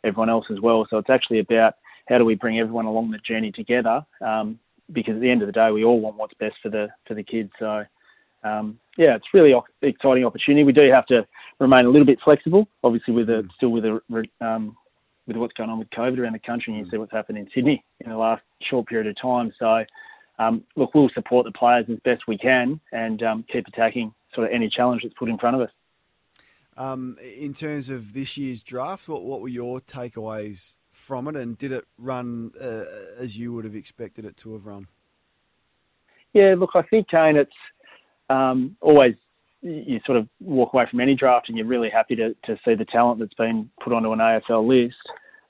everyone 0.03 0.29
else 0.29 0.45
as 0.51 0.59
well. 0.59 0.85
So 0.89 0.97
it's 0.97 1.09
actually 1.09 1.39
about 1.39 1.75
how 2.07 2.17
do 2.17 2.25
we 2.25 2.35
bring 2.35 2.59
everyone 2.59 2.85
along 2.85 3.11
the 3.11 3.17
journey 3.19 3.51
together? 3.51 4.05
Um, 4.21 4.59
because 4.91 5.15
at 5.15 5.21
the 5.21 5.29
end 5.31 5.41
of 5.41 5.47
the 5.47 5.53
day, 5.53 5.71
we 5.71 5.83
all 5.83 5.99
want 5.99 6.17
what's 6.17 6.33
best 6.35 6.55
for 6.61 6.69
the 6.69 6.89
for 7.07 7.15
the 7.15 7.23
kids. 7.23 7.51
So 7.57 7.85
um, 8.43 8.79
yeah, 8.97 9.15
it's 9.15 9.25
really 9.33 9.53
exciting 9.81 10.25
opportunity. 10.25 10.63
We 10.63 10.73
do 10.73 10.91
have 10.91 11.07
to 11.07 11.25
remain 11.59 11.85
a 11.85 11.89
little 11.89 12.05
bit 12.05 12.19
flexible, 12.23 12.67
obviously 12.83 13.13
with 13.13 13.29
a 13.29 13.47
still 13.57 13.69
with 13.69 13.85
a 13.85 13.99
um, 14.41 14.75
with 15.25 15.37
what's 15.37 15.53
going 15.53 15.69
on 15.69 15.79
with 15.79 15.89
COVID 15.91 16.19
around 16.19 16.33
the 16.33 16.39
country, 16.39 16.73
and 16.73 16.85
you 16.85 16.91
see 16.91 16.97
what's 16.97 17.11
happened 17.11 17.37
in 17.37 17.47
Sydney 17.55 17.83
in 18.01 18.11
the 18.11 18.17
last 18.17 18.43
short 18.69 18.87
period 18.87 19.07
of 19.07 19.19
time. 19.21 19.53
So 19.57 19.83
um, 20.47 20.63
look, 20.75 20.93
we'll 20.93 21.09
support 21.13 21.45
the 21.45 21.51
players 21.51 21.85
as 21.89 21.99
best 22.03 22.23
we 22.27 22.37
can 22.37 22.79
and 22.91 23.21
um, 23.23 23.45
keep 23.51 23.67
attacking 23.67 24.13
sort 24.33 24.47
of 24.47 24.53
any 24.53 24.69
challenge 24.69 25.01
that's 25.03 25.15
put 25.17 25.29
in 25.29 25.37
front 25.37 25.55
of 25.55 25.61
us. 25.61 25.69
Um, 26.75 27.17
in 27.21 27.53
terms 27.53 27.89
of 27.89 28.13
this 28.13 28.37
year's 28.37 28.63
draft, 28.63 29.07
what, 29.07 29.23
what 29.23 29.41
were 29.41 29.47
your 29.47 29.79
takeaways 29.79 30.75
from 30.91 31.27
it, 31.27 31.35
and 31.35 31.57
did 31.57 31.71
it 31.71 31.85
run 31.97 32.51
uh, 32.59 32.83
as 33.17 33.37
you 33.37 33.53
would 33.53 33.65
have 33.65 33.75
expected 33.75 34.25
it 34.25 34.37
to 34.37 34.53
have 34.53 34.65
run? 34.65 34.87
Yeah, 36.33 36.55
look, 36.57 36.71
I 36.73 36.81
think 36.81 37.09
Kane, 37.09 37.35
it's 37.35 37.51
um, 38.29 38.75
always 38.81 39.15
you 39.61 39.99
sort 40.05 40.17
of 40.17 40.27
walk 40.41 40.73
away 40.73 40.85
from 40.89 40.99
any 40.99 41.15
draft 41.15 41.47
and 41.47 41.57
you're 41.57 41.67
really 41.67 41.89
happy 41.89 42.15
to, 42.15 42.35
to 42.45 42.57
see 42.65 42.75
the 42.75 42.85
talent 42.85 43.19
that's 43.19 43.33
been 43.35 43.69
put 43.81 43.93
onto 43.93 44.11
an 44.11 44.19
AFL 44.19 44.67
list. 44.67 44.97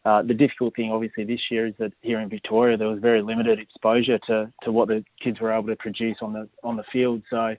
Uh, 0.06 0.22
the 0.22 0.34
difficult 0.34 0.76
thing, 0.76 0.92
obviously, 0.92 1.24
this 1.24 1.40
year 1.50 1.66
is 1.66 1.74
that 1.80 1.94
here 2.02 2.20
in 2.20 2.30
Victoria 2.30 2.78
there 2.78 2.90
was 2.90 3.00
very 3.00 3.22
limited 3.22 3.58
exposure 3.60 4.20
to, 4.28 4.52
to 4.64 4.72
what 4.72 4.90
the 4.90 5.04
kids 5.24 5.40
were 5.40 5.52
able 5.52 5.68
to 5.68 5.76
produce 5.78 6.18
on 6.22 6.34
the 6.34 6.50
on 6.64 6.76
the 6.76 6.84
field. 6.92 7.22
So, 7.30 7.56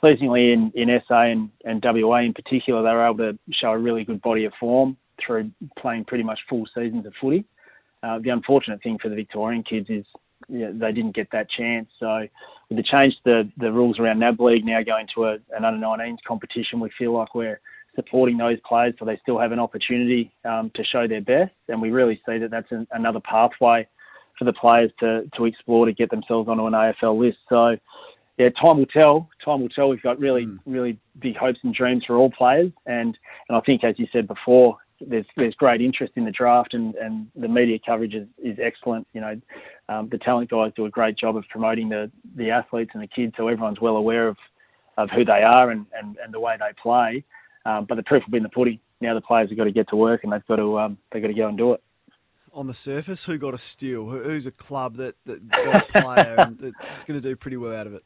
pleasingly 0.00 0.52
in, 0.52 0.72
in 0.74 0.88
SA 1.06 1.22
and, 1.22 1.50
and 1.64 1.84
WA 1.84 2.20
in 2.20 2.32
particular, 2.32 2.82
they 2.82 2.94
were 2.94 3.06
able 3.06 3.18
to 3.18 3.38
show 3.52 3.70
a 3.70 3.78
really 3.78 4.04
good 4.04 4.22
body 4.22 4.46
of 4.46 4.52
form 4.58 4.96
through 5.24 5.50
playing 5.78 6.04
pretty 6.06 6.24
much 6.24 6.40
full 6.48 6.66
seasons 6.74 7.06
of 7.06 7.12
footy. 7.20 7.44
Uh, 8.02 8.18
the 8.18 8.30
unfortunate 8.30 8.82
thing 8.82 8.98
for 9.00 9.08
the 9.08 9.14
Victorian 9.14 9.62
kids 9.62 9.86
is 9.88 10.04
know, 10.48 10.72
they 10.72 10.92
didn't 10.92 11.14
get 11.14 11.28
that 11.32 11.48
chance. 11.50 11.88
So 11.98 12.26
with 12.68 12.78
the 12.78 12.82
change 12.82 13.14
to 13.14 13.20
the, 13.24 13.52
the 13.58 13.72
rules 13.72 13.98
around 13.98 14.18
NAB 14.18 14.40
League 14.40 14.64
now 14.64 14.82
going 14.82 15.06
to 15.14 15.24
a, 15.24 15.32
an 15.56 15.64
under 15.64 15.84
19s 15.84 16.18
competition, 16.26 16.80
we 16.80 16.90
feel 16.98 17.12
like 17.12 17.34
we're 17.34 17.60
supporting 17.94 18.36
those 18.36 18.58
players 18.66 18.94
so 18.98 19.04
they 19.04 19.18
still 19.22 19.38
have 19.38 19.52
an 19.52 19.58
opportunity 19.58 20.32
um, 20.44 20.70
to 20.74 20.84
show 20.84 21.06
their 21.06 21.20
best. 21.20 21.52
And 21.68 21.80
we 21.80 21.90
really 21.90 22.20
see 22.26 22.38
that 22.38 22.50
that's 22.50 22.70
an, 22.70 22.86
another 22.92 23.20
pathway 23.20 23.86
for 24.38 24.44
the 24.44 24.52
players 24.52 24.90
to, 25.00 25.28
to 25.36 25.44
explore 25.44 25.86
to 25.86 25.92
get 25.92 26.10
themselves 26.10 26.48
onto 26.48 26.66
an 26.66 26.72
AFL 26.72 27.18
list. 27.18 27.38
So 27.48 27.76
yeah, 28.38 28.48
time 28.60 28.78
will 28.78 28.86
tell. 28.86 29.28
Time 29.44 29.60
will 29.60 29.68
tell. 29.68 29.88
We've 29.88 30.02
got 30.02 30.18
really, 30.18 30.48
really 30.64 30.98
big 31.20 31.36
hopes 31.36 31.58
and 31.62 31.74
dreams 31.74 32.04
for 32.06 32.16
all 32.16 32.30
players, 32.30 32.72
and 32.86 33.16
and 33.48 33.56
I 33.56 33.60
think, 33.60 33.84
as 33.84 33.98
you 33.98 34.06
said 34.10 34.26
before, 34.26 34.78
there's 35.06 35.26
there's 35.36 35.54
great 35.54 35.82
interest 35.82 36.14
in 36.16 36.24
the 36.24 36.30
draft, 36.30 36.72
and, 36.72 36.94
and 36.94 37.26
the 37.36 37.46
media 37.46 37.78
coverage 37.84 38.14
is, 38.14 38.26
is 38.42 38.58
excellent. 38.60 39.06
You 39.12 39.20
know, 39.20 39.40
um, 39.90 40.08
the 40.10 40.16
talent 40.16 40.50
guys 40.50 40.72
do 40.74 40.86
a 40.86 40.90
great 40.90 41.18
job 41.18 41.36
of 41.36 41.44
promoting 41.50 41.90
the 41.90 42.10
the 42.34 42.50
athletes 42.50 42.92
and 42.94 43.02
the 43.02 43.06
kids, 43.06 43.34
so 43.36 43.48
everyone's 43.48 43.82
well 43.82 43.96
aware 43.96 44.28
of 44.28 44.36
of 44.98 45.08
who 45.10 45.24
they 45.24 45.42
are 45.42 45.70
and, 45.70 45.86
and, 45.98 46.16
and 46.22 46.34
the 46.34 46.40
way 46.40 46.56
they 46.58 46.72
play. 46.82 47.24
Um, 47.64 47.86
but 47.88 47.94
the 47.94 48.02
proof 48.02 48.22
will 48.26 48.32
be 48.32 48.38
in 48.38 48.42
the 48.42 48.48
pudding. 48.48 48.80
Now 49.00 49.14
the 49.14 49.20
players 49.20 49.48
have 49.50 49.58
got 49.58 49.64
to 49.64 49.72
get 49.72 49.88
to 49.90 49.96
work, 49.96 50.24
and 50.24 50.32
they've 50.32 50.46
got 50.46 50.56
to 50.56 50.78
um, 50.78 50.98
they've 51.10 51.22
got 51.22 51.28
to 51.28 51.34
go 51.34 51.48
and 51.48 51.58
do 51.58 51.72
it. 51.72 51.82
On 52.54 52.66
the 52.66 52.74
surface, 52.74 53.24
who 53.24 53.38
got 53.38 53.54
a 53.54 53.58
steal? 53.58 54.06
Who's 54.08 54.46
a 54.46 54.50
club 54.50 54.96
that, 54.96 55.14
that 55.24 55.48
got 55.48 55.88
a 55.88 56.02
player 56.02 56.34
and 56.38 56.58
that's 56.58 57.04
going 57.04 57.20
to 57.20 57.26
do 57.26 57.34
pretty 57.34 57.56
well 57.56 57.74
out 57.74 57.86
of 57.86 57.94
it? 57.94 58.02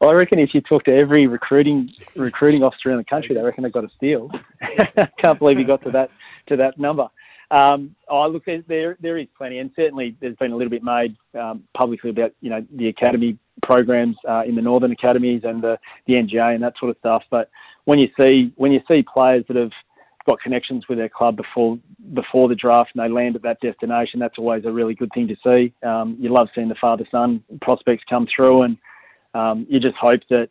Well, 0.00 0.10
I 0.10 0.14
reckon 0.14 0.38
if 0.38 0.50
you 0.54 0.60
talk 0.60 0.84
to 0.84 0.94
every 0.94 1.26
recruiting 1.26 1.90
recruiting 2.14 2.62
officer 2.62 2.90
in 2.90 2.98
the 2.98 3.04
country, 3.04 3.34
they 3.34 3.42
reckon 3.42 3.64
they've 3.64 3.72
got 3.72 3.84
a 3.84 3.90
steal. 3.96 4.30
Can't 5.18 5.38
believe 5.38 5.58
you 5.58 5.64
got 5.64 5.82
to 5.82 5.90
that 5.90 6.10
to 6.46 6.56
that 6.56 6.78
number. 6.78 7.08
Um, 7.50 7.96
oh, 8.08 8.28
look, 8.28 8.44
there, 8.44 8.62
there 8.68 8.96
there 9.00 9.18
is 9.18 9.26
plenty, 9.36 9.58
and 9.58 9.70
certainly 9.74 10.16
there's 10.20 10.36
been 10.36 10.52
a 10.52 10.56
little 10.56 10.70
bit 10.70 10.82
made 10.82 11.16
um, 11.38 11.64
publicly 11.76 12.10
about 12.10 12.32
you 12.40 12.50
know 12.50 12.64
the 12.74 12.88
academy 12.88 13.38
programs 13.62 14.16
uh, 14.28 14.42
in 14.46 14.54
the 14.54 14.62
northern 14.62 14.92
academies 14.92 15.42
and 15.44 15.62
the 15.62 15.78
the 16.06 16.14
NGA 16.14 16.54
and 16.54 16.62
that 16.62 16.74
sort 16.78 16.90
of 16.90 16.96
stuff. 16.98 17.24
But 17.30 17.50
when 17.88 17.98
you 17.98 18.08
see 18.20 18.52
when 18.56 18.70
you 18.70 18.80
see 18.90 19.02
players 19.02 19.46
that 19.48 19.56
have 19.56 19.70
got 20.26 20.38
connections 20.42 20.84
with 20.90 20.98
their 20.98 21.08
club 21.08 21.38
before 21.38 21.78
before 22.12 22.46
the 22.46 22.54
draft 22.54 22.90
and 22.94 23.02
they 23.02 23.10
land 23.10 23.34
at 23.34 23.40
that 23.40 23.58
destination, 23.62 24.20
that's 24.20 24.36
always 24.36 24.62
a 24.66 24.70
really 24.70 24.94
good 24.94 25.10
thing 25.14 25.26
to 25.26 25.36
see. 25.42 25.72
Um, 25.82 26.14
you 26.20 26.30
love 26.30 26.48
seeing 26.54 26.68
the 26.68 26.74
father 26.78 27.06
son 27.10 27.42
prospects 27.62 28.04
come 28.06 28.26
through 28.36 28.64
and 28.64 28.76
um, 29.32 29.66
you 29.70 29.80
just 29.80 29.96
hope 29.98 30.20
that 30.28 30.50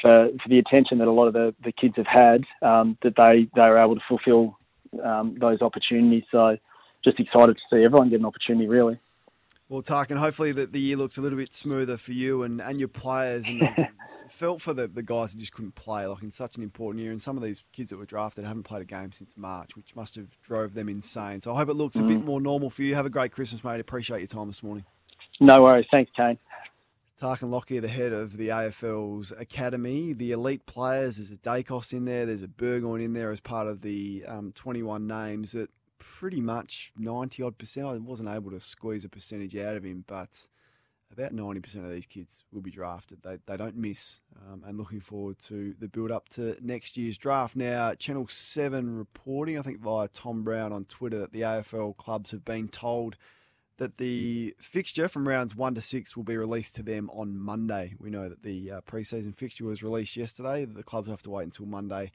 for, 0.00 0.30
for 0.42 0.48
the 0.48 0.58
attention 0.60 0.96
that 0.96 1.08
a 1.08 1.12
lot 1.12 1.26
of 1.26 1.34
the, 1.34 1.54
the 1.62 1.72
kids 1.72 1.92
have 1.96 2.06
had, 2.06 2.44
um, 2.62 2.96
that 3.02 3.16
they, 3.18 3.50
they 3.54 3.60
are 3.60 3.84
able 3.84 3.96
to 3.96 4.00
fulfil 4.08 4.56
um, 5.04 5.36
those 5.38 5.60
opportunities. 5.60 6.24
So 6.32 6.56
just 7.04 7.20
excited 7.20 7.54
to 7.54 7.62
see 7.70 7.84
everyone 7.84 8.08
get 8.08 8.20
an 8.20 8.24
opportunity, 8.24 8.66
really. 8.66 8.98
Well, 9.70 9.82
Tarkyn, 9.82 10.16
hopefully 10.16 10.52
that 10.52 10.72
the 10.72 10.80
year 10.80 10.96
looks 10.96 11.18
a 11.18 11.20
little 11.20 11.36
bit 11.36 11.52
smoother 11.52 11.98
for 11.98 12.12
you 12.12 12.42
and, 12.42 12.58
and 12.58 12.78
your 12.78 12.88
players. 12.88 13.46
And 13.46 13.68
felt 14.30 14.62
for 14.62 14.72
the, 14.72 14.88
the 14.88 15.02
guys 15.02 15.34
who 15.34 15.38
just 15.38 15.52
couldn't 15.52 15.74
play, 15.74 16.06
like 16.06 16.22
in 16.22 16.32
such 16.32 16.56
an 16.56 16.62
important 16.62 17.02
year. 17.02 17.10
And 17.12 17.20
some 17.20 17.36
of 17.36 17.42
these 17.42 17.62
kids 17.72 17.90
that 17.90 17.98
were 17.98 18.06
drafted 18.06 18.46
haven't 18.46 18.62
played 18.62 18.80
a 18.80 18.86
game 18.86 19.12
since 19.12 19.36
March, 19.36 19.76
which 19.76 19.94
must 19.94 20.14
have 20.14 20.28
drove 20.42 20.72
them 20.72 20.88
insane. 20.88 21.42
So 21.42 21.52
I 21.52 21.58
hope 21.58 21.68
it 21.68 21.74
looks 21.74 21.96
a 21.96 22.02
bit 22.02 22.18
Mm. 22.20 22.24
more 22.24 22.40
normal 22.40 22.70
for 22.70 22.82
you. 22.82 22.94
Have 22.94 23.04
a 23.04 23.10
great 23.10 23.30
Christmas, 23.30 23.62
mate. 23.62 23.78
Appreciate 23.78 24.20
your 24.20 24.26
time 24.26 24.46
this 24.46 24.62
morning. 24.62 24.86
No 25.38 25.60
worries. 25.60 25.86
Thanks, 25.90 26.10
Kane. 26.16 26.38
Tarkyn 27.20 27.50
Lockyer, 27.50 27.80
the 27.82 27.88
head 27.88 28.12
of 28.12 28.36
the 28.36 28.48
AFL's 28.48 29.32
academy. 29.36 30.12
The 30.14 30.32
elite 30.32 30.64
players, 30.66 31.18
there's 31.18 31.30
a 31.32 31.36
Daicos 31.36 31.92
in 31.92 32.04
there, 32.06 32.24
there's 32.24 32.42
a 32.42 32.48
Burgoyne 32.48 33.00
in 33.02 33.12
there 33.12 33.30
as 33.32 33.40
part 33.40 33.66
of 33.66 33.82
the 33.82 34.24
um, 34.26 34.52
21 34.52 35.06
names 35.06 35.52
that 35.52 35.68
pretty 36.18 36.40
much 36.40 36.92
90 36.98 37.44
odd 37.44 37.58
percent. 37.58 37.86
I 37.86 37.96
wasn't 37.96 38.28
able 38.28 38.50
to 38.50 38.60
squeeze 38.60 39.04
a 39.04 39.08
percentage 39.08 39.56
out 39.56 39.76
of 39.76 39.84
him, 39.84 40.04
but 40.08 40.48
about 41.12 41.32
90% 41.32 41.84
of 41.84 41.92
these 41.92 42.06
kids 42.06 42.44
will 42.52 42.60
be 42.60 42.72
drafted. 42.72 43.22
They, 43.22 43.38
they 43.46 43.56
don't 43.56 43.76
miss. 43.76 44.18
Um, 44.36 44.64
and 44.66 44.76
looking 44.76 45.00
forward 45.00 45.38
to 45.46 45.76
the 45.78 45.86
build 45.86 46.10
up 46.10 46.28
to 46.30 46.56
next 46.60 46.96
year's 46.96 47.18
draft. 47.18 47.54
Now, 47.54 47.94
Channel 47.94 48.26
7 48.28 48.98
reporting, 48.98 49.60
I 49.60 49.62
think 49.62 49.78
via 49.78 50.08
Tom 50.08 50.42
Brown 50.42 50.72
on 50.72 50.86
Twitter, 50.86 51.20
that 51.20 51.32
the 51.32 51.42
AFL 51.42 51.96
clubs 51.96 52.32
have 52.32 52.44
been 52.44 52.66
told 52.66 53.16
that 53.76 53.98
the 53.98 54.56
fixture 54.58 55.06
from 55.06 55.28
rounds 55.28 55.54
one 55.54 55.76
to 55.76 55.80
six 55.80 56.16
will 56.16 56.24
be 56.24 56.36
released 56.36 56.74
to 56.74 56.82
them 56.82 57.08
on 57.12 57.38
Monday. 57.38 57.94
We 58.00 58.10
know 58.10 58.28
that 58.28 58.42
the 58.42 58.72
uh, 58.72 58.80
preseason 58.80 59.36
fixture 59.36 59.66
was 59.66 59.84
released 59.84 60.16
yesterday. 60.16 60.64
The 60.64 60.82
clubs 60.82 61.08
have 61.08 61.22
to 61.22 61.30
wait 61.30 61.44
until 61.44 61.66
Monday 61.66 62.10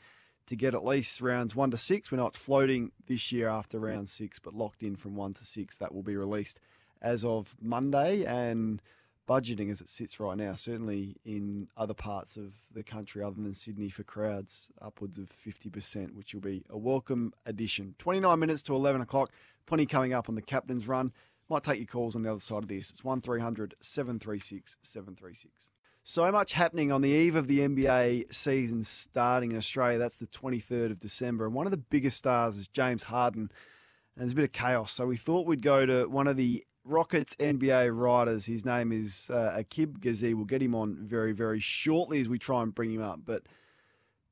to 0.48 0.56
get 0.56 0.74
at 0.74 0.86
least 0.86 1.22
rounds 1.22 1.56
one 1.56 1.72
to 1.72 1.78
six. 1.78 2.12
We 2.12 2.18
know 2.18 2.28
it's 2.28 2.38
floating 2.38 2.92
this 3.08 3.32
year 3.32 3.48
after 3.48 3.80
round 3.80 4.10
six, 4.10 4.40
but 4.40 4.54
locked 4.54 4.84
in 4.84 4.96
from 4.96 5.16
one 5.16 5.34
to 5.36 5.46
six. 5.46 5.78
That 5.78 5.94
will 5.94 6.04
be 6.04 6.16
released 6.16 6.60
as 7.02 7.24
of 7.24 7.56
Monday 7.62 8.24
and 8.26 8.82
budgeting 9.28 9.72
as 9.72 9.82
it 9.82 9.90
sits 9.90 10.20
right 10.20 10.38
now, 10.38 10.54
certainly 10.54 11.16
in 11.24 11.68
other 11.78 11.94
parts 11.94 12.36
of 12.38 12.54
the 12.74 12.84
country 12.84 13.24
other 13.24 13.42
than 13.42 13.54
Sydney 13.54 13.90
for 13.90 14.04
crowds, 14.04 14.70
upwards 14.82 15.18
of 15.18 15.30
50%, 15.46 16.14
which 16.16 16.34
will 16.34 16.42
be 16.42 16.64
a 16.70 16.78
welcome 16.78 17.34
addition. 17.46 17.96
29 18.00 18.38
minutes 18.40 18.62
to 18.64 18.76
11 18.76 19.02
o'clock. 19.02 19.32
Plenty 19.66 19.86
coming 19.86 20.14
up 20.14 20.28
on 20.28 20.36
the 20.36 20.42
captain's 20.42 20.88
run. 20.88 21.14
Might 21.50 21.64
take 21.64 21.78
your 21.78 21.88
calls 21.88 22.16
on 22.16 22.24
the 22.24 22.32
other 22.32 22.40
side 22.40 22.64
of 22.64 22.68
this. 22.68 22.90
It's 22.90 23.04
1300 23.04 23.76
736 23.80 24.78
736. 24.82 25.70
So 26.06 26.30
much 26.34 26.52
happening 26.52 26.92
on 26.92 27.02
the 27.02 27.10
eve 27.10 27.38
of 27.38 27.48
the 27.48 27.60
NBA 27.60 28.34
season 28.34 28.84
starting 28.84 29.52
in 29.52 29.58
Australia. 29.58 29.98
That's 29.98 30.18
the 30.18 30.28
23rd 30.28 30.92
of 30.92 31.00
December. 31.00 31.46
And 31.46 31.54
one 31.54 31.66
of 31.66 31.72
the 31.72 31.78
biggest 31.78 32.18
stars 32.18 32.58
is 32.58 32.68
James 32.68 33.04
Harden. 33.04 33.44
And 33.44 34.22
there's 34.22 34.34
a 34.34 34.36
bit 34.36 34.44
of 34.44 34.52
chaos. 34.52 34.92
So 34.92 35.06
we 35.06 35.16
thought 35.16 35.48
we'd 35.48 35.62
go 35.62 35.86
to 35.86 36.06
one 36.08 36.28
of 36.28 36.36
the 36.36 36.66
Rockets 36.84 37.38
NBA 37.38 37.98
writers. 37.98 38.46
His 38.48 38.66
name 38.66 38.92
is 38.92 39.32
uh, 39.34 39.56
Akib 39.58 40.02
Ghazi. 40.02 40.34
We'll 40.34 40.44
get 40.44 40.62
him 40.62 40.76
on 40.76 40.98
very, 41.00 41.32
very 41.32 41.62
shortly 41.62 42.20
as 42.20 42.28
we 42.28 42.38
try 42.38 42.62
and 42.62 42.76
bring 42.76 42.92
him 42.92 43.02
up. 43.02 43.22
But 43.24 43.44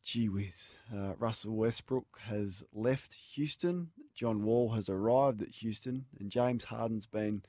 gee 0.04 0.28
whiz, 0.28 0.76
uh, 0.94 1.14
Russell 1.20 1.56
Westbrook 1.56 2.20
has 2.24 2.66
left 2.74 3.16
Houston. 3.36 3.92
John 4.14 4.44
Wall 4.44 4.72
has 4.72 4.90
arrived 4.90 5.42
at 5.42 5.48
Houston. 5.48 6.04
And 6.20 6.30
James 6.30 6.66
Harden's 6.66 7.06
been 7.06 7.44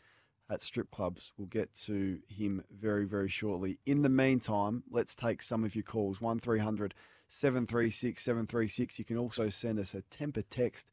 at 0.50 0.62
strip 0.62 0.90
clubs. 0.90 1.32
We'll 1.36 1.46
get 1.46 1.74
to 1.84 2.20
him 2.28 2.64
very, 2.70 3.04
very 3.04 3.28
shortly. 3.28 3.78
In 3.86 4.02
the 4.02 4.08
meantime, 4.08 4.82
let's 4.90 5.14
take 5.14 5.42
some 5.42 5.64
of 5.64 5.74
your 5.74 5.84
calls 5.84 6.20
1300 6.20 6.94
736 7.28 8.22
736. 8.22 8.98
You 8.98 9.04
can 9.04 9.16
also 9.16 9.48
send 9.48 9.78
us 9.78 9.94
a 9.94 10.02
temper 10.02 10.42
text. 10.42 10.92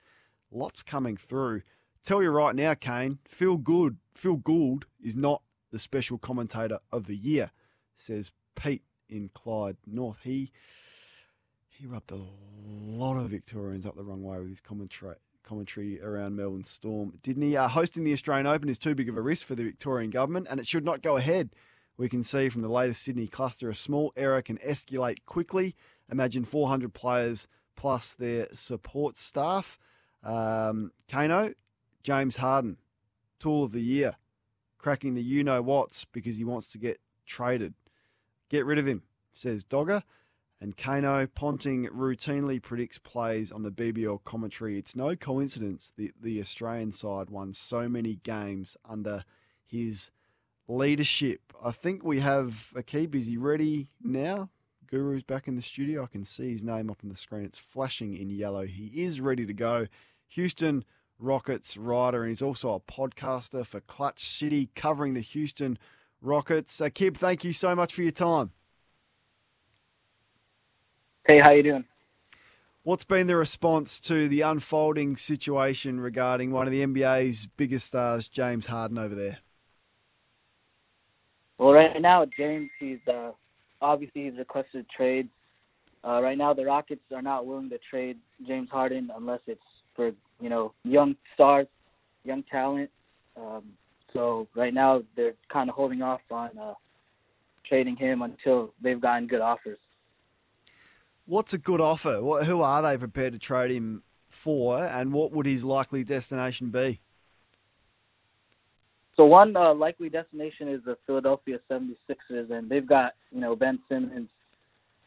Lots 0.51 0.83
coming 0.83 1.17
through. 1.17 1.63
Tell 2.03 2.23
you 2.23 2.29
right 2.29 2.55
now, 2.55 2.73
Kane, 2.73 3.19
Phil 3.27 3.57
Good, 3.57 3.97
Phil 4.15 4.37
Gould 4.37 4.85
is 5.03 5.15
not 5.15 5.41
the 5.71 5.79
special 5.79 6.17
commentator 6.17 6.79
of 6.91 7.07
the 7.07 7.15
year, 7.15 7.51
says 7.95 8.31
Pete 8.55 8.83
in 9.09 9.29
Clyde 9.33 9.77
North. 9.85 10.19
He 10.23 10.51
he 11.67 11.85
rubbed 11.85 12.11
a 12.11 12.19
lot 12.65 13.17
of 13.17 13.29
Victorians 13.29 13.85
up 13.85 13.95
the 13.95 14.03
wrong 14.03 14.23
way 14.23 14.39
with 14.39 14.49
his 14.49 14.61
commentary 14.61 15.15
commentary 15.49 15.99
around 15.99 16.35
Melbourne 16.35 16.63
Storm, 16.63 17.13
didn't 17.23 17.41
he? 17.41 17.57
Uh, 17.57 17.67
hosting 17.67 18.03
the 18.03 18.13
Australian 18.13 18.45
Open 18.45 18.69
is 18.69 18.77
too 18.77 18.93
big 18.93 19.09
of 19.09 19.17
a 19.17 19.21
risk 19.21 19.47
for 19.47 19.55
the 19.55 19.63
Victorian 19.63 20.11
government, 20.11 20.45
and 20.47 20.59
it 20.59 20.67
should 20.67 20.85
not 20.85 21.01
go 21.01 21.17
ahead. 21.17 21.49
We 21.97 22.07
can 22.07 22.21
see 22.21 22.49
from 22.49 22.61
the 22.61 22.69
latest 22.69 23.01
Sydney 23.01 23.25
cluster 23.25 23.67
a 23.67 23.75
small 23.75 24.13
error 24.15 24.43
can 24.43 24.57
escalate 24.59 25.25
quickly. 25.25 25.75
Imagine 26.11 26.45
400 26.45 26.93
players 26.93 27.47
plus 27.75 28.13
their 28.13 28.47
support 28.53 29.17
staff. 29.17 29.79
Um, 30.23 30.91
Kano, 31.09 31.55
James 32.03 32.35
Harden, 32.35 32.77
tool 33.39 33.63
of 33.63 33.71
the 33.71 33.81
year, 33.81 34.17
cracking 34.77 35.15
the 35.15 35.23
you 35.23 35.43
know 35.43 35.63
what's 35.63 36.05
because 36.05 36.37
he 36.37 36.43
wants 36.43 36.67
to 36.67 36.77
get 36.77 36.99
traded. 37.25 37.73
Get 38.49 38.67
rid 38.67 38.77
of 38.77 38.87
him, 38.87 39.01
says 39.33 39.63
Dogger. 39.63 40.03
And 40.61 40.75
Kano 40.75 41.25
Ponting 41.25 41.87
routinely 41.87 42.61
predicts 42.61 42.97
plays 42.97 43.51
on 43.51 43.63
the 43.63 43.71
BBL 43.71 44.23
commentary. 44.25 44.77
It's 44.77 44.95
no 44.95 45.15
coincidence 45.15 45.93
that 45.97 46.21
the 46.21 46.41
Australian 46.41 46.91
side 46.91 47.29
won 47.29 47.53
so 47.53 47.87
many 47.87 48.15
games 48.23 48.75
under 48.87 49.23
his 49.65 50.11
leadership. 50.67 51.53
I 51.63 51.71
think 51.71 52.03
we 52.03 52.19
have 52.19 52.73
a. 52.75 52.83
Is 53.15 53.27
he 53.27 53.37
ready 53.37 53.89
now? 54.01 54.49
Guru's 54.91 55.23
back 55.23 55.47
in 55.47 55.55
the 55.55 55.61
studio. 55.61 56.03
I 56.03 56.07
can 56.07 56.25
see 56.25 56.51
his 56.51 56.63
name 56.63 56.89
up 56.89 56.99
on 57.03 57.09
the 57.09 57.15
screen. 57.15 57.45
It's 57.45 57.57
flashing 57.57 58.17
in 58.17 58.29
yellow. 58.29 58.65
He 58.65 58.87
is 58.95 59.21
ready 59.21 59.45
to 59.45 59.53
go. 59.53 59.87
Houston 60.29 60.83
Rockets 61.19 61.77
rider, 61.77 62.21
and 62.21 62.29
he's 62.29 62.41
also 62.41 62.73
a 62.73 62.79
podcaster 62.79 63.65
for 63.65 63.81
Clutch 63.81 64.23
City, 64.23 64.69
covering 64.75 65.13
the 65.13 65.21
Houston 65.21 65.77
Rockets. 66.21 66.79
Uh, 66.81 66.85
Kib, 66.85 67.17
thank 67.17 67.43
you 67.43 67.53
so 67.53 67.75
much 67.75 67.93
for 67.93 68.01
your 68.01 68.11
time. 68.11 68.51
Hey, 71.29 71.41
how 71.43 71.51
you 71.51 71.61
doing? 71.61 71.85
What's 72.81 73.03
been 73.03 73.27
the 73.27 73.35
response 73.35 73.99
to 73.99 74.27
the 74.27 74.41
unfolding 74.41 75.15
situation 75.15 75.99
regarding 75.99 76.49
one 76.49 76.65
of 76.65 76.71
the 76.71 76.83
NBA's 76.83 77.45
biggest 77.45 77.85
stars, 77.85 78.27
James 78.27 78.65
Harden, 78.65 78.97
over 78.97 79.13
there? 79.13 79.37
Well, 81.59 81.71
right 81.71 82.01
now, 82.01 82.25
James, 82.35 82.71
he's 82.79 82.97
uh, 83.07 83.29
obviously 83.79 84.23
he's 84.23 84.39
requested 84.39 84.87
trade. 84.89 85.29
Uh, 86.03 86.19
right 86.19 86.35
now, 86.35 86.51
the 86.51 86.65
Rockets 86.65 87.03
are 87.15 87.21
not 87.21 87.45
willing 87.45 87.69
to 87.69 87.77
trade 87.91 88.17
James 88.47 88.69
Harden 88.71 89.11
unless 89.15 89.41
it's 89.45 89.61
for 89.95 90.07
you 90.41 90.49
know 90.49 90.73
young 90.83 91.15
stars, 91.35 91.67
young 92.23 92.41
talent. 92.49 92.89
Um, 93.37 93.65
so 94.13 94.47
right 94.55 94.73
now, 94.73 95.03
they're 95.15 95.35
kind 95.53 95.69
of 95.69 95.75
holding 95.75 96.01
off 96.01 96.21
on 96.31 96.57
uh, 96.57 96.73
trading 97.67 97.97
him 97.97 98.23
until 98.23 98.73
they've 98.81 98.99
gotten 98.99 99.27
good 99.27 99.41
offers. 99.41 99.77
What's 101.29 101.53
a 101.53 101.59
good 101.59 101.79
offer? 101.79 102.23
What, 102.23 102.45
who 102.45 102.63
are 102.63 102.81
they 102.81 102.97
prepared 102.97 103.33
to 103.33 103.39
trade 103.39 103.69
him 103.69 104.01
for, 104.29 104.83
and 104.83 105.13
what 105.13 105.31
would 105.31 105.45
his 105.45 105.63
likely 105.63 106.03
destination 106.03 106.71
be? 106.71 107.01
So 109.15 109.25
one 109.25 109.55
uh, 109.55 109.75
likely 109.75 110.09
destination 110.09 110.69
is 110.69 110.81
the 110.83 110.97
Philadelphia 111.05 111.59
76ers, 111.69 112.49
and 112.49 112.67
they've 112.67 112.87
got 112.87 113.13
you 113.31 113.41
know 113.41 113.55
Ben 113.55 113.77
Simmons, 113.87 114.27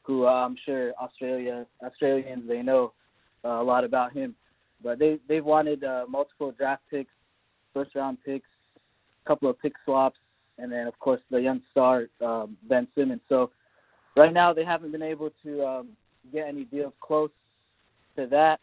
who 0.02 0.24
uh, 0.24 0.30
I'm 0.30 0.54
sure 0.64 0.92
Australia 1.02 1.66
Australians 1.82 2.44
they 2.46 2.62
know 2.62 2.92
uh, 3.44 3.60
a 3.60 3.64
lot 3.64 3.82
about 3.82 4.12
him, 4.12 4.36
but 4.80 5.00
they 5.00 5.18
they've 5.28 5.44
wanted 5.44 5.82
uh, 5.82 6.04
multiple 6.08 6.52
draft 6.52 6.82
picks, 6.88 7.10
first 7.74 7.96
round 7.96 8.18
picks, 8.24 8.48
a 8.76 9.28
couple 9.28 9.50
of 9.50 9.58
pick 9.58 9.72
swaps, 9.84 10.20
and 10.58 10.70
then 10.70 10.86
of 10.86 10.96
course 11.00 11.20
the 11.32 11.38
young 11.38 11.62
star 11.72 12.06
um, 12.24 12.56
Ben 12.68 12.86
Simmons. 12.94 13.22
So 13.28 13.50
right 14.16 14.32
now 14.32 14.52
they 14.52 14.64
haven't 14.64 14.92
been 14.92 15.02
able 15.02 15.30
to 15.42 15.66
um, 15.66 15.88
get 16.30 16.48
any 16.48 16.64
deals 16.64 16.92
close 17.00 17.30
to 18.16 18.26
that. 18.26 18.60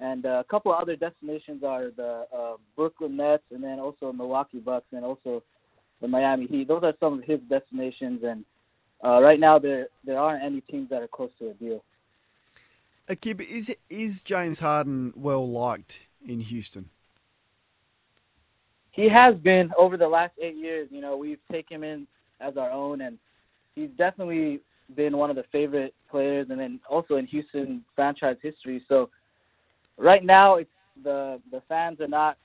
And 0.00 0.26
uh, 0.26 0.40
a 0.40 0.44
couple 0.44 0.72
of 0.72 0.80
other 0.80 0.96
destinations 0.96 1.62
are 1.62 1.90
the 1.96 2.26
uh, 2.36 2.54
Brooklyn 2.76 3.16
Nets, 3.16 3.44
and 3.52 3.62
then 3.62 3.78
also 3.78 4.12
Milwaukee 4.12 4.58
Bucks, 4.58 4.86
and 4.92 5.04
also 5.04 5.42
the 6.00 6.08
Miami 6.08 6.46
Heat. 6.46 6.68
Those 6.68 6.82
are 6.82 6.94
some 7.00 7.18
of 7.18 7.24
his 7.24 7.40
destinations, 7.48 8.20
and 8.24 8.44
uh, 9.04 9.20
right 9.20 9.38
now 9.38 9.58
there 9.58 9.86
there 10.04 10.18
aren't 10.18 10.42
any 10.42 10.60
teams 10.62 10.90
that 10.90 11.00
are 11.00 11.08
close 11.08 11.30
to 11.38 11.50
a 11.50 11.54
deal. 11.54 11.82
Akib, 13.08 13.40
is 13.40 13.74
is 13.88 14.22
James 14.22 14.58
Harden 14.58 15.12
well 15.14 15.48
liked 15.48 16.00
in 16.26 16.40
Houston? 16.40 16.90
He 18.90 19.08
has 19.08 19.34
been 19.36 19.70
over 19.76 19.96
the 19.96 20.08
last 20.08 20.32
eight 20.42 20.56
years. 20.56 20.88
You 20.90 21.00
know, 21.00 21.16
we've 21.16 21.40
taken 21.50 21.76
him 21.76 21.84
in 21.84 22.06
as 22.40 22.56
our 22.56 22.70
own, 22.70 23.00
and 23.00 23.18
he's 23.74 23.90
definitely 23.96 24.60
been 24.96 25.16
one 25.16 25.30
of 25.30 25.36
the 25.36 25.44
favorite 25.50 25.94
players, 26.10 26.48
and 26.50 26.60
then 26.60 26.80
also 26.88 27.16
in 27.16 27.26
Houston 27.26 27.84
franchise 27.94 28.36
history. 28.42 28.84
So 28.88 29.10
right 29.96 30.24
now, 30.24 30.56
it's 30.56 30.70
the 31.02 31.40
the 31.50 31.62
fans 31.68 32.00
are 32.00 32.08
not 32.08 32.36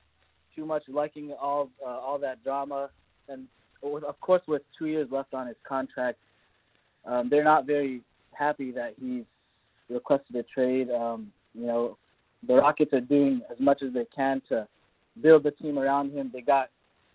too 0.54 0.66
much 0.66 0.82
liking 0.88 1.32
all 1.40 1.70
uh, 1.84 1.90
all 1.90 2.18
that 2.18 2.42
drama, 2.42 2.90
and 3.28 3.46
of 3.82 4.20
course, 4.20 4.42
with 4.46 4.62
two 4.78 4.86
years 4.86 5.08
left 5.10 5.34
on 5.34 5.46
his 5.46 5.56
contract, 5.66 6.18
um, 7.06 7.28
they're 7.30 7.44
not 7.44 7.66
very 7.66 8.02
happy 8.32 8.70
that 8.72 8.94
he's 9.00 9.24
requested 9.88 10.36
a 10.36 10.42
trade. 10.42 10.90
Um, 10.90 11.32
you 11.54 11.66
know, 11.66 11.96
the 12.46 12.54
Rockets 12.54 12.92
are 12.92 13.00
doing 13.00 13.40
as 13.50 13.58
much 13.58 13.82
as 13.82 13.92
they 13.92 14.06
can 14.14 14.42
to 14.48 14.66
build 15.22 15.42
the 15.42 15.50
team 15.50 15.78
around 15.78 16.12
him. 16.12 16.30
They 16.32 16.40
got 16.40 16.68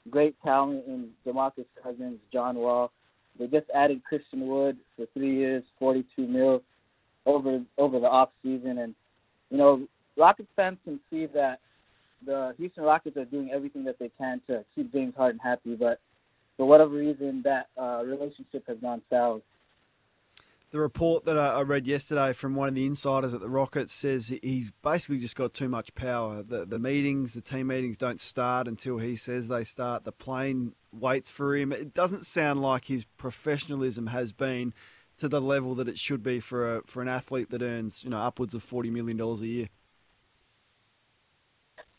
great 0.09 0.36
talent 0.43 0.84
in 0.88 1.09
DeMarcus 1.26 1.65
Cousins, 1.82 2.19
John 2.32 2.55
Wall. 2.55 2.91
They 3.38 3.48
just 3.48 3.68
added 3.76 4.04
Christian 4.04 4.48
Wood 4.48 4.78
for 4.96 5.06
three 5.14 5.36
years, 5.36 5.64
42 5.80 6.28
mil 6.28 6.62
over 7.26 7.62
over 7.78 8.00
the 8.00 8.08
off 8.08 8.30
season, 8.44 8.78
and 8.80 8.96
you 9.50 9.58
know 9.58 9.88
Rockets 10.18 10.50
fans 10.56 10.78
can 10.84 11.00
see 11.10 11.26
that 11.28 11.60
the 12.26 12.54
Houston 12.58 12.84
Rockets 12.84 13.18
are 13.18 13.26
doing 13.26 13.52
everything 13.52 13.84
that 13.86 14.00
they 14.00 14.12
can 14.18 14.42
to 14.48 14.64
keep 14.74 14.92
James 14.92 15.14
Harden 15.16 15.40
happy, 15.40 15.76
but 15.76 16.00
for 16.58 16.66
whatever 16.66 16.92
reason, 16.92 17.42
that 17.44 17.68
uh, 17.80 18.04
relationship 18.06 18.64
has 18.68 18.78
gone 18.82 19.02
south. 19.10 19.42
The 20.72 20.80
report 20.80 21.24
that 21.26 21.38
I 21.38 21.61
read 21.61 21.88
yesterday 21.88 22.34
from 22.34 22.53
one 22.53 22.68
of 22.68 22.76
the 22.76 22.86
insiders 22.86 23.34
at 23.34 23.39
the 23.39 23.49
Rockets 23.49 23.93
says 23.93 24.28
he's 24.43 24.72
basically 24.82 25.20
just 25.20 25.36
got 25.36 25.53
too 25.53 25.70
much 25.70 25.95
power. 25.95 26.43
The, 26.43 26.66
the 26.66 26.80
meetings, 26.80 27.34
the 27.34 27.41
team 27.41 27.68
meetings 27.68 27.95
don't 27.95 28.20
start 28.20 28.68
until 28.68 28.97
he 28.97 29.16
says 29.16 29.47
they 29.47 29.63
start. 29.63 30.03
The 30.03 30.11
plane 30.11 30.74
waits 30.91 31.30
for 31.30 31.55
him. 31.55 31.72
It 31.72 31.93
doesn't 31.93 32.26
sound 32.26 32.61
like 32.61 32.86
his 32.86 33.05
professionalism 33.05 34.07
has 34.07 34.34
been 34.34 34.73
to 35.18 35.30
the 35.30 35.41
level 35.41 35.76
that 35.76 35.88
it 35.88 35.98
should 35.98 36.23
be 36.23 36.40
for 36.40 36.77
a, 36.77 36.81
for 36.85 37.02
an 37.02 37.07
athlete 37.07 37.49
that 37.52 37.61
earns 37.61 38.03
you 38.03 38.10
know 38.10 38.18
upwards 38.18 38.53
of 38.53 38.64
forty 38.64 38.90
million 38.90 39.18
dollars 39.18 39.41
a 39.41 39.48
year. 39.48 39.69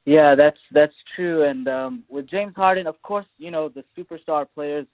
Yeah, 0.04 0.34
that's 0.38 0.58
that's 0.72 0.94
true. 1.14 1.44
And 1.48 1.66
um, 1.68 2.04
with 2.08 2.28
James 2.28 2.54
Harden, 2.54 2.86
of 2.86 3.00
course, 3.02 3.26
you 3.38 3.50
know 3.50 3.68
the 3.68 3.84
superstar 3.96 4.46
players 4.54 4.86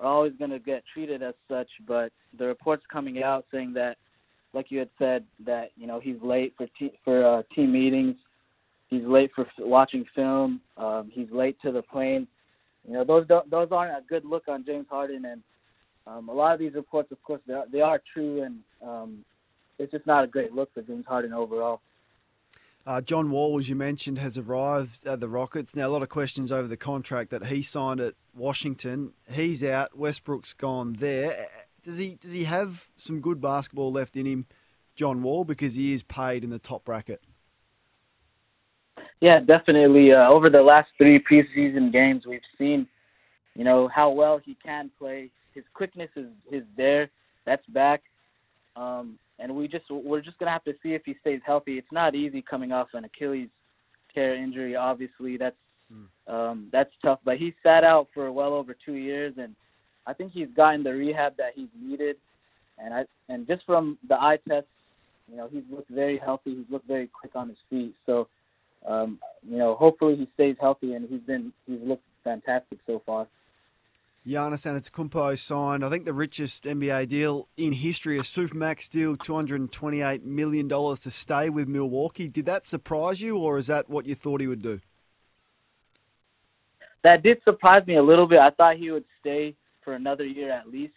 are 0.00 0.06
always 0.06 0.32
going 0.38 0.50
to 0.50 0.58
get 0.58 0.82
treated 0.92 1.22
as 1.22 1.34
such. 1.48 1.68
But 1.86 2.12
the 2.38 2.46
reports 2.46 2.84
coming 2.92 3.22
out 3.22 3.46
saying 3.52 3.72
that, 3.74 3.96
like 4.52 4.66
you 4.70 4.78
had 4.78 4.90
said, 4.98 5.24
that 5.44 5.70
you 5.76 5.86
know 5.86 6.00
he's 6.00 6.20
late 6.22 6.54
for 6.56 6.66
te- 6.78 6.98
for 7.04 7.24
uh, 7.38 7.42
team 7.54 7.72
meetings, 7.72 8.16
he's 8.88 9.04
late 9.04 9.30
for 9.34 9.46
watching 9.58 10.04
film, 10.14 10.60
um, 10.76 11.10
he's 11.12 11.30
late 11.30 11.56
to 11.62 11.72
the 11.72 11.82
plane. 11.82 12.26
You 12.86 12.94
know 12.94 13.04
those 13.04 13.26
don't, 13.26 13.50
those 13.50 13.68
aren't 13.70 13.96
a 13.96 14.06
good 14.08 14.24
look 14.24 14.44
on 14.48 14.64
James 14.64 14.86
Harden, 14.90 15.24
and 15.24 15.42
um, 16.06 16.28
a 16.28 16.32
lot 16.32 16.52
of 16.52 16.60
these 16.60 16.74
reports, 16.74 17.10
of 17.12 17.22
course, 17.22 17.40
they 17.46 17.54
are, 17.54 17.64
they 17.72 17.80
are 17.80 18.00
true, 18.12 18.42
and 18.42 18.56
um, 18.86 19.24
it's 19.78 19.92
just 19.92 20.06
not 20.06 20.24
a 20.24 20.26
great 20.26 20.52
look 20.52 20.72
for 20.74 20.82
James 20.82 21.06
Harden 21.06 21.32
overall. 21.32 21.80
Uh, 22.86 23.00
John 23.00 23.30
Wall, 23.30 23.58
as 23.58 23.68
you 23.68 23.76
mentioned, 23.76 24.18
has 24.18 24.36
arrived 24.36 25.06
at 25.06 25.20
the 25.20 25.28
Rockets. 25.28 25.74
Now, 25.74 25.88
a 25.88 25.90
lot 25.90 26.02
of 26.02 26.10
questions 26.10 26.52
over 26.52 26.68
the 26.68 26.76
contract 26.76 27.30
that 27.30 27.46
he 27.46 27.62
signed 27.62 28.00
at 28.00 28.14
Washington. 28.34 29.14
He's 29.30 29.64
out. 29.64 29.96
Westbrook's 29.96 30.52
gone 30.52 30.94
there. 30.94 31.46
Does 31.82 31.96
he 31.96 32.16
does 32.16 32.32
he 32.32 32.44
have 32.44 32.88
some 32.96 33.20
good 33.20 33.40
basketball 33.40 33.90
left 33.90 34.16
in 34.16 34.26
him, 34.26 34.46
John 34.96 35.22
Wall? 35.22 35.44
Because 35.44 35.74
he 35.74 35.92
is 35.92 36.02
paid 36.02 36.44
in 36.44 36.50
the 36.50 36.58
top 36.58 36.84
bracket. 36.84 37.22
Yeah, 39.20 39.40
definitely. 39.40 40.12
Uh, 40.12 40.30
over 40.30 40.50
the 40.50 40.62
last 40.62 40.88
three 41.00 41.18
preseason 41.18 41.90
games, 41.90 42.26
we've 42.26 42.40
seen, 42.58 42.86
you 43.54 43.64
know, 43.64 43.88
how 43.88 44.10
well 44.10 44.38
he 44.44 44.56
can 44.62 44.90
play. 44.98 45.30
His 45.54 45.64
quickness 45.72 46.10
is 46.16 46.28
is 46.50 46.64
there. 46.76 47.08
That's 47.46 47.64
back. 47.66 48.02
Um, 48.76 49.18
and 49.38 49.54
we 49.54 49.68
just 49.68 49.84
we're 49.90 50.20
just 50.20 50.38
gonna 50.38 50.50
have 50.50 50.64
to 50.64 50.74
see 50.82 50.94
if 50.94 51.02
he 51.04 51.14
stays 51.20 51.40
healthy. 51.44 51.78
It's 51.78 51.92
not 51.92 52.14
easy 52.14 52.42
coming 52.42 52.72
off 52.72 52.88
an 52.94 53.04
Achilles 53.04 53.48
tear 54.14 54.34
injury. 54.34 54.76
Obviously, 54.76 55.36
that's 55.36 55.56
um, 56.26 56.68
that's 56.72 56.90
tough. 57.02 57.20
But 57.24 57.36
he 57.38 57.54
sat 57.62 57.84
out 57.84 58.08
for 58.14 58.30
well 58.32 58.54
over 58.54 58.76
two 58.84 58.94
years, 58.94 59.34
and 59.38 59.54
I 60.06 60.12
think 60.12 60.32
he's 60.32 60.48
gotten 60.56 60.82
the 60.82 60.92
rehab 60.92 61.36
that 61.36 61.52
he's 61.54 61.68
needed. 61.80 62.16
And 62.78 62.94
I 62.94 63.04
and 63.28 63.46
just 63.46 63.64
from 63.66 63.98
the 64.08 64.14
eye 64.14 64.38
test, 64.48 64.66
you 65.30 65.36
know, 65.36 65.48
he's 65.50 65.64
looked 65.70 65.90
very 65.90 66.18
healthy. 66.18 66.56
He's 66.56 66.70
looked 66.70 66.88
very 66.88 67.08
quick 67.08 67.32
on 67.34 67.48
his 67.48 67.58
feet. 67.70 67.94
So, 68.06 68.28
um, 68.86 69.18
you 69.48 69.58
know, 69.58 69.74
hopefully 69.74 70.16
he 70.16 70.28
stays 70.34 70.56
healthy, 70.60 70.94
and 70.94 71.08
he's 71.08 71.20
been 71.20 71.52
he's 71.66 71.80
looked 71.82 72.04
fantastic 72.22 72.78
so 72.86 73.02
far. 73.04 73.26
Giannis 74.26 74.64
Antetokounmpo 74.64 75.38
signed, 75.38 75.84
I 75.84 75.90
think, 75.90 76.06
the 76.06 76.14
richest 76.14 76.64
NBA 76.64 77.08
deal 77.08 77.46
in 77.58 77.74
history, 77.74 78.18
a 78.18 78.22
supermax 78.22 78.88
deal, 78.88 79.16
$228 79.16 80.22
million 80.22 80.66
to 80.66 81.10
stay 81.10 81.50
with 81.50 81.68
Milwaukee. 81.68 82.28
Did 82.28 82.46
that 82.46 82.64
surprise 82.64 83.20
you, 83.20 83.36
or 83.36 83.58
is 83.58 83.66
that 83.66 83.90
what 83.90 84.06
you 84.06 84.14
thought 84.14 84.40
he 84.40 84.46
would 84.46 84.62
do? 84.62 84.80
That 87.02 87.22
did 87.22 87.42
surprise 87.44 87.86
me 87.86 87.96
a 87.96 88.02
little 88.02 88.26
bit. 88.26 88.38
I 88.38 88.48
thought 88.48 88.78
he 88.78 88.90
would 88.90 89.04
stay 89.20 89.54
for 89.84 89.92
another 89.92 90.24
year 90.24 90.50
at 90.50 90.68
least. 90.70 90.94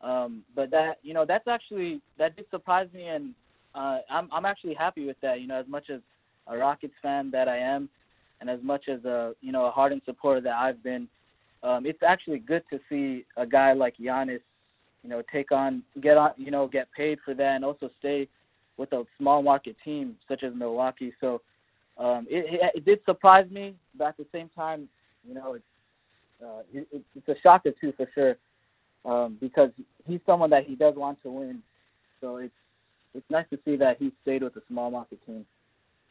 Um, 0.00 0.42
but 0.54 0.70
that, 0.70 0.96
you 1.02 1.12
know, 1.12 1.26
that's 1.28 1.46
actually, 1.46 2.00
that 2.18 2.36
did 2.36 2.46
surprise 2.50 2.88
me, 2.94 3.06
and 3.06 3.34
uh, 3.74 3.98
I'm, 4.10 4.30
I'm 4.32 4.46
actually 4.46 4.74
happy 4.74 5.06
with 5.06 5.20
that, 5.20 5.42
you 5.42 5.46
know, 5.46 5.60
as 5.60 5.68
much 5.68 5.90
as 5.90 6.00
a 6.46 6.56
Rockets 6.56 6.94
fan 7.02 7.30
that 7.32 7.48
I 7.48 7.58
am, 7.58 7.90
and 8.40 8.48
as 8.48 8.60
much 8.62 8.88
as 8.88 9.04
a, 9.04 9.34
you 9.42 9.52
know, 9.52 9.66
a 9.66 9.70
Harden 9.70 10.00
supporter 10.06 10.40
that 10.40 10.54
I've 10.54 10.82
been, 10.82 11.06
um, 11.66 11.84
it's 11.84 12.02
actually 12.06 12.38
good 12.38 12.62
to 12.70 12.78
see 12.88 13.24
a 13.36 13.44
guy 13.44 13.72
like 13.72 13.96
Giannis, 13.96 14.40
you 15.02 15.10
know, 15.10 15.22
take 15.32 15.50
on, 15.50 15.82
get 16.00 16.16
on, 16.16 16.30
you 16.36 16.52
know, 16.52 16.68
get 16.68 16.86
paid 16.96 17.18
for 17.24 17.34
that, 17.34 17.56
and 17.56 17.64
also 17.64 17.90
stay 17.98 18.28
with 18.76 18.92
a 18.92 19.04
small 19.18 19.42
market 19.42 19.74
team 19.84 20.16
such 20.28 20.44
as 20.44 20.52
Milwaukee. 20.54 21.12
So 21.20 21.42
um, 21.98 22.26
it, 22.30 22.44
it, 22.54 22.72
it 22.76 22.84
did 22.84 23.00
surprise 23.04 23.50
me, 23.50 23.74
but 23.98 24.08
at 24.08 24.16
the 24.16 24.26
same 24.30 24.48
time, 24.54 24.88
you 25.26 25.34
know, 25.34 25.54
it's 25.54 25.64
uh, 26.44 26.62
it, 26.72 26.86
it's 27.16 27.28
a 27.28 27.34
shocker 27.42 27.72
too 27.80 27.92
for 27.96 28.06
sure, 28.14 28.36
um, 29.04 29.38
because 29.40 29.70
he's 30.06 30.20
someone 30.24 30.50
that 30.50 30.66
he 30.66 30.76
does 30.76 30.94
want 30.94 31.20
to 31.22 31.30
win. 31.30 31.62
So 32.20 32.36
it's 32.36 32.54
it's 33.14 33.28
nice 33.30 33.46
to 33.50 33.58
see 33.64 33.76
that 33.76 33.96
he 33.98 34.12
stayed 34.22 34.42
with 34.42 34.54
a 34.56 34.62
small 34.68 34.90
market 34.90 35.18
team. 35.26 35.46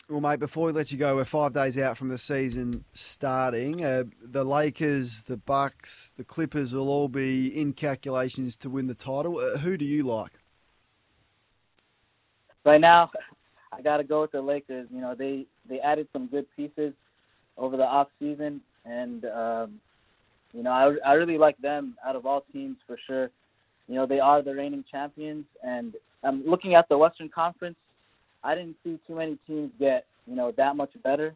Well, 0.08 0.22
mate, 0.22 0.40
before 0.40 0.68
we 0.68 0.72
let 0.72 0.92
you 0.92 1.00
go, 1.00 1.16
we're 1.16 1.26
five 1.26 1.54
days 1.54 1.80
out 1.80 1.98
from 1.98 2.10
the 2.10 2.20
season 2.20 2.86
starting. 2.94 3.84
Uh, 3.84 4.04
the 4.22 4.44
Lakers, 4.44 5.24
the 5.24 5.36
Bucks, 5.36 6.14
the 6.16 6.24
Clippers 6.24 6.76
will 6.76 6.90
all 6.90 7.08
be 7.08 7.48
in 7.48 7.74
calculations 7.74 8.56
to 8.58 8.70
win 8.70 8.86
the 8.86 8.94
title. 8.94 9.40
Uh, 9.40 9.58
who 9.58 9.78
do 9.78 9.86
you 9.86 10.04
like? 10.04 10.34
Right 12.64 12.80
now, 12.80 13.10
I 13.74 13.82
got 13.82 13.98
to 13.98 14.04
go 14.04 14.22
with 14.22 14.32
the 14.32 14.42
Lakers. 14.42 14.88
You 14.92 15.02
know, 15.02 15.16
they 15.16 15.48
they 15.68 15.80
added 15.80 16.08
some 16.14 16.28
good 16.28 16.46
pieces 16.56 16.94
over 17.58 17.76
the 17.76 17.84
off 17.84 18.10
season, 18.20 18.62
and 18.86 19.26
um, 19.26 19.80
you 20.54 20.62
know, 20.62 20.72
I 20.72 20.98
I 21.04 21.14
really 21.14 21.40
like 21.40 21.58
them 21.58 21.96
out 22.06 22.16
of 22.16 22.28
all 22.28 22.46
teams 22.54 22.78
for 22.86 23.00
sure. 23.08 23.32
You 23.88 23.96
know, 23.96 24.06
they 24.06 24.20
are 24.20 24.44
the 24.44 24.54
reigning 24.54 24.86
champions, 24.92 25.46
and 25.64 25.96
I'm 26.24 26.46
looking 26.46 26.76
at 26.76 26.88
the 26.90 26.98
Western 26.98 27.30
Conference. 27.30 27.78
I 28.46 28.56
didn't 28.56 28.76
see 28.84 29.00
too 29.08 29.16
many 29.16 29.38
teams 29.48 29.72
get 29.80 30.06
you 30.26 30.36
know 30.36 30.54
that 30.56 30.76
much 30.76 30.92
better. 31.04 31.34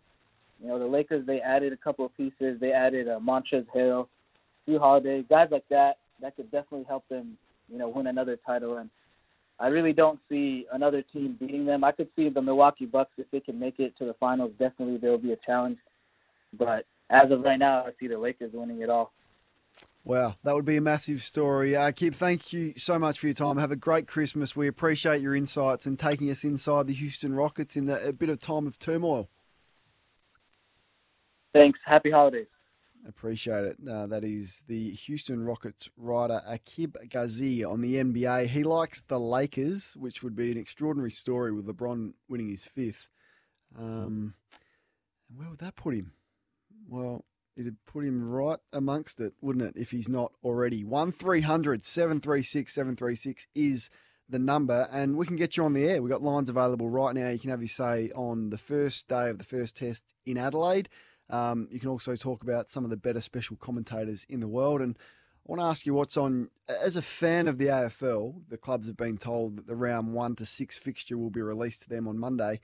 You 0.61 0.67
know, 0.67 0.79
the 0.79 0.85
Lakers 0.85 1.25
they 1.25 1.41
added 1.41 1.73
a 1.73 1.77
couple 1.77 2.05
of 2.05 2.15
pieces. 2.15 2.59
They 2.59 2.71
added 2.71 3.07
uh, 3.07 3.19
Montrezl 3.19 3.65
Harrell, 3.75 4.07
Jrue 4.67 4.79
Holiday, 4.79 5.23
guys 5.29 5.49
like 5.51 5.67
that 5.69 5.97
that 6.21 6.35
could 6.35 6.51
definitely 6.51 6.85
help 6.87 7.07
them 7.09 7.37
you 7.71 7.77
know 7.77 7.89
win 7.89 8.07
another 8.07 8.37
title. 8.45 8.77
And 8.77 8.89
I 9.59 9.67
really 9.67 9.93
don't 9.93 10.19
see 10.29 10.65
another 10.71 11.03
team 11.13 11.35
beating 11.39 11.65
them. 11.65 11.83
I 11.83 11.91
could 11.91 12.09
see 12.15 12.29
the 12.29 12.41
Milwaukee 12.41 12.85
Bucks 12.85 13.11
if 13.17 13.29
they 13.31 13.39
can 13.39 13.59
make 13.59 13.79
it 13.79 13.97
to 13.97 14.05
the 14.05 14.15
finals. 14.19 14.51
Definitely 14.59 14.97
there 14.97 15.11
will 15.11 15.17
be 15.17 15.33
a 15.33 15.37
challenge. 15.45 15.77
But 16.57 16.85
as 17.09 17.31
of 17.31 17.41
right 17.41 17.59
now, 17.59 17.83
I 17.83 17.91
see 17.99 18.07
the 18.07 18.17
Lakers 18.17 18.51
winning 18.53 18.81
it 18.81 18.89
all. 18.89 19.11
Wow, 20.03 20.35
that 20.43 20.55
would 20.55 20.65
be 20.65 20.77
a 20.77 20.81
massive 20.81 21.21
story. 21.21 21.75
Uh, 21.75 21.91
thank 21.91 22.51
you 22.53 22.73
so 22.77 22.97
much 22.97 23.19
for 23.19 23.27
your 23.27 23.33
time. 23.35 23.57
Have 23.57 23.71
a 23.71 23.75
great 23.75 24.07
Christmas. 24.07 24.55
We 24.55 24.67
appreciate 24.67 25.21
your 25.21 25.35
insights 25.35 25.85
and 25.85 25.99
taking 25.99 26.31
us 26.31 26.43
inside 26.43 26.87
the 26.87 26.93
Houston 26.93 27.33
Rockets 27.35 27.75
in 27.75 27.85
the, 27.85 28.07
a 28.07 28.13
bit 28.13 28.29
of 28.29 28.39
time 28.39 28.65
of 28.65 28.79
turmoil. 28.79 29.29
Thanks. 31.53 31.79
Happy 31.85 32.09
holidays. 32.09 32.47
Appreciate 33.07 33.65
it. 33.65 33.77
Uh, 33.89 34.07
that 34.07 34.23
is 34.23 34.63
the 34.67 34.91
Houston 34.91 35.43
Rockets 35.45 35.89
writer 35.97 36.41
Akib 36.47 36.95
Ghazi 37.09 37.63
on 37.63 37.81
the 37.81 37.95
NBA. 37.95 38.47
He 38.47 38.63
likes 38.63 39.01
the 39.01 39.19
Lakers, 39.19 39.95
which 39.97 40.21
would 40.21 40.35
be 40.35 40.51
an 40.51 40.57
extraordinary 40.57 41.11
story 41.11 41.51
with 41.51 41.67
LeBron 41.67 42.13
winning 42.27 42.49
his 42.49 42.65
fifth. 42.65 43.07
Um, 43.77 44.33
where 45.35 45.49
would 45.49 45.59
that 45.59 45.75
put 45.75 45.93
him? 45.93 46.13
Well, 46.87 47.25
it'd 47.55 47.77
put 47.85 48.05
him 48.05 48.23
right 48.29 48.59
amongst 48.71 49.19
it, 49.19 49.33
wouldn't 49.41 49.65
it, 49.65 49.79
if 49.79 49.91
he's 49.91 50.09
not 50.09 50.31
already? 50.43 50.83
1300 50.83 51.83
736 51.83 52.73
736 52.73 53.47
is 53.55 53.89
the 54.29 54.39
number, 54.39 54.87
and 54.91 55.17
we 55.17 55.25
can 55.25 55.35
get 55.35 55.57
you 55.57 55.63
on 55.63 55.73
the 55.73 55.85
air. 55.85 56.01
We've 56.01 56.11
got 56.11 56.21
lines 56.21 56.49
available 56.49 56.89
right 56.89 57.15
now. 57.15 57.29
You 57.29 57.39
can 57.39 57.49
have 57.49 57.61
your 57.61 57.67
say 57.67 58.11
on 58.15 58.51
the 58.51 58.57
first 58.57 59.07
day 59.07 59.29
of 59.29 59.39
the 59.39 59.43
first 59.43 59.75
test 59.75 60.03
in 60.25 60.37
Adelaide. 60.37 60.87
Um, 61.29 61.67
you 61.71 61.79
can 61.79 61.89
also 61.89 62.15
talk 62.15 62.43
about 62.43 62.69
some 62.69 62.83
of 62.83 62.89
the 62.89 62.97
better 62.97 63.21
special 63.21 63.55
commentators 63.57 64.25
in 64.29 64.39
the 64.39 64.47
world. 64.47 64.81
And 64.81 64.97
I 64.97 65.51
want 65.51 65.61
to 65.61 65.65
ask 65.65 65.85
you 65.85 65.93
what's 65.93 66.17
on, 66.17 66.49
as 66.67 66.95
a 66.95 67.01
fan 67.01 67.47
of 67.47 67.57
the 67.57 67.67
AFL, 67.67 68.41
the 68.49 68.57
clubs 68.57 68.87
have 68.87 68.97
been 68.97 69.17
told 69.17 69.57
that 69.57 69.67
the 69.67 69.75
round 69.75 70.13
one 70.13 70.35
to 70.35 70.45
six 70.45 70.77
fixture 70.77 71.17
will 71.17 71.29
be 71.29 71.41
released 71.41 71.83
to 71.83 71.89
them 71.89 72.07
on 72.07 72.19
Monday. 72.19 72.59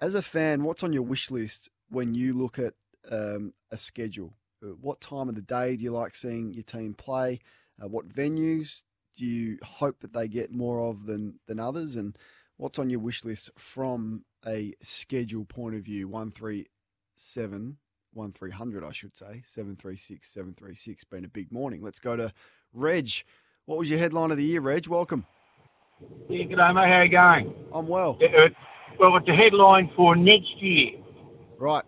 As 0.00 0.14
a 0.14 0.22
fan, 0.22 0.62
what's 0.62 0.82
on 0.82 0.92
your 0.92 1.02
wish 1.02 1.30
list 1.30 1.70
when 1.90 2.14
you 2.14 2.34
look 2.34 2.58
at 2.58 2.74
um, 3.10 3.52
a 3.70 3.76
schedule? 3.78 4.34
Uh, 4.62 4.68
What 4.80 5.00
time 5.00 5.28
of 5.28 5.34
the 5.34 5.42
day 5.42 5.76
do 5.76 5.84
you 5.84 5.90
like 5.90 6.14
seeing 6.14 6.52
your 6.54 6.64
team 6.64 6.94
play? 6.94 7.40
Uh, 7.82 7.88
what 7.88 8.08
venues 8.08 8.82
do 9.16 9.24
you 9.24 9.58
hope 9.62 10.00
that 10.00 10.12
they 10.12 10.28
get 10.28 10.52
more 10.52 10.80
of 10.80 11.06
than, 11.06 11.38
than 11.46 11.60
others? 11.60 11.96
And 11.96 12.16
what's 12.56 12.78
on 12.78 12.90
your 12.90 13.00
wish 13.00 13.24
list 13.24 13.50
from 13.56 14.24
a 14.46 14.72
schedule 14.82 15.44
point 15.44 15.74
of 15.76 15.82
view? 15.82 16.08
137 16.08 17.78
1300, 18.14 18.84
I 18.84 18.92
should 18.92 19.16
say. 19.16 19.42
736 19.44 20.28
736. 20.28 21.04
Been 21.04 21.24
a 21.24 21.28
big 21.28 21.52
morning. 21.52 21.82
Let's 21.82 22.00
go 22.00 22.16
to 22.16 22.32
Reg. 22.72 23.10
What 23.66 23.78
was 23.78 23.90
your 23.90 23.98
headline 23.98 24.30
of 24.30 24.36
the 24.38 24.44
year, 24.44 24.60
Reg? 24.60 24.86
Welcome. 24.88 25.26
Yeah, 26.28 26.44
g'day, 26.44 26.74
mate. 26.74 26.88
How 26.88 27.02
you 27.02 27.10
going? 27.10 27.54
I'm 27.72 27.86
well. 27.86 28.18
Uh, 28.22 28.48
well, 28.98 29.16
it's 29.16 29.28
a 29.28 29.32
headline 29.34 29.90
for 29.96 30.16
next 30.16 30.60
year. 30.60 30.92
Right. 31.58 31.84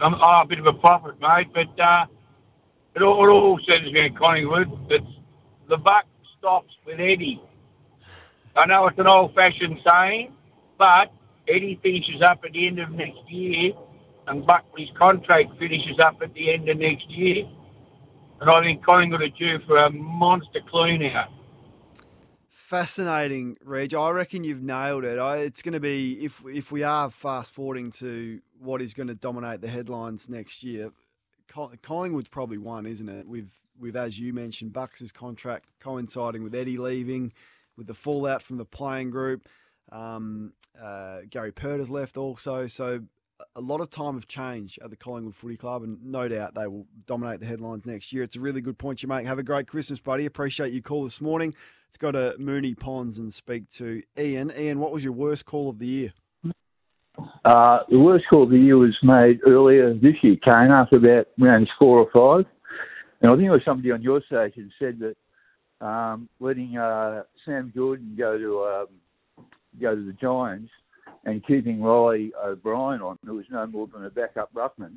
I'm 0.00 0.14
oh, 0.14 0.42
a 0.42 0.46
bit 0.46 0.58
of 0.58 0.66
a 0.66 0.72
prophet, 0.72 1.14
mate, 1.20 1.48
but 1.52 1.82
uh, 1.82 2.06
it, 2.94 3.02
all, 3.02 3.24
it 3.24 3.32
all 3.32 3.58
centres 3.66 3.92
around 3.94 4.18
Collingwood. 4.18 4.68
It's 4.90 5.06
the 5.68 5.76
buck 5.76 6.04
stops 6.38 6.72
with 6.86 6.98
Eddie. 6.98 7.40
I 8.56 8.66
know 8.66 8.86
it's 8.86 8.98
an 8.98 9.06
old-fashioned 9.08 9.78
saying, 9.88 10.34
but 10.78 11.12
Eddie 11.48 11.78
finishes 11.82 12.20
up 12.24 12.40
at 12.44 12.52
the 12.52 12.66
end 12.66 12.78
of 12.78 12.90
next 12.90 13.20
year, 13.28 13.72
and 14.26 14.46
Buckley's 14.46 14.90
contract 14.98 15.50
finishes 15.58 15.98
up 16.04 16.16
at 16.22 16.34
the 16.34 16.52
end 16.52 16.68
of 16.68 16.78
next 16.78 17.08
year. 17.10 17.44
And 18.40 18.50
I 18.50 18.60
think 18.62 18.84
Collingwood 18.84 19.22
are 19.22 19.28
due 19.28 19.58
for 19.66 19.76
a 19.78 19.90
monster 19.90 20.60
clean 20.70 21.02
out. 21.14 21.30
Fascinating, 22.72 23.58
Reg. 23.62 23.92
I 23.92 24.08
reckon 24.12 24.44
you've 24.44 24.62
nailed 24.62 25.04
it. 25.04 25.18
I, 25.18 25.40
it's 25.40 25.60
going 25.60 25.74
to 25.74 25.78
be 25.80 26.24
if 26.24 26.42
if 26.46 26.72
we 26.72 26.82
are 26.82 27.10
fast 27.10 27.52
forwarding 27.52 27.90
to 27.98 28.40
what 28.58 28.80
is 28.80 28.94
going 28.94 29.08
to 29.08 29.14
dominate 29.14 29.60
the 29.60 29.68
headlines 29.68 30.30
next 30.30 30.64
year. 30.64 30.90
Collingwood's 31.82 32.30
probably 32.30 32.56
one, 32.56 32.86
isn't 32.86 33.10
it? 33.10 33.28
With 33.28 33.50
with 33.78 33.94
as 33.94 34.18
you 34.18 34.32
mentioned, 34.32 34.72
Bucks' 34.72 35.12
contract 35.12 35.66
coinciding 35.80 36.42
with 36.42 36.54
Eddie 36.54 36.78
leaving, 36.78 37.34
with 37.76 37.88
the 37.88 37.94
fallout 37.94 38.42
from 38.42 38.56
the 38.56 38.64
playing 38.64 39.10
group. 39.10 39.46
Um, 39.90 40.54
uh, 40.82 41.18
Gary 41.28 41.52
Purter's 41.52 41.90
left 41.90 42.16
also, 42.16 42.66
so 42.68 43.02
a 43.54 43.60
lot 43.60 43.82
of 43.82 43.90
time 43.90 44.14
have 44.14 44.28
changed 44.28 44.78
at 44.82 44.88
the 44.88 44.96
Collingwood 44.96 45.34
Footy 45.34 45.58
Club, 45.58 45.82
and 45.82 46.02
no 46.02 46.26
doubt 46.26 46.54
they 46.54 46.66
will 46.66 46.86
dominate 47.04 47.40
the 47.40 47.46
headlines 47.46 47.84
next 47.84 48.14
year. 48.14 48.22
It's 48.22 48.36
a 48.36 48.40
really 48.40 48.62
good 48.62 48.78
point 48.78 49.02
you 49.02 49.10
make. 49.10 49.26
Have 49.26 49.38
a 49.38 49.42
great 49.42 49.66
Christmas, 49.66 50.00
buddy. 50.00 50.24
Appreciate 50.24 50.72
your 50.72 50.80
call 50.80 51.04
this 51.04 51.20
morning. 51.20 51.54
Let's 51.92 51.98
go 51.98 52.10
to 52.10 52.34
Moonee 52.38 52.74
Ponds 52.74 53.18
and 53.18 53.30
speak 53.30 53.68
to 53.72 54.02
Ian. 54.18 54.50
Ian, 54.56 54.78
what 54.78 54.92
was 54.92 55.04
your 55.04 55.12
worst 55.12 55.44
call 55.44 55.68
of 55.68 55.78
the 55.78 55.86
year? 55.86 56.12
Uh, 57.44 57.80
the 57.90 57.98
worst 57.98 58.24
call 58.30 58.44
of 58.44 58.48
the 58.48 58.56
year 58.56 58.78
was 58.78 58.96
made 59.02 59.40
earlier 59.46 59.92
this 59.92 60.14
year, 60.22 60.36
Kane, 60.42 60.70
after 60.70 60.96
about 60.96 61.26
rounds 61.38 61.68
four 61.78 61.98
or 61.98 62.08
five. 62.10 62.50
And 63.20 63.30
I 63.30 63.36
think 63.36 63.46
it 63.46 63.50
was 63.50 63.60
somebody 63.66 63.90
on 63.90 64.00
your 64.00 64.22
station 64.22 64.72
said 64.78 65.00
that 65.00 65.86
um, 65.86 66.30
letting 66.40 66.78
uh, 66.78 67.24
Sam 67.44 67.70
Jordan 67.74 68.14
go 68.16 68.38
to 68.38 68.60
um, 68.64 68.86
go 69.78 69.94
to 69.94 70.02
the 70.02 70.14
Giants 70.14 70.70
and 71.26 71.46
keeping 71.46 71.82
Riley 71.82 72.32
O'Brien 72.42 73.02
on, 73.02 73.18
who 73.22 73.34
was 73.34 73.44
no 73.50 73.66
more 73.66 73.86
than 73.86 74.06
a 74.06 74.10
backup 74.10 74.50
ruckman. 74.54 74.94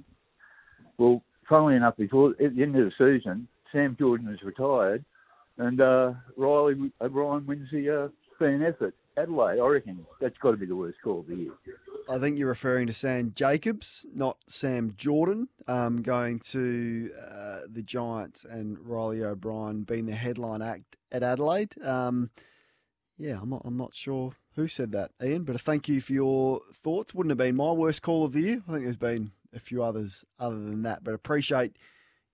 Well, 0.97 1.22
funnily 1.49 1.76
enough, 1.76 1.97
before 1.97 2.30
at 2.41 2.55
the 2.55 2.63
end 2.63 2.77
of 2.77 2.85
the 2.85 2.91
season, 2.97 3.49
Sam 3.73 3.97
Jordan 3.99 4.30
is 4.30 4.41
retired, 4.43 5.03
and 5.57 5.82
uh, 5.82 6.14
Riley 6.36 6.91
O'Brien 7.02 7.45
wins 7.45 7.69
the 7.72 8.03
uh, 8.03 8.07
fan 8.40 8.61
effort. 8.64 8.95
Adelaide, 9.18 9.60
I 9.60 9.68
reckon 9.68 10.06
that's 10.19 10.38
got 10.40 10.52
to 10.52 10.57
be 10.57 10.65
the 10.65 10.76
worst 10.76 10.98
call 11.02 11.22
of 11.22 11.27
the 11.27 11.36
year. 11.36 11.52
I 12.10 12.19
think 12.19 12.38
you're 12.38 12.49
referring 12.49 12.88
to 12.88 12.94
Sam 12.94 13.32
Jacobs, 13.34 14.06
not 14.14 14.38
Sam 14.48 14.94
Jordan, 14.98 15.48
um, 15.68 16.02
going 16.02 16.40
to 16.52 17.11
uh, 17.19 17.60
the 17.68 17.82
Giants 17.82 18.44
and 18.44 18.77
Riley 18.80 19.23
O'Brien 19.23 19.84
being 19.84 20.06
the 20.06 20.15
headline 20.15 20.61
act 20.61 20.98
at 21.11 21.23
Adelaide. 21.23 21.82
Um, 21.82 22.30
yeah, 23.18 23.40
I'm 23.41 23.49
not, 23.49 23.61
I'm 23.64 23.77
not 23.77 23.95
sure 23.95 24.34
who 24.56 24.68
said 24.68 24.91
that, 24.91 25.11
Ian, 25.23 25.44
but 25.44 25.60
thank 25.61 25.88
you 25.88 26.02
for 26.02 26.14
your 26.14 26.61
thoughts. 26.73 27.14
Wouldn't 27.14 27.32
have 27.32 27.38
been 27.38 27.56
my 27.56 27.72
worst 27.72 28.02
call 28.02 28.26
of 28.26 28.34
the 28.34 28.41
year. 28.41 28.64
I 28.68 28.73
think 28.73 28.84
there's 28.84 28.98
been 28.98 29.32
a 29.53 29.60
few 29.60 29.82
others 29.82 30.26
other 30.38 30.57
than 30.57 30.84
that, 30.84 31.03
but 31.03 31.14
appreciate 31.14 31.77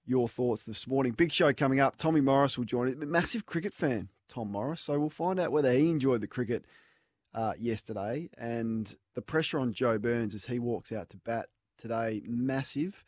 your 0.05 0.27
thoughts 0.27 0.63
this 0.63 0.87
morning. 0.87 1.13
Big 1.13 1.31
show 1.31 1.53
coming 1.53 1.79
up. 1.79 1.97
Tommy 1.97 2.21
Morris 2.21 2.57
will 2.57 2.65
join 2.65 2.87
it. 2.87 2.97
Massive 2.99 3.45
cricket 3.45 3.73
fan, 3.73 4.09
Tom 4.27 4.51
Morris. 4.51 4.81
So 4.81 4.99
we'll 4.99 5.09
find 5.09 5.39
out 5.39 5.51
whether 5.51 5.71
he 5.71 5.89
enjoyed 5.89 6.21
the 6.21 6.27
cricket 6.27 6.65
uh, 7.33 7.53
yesterday 7.57 8.29
and 8.37 8.93
the 9.15 9.21
pressure 9.21 9.59
on 9.59 9.73
Joe 9.73 9.97
Burns 9.97 10.35
as 10.35 10.45
he 10.45 10.59
walks 10.59 10.91
out 10.91 11.09
to 11.11 11.17
bat 11.17 11.47
today. 11.77 12.21
Massive. 12.25 13.03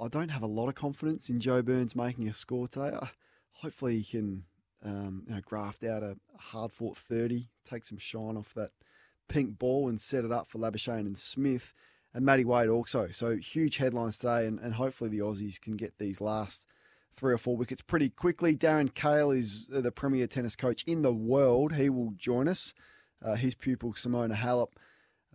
I 0.00 0.08
don't 0.08 0.28
have 0.28 0.42
a 0.42 0.46
lot 0.46 0.68
of 0.68 0.74
confidence 0.74 1.28
in 1.28 1.40
Joe 1.40 1.62
Burns 1.62 1.96
making 1.96 2.28
a 2.28 2.34
score 2.34 2.68
today. 2.68 2.90
Uh, 2.94 3.06
hopefully 3.52 3.98
he 3.98 4.18
can 4.18 4.44
um, 4.84 5.24
you 5.26 5.34
know, 5.34 5.40
graft 5.44 5.82
out 5.84 6.02
a 6.02 6.16
hard 6.36 6.72
fought 6.72 6.96
30, 6.96 7.48
take 7.64 7.84
some 7.84 7.98
shine 7.98 8.36
off 8.36 8.54
that 8.54 8.70
pink 9.28 9.58
ball 9.58 9.88
and 9.88 10.00
set 10.00 10.24
it 10.24 10.32
up 10.32 10.48
for 10.48 10.58
Labuschagne 10.58 11.00
and 11.00 11.18
Smith 11.18 11.72
and 12.18 12.26
Matty 12.26 12.44
Wade 12.44 12.68
also. 12.68 13.06
So 13.12 13.36
huge 13.36 13.76
headlines 13.76 14.18
today, 14.18 14.46
and, 14.46 14.58
and 14.58 14.74
hopefully 14.74 15.08
the 15.08 15.20
Aussies 15.20 15.60
can 15.60 15.76
get 15.76 15.98
these 15.98 16.20
last 16.20 16.66
three 17.14 17.32
or 17.32 17.38
four 17.38 17.56
wickets 17.56 17.80
pretty 17.80 18.10
quickly. 18.10 18.56
Darren 18.56 18.92
Cahill 18.92 19.30
is 19.30 19.68
the 19.68 19.92
premier 19.92 20.26
tennis 20.26 20.56
coach 20.56 20.82
in 20.82 21.02
the 21.02 21.14
world. 21.14 21.74
He 21.74 21.88
will 21.88 22.14
join 22.16 22.48
us. 22.48 22.74
Uh, 23.24 23.36
his 23.36 23.54
pupil 23.54 23.92
Simona 23.92 24.34
Halep. 24.34 24.70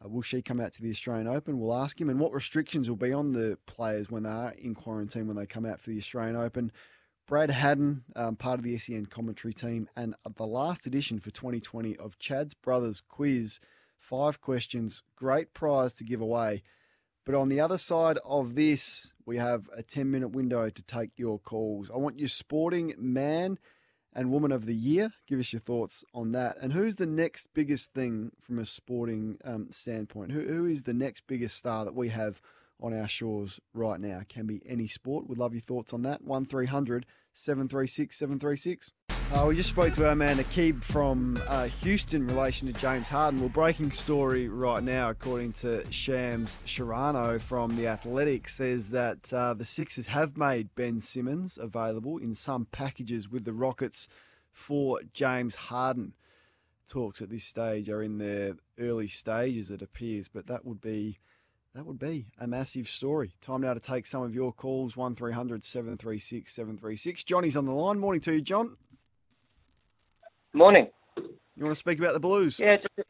Uh, 0.04 0.10
will 0.10 0.24
she 0.24 0.42
come 0.42 0.60
out 0.60 0.74
to 0.74 0.82
the 0.82 0.92
Australian 0.92 1.26
Open? 1.26 1.58
We'll 1.58 1.74
ask 1.74 2.02
him. 2.02 2.10
And 2.10 2.20
what 2.20 2.34
restrictions 2.34 2.90
will 2.90 2.98
be 2.98 3.14
on 3.14 3.32
the 3.32 3.58
players 3.66 4.12
when 4.12 4.24
they 4.24 4.30
are 4.30 4.54
in 4.58 4.76
quarantine 4.76 5.26
when 5.26 5.38
they 5.38 5.46
come 5.46 5.66
out 5.66 5.80
for 5.80 5.90
the 5.90 5.98
Australian 5.98 6.36
Open? 6.36 6.70
Brad 7.26 7.50
Haddin, 7.50 8.04
um, 8.18 8.36
part 8.36 8.60
of 8.60 8.66
the 8.66 8.78
SEN 8.78 9.06
commentary 9.06 9.54
team, 9.54 9.88
and 9.96 10.16
the 10.36 10.46
last 10.46 10.86
edition 10.86 11.22
for 11.22 11.30
2020 11.30 11.96
of 11.96 12.20
Chad's 12.20 12.54
Brothers 12.54 13.00
Quiz. 13.00 13.62
Five 14.04 14.42
questions, 14.42 15.02
great 15.16 15.54
prize 15.54 15.94
to 15.94 16.04
give 16.04 16.20
away. 16.20 16.62
But 17.26 17.36
on 17.36 17.48
the 17.48 17.62
other 17.62 17.78
side 17.78 18.20
of 18.26 18.56
this, 18.56 19.14
we 19.26 19.38
have 19.38 19.70
a 19.74 19.82
10 19.82 20.12
minute 20.12 20.30
window 20.30 20.70
to 20.70 20.84
take 20.84 21.12
your 21.16 21.40
calls. 21.40 21.90
I 21.90 21.96
want 21.96 22.20
your 22.20 22.28
sporting 22.28 22.94
man 22.98 23.60
and 24.14 24.30
woman 24.30 24.52
of 24.52 24.66
the 24.66 24.76
year. 24.76 25.14
Give 25.26 25.40
us 25.40 25.54
your 25.54 25.62
thoughts 25.62 26.04
on 26.14 26.34
that. 26.34 26.58
And 26.62 26.74
who's 26.74 26.98
the 26.98 27.06
next 27.06 27.48
biggest 27.54 27.94
thing 27.94 28.32
from 28.42 28.60
a 28.60 28.66
sporting 28.66 29.38
um, 29.46 29.68
standpoint? 29.72 30.34
Who, 30.34 30.42
who 30.42 30.66
is 30.66 30.84
the 30.84 30.94
next 30.94 31.24
biggest 31.26 31.56
star 31.56 31.86
that 31.86 31.96
we 31.96 32.10
have 32.10 32.42
on 32.82 32.94
our 32.94 33.08
shores 33.08 33.62
right 33.74 34.02
now. 34.02 34.22
Can 34.28 34.46
be 34.46 34.62
any 34.68 34.88
sport. 34.88 35.28
Would 35.30 35.38
love 35.38 35.54
your 35.54 35.62
thoughts 35.62 35.94
on 35.94 36.02
that. 36.02 36.22
1300 36.22 37.06
736 37.34 38.18
736. 38.18 38.92
Uh, 39.32 39.46
we 39.48 39.56
just 39.56 39.70
spoke 39.70 39.94
to 39.94 40.08
our 40.08 40.16
man 40.16 40.38
Akib 40.38 40.84
from 40.84 41.42
uh, 41.48 41.66
Houston 41.82 42.22
in 42.22 42.28
relation 42.28 42.72
to 42.72 42.80
James 42.80 43.10
Harden. 43.10 43.40
Well, 43.40 43.50
breaking 43.50 43.92
story 43.92 44.48
right 44.48 44.84
now, 44.84 45.10
according 45.10 45.54
to 45.54 45.84
Shams 45.92 46.58
Charania 46.66 47.42
from 47.42 47.76
The 47.76 47.88
Athletic, 47.88 48.48
says 48.48 48.90
that 48.90 49.34
uh, 49.34 49.54
the 49.54 49.66
Sixers 49.66 50.08
have 50.08 50.38
made 50.38 50.76
Ben 50.76 51.02
Simmons 51.02 51.58
available 51.58 52.18
in 52.18 52.34
some 52.34 52.66
packages 52.66 53.30
with 53.30 53.46
the 53.46 53.54
Rockets 53.54 54.08
for 54.52 55.00
James 55.14 55.56
Harden. 55.56 56.14
Talks 56.88 57.22
at 57.22 57.30
this 57.30 57.44
stage 57.44 57.90
are 57.90 58.04
in 58.04 58.20
their 58.20 58.54
early 58.80 59.08
stages, 59.08 59.72
it 59.72 59.82
appears, 59.82 60.28
but 60.28 60.48
that 60.48 60.64
would 60.64 60.82
be 60.82 61.18
that 61.74 61.88
would 61.88 61.98
be 61.98 62.28
a 62.38 62.46
massive 62.46 62.88
story. 62.88 63.34
Time 63.42 63.62
now 63.62 63.74
to 63.74 63.80
take 63.80 64.06
some 64.06 64.22
of 64.22 64.36
your 64.36 64.54
calls 64.54 64.96
1300 64.96 65.64
736 65.64 66.54
736. 66.54 67.24
Johnny's 67.24 67.58
on 67.58 67.66
the 67.66 67.74
line. 67.74 67.98
Morning 67.98 68.22
to 68.22 68.34
you, 68.34 68.42
John. 68.42 68.78
Morning. 70.54 70.88
You 71.18 71.66
want 71.66 71.72
to 71.72 71.80
speak 71.80 71.98
about 71.98 72.14
the 72.14 72.20
Blues? 72.20 72.60
Yeah, 72.60 72.78
just, 72.78 73.08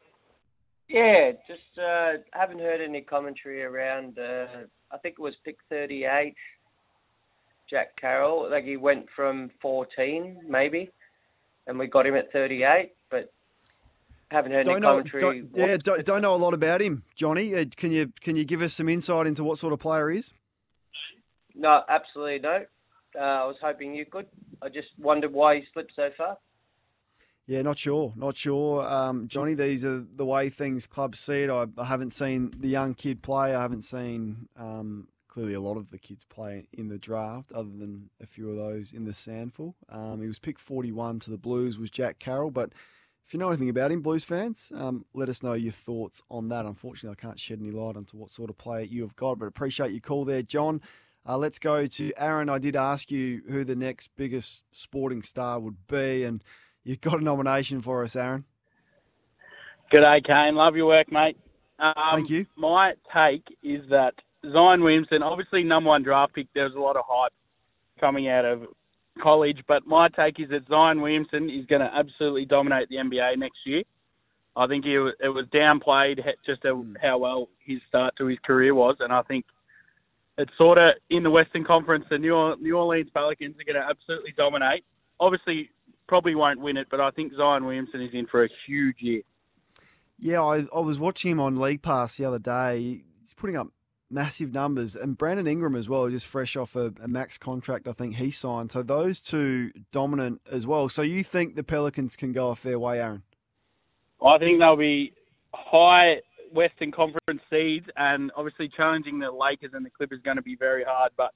yeah, 0.88 1.32
just 1.46 1.78
uh, 1.78 2.12
haven't 2.32 2.58
heard 2.58 2.80
any 2.80 3.02
commentary 3.02 3.62
around. 3.62 4.18
Uh, 4.18 4.46
I 4.90 4.98
think 4.98 5.16
it 5.18 5.22
was 5.22 5.34
pick 5.44 5.58
38, 5.68 6.34
Jack 7.68 7.96
Carroll. 8.00 8.50
Like 8.50 8.64
he 8.64 8.78
went 8.78 9.06
from 9.14 9.50
14, 9.60 10.40
maybe, 10.48 10.90
and 11.66 11.78
we 11.78 11.86
got 11.86 12.06
him 12.06 12.14
at 12.16 12.32
38, 12.32 12.92
but 13.10 13.30
haven't 14.30 14.52
heard 14.52 14.64
don't 14.64 14.76
any 14.76 14.80
know, 14.80 15.02
commentary. 15.02 15.42
don't, 15.42 15.50
yeah, 15.54 15.76
don't, 15.76 16.04
don't 16.04 16.22
know 16.22 16.34
a 16.34 16.36
lot 16.36 16.54
about 16.54 16.80
him, 16.80 17.02
Johnny. 17.14 17.54
Uh, 17.54 17.66
can 17.76 17.92
you 17.92 18.10
can 18.20 18.36
you 18.36 18.44
give 18.44 18.62
us 18.62 18.72
some 18.72 18.88
insight 18.88 19.26
into 19.26 19.44
what 19.44 19.58
sort 19.58 19.74
of 19.74 19.80
player 19.80 20.08
he 20.08 20.18
is? 20.20 20.32
No, 21.54 21.82
absolutely 21.90 22.38
no. 22.38 22.64
Uh, 23.16 23.22
I 23.22 23.44
was 23.44 23.56
hoping 23.62 23.94
you 23.94 24.06
could. 24.06 24.26
I 24.62 24.68
just 24.70 24.88
wondered 24.98 25.32
why 25.32 25.56
he 25.56 25.62
slipped 25.74 25.92
so 25.94 26.08
far. 26.16 26.38
Yeah, 27.46 27.60
not 27.60 27.78
sure, 27.78 28.14
not 28.16 28.38
sure, 28.38 28.82
um, 28.88 29.28
Johnny. 29.28 29.52
These 29.52 29.84
are 29.84 30.00
the 30.00 30.24
way 30.24 30.48
things 30.48 30.86
clubs 30.86 31.20
see 31.20 31.42
it. 31.42 31.50
I, 31.50 31.66
I 31.76 31.84
haven't 31.84 32.14
seen 32.14 32.52
the 32.58 32.68
young 32.68 32.94
kid 32.94 33.22
play. 33.22 33.54
I 33.54 33.60
haven't 33.60 33.82
seen 33.82 34.48
um, 34.56 35.08
clearly 35.28 35.52
a 35.52 35.60
lot 35.60 35.76
of 35.76 35.90
the 35.90 35.98
kids 35.98 36.24
play 36.24 36.68
in 36.72 36.88
the 36.88 36.96
draft, 36.96 37.52
other 37.52 37.68
than 37.68 38.08
a 38.22 38.26
few 38.26 38.48
of 38.48 38.56
those 38.56 38.92
in 38.92 39.04
the 39.04 39.12
Sandful. 39.12 39.74
Um, 39.90 40.22
he 40.22 40.26
was 40.26 40.38
picked 40.38 40.60
41 40.60 41.18
to 41.20 41.30
the 41.30 41.36
Blues. 41.36 41.76
Was 41.76 41.90
Jack 41.90 42.18
Carroll, 42.18 42.50
but 42.50 42.70
if 43.26 43.34
you 43.34 43.38
know 43.38 43.48
anything 43.48 43.68
about 43.68 43.92
him, 43.92 44.00
Blues 44.00 44.24
fans, 44.24 44.72
um, 44.74 45.04
let 45.12 45.28
us 45.28 45.42
know 45.42 45.52
your 45.52 45.72
thoughts 45.72 46.22
on 46.30 46.48
that. 46.48 46.64
Unfortunately, 46.64 47.16
I 47.18 47.20
can't 47.20 47.40
shed 47.40 47.58
any 47.60 47.70
light 47.70 47.96
onto 47.96 48.16
what 48.16 48.32
sort 48.32 48.48
of 48.48 48.56
player 48.56 48.84
you 48.84 49.02
have 49.02 49.16
got, 49.16 49.38
but 49.38 49.46
appreciate 49.46 49.92
your 49.92 50.00
call 50.00 50.24
there, 50.24 50.42
John. 50.42 50.80
Uh, 51.26 51.36
let's 51.36 51.58
go 51.58 51.86
to 51.86 52.12
Aaron. 52.16 52.48
I 52.48 52.58
did 52.58 52.76
ask 52.76 53.10
you 53.10 53.42
who 53.48 53.64
the 53.64 53.76
next 53.76 54.10
biggest 54.16 54.62
sporting 54.72 55.22
star 55.22 55.58
would 55.60 55.86
be, 55.86 56.22
and 56.22 56.42
you've 56.84 57.00
got 57.00 57.20
a 57.20 57.24
nomination 57.24 57.80
for 57.80 58.04
us, 58.04 58.14
Aaron. 58.16 58.44
Good 59.90 60.00
day, 60.00 60.22
Kane. 60.24 60.54
Love 60.54 60.76
your 60.76 60.86
work, 60.86 61.10
mate. 61.10 61.36
Um, 61.78 61.94
Thank 62.12 62.30
you. 62.30 62.46
My 62.56 62.92
take 63.12 63.44
is 63.62 63.88
that 63.90 64.12
Zion 64.52 64.82
Williamson, 64.82 65.22
obviously 65.22 65.62
number 65.64 65.88
one 65.88 66.02
draft 66.02 66.34
pick, 66.34 66.46
there 66.54 66.64
was 66.64 66.74
a 66.74 66.80
lot 66.80 66.96
of 66.96 67.04
hype 67.08 67.32
coming 68.00 68.28
out 68.28 68.44
of 68.44 68.62
college, 69.22 69.58
but 69.66 69.86
my 69.86 70.08
take 70.08 70.40
is 70.40 70.48
that 70.50 70.66
Zion 70.68 71.00
Williamson 71.00 71.50
is 71.50 71.66
going 71.66 71.80
to 71.80 71.90
absolutely 71.92 72.44
dominate 72.44 72.88
the 72.88 72.96
NBA 72.96 73.38
next 73.38 73.58
year. 73.64 73.82
I 74.56 74.66
think 74.66 74.84
he, 74.84 74.92
it 74.92 75.28
was 75.28 75.46
downplayed 75.52 76.20
just 76.46 76.62
how 77.02 77.18
well 77.18 77.48
his 77.64 77.80
start 77.88 78.14
to 78.18 78.26
his 78.26 78.38
career 78.44 78.74
was, 78.74 78.96
and 79.00 79.12
I 79.12 79.22
think 79.22 79.44
it's 80.38 80.52
sort 80.56 80.78
of 80.78 80.94
in 81.10 81.22
the 81.22 81.30
Western 81.30 81.64
Conference. 81.64 82.04
The 82.08 82.18
New 82.18 82.54
New 82.60 82.76
Orleans 82.76 83.10
Pelicans 83.12 83.56
are 83.58 83.64
going 83.64 83.82
to 83.82 83.88
absolutely 83.88 84.32
dominate. 84.36 84.84
Obviously, 85.18 85.70
probably 86.06 86.34
won't 86.34 86.60
win 86.60 86.76
it, 86.76 86.88
but 86.90 87.00
I 87.00 87.10
think 87.10 87.32
Zion 87.36 87.64
Williamson 87.64 88.02
is 88.02 88.10
in 88.12 88.26
for 88.26 88.44
a 88.44 88.48
huge 88.66 88.96
year. 89.00 89.22
Yeah, 90.18 90.42
I, 90.42 90.66
I 90.74 90.80
was 90.80 90.98
watching 90.98 91.32
him 91.32 91.40
on 91.40 91.56
League 91.56 91.82
Pass 91.82 92.16
the 92.16 92.24
other 92.24 92.38
day. 92.38 93.02
He's 93.20 93.34
putting 93.34 93.56
up 93.56 93.68
massive 94.10 94.52
numbers, 94.52 94.94
and 94.94 95.18
Brandon 95.18 95.46
Ingram 95.46 95.74
as 95.74 95.88
well, 95.88 96.08
just 96.08 96.26
fresh 96.26 96.56
off 96.56 96.76
a, 96.76 96.92
a, 97.02 97.08
max 97.08 97.36
contract. 97.36 97.88
I 97.88 97.92
think 97.92 98.16
he 98.16 98.30
signed. 98.30 98.70
So 98.72 98.82
those 98.82 99.20
two 99.20 99.72
dominant 99.90 100.40
as 100.50 100.66
well. 100.66 100.88
So 100.88 101.02
you 101.02 101.24
think 101.24 101.56
the 101.56 101.64
Pelicans 101.64 102.16
can 102.16 102.32
go 102.32 102.50
a 102.50 102.56
fair 102.56 102.78
way, 102.78 103.00
Aaron? 103.00 103.22
I 104.24 104.38
think 104.38 104.62
they'll 104.62 104.76
be 104.76 105.12
high 105.52 106.20
Western 106.52 106.92
Conference 106.92 107.42
seeds, 107.50 107.86
and 107.96 108.30
obviously 108.36 108.70
challenging 108.74 109.18
the 109.18 109.30
Lakers 109.30 109.72
and 109.74 109.84
the 109.84 109.90
Clippers 109.90 110.18
is 110.18 110.22
going 110.22 110.36
to 110.36 110.42
be 110.42 110.56
very 110.56 110.84
hard. 110.84 111.10
But 111.16 111.32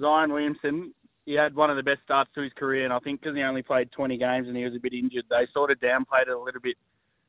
Zion 0.00 0.32
Williamson, 0.32 0.94
he 1.26 1.34
had 1.34 1.54
one 1.54 1.70
of 1.70 1.76
the 1.76 1.82
best 1.82 2.00
starts 2.04 2.30
to 2.34 2.40
his 2.40 2.52
career, 2.54 2.84
and 2.84 2.92
I 2.92 3.00
think 3.00 3.20
because 3.20 3.36
he 3.36 3.42
only 3.42 3.62
played 3.62 3.90
20 3.90 4.16
games 4.16 4.46
and 4.46 4.56
he 4.56 4.64
was 4.64 4.74
a 4.74 4.80
bit 4.80 4.94
injured, 4.94 5.24
they 5.28 5.46
sort 5.52 5.72
of 5.72 5.78
downplayed 5.80 6.28
it 6.28 6.30
a 6.30 6.38
little 6.38 6.60
bit 6.60 6.76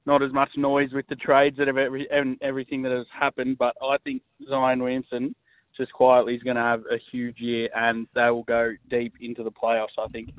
not 0.06 0.24
as 0.24 0.32
much 0.32 0.50
noise 0.56 0.94
with 0.94 1.06
the 1.08 1.16
trades 1.16 1.58
that 1.58 1.68
have 1.68 1.78
every, 1.78 2.08
and 2.10 2.38
everything 2.42 2.82
that 2.84 2.94
has 2.94 3.08
happened. 3.12 3.58
But 3.58 3.76
I 3.82 3.98
think 4.04 4.22
Zion 4.48 4.82
Williamson 4.82 5.36
just 5.76 5.92
quietly 5.92 6.36
is 6.36 6.44
going 6.44 6.56
to 6.56 6.62
have 6.62 6.82
a 6.92 6.98
huge 7.12 7.40
year, 7.40 7.70
and 7.76 8.08
they 8.16 8.30
will 8.30 8.44
go 8.44 8.74
deep 8.90 9.16
into 9.20 9.44
the 9.44 9.52
playoffs. 9.52 9.98
I 9.98 10.08
think. 10.08 10.30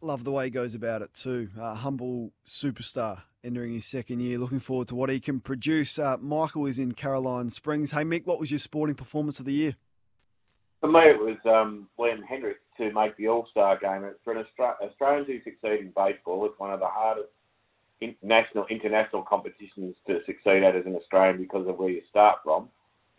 Love 0.00 0.24
the 0.24 0.32
way 0.32 0.44
he 0.44 0.50
goes 0.50 0.74
about 0.74 1.02
it 1.02 1.12
too. 1.12 1.48
Uh, 1.60 1.74
humble 1.74 2.30
superstar 2.46 3.22
entering 3.42 3.74
his 3.74 3.84
second 3.84 4.20
year. 4.20 4.38
Looking 4.38 4.58
forward 4.58 4.88
to 4.88 4.94
what 4.94 5.10
he 5.10 5.20
can 5.20 5.40
produce. 5.40 5.98
Uh, 5.98 6.16
Michael 6.18 6.66
is 6.66 6.78
in 6.78 6.92
Caroline 6.92 7.50
Springs. 7.50 7.90
Hey 7.90 8.04
Mick, 8.04 8.24
what 8.24 8.40
was 8.40 8.50
your 8.50 8.58
sporting 8.58 8.94
performance 8.94 9.38
of 9.38 9.46
the 9.46 9.52
year? 9.52 9.76
For 10.80 10.88
me, 10.90 11.00
it 11.00 11.18
was 11.18 11.36
um, 11.46 11.88
Liam 11.98 12.20
Hendriks 12.30 12.63
to 12.78 12.92
make 12.92 13.16
the 13.16 13.28
All 13.28 13.46
Star 13.50 13.78
game. 13.78 14.08
For 14.24 14.32
an 14.32 14.44
Austra- 14.44 14.80
Australian 14.82 15.26
to 15.26 15.40
succeed 15.44 15.80
in 15.80 15.92
baseball, 15.96 16.44
it's 16.46 16.58
one 16.58 16.72
of 16.72 16.80
the 16.80 16.88
hardest 16.88 17.28
national 18.22 18.66
international 18.66 19.22
competitions 19.22 19.94
to 20.06 20.20
succeed 20.26 20.62
at 20.62 20.76
as 20.76 20.86
an 20.86 20.96
Australian 20.96 21.38
because 21.40 21.66
of 21.68 21.78
where 21.78 21.90
you 21.90 22.02
start 22.10 22.38
from, 22.44 22.68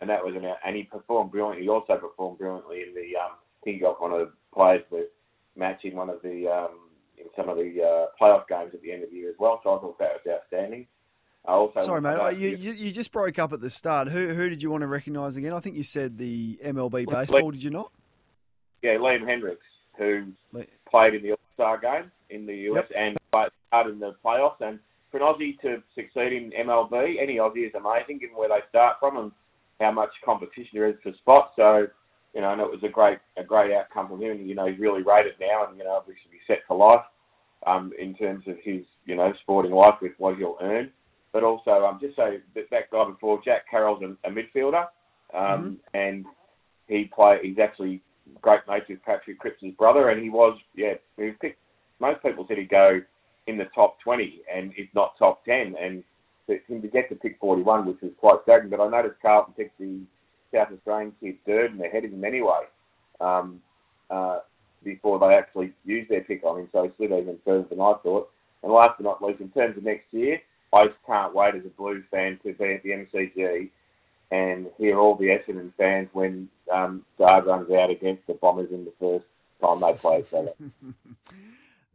and 0.00 0.10
that 0.10 0.24
was 0.24 0.34
an 0.36 0.44
and 0.64 0.76
he 0.76 0.84
performed 0.84 1.30
brilliantly. 1.30 1.64
He 1.64 1.68
also 1.68 1.96
performed 1.96 2.38
brilliantly 2.38 2.82
in 2.86 2.94
the 2.94 3.16
um, 3.18 3.32
he 3.64 3.78
got 3.78 4.00
one 4.00 4.12
of 4.12 4.20
the 4.20 4.32
players 4.54 4.82
with 4.90 5.06
matching 5.56 5.96
one 5.96 6.10
of 6.10 6.22
the 6.22 6.46
um, 6.48 6.78
in 7.18 7.26
some 7.36 7.48
of 7.48 7.56
the 7.56 7.82
uh, 7.82 8.06
playoff 8.20 8.46
games 8.48 8.72
at 8.74 8.82
the 8.82 8.92
end 8.92 9.02
of 9.02 9.10
the 9.10 9.16
year 9.16 9.30
as 9.30 9.36
well. 9.38 9.60
So 9.64 9.76
I 9.76 9.80
thought 9.80 9.98
that 9.98 10.20
was 10.24 10.40
outstanding. 10.40 10.86
I 11.46 11.52
also 11.52 11.80
Sorry, 11.80 12.00
mate. 12.00 12.16
oh, 12.20 12.28
you, 12.28 12.50
you 12.50 12.72
you 12.72 12.92
just 12.92 13.12
broke 13.12 13.38
up 13.38 13.52
at 13.52 13.60
the 13.60 13.70
start. 13.70 14.08
Who 14.08 14.34
who 14.34 14.48
did 14.48 14.62
you 14.62 14.70
want 14.70 14.82
to 14.82 14.88
recognise 14.88 15.36
again? 15.36 15.52
I 15.52 15.60
think 15.60 15.76
you 15.76 15.84
said 15.84 16.18
the 16.18 16.58
MLB 16.64 17.08
baseball. 17.08 17.50
Did 17.50 17.62
you 17.62 17.70
not? 17.70 17.92
Yeah, 18.82 18.96
Liam 18.96 19.22
Hendriks, 19.22 19.56
who 19.98 20.32
played 20.88 21.14
in 21.14 21.22
the 21.22 21.32
All 21.32 21.38
Star 21.54 21.78
game 21.78 22.10
in 22.30 22.46
the 22.46 22.54
US 22.70 22.86
and 22.96 23.16
played 23.32 23.48
hard 23.72 23.90
in 23.90 23.98
the 23.98 24.14
playoffs. 24.24 24.60
And 24.60 24.78
for 25.10 25.18
an 25.18 25.22
Aussie 25.22 25.58
to 25.60 25.82
succeed 25.94 26.32
in 26.32 26.52
MLB, 26.66 27.20
any 27.20 27.36
Aussie 27.36 27.66
is 27.66 27.74
amazing, 27.74 28.18
given 28.18 28.36
where 28.36 28.48
they 28.48 28.60
start 28.68 28.96
from 29.00 29.16
and 29.16 29.32
how 29.80 29.92
much 29.92 30.10
competition 30.24 30.70
there 30.74 30.88
is 30.88 30.96
for 31.02 31.12
spots. 31.14 31.52
So, 31.56 31.86
you 32.34 32.40
know, 32.40 32.52
and 32.52 32.60
it 32.60 32.70
was 32.70 32.82
a 32.82 32.88
great 32.88 33.18
a 33.36 33.44
great 33.44 33.72
outcome 33.72 34.08
from 34.08 34.22
him. 34.22 34.32
And, 34.32 34.48
you 34.48 34.54
know, 34.54 34.66
he's 34.66 34.78
really 34.78 35.02
rated 35.02 35.34
now, 35.40 35.66
and 35.66 35.78
you 35.78 35.84
know, 35.84 35.92
obviously 35.92 36.30
be 36.30 36.38
set 36.46 36.60
for 36.68 36.76
life 36.76 37.04
um, 37.66 37.92
in 37.98 38.14
terms 38.14 38.44
of 38.46 38.56
his 38.62 38.82
you 39.04 39.16
know 39.16 39.32
sporting 39.42 39.72
life 39.72 39.94
with 40.00 40.12
what 40.18 40.36
he'll 40.36 40.58
earn. 40.60 40.90
But 41.32 41.44
also, 41.44 41.70
um, 41.84 41.98
just 42.00 42.16
say 42.16 42.38
that 42.54 42.70
that 42.70 42.90
guy 42.90 43.04
before 43.04 43.40
Jack 43.44 43.68
Carroll's 43.70 44.02
a, 44.02 44.28
a 44.28 44.32
midfielder, 44.32 44.86
um, 45.34 45.78
and 45.92 46.24
he 46.88 47.10
play. 47.14 47.38
He's 47.42 47.58
actually 47.58 48.00
great 48.40 48.60
mates 48.68 48.86
with 48.88 49.02
Patrick 49.02 49.38
Cripps' 49.38 49.76
brother, 49.78 50.10
and 50.10 50.22
he 50.22 50.30
was 50.30 50.58
yeah. 50.74 50.94
He 51.16 51.30
picked. 51.40 51.58
Most 51.98 52.22
people 52.22 52.44
said 52.46 52.58
he'd 52.58 52.68
go 52.68 53.00
in 53.46 53.56
the 53.56 53.66
top 53.74 53.98
twenty, 54.00 54.42
and 54.52 54.72
if 54.76 54.88
not 54.94 55.18
top 55.18 55.44
ten, 55.44 55.74
and 55.80 56.02
for 56.46 56.56
him 56.68 56.82
to 56.82 56.88
get 56.88 57.08
to 57.08 57.14
pick 57.14 57.38
forty 57.40 57.62
one, 57.62 57.86
which 57.86 58.00
was 58.02 58.12
quite 58.18 58.38
staggering. 58.42 58.70
But 58.70 58.80
I 58.80 58.88
noticed 58.88 59.20
Carlton 59.22 59.54
picked 59.54 59.78
the 59.78 60.00
South 60.54 60.68
Australian 60.72 61.12
kid 61.20 61.36
third, 61.46 61.72
and 61.72 61.80
ahead 61.80 62.04
of 62.04 62.12
him 62.12 62.24
anyway. 62.24 62.62
Um, 63.20 63.60
uh, 64.10 64.40
before 64.84 65.18
they 65.18 65.34
actually 65.34 65.72
used 65.84 66.10
their 66.10 66.22
pick 66.22 66.44
on 66.44 66.60
him, 66.60 66.68
so 66.72 66.84
he 66.84 66.90
slid 66.96 67.10
even 67.10 67.38
further 67.44 67.66
than 67.68 67.80
I 67.80 67.94
thought. 68.02 68.30
And 68.62 68.72
last 68.72 68.90
but 68.98 69.04
not 69.04 69.22
least, 69.22 69.40
in 69.40 69.50
terms 69.50 69.76
of 69.76 69.82
next 69.82 70.06
year, 70.12 70.40
I 70.72 70.86
just 70.86 70.98
can't 71.06 71.34
wait 71.34 71.54
as 71.54 71.62
a 71.64 71.70
Blues 71.70 72.04
fan 72.10 72.38
to 72.44 72.52
be 72.52 72.74
at 72.74 72.82
the 72.82 72.90
MCG 72.90 73.70
and 74.30 74.66
hear 74.78 74.98
all 74.98 75.14
the 75.14 75.26
Essendon 75.26 75.72
fans 75.76 76.08
when 76.12 76.48
um, 76.72 77.04
runs 77.18 77.70
out 77.70 77.90
against 77.90 78.26
the 78.26 78.34
Bombers 78.34 78.70
in 78.72 78.84
the 78.84 78.92
first 78.98 79.26
time 79.60 79.80
they 79.80 79.98
play 79.98 80.20
each 80.20 80.32
other. 80.32 80.52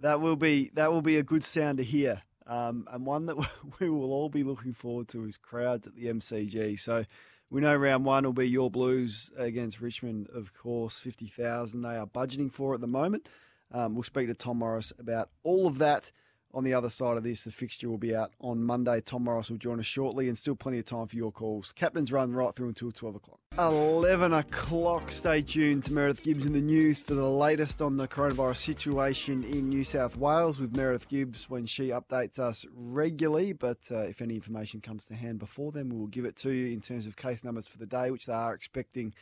That 0.01 0.19
will 0.19 0.35
be 0.35 0.71
that 0.73 0.91
will 0.91 1.03
be 1.03 1.17
a 1.17 1.23
good 1.23 1.43
sound 1.43 1.77
to 1.77 1.83
hear, 1.83 2.23
um, 2.47 2.87
and 2.91 3.05
one 3.05 3.27
that 3.27 3.37
we 3.79 3.87
will 3.87 4.11
all 4.11 4.29
be 4.29 4.43
looking 4.43 4.73
forward 4.73 5.07
to 5.09 5.25
is 5.25 5.37
crowds 5.37 5.85
at 5.85 5.95
the 5.95 6.07
MCG. 6.07 6.79
So 6.79 7.05
we 7.51 7.61
know 7.61 7.75
round 7.75 8.03
one 8.03 8.23
will 8.23 8.33
be 8.33 8.49
your 8.49 8.71
Blues 8.71 9.31
against 9.37 9.79
Richmond, 9.79 10.27
of 10.33 10.55
course, 10.55 10.99
fifty 10.99 11.27
thousand. 11.27 11.83
They 11.83 11.97
are 11.97 12.07
budgeting 12.07 12.51
for 12.51 12.73
at 12.73 12.81
the 12.81 12.87
moment. 12.87 13.29
Um, 13.71 13.93
we'll 13.93 14.03
speak 14.03 14.27
to 14.27 14.33
Tom 14.33 14.57
Morris 14.57 14.91
about 14.97 15.29
all 15.43 15.67
of 15.67 15.77
that. 15.77 16.11
On 16.53 16.63
the 16.63 16.73
other 16.73 16.89
side 16.89 17.17
of 17.17 17.23
this, 17.23 17.45
the 17.45 17.51
fixture 17.51 17.89
will 17.89 17.97
be 17.97 18.15
out 18.15 18.33
on 18.41 18.63
Monday. 18.63 18.99
Tom 19.01 19.23
Morris 19.23 19.49
will 19.49 19.57
join 19.57 19.79
us 19.79 19.85
shortly, 19.85 20.27
and 20.27 20.37
still 20.37 20.55
plenty 20.55 20.79
of 20.79 20.85
time 20.85 21.07
for 21.07 21.15
your 21.15 21.31
calls. 21.31 21.71
Captains 21.71 22.11
run 22.11 22.33
right 22.33 22.53
through 22.53 22.67
until 22.67 22.91
12 22.91 23.15
o'clock. 23.15 23.39
11 23.57 24.33
o'clock. 24.33 25.11
Stay 25.11 25.41
tuned 25.41 25.83
to 25.85 25.93
Meredith 25.93 26.23
Gibbs 26.23 26.45
in 26.45 26.53
the 26.53 26.61
news 26.61 26.99
for 26.99 27.13
the 27.13 27.29
latest 27.29 27.81
on 27.81 27.97
the 27.97 28.07
coronavirus 28.07 28.57
situation 28.57 29.43
in 29.43 29.69
New 29.69 29.83
South 29.83 30.15
Wales 30.17 30.59
with 30.59 30.75
Meredith 30.75 31.07
Gibbs 31.07 31.49
when 31.49 31.65
she 31.65 31.89
updates 31.89 32.39
us 32.39 32.65
regularly. 32.73 33.53
But 33.53 33.79
uh, 33.91 33.99
if 33.99 34.21
any 34.21 34.35
information 34.35 34.81
comes 34.81 35.05
to 35.05 35.15
hand 35.15 35.39
before 35.39 35.71
then, 35.71 35.89
we 35.89 35.97
will 35.97 36.07
give 36.07 36.25
it 36.25 36.35
to 36.37 36.51
you 36.51 36.73
in 36.73 36.81
terms 36.81 37.05
of 37.05 37.15
case 37.15 37.43
numbers 37.43 37.67
for 37.67 37.77
the 37.77 37.85
day, 37.85 38.11
which 38.11 38.25
they 38.25 38.33
are 38.33 38.53
expecting 38.53 39.13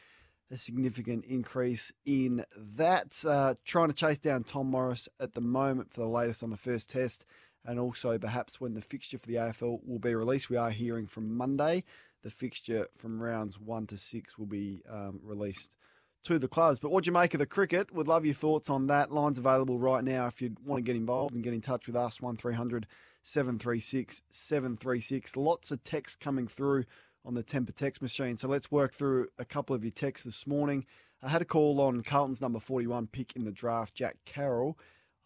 a 0.52 0.58
significant 0.58 1.26
increase 1.26 1.92
in 2.06 2.46
that. 2.56 3.24
Uh, 3.26 3.56
trying 3.66 3.90
to 3.90 3.94
chase 3.94 4.18
down 4.18 4.44
Tom 4.44 4.68
Morris 4.68 5.08
at 5.20 5.34
the 5.34 5.42
moment 5.42 5.94
for 5.94 6.02
the 6.02 6.08
latest 6.08 6.44
on 6.44 6.50
the 6.50 6.58
first 6.58 6.90
test 6.90 7.26
and 7.66 7.80
also 7.80 8.18
perhaps 8.18 8.60
when 8.60 8.74
the 8.74 8.82
fixture 8.82 9.18
for 9.18 9.28
the 9.28 9.36
AFL 9.36 9.80
will 9.86 10.00
be 10.00 10.16
released. 10.16 10.50
We 10.50 10.58
are 10.58 10.72
hearing 10.72 11.08
from 11.08 11.36
Monday. 11.36 11.84
The 12.24 12.30
fixture 12.30 12.88
from 12.98 13.22
rounds 13.22 13.60
one 13.60 13.88
to 13.88 13.98
six 13.98 14.38
will 14.38 14.46
be 14.46 14.82
um, 14.90 15.20
released 15.24 15.76
to 16.24 16.40
the 16.40 16.48
clubs. 16.48 16.80
But 16.80 16.92
what 16.92 17.04
do 17.04 17.10
you 17.10 17.14
make 17.14 17.34
of 17.34 17.40
the 17.40 17.46
cricket? 17.46 17.94
Would 17.94 18.08
love 18.08 18.26
your 18.26 18.34
thoughts 18.34 18.70
on 18.70 18.88
that. 18.88 19.12
Lines 19.12 19.40
available 19.40 19.80
right 19.80 20.04
now 20.04 20.28
if 20.28 20.42
you 20.42 20.56
want 20.66 20.80
to 20.80 20.84
get 20.84 20.98
involved 20.98 21.34
and 21.34 21.44
get 21.44 21.54
in 21.54 21.62
touch 21.62 21.88
with 21.88 21.96
us 21.96 22.20
1300 22.20 22.88
736 23.24 24.22
736. 24.32 25.36
Lots 25.36 25.72
of 25.72 25.84
text 25.84 26.20
coming 26.20 26.48
through 26.48 26.86
on 27.26 27.34
the 27.34 27.44
Temper 27.44 27.72
text 27.72 28.02
machine. 28.02 28.38
So 28.38 28.48
let's 28.48 28.72
work 28.72 28.94
through 28.94 29.28
a 29.38 29.46
couple 29.46 29.76
of 29.76 29.84
your 29.84 29.92
texts 29.92 30.26
this 30.26 30.48
morning. 30.48 30.86
I 31.22 31.30
had 31.30 31.42
a 31.42 31.46
call 31.46 31.82
on 31.82 32.02
Carlton's 32.02 32.42
number 32.42 32.60
41 32.60 33.08
pick 33.08 33.36
in 33.36 33.44
the 33.44 33.52
draft, 33.52 33.94
Jack 33.94 34.18
Carroll. 34.26 34.78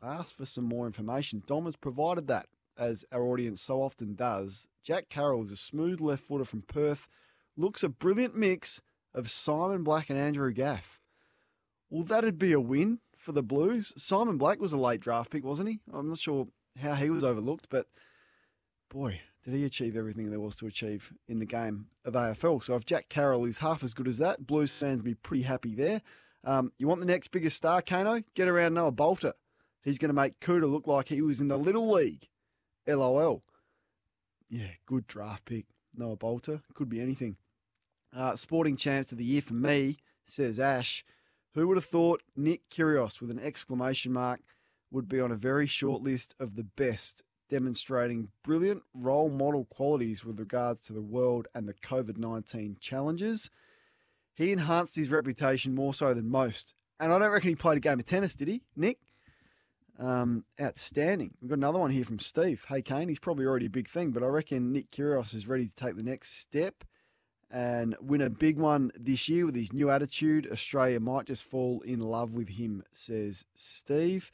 I 0.02 0.15
asked 0.15 0.36
for 0.36 0.45
some 0.45 0.65
more 0.65 0.86
information. 0.88 1.44
Dom 1.45 1.65
has 1.65 1.76
provided 1.76 2.28
that, 2.28 2.48
as 2.78 3.06
our 3.11 3.24
audience 3.24 3.61
so 3.61 3.82
often 3.82 4.15
does. 4.15 4.68
Jack 4.84 5.07
Carroll 5.10 5.44
is 5.44 5.52
a 5.52 5.57
smooth 5.57 6.02
left 6.02 6.26
footer 6.26 6.45
from 6.45 6.64
Perth, 6.64 7.07
looks 7.56 7.84
a 7.84 7.90
brilliant 7.90 8.36
mix 8.36 8.82
of 9.14 9.30
Simon 9.30 9.84
Black 9.84 10.10
and 10.10 10.20
Andrew 10.20 10.52
Gaff. 10.52 10.99
Well, 11.90 12.03
that'd 12.03 12.40
be 12.40 12.52
a 12.52 12.60
win 12.60 12.99
for 13.18 13.32
the 13.32 13.44
Blues. 13.44 13.94
Simon 13.95 14.38
Black 14.38 14.60
was 14.60 14.74
a 14.74 14.78
late 14.78 14.99
draft 14.99 15.32
pick, 15.32 15.45
wasn't 15.45 15.70
he? 15.70 15.80
I'm 15.94 16.10
not 16.10 16.18
sure 16.18 16.48
how 16.82 16.95
he 16.95 17.10
was 17.10 17.24
overlooked, 17.24 17.68
but 17.70 17.86
boy, 18.90 19.22
did 19.44 19.53
he 19.53 19.65
achieve 19.65 19.98
everything 19.98 20.30
there 20.30 20.40
was 20.40 20.56
to 20.56 20.68
achieve 20.68 21.11
in 21.28 21.40
the 21.40 21.45
game 21.45 21.88
of 22.06 22.14
AFL. 22.14 22.64
So 22.64 22.76
if 22.76 22.86
Jack 22.86 23.10
Carroll 23.10 23.45
is 23.45 23.57
half 23.57 23.84
as 23.84 23.94
good 23.94 24.07
as 24.07 24.18
that, 24.20 24.48
Blues 24.48 24.72
fans 24.72 25.03
be 25.03 25.15
pretty 25.15 25.44
happy 25.44 25.76
there. 25.76 26.02
Um, 26.45 26.72
you 26.78 26.88
want 26.88 27.02
the 27.02 27.07
next 27.07 27.30
biggest 27.30 27.57
star, 27.57 27.82
Kano? 27.82 28.22
Get 28.36 28.48
around 28.48 28.74
Noah 28.74 28.91
Bolter. 28.91 29.34
He's 29.84 29.98
going 29.98 30.10
to 30.10 30.14
make 30.14 30.40
Cooter 30.40 30.70
look 30.70 30.88
like 30.88 31.10
he 31.10 31.22
was 31.22 31.41
in 31.41 31.49
the 31.49 31.57
little 31.57 31.91
league. 31.91 32.28
LOL. 32.88 33.44
Yeah, 34.49 34.68
good 34.86 35.07
draft 35.07 35.45
pick. 35.45 35.65
Noah 35.95 36.15
Bolter. 36.15 36.61
Could 36.74 36.90
be 36.90 37.02
anything. 37.02 37.38
Uh, 38.15 38.36
sporting 38.36 38.78
chance 38.78 39.11
of 39.11 39.18
the 39.18 39.26
year 39.26 39.41
for 39.41 39.56
me, 39.56 39.98
says 40.26 40.60
Ash. 40.60 41.03
Who 41.53 41.68
would 41.68 41.78
have 41.78 41.86
thought 41.86 42.24
Nick 42.36 42.70
Kyrgios 42.70 43.22
with 43.22 43.30
an 43.30 43.40
exclamation 43.40 44.14
mark 44.14 44.41
would 44.91 45.07
be 45.07 45.20
on 45.20 45.32
a 45.32 45.36
very 45.36 45.68
short 45.68 46.02
list 46.02 46.36
of 46.40 46.56
the 46.56 46.64
best, 46.64 47.24
demonstrating 47.54 48.30
brilliant 48.44 48.82
role 48.96 49.30
model 49.30 49.66
qualities 49.66 50.26
with 50.26 50.40
regards 50.40 50.82
to 50.82 50.92
the 50.92 51.04
world 51.04 51.48
and 51.54 51.68
the 51.68 51.74
COVID 51.76 52.18
19 52.18 52.78
challenges? 52.80 53.52
He 54.34 54.52
enhanced 54.52 54.96
his 54.96 55.12
reputation 55.12 55.76
more 55.76 55.94
so 55.94 56.16
than 56.16 56.32
most. 56.32 56.74
And 57.00 57.14
I 57.14 57.20
don't 57.20 57.30
reckon 57.30 57.50
he 57.50 57.56
played 57.56 57.78
a 57.78 57.80
game 57.80 58.00
of 58.00 58.06
tennis, 58.06 58.34
did 58.34 58.48
he, 58.48 58.64
Nick? 58.76 58.98
Um, 60.00 60.46
outstanding. 60.60 61.36
We've 61.40 61.50
got 61.50 61.60
another 61.60 61.78
one 61.78 61.92
here 61.92 62.04
from 62.04 62.18
Steve. 62.18 62.66
Hey, 62.68 62.82
Kane, 62.82 63.08
he's 63.08 63.20
probably 63.20 63.46
already 63.46 63.68
a 63.68 63.70
big 63.70 63.88
thing, 63.88 64.10
but 64.10 64.24
I 64.24 64.28
reckon 64.28 64.72
Nick 64.72 64.90
Kyrgios 64.90 65.36
is 65.36 65.48
ready 65.48 65.68
to 65.68 65.76
take 65.76 65.96
the 65.96 66.02
next 66.02 66.40
step 66.40 66.84
and 67.52 67.96
win 68.02 68.22
a 68.22 68.32
big 68.32 68.58
one 68.58 68.92
this 69.00 69.30
year 69.30 69.46
with 69.46 69.54
his 69.54 69.72
new 69.72 69.92
attitude. 69.92 70.50
Australia 70.52 71.00
might 71.00 71.28
just 71.28 71.44
fall 71.44 71.82
in 71.82 72.02
love 72.02 72.34
with 72.34 72.50
him, 72.50 72.84
says 72.92 73.46
Steve. 73.54 74.32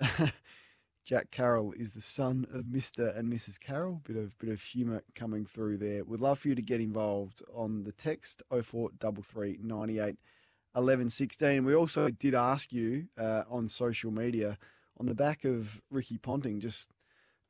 Jack 1.04 1.30
Carroll 1.30 1.72
is 1.72 1.90
the 1.90 2.00
son 2.00 2.46
of 2.52 2.64
Mr. 2.64 3.16
and 3.16 3.30
Mrs. 3.30 3.60
Carroll. 3.60 4.00
Bit 4.04 4.16
of 4.16 4.38
bit 4.38 4.48
of 4.48 4.62
humour 4.62 5.02
coming 5.14 5.44
through 5.44 5.76
there. 5.76 6.02
We'd 6.02 6.20
love 6.20 6.38
for 6.38 6.48
you 6.48 6.54
to 6.54 6.62
get 6.62 6.80
involved 6.80 7.42
on 7.54 7.84
the 7.84 7.92
text 7.92 8.42
0433 8.50 9.58
98 9.62 10.16
11 10.74 11.10
16. 11.10 11.64
We 11.64 11.74
also 11.74 12.08
did 12.08 12.34
ask 12.34 12.72
you 12.72 13.08
uh, 13.18 13.42
on 13.50 13.68
social 13.68 14.10
media 14.10 14.56
on 14.98 15.06
the 15.06 15.14
back 15.14 15.44
of 15.44 15.82
Ricky 15.90 16.16
Ponting 16.16 16.60
just 16.60 16.88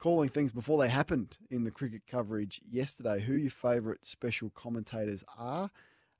calling 0.01 0.28
things 0.28 0.51
before 0.51 0.78
they 0.78 0.89
happened 0.89 1.39
in 1.48 1.62
the 1.62 1.70
cricket 1.70 2.02
coverage 2.10 2.60
yesterday. 2.68 3.20
Who 3.20 3.35
your 3.35 3.51
favourite 3.51 4.05
special 4.05 4.51
commentators 4.51 5.22
are? 5.39 5.70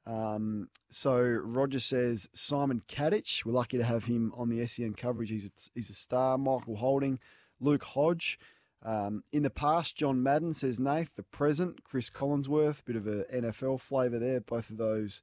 Um, 0.07 0.69
so 0.91 1.19
Roger 1.19 1.81
says 1.81 2.29
Simon 2.35 2.83
Katich. 2.89 3.45
We're 3.45 3.53
lucky 3.53 3.79
to 3.79 3.85
have 3.85 4.05
him 4.05 4.33
on 4.37 4.49
the 4.49 4.67
SEN 4.67 4.95
coverage. 4.95 5.31
He's 5.31 5.47
a, 5.47 5.51
he's 5.75 5.91
a 5.91 5.95
star. 5.95 6.37
Michael 6.37 6.77
Holding, 6.77 7.19
Luke 7.61 7.85
Hodge. 7.85 8.39
Um, 8.83 9.25
in 9.33 9.43
the 9.43 9.51
past, 9.51 9.97
John 9.97 10.23
Madden 10.23 10.53
says 10.53 10.79
Nath. 10.79 11.13
The 11.17 11.23
present, 11.23 11.85
Cris 11.85 12.11
Collinsworth. 12.11 12.85
Bit 12.85 12.97
of 12.97 13.07
a 13.07 13.25
NFL 13.25 13.81
flavour 13.81 14.19
there. 14.19 14.41
Both 14.41 14.69
of 14.69 14.77
those 14.77 15.23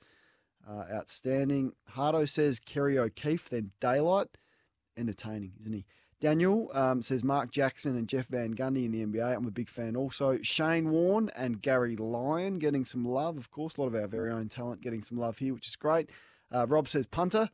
uh, 0.67 0.85
outstanding. 0.91 1.73
Hardo 1.89 2.25
says 2.25 2.59
Kerry 2.59 2.97
O'Keeffe. 2.97 3.49
Then 3.49 3.71
Daylight. 3.79 4.37
Entertaining, 4.97 5.53
isn't 5.59 5.73
he? 5.73 5.85
Daniel 6.21 6.69
um, 6.75 7.01
says 7.01 7.23
Mark 7.23 7.51
Jackson 7.51 7.97
and 7.97 8.07
Jeff 8.07 8.27
Van 8.27 8.53
Gundy 8.53 8.85
in 8.85 8.91
the 8.91 9.03
NBA. 9.03 9.35
I'm 9.35 9.47
a 9.47 9.51
big 9.51 9.67
fan 9.67 9.95
also. 9.95 10.37
Shane 10.43 10.91
Warne 10.91 11.31
and 11.35 11.59
Gary 11.59 11.95
Lyon 11.95 12.59
getting 12.59 12.85
some 12.85 13.03
love. 13.03 13.37
Of 13.37 13.49
course, 13.49 13.75
a 13.75 13.81
lot 13.81 13.87
of 13.87 13.95
our 13.95 14.07
very 14.07 14.31
own 14.31 14.47
talent 14.47 14.81
getting 14.81 15.01
some 15.01 15.17
love 15.17 15.39
here, 15.39 15.51
which 15.55 15.67
is 15.67 15.75
great. 15.75 16.11
Uh, 16.51 16.67
Rob 16.67 16.87
says 16.87 17.07
punter 17.07 17.49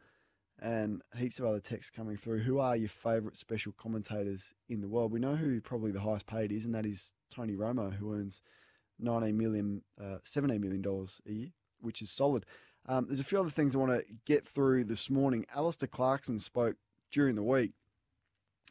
and 0.60 1.02
heaps 1.16 1.40
of 1.40 1.46
other 1.46 1.62
texts 1.62 1.90
coming 1.90 2.18
through. 2.18 2.40
Who 2.40 2.60
are 2.60 2.76
your 2.76 2.90
favourite 2.90 3.38
special 3.38 3.72
commentators 3.72 4.54
in 4.68 4.82
the 4.82 4.90
world? 4.90 5.14
We 5.14 5.22
know 5.22 5.38
who 5.38 5.62
probably 5.62 5.92
the 5.92 6.02
highest 6.02 6.28
paid 6.28 6.52
is, 6.52 6.66
and 6.66 6.76
that 6.76 6.86
is 6.86 7.14
Tony 7.34 7.56
Romo, 7.56 7.94
who 7.94 8.14
earns 8.14 8.42
19 9.00 9.38
million, 9.38 9.82
uh, 10.02 10.18
17 10.24 10.60
million 10.60 10.82
dollars 10.82 11.22
a 11.26 11.32
year, 11.32 11.50
which 11.80 12.02
is 12.02 12.12
solid. 12.12 12.46
Um, 12.86 13.06
there's 13.06 13.22
a 13.22 13.24
few 13.24 13.40
other 13.40 13.50
things 13.50 13.76
I 13.76 13.80
want 13.80 13.94
to 13.94 14.04
get 14.26 14.46
through 14.46 14.84
this 14.84 15.10
morning. 15.10 15.46
Alastair 15.56 15.88
Clarkson 15.88 16.40
spoke 16.40 16.76
during 17.12 17.36
the 17.36 17.44
week 17.44 17.72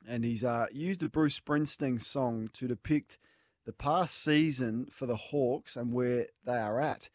and 0.06 0.24
he's 0.24 0.44
uh, 0.44 0.66
used 0.72 1.02
a 1.02 1.08
Bruce 1.08 1.38
Springsteen 1.38 2.00
song 2.00 2.50
to 2.54 2.68
depict 2.68 3.18
the 3.64 3.72
past 3.72 4.22
season 4.22 4.88
for 4.90 5.06
the 5.06 5.16
Hawks 5.16 5.76
and 5.76 5.92
where 5.92 6.26
they 6.44 6.56
are 6.56 6.80
at. 6.80 7.10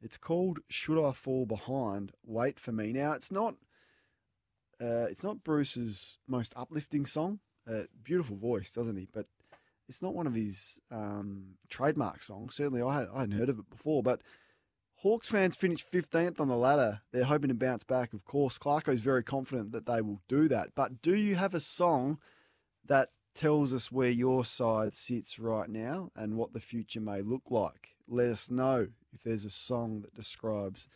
It's 0.00 0.16
called 0.16 0.60
"Should 0.68 1.02
I 1.02 1.12
Fall 1.12 1.46
Behind? 1.46 2.12
Wait 2.24 2.60
for 2.60 2.72
Me." 2.72 2.92
Now, 2.92 3.12
it's 3.12 3.32
not. 3.32 3.56
Uh, 4.80 5.06
it's 5.10 5.24
not 5.24 5.42
Bruce's 5.42 6.18
most 6.28 6.52
uplifting 6.54 7.04
song. 7.04 7.40
Uh, 7.68 7.82
beautiful 8.04 8.36
voice, 8.36 8.70
doesn't 8.70 8.96
he? 8.96 9.08
But 9.12 9.26
it's 9.88 10.02
not 10.02 10.14
one 10.14 10.26
of 10.26 10.34
his 10.34 10.80
um, 10.90 11.54
trademark 11.68 12.22
songs. 12.22 12.54
Certainly, 12.54 12.82
I, 12.82 13.00
had, 13.00 13.08
I 13.12 13.20
hadn't 13.20 13.38
heard 13.38 13.48
of 13.48 13.58
it 13.58 13.70
before. 13.70 14.02
But 14.02 14.20
Hawks 15.02 15.28
fans 15.28 15.54
finished 15.54 15.90
15th 15.92 16.40
on 16.40 16.48
the 16.48 16.56
ladder. 16.56 17.02
They're 17.12 17.22
hoping 17.22 17.50
to 17.50 17.54
bounce 17.54 17.84
back, 17.84 18.12
of 18.12 18.24
course. 18.24 18.58
Clarko's 18.58 19.00
very 19.00 19.22
confident 19.22 19.70
that 19.70 19.86
they 19.86 20.00
will 20.00 20.20
do 20.26 20.48
that. 20.48 20.70
But 20.74 21.00
do 21.00 21.14
you 21.14 21.36
have 21.36 21.54
a 21.54 21.60
song 21.60 22.18
that 22.84 23.10
tells 23.32 23.72
us 23.72 23.92
where 23.92 24.10
your 24.10 24.44
side 24.44 24.94
sits 24.94 25.38
right 25.38 25.68
now 25.68 26.10
and 26.16 26.36
what 26.36 26.52
the 26.52 26.60
future 26.60 27.00
may 27.00 27.22
look 27.22 27.44
like? 27.48 27.90
Let 28.08 28.26
us 28.26 28.50
know 28.50 28.88
if 29.12 29.22
there's 29.22 29.44
a 29.44 29.50
song 29.50 30.00
that 30.00 30.16
describes 30.16 30.88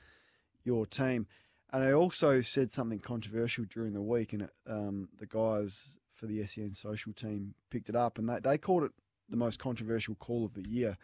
your 0.65 0.85
team. 0.85 1.29
And 1.73 1.85
I 1.85 1.93
also 1.93 2.41
said 2.41 2.73
something 2.73 2.99
controversial 2.99 3.67
during 3.71 3.93
the 3.93 4.03
week, 4.03 4.33
and 4.33 4.49
um, 4.67 5.11
the 5.21 5.27
guys 5.27 5.97
for 6.13 6.27
the 6.27 6.45
SEN 6.45 6.73
social 6.73 7.13
team 7.13 7.55
picked 7.71 7.89
it 7.89 7.95
up, 7.95 8.19
and 8.19 8.29
they, 8.29 8.41
they 8.41 8.59
called 8.59 8.83
it 8.83 8.93
the 9.29 9.37
most 9.37 9.61
controversial 9.61 10.17
call 10.17 10.45
of 10.45 10.55
the 10.55 10.69
year 10.69 10.99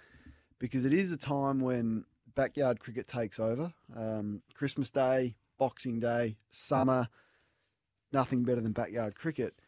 because 0.58 0.84
it 0.84 0.92
is 0.92 1.12
a 1.12 1.16
time 1.16 1.60
when 1.60 2.04
backyard 2.38 2.78
cricket 2.78 3.08
takes 3.08 3.40
over. 3.40 3.72
Um, 3.96 4.42
Christmas 4.54 4.90
Day, 4.90 5.34
Boxing 5.58 5.98
Day, 5.98 6.36
summer, 6.52 7.08
nothing 8.12 8.44
better 8.44 8.60
than 8.60 8.70
backyard 8.70 9.16
cricket. 9.16 9.60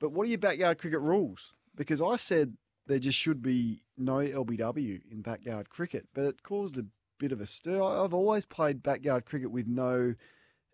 But 0.00 0.10
what 0.10 0.24
are 0.26 0.30
your 0.30 0.38
backyard 0.38 0.78
cricket 0.78 0.98
rules? 0.98 1.52
Because 1.76 2.00
I 2.00 2.16
said 2.16 2.56
there 2.88 2.98
just 2.98 3.16
should 3.16 3.42
be 3.42 3.84
no 3.96 4.16
LBW 4.16 5.02
in 5.08 5.22
backyard 5.22 5.70
cricket, 5.70 6.08
but 6.12 6.24
it 6.24 6.42
caused 6.42 6.78
a 6.78 6.86
bit 7.20 7.30
of 7.30 7.40
a 7.40 7.46
stir. 7.46 7.80
I've 7.80 8.12
always 8.12 8.44
played 8.44 8.82
backyard 8.82 9.24
cricket 9.24 9.52
with 9.52 9.68
no 9.68 10.16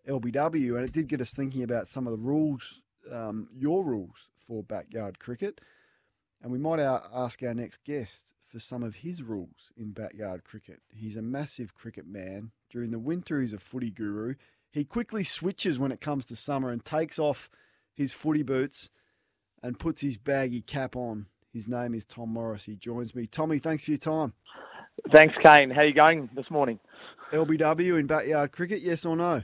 LBW, 0.09 0.75
and 0.75 0.85
it 0.85 0.91
did 0.91 1.07
get 1.07 1.21
us 1.21 1.35
thinking 1.35 1.61
about 1.61 1.87
some 1.87 2.07
of 2.07 2.11
the 2.13 2.17
rules, 2.17 2.81
um, 3.11 3.47
your 3.55 3.83
rules 3.83 4.27
for 4.47 4.63
backyard 4.63 5.19
cricket. 5.19 5.61
And 6.41 6.51
we 6.51 6.57
might 6.57 6.79
ask 6.79 7.43
our 7.43 7.53
next 7.53 7.83
guest 7.83 8.33
for 8.47 8.59
some 8.59 8.83
of 8.83 8.95
his 8.95 9.21
rules 9.21 9.71
in 9.77 9.91
backyard 9.91 10.43
cricket. 10.43 10.81
He's 10.93 11.17
a 11.17 11.21
massive 11.21 11.73
cricket 11.75 12.07
man. 12.07 12.51
During 12.69 12.91
the 12.91 12.99
winter, 12.99 13.41
he's 13.41 13.53
a 13.53 13.59
footy 13.59 13.91
guru. 13.91 14.35
He 14.71 14.83
quickly 14.83 15.23
switches 15.23 15.79
when 15.79 15.91
it 15.91 16.01
comes 16.01 16.25
to 16.25 16.35
summer 16.35 16.69
and 16.69 16.83
takes 16.83 17.19
off 17.19 17.49
his 17.93 18.13
footy 18.13 18.43
boots 18.43 18.89
and 19.61 19.79
puts 19.79 20.01
his 20.01 20.17
baggy 20.17 20.61
cap 20.61 20.95
on. 20.95 21.27
His 21.51 21.67
name 21.67 21.93
is 21.93 22.05
Tom 22.05 22.29
Morris. 22.29 22.65
He 22.65 22.75
joins 22.75 23.15
me. 23.15 23.25
Tommy, 23.25 23.59
thanks 23.59 23.85
for 23.85 23.91
your 23.91 23.97
time. 23.97 24.33
Thanks, 25.11 25.35
Kane. 25.43 25.69
How 25.69 25.81
you 25.81 25.93
going 25.93 26.29
this 26.35 26.49
morning? 26.49 26.79
LBW 27.33 27.99
in 27.99 28.07
backyard 28.07 28.51
cricket, 28.51 28.81
yes 28.81 29.05
or 29.05 29.15
no? 29.15 29.43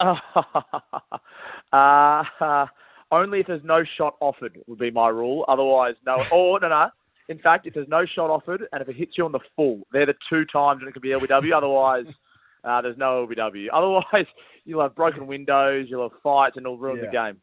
uh, 1.72 2.66
only 3.10 3.40
if 3.40 3.46
there's 3.46 3.64
no 3.64 3.82
shot 3.96 4.16
offered 4.20 4.58
would 4.66 4.78
be 4.78 4.90
my 4.90 5.08
rule. 5.08 5.44
Otherwise, 5.48 5.94
no. 6.06 6.22
Or 6.30 6.60
no, 6.60 6.68
no. 6.68 6.88
In 7.28 7.38
fact, 7.38 7.66
if 7.66 7.74
there's 7.74 7.88
no 7.88 8.06
shot 8.06 8.30
offered 8.30 8.62
and 8.72 8.80
if 8.80 8.88
it 8.88 8.96
hits 8.96 9.12
you 9.18 9.24
on 9.24 9.32
the 9.32 9.40
full, 9.54 9.82
they're 9.92 10.06
the 10.06 10.14
two 10.30 10.44
times 10.46 10.80
when 10.80 10.88
it 10.88 10.92
could 10.92 11.02
be 11.02 11.10
LBW. 11.10 11.54
Otherwise, 11.54 12.06
uh, 12.64 12.80
there's 12.80 12.96
no 12.96 13.26
LBW. 13.26 13.66
Otherwise, 13.72 14.26
you'll 14.64 14.82
have 14.82 14.94
broken 14.94 15.26
windows, 15.26 15.86
you'll 15.88 16.08
have 16.08 16.18
fights, 16.22 16.56
and 16.56 16.64
it'll 16.64 16.78
ruin 16.78 16.98
Yeah. 16.98 17.06
the 17.06 17.12
game. 17.12 17.40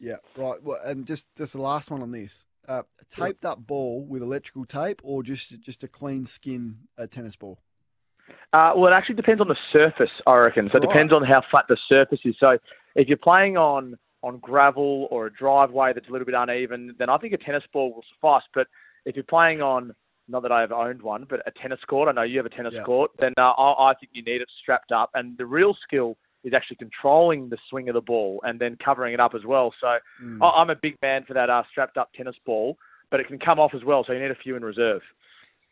Yeah, 0.00 0.16
right. 0.36 0.62
Well, 0.62 0.78
and 0.84 1.06
just 1.06 1.34
just 1.36 1.54
the 1.54 1.60
last 1.60 1.90
one 1.90 2.02
on 2.02 2.12
this: 2.12 2.46
uh, 2.68 2.82
a 3.00 3.04
taped 3.06 3.44
up 3.44 3.58
ball 3.66 4.06
with 4.06 4.22
electrical 4.22 4.64
tape, 4.64 5.00
or 5.02 5.24
just 5.24 5.60
just 5.60 5.82
a 5.82 5.88
clean 5.88 6.24
skin 6.24 6.78
uh, 6.96 7.08
tennis 7.08 7.34
ball. 7.34 7.58
Uh, 8.52 8.72
well, 8.76 8.92
it 8.92 8.94
actually 8.94 9.16
depends 9.16 9.40
on 9.40 9.48
the 9.48 9.56
surface, 9.72 10.12
I 10.26 10.36
reckon. 10.36 10.70
So 10.72 10.78
it 10.78 10.86
depends 10.86 11.12
on 11.12 11.24
how 11.24 11.42
flat 11.50 11.64
the 11.68 11.76
surface 11.88 12.20
is. 12.24 12.36
So 12.42 12.58
if 12.94 13.08
you're 13.08 13.16
playing 13.18 13.56
on 13.56 13.96
on 14.22 14.38
gravel 14.38 15.08
or 15.10 15.26
a 15.26 15.32
driveway 15.32 15.92
that's 15.92 16.08
a 16.08 16.12
little 16.12 16.26
bit 16.26 16.34
uneven, 16.36 16.94
then 16.98 17.10
I 17.10 17.18
think 17.18 17.32
a 17.32 17.38
tennis 17.38 17.64
ball 17.72 17.92
will 17.92 18.04
suffice. 18.14 18.42
But 18.54 18.66
if 19.04 19.16
you're 19.16 19.24
playing 19.24 19.62
on, 19.62 19.94
not 20.28 20.42
that 20.42 20.52
I've 20.52 20.72
owned 20.72 21.00
one, 21.02 21.26
but 21.28 21.40
a 21.46 21.50
tennis 21.62 21.80
court, 21.88 22.08
I 22.08 22.12
know 22.12 22.22
you 22.22 22.38
have 22.38 22.46
a 22.46 22.50
tennis 22.50 22.74
Yeah. 22.74 22.82
court, 22.82 23.10
then 23.18 23.32
uh, 23.38 23.50
I, 23.50 23.90
I 23.90 23.94
think 23.94 24.10
you 24.12 24.22
need 24.22 24.40
it 24.42 24.48
strapped 24.60 24.92
up. 24.92 25.10
And 25.14 25.38
the 25.38 25.46
real 25.46 25.74
skill 25.86 26.16
is 26.44 26.52
actually 26.54 26.76
controlling 26.76 27.48
the 27.48 27.56
swing 27.68 27.88
of 27.88 27.94
the 27.94 28.00
ball 28.00 28.40
and 28.44 28.60
then 28.60 28.76
covering 28.84 29.14
it 29.14 29.20
up 29.20 29.34
as 29.34 29.44
well. 29.44 29.74
So 29.80 29.98
Mm. 30.22 30.38
I, 30.42 30.60
I'm 30.60 30.70
a 30.70 30.76
big 30.76 30.96
man 31.02 31.24
for 31.26 31.34
that 31.34 31.48
uh, 31.50 31.62
strapped 31.70 31.96
up 31.96 32.12
tennis 32.12 32.36
ball, 32.44 32.76
but 33.10 33.20
it 33.20 33.26
can 33.26 33.38
come 33.38 33.58
off 33.58 33.72
as 33.74 33.84
well. 33.84 34.04
So 34.06 34.12
you 34.12 34.20
need 34.20 34.30
a 34.30 34.34
few 34.34 34.56
in 34.56 34.64
reserve. 34.64 35.02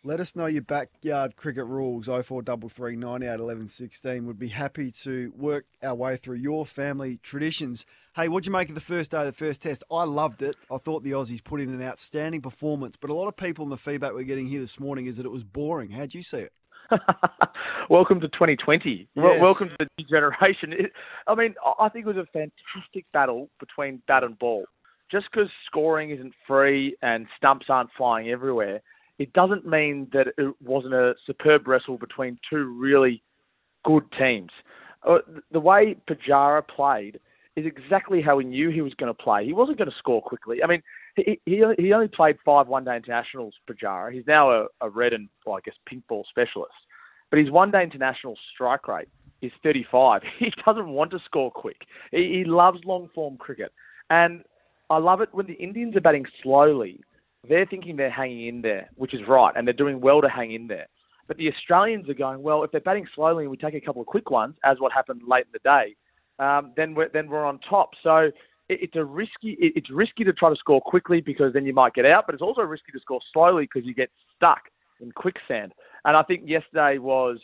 Let 0.07 0.21
us 0.21 0.37
know 0.37 0.47
your 0.47 0.63
backyard 0.63 1.35
cricket 1.35 1.65
rules. 1.65 2.07
0433 2.07 2.95
98 2.95 3.41
11 3.41 3.67
16. 3.67 4.25
Would 4.27 4.39
be 4.39 4.47
happy 4.47 4.93
to 5.03 5.33
work 5.37 5.65
our 5.83 5.97
way 5.97 6.17
through 6.17 6.37
your 6.37 6.65
family 6.65 7.19
traditions. 7.25 7.85
Hey, 8.15 8.29
what'd 8.29 8.47
you 8.47 8.53
make 8.53 8.69
of 8.69 8.77
the 8.77 8.81
first 8.81 9.11
day 9.11 9.19
of 9.19 9.27
the 9.27 9.33
first 9.33 9.63
test? 9.63 9.83
I 9.91 10.05
loved 10.05 10.43
it. 10.43 10.55
I 10.71 10.77
thought 10.79 11.03
the 11.03 11.11
Aussies 11.11 11.43
put 11.43 11.61
in 11.61 11.71
an 11.71 11.83
outstanding 11.83 12.41
performance, 12.41 12.95
but 12.95 13.11
a 13.11 13.15
lot 13.15 13.27
of 13.27 13.37
people 13.37 13.65
in 13.65 13.71
the 13.71 13.77
feedback 13.77 14.13
we're 14.15 14.23
getting 14.23 14.47
here 14.47 14.61
this 14.61 14.79
morning 14.79 15.07
is 15.07 15.17
that 15.17 15.27
it 15.27 15.33
was 15.33 15.43
boring. 15.43 15.91
How'd 15.91 16.15
you 16.15 16.23
see 16.23 16.39
it? 16.39 16.53
Welcome 17.91 18.21
to 18.21 18.29
2020. 18.29 19.09
Wel- 19.17 19.33
Yes. 19.33 19.43
Welcome 19.43 19.71
to 19.71 19.77
the 19.81 19.89
new 19.99 20.07
generation. 20.09 20.73
It, 20.73 20.93
I 21.27 21.35
mean, 21.35 21.57
I- 21.65 21.87
I 21.87 21.89
think 21.89 22.07
it 22.07 22.15
was 22.15 22.17
a 22.17 22.27
fantastic 22.33 23.07
battle 23.13 23.51
between 23.59 24.01
bat 24.07 24.23
and 24.23 24.39
ball. 24.39 24.67
Just 25.11 25.27
because 25.33 25.49
scoring 25.67 26.11
isn't 26.11 26.33
free 26.47 26.97
and 27.03 27.27
stumps 27.37 27.67
aren't 27.69 27.91
flying 27.97 28.29
everywhere, 28.29 28.83
it 29.19 29.33
doesn't 29.33 29.67
mean 29.67 30.09
that 30.13 30.29
it 30.39 30.55
wasn't 30.63 30.95
a 30.95 31.15
superb 31.27 31.67
wrestle 31.67 31.99
between 31.99 32.39
two 32.51 32.65
really 32.79 33.23
good 33.85 34.05
teams. 34.19 34.51
Uh, 35.07 35.19
The 35.53 35.61
way 35.61 35.97
Pujara 36.09 36.67
played 36.67 37.21
is 37.57 37.65
exactly 37.65 38.21
how 38.21 38.37
we 38.37 38.45
knew 38.45 38.71
he 38.71 38.83
was 38.83 38.93
going 38.95 39.13
to 39.13 39.23
play. 39.23 39.47
He 39.47 39.55
wasn't 39.55 39.79
going 39.79 39.91
to 39.91 39.97
score 39.99 40.21
quickly. 40.21 40.63
I 40.63 40.67
mean, 40.67 40.83
he 41.17 41.41
he, 41.47 41.65
he 41.79 41.93
only 41.93 42.09
played 42.09 42.37
five 42.45 42.69
one-day 42.69 42.97
internationals, 42.97 43.55
Pujara. 43.69 44.13
He's 44.13 44.27
now 44.27 44.51
a, 44.51 44.67
a 44.83 44.91
red 44.91 45.15
and, 45.15 45.29
well, 45.47 45.57
I 45.57 45.61
guess, 45.65 45.75
pink 45.87 46.07
ball 46.07 46.27
specialist. 46.29 46.75
But 47.31 47.39
his 47.39 47.51
one-day 47.51 47.83
international 47.83 48.37
strike 48.53 48.87
rate 48.87 49.09
is 49.41 49.53
35. 49.63 50.23
He 50.39 50.53
doesn't 50.67 50.89
want 50.89 51.11
to 51.13 51.19
score 51.25 51.51
quick. 51.51 51.79
He, 52.11 52.39
he 52.39 52.45
loves 52.45 52.81
long-form 52.85 53.39
cricket. 53.39 53.73
And 54.11 54.45
I 54.91 54.99
love 54.99 55.21
it 55.23 55.31
when 55.33 55.47
the 55.47 55.55
Indians 55.55 55.97
are 55.97 56.01
batting 56.01 56.27
slowly. 56.43 57.01
They're 57.49 57.67
thinking 57.67 57.97
they're 57.97 58.11
hanging 58.11 58.47
in 58.47 58.63
there, 58.63 58.91
which 58.97 59.15
is 59.15 59.21
right, 59.29 59.53
and 59.57 59.67
they're 59.67 59.75
doing 59.75 60.01
well 60.01 60.21
to 60.21 60.29
hang 60.29 60.53
in 60.53 60.67
there. 60.67 60.87
But 61.29 61.37
the 61.39 61.51
Australians 61.53 62.09
are 62.09 62.15
going, 62.15 62.43
well, 62.43 62.63
if 62.63 62.71
they're 62.71 62.81
batting 62.81 63.07
slowly 63.15 63.45
and 63.45 63.51
we 63.51 63.57
take 63.57 63.75
a 63.75 63.81
couple 63.81 64.01
of 64.01 64.07
quick 64.07 64.31
ones, 64.31 64.55
as 64.65 64.79
what 64.79 64.93
happened 64.93 65.23
late 65.27 65.47
in 65.47 65.53
the 65.53 65.59
day, 65.59 65.97
um, 66.39 66.73
then 66.77 66.95
we're 66.95 67.09
then 67.09 67.29
we're 67.29 67.45
on 67.45 67.59
top. 67.69 67.91
So 68.03 68.17
it, 68.17 68.33
it's 68.69 68.97
a 68.97 69.05
risky 69.05 69.57
it, 69.59 69.73
it's 69.77 69.91
risky 69.91 70.25
to 70.25 70.33
try 70.33 70.51
to 70.51 70.57
score 70.57 70.81
quickly 70.81 71.21
because 71.21 71.53
then 71.53 71.65
you 71.67 71.75
might 71.75 71.95
get 71.95 72.07
out, 72.07 72.25
but 72.27 72.35
it's 72.35 72.43
also 72.43 72.63
risky 72.63 72.93
to 72.93 73.01
score 73.01 73.21
slowly 73.33 73.65
because 73.65 73.87
you 73.87 73.95
get 73.95 74.11
stuck 74.37 74.63
in 75.01 75.13
quicksand. 75.13 75.73
And 76.05 76.17
I 76.17 76.23
think 76.23 76.43
yesterday 76.47 76.99
was 76.99 77.39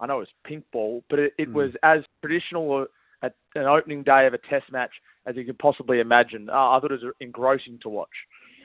I 0.00 0.06
know 0.06 0.16
it 0.16 0.20
was 0.20 0.28
pink 0.44 0.64
ball, 0.72 1.04
but 1.10 1.18
it, 1.18 1.32
it 1.38 1.52
was 1.52 1.72
as 1.82 2.00
traditional 2.22 2.86
a, 3.22 3.26
a, 3.26 3.30
an 3.54 3.66
opening 3.66 4.02
day 4.02 4.26
of 4.26 4.34
a 4.34 4.38
Test 4.38 4.72
match 4.72 4.92
as 5.26 5.36
you 5.36 5.44
could 5.44 5.58
possibly 5.58 6.00
imagine. 6.00 6.48
Uh, 6.48 6.70
I 6.70 6.80
thought 6.80 6.92
it 6.92 7.02
was 7.02 7.14
engrossing 7.20 7.78
to 7.82 7.88
watch. 7.88 8.08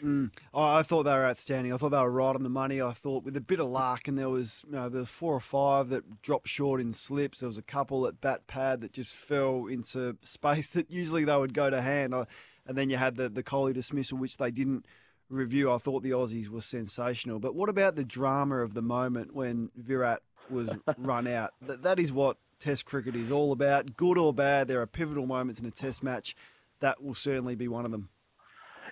Mm. 0.03 0.31
Oh, 0.53 0.63
I 0.63 0.84
thought 0.84 1.03
they 1.03 1.13
were 1.13 1.25
outstanding. 1.25 1.71
I 1.71 1.77
thought 1.77 1.89
they 1.89 1.97
were 1.97 2.11
right 2.11 2.35
on 2.35 2.43
the 2.43 2.49
money. 2.49 2.81
I 2.81 2.91
thought 2.91 3.23
with 3.23 3.38
a 3.38 3.41
bit 3.41 3.59
of 3.59 3.67
luck, 3.67 4.07
and 4.07 4.17
there 4.17 4.30
was 4.30 4.63
you 4.67 4.73
know 4.73 4.89
there 4.89 4.99
was 4.99 5.09
four 5.09 5.34
or 5.34 5.39
five 5.39 5.89
that 5.89 6.21
dropped 6.21 6.49
short 6.49 6.81
in 6.81 6.93
slips. 6.93 7.39
There 7.39 7.47
was 7.47 7.57
a 7.57 7.63
couple 7.63 8.05
at 8.05 8.19
bat 8.19 8.45
pad 8.47 8.81
that 8.81 8.91
just 8.91 9.15
fell 9.15 9.67
into 9.67 10.17
space 10.21 10.71
that 10.71 10.91
usually 10.91 11.23
they 11.23 11.38
would 11.38 11.53
go 11.53 11.69
to 11.69 11.81
hand. 11.81 12.13
I, 12.13 12.25
and 12.67 12.77
then 12.77 12.89
you 12.89 12.97
had 12.97 13.15
the 13.15 13.30
the 13.30 13.43
Kohli 13.43 13.73
dismissal, 13.73 14.17
which 14.17 14.38
they 14.38 14.51
didn't 14.51 14.85
review. 15.30 15.71
I 15.71 15.77
thought 15.77 16.03
the 16.03 16.11
Aussies 16.11 16.49
were 16.49 16.61
sensational. 16.61 17.39
But 17.39 17.55
what 17.55 17.69
about 17.69 17.95
the 17.95 18.03
drama 18.03 18.57
of 18.57 18.73
the 18.73 18.81
moment 18.81 19.34
when 19.34 19.71
Virat 19.75 20.21
was 20.49 20.69
run 20.97 21.27
out? 21.27 21.53
That 21.61 21.84
that 21.84 21.99
is 21.99 22.11
what 22.11 22.38
Test 22.59 22.85
cricket 22.85 23.15
is 23.15 23.31
all 23.31 23.51
about. 23.53 23.95
Good 23.95 24.17
or 24.17 24.34
bad, 24.34 24.67
there 24.67 24.81
are 24.81 24.88
pivotal 24.88 25.27
moments 25.27 25.61
in 25.61 25.65
a 25.65 25.71
Test 25.71 26.03
match. 26.03 26.35
That 26.81 27.01
will 27.01 27.15
certainly 27.15 27.55
be 27.55 27.69
one 27.69 27.85
of 27.85 27.91
them. 27.91 28.09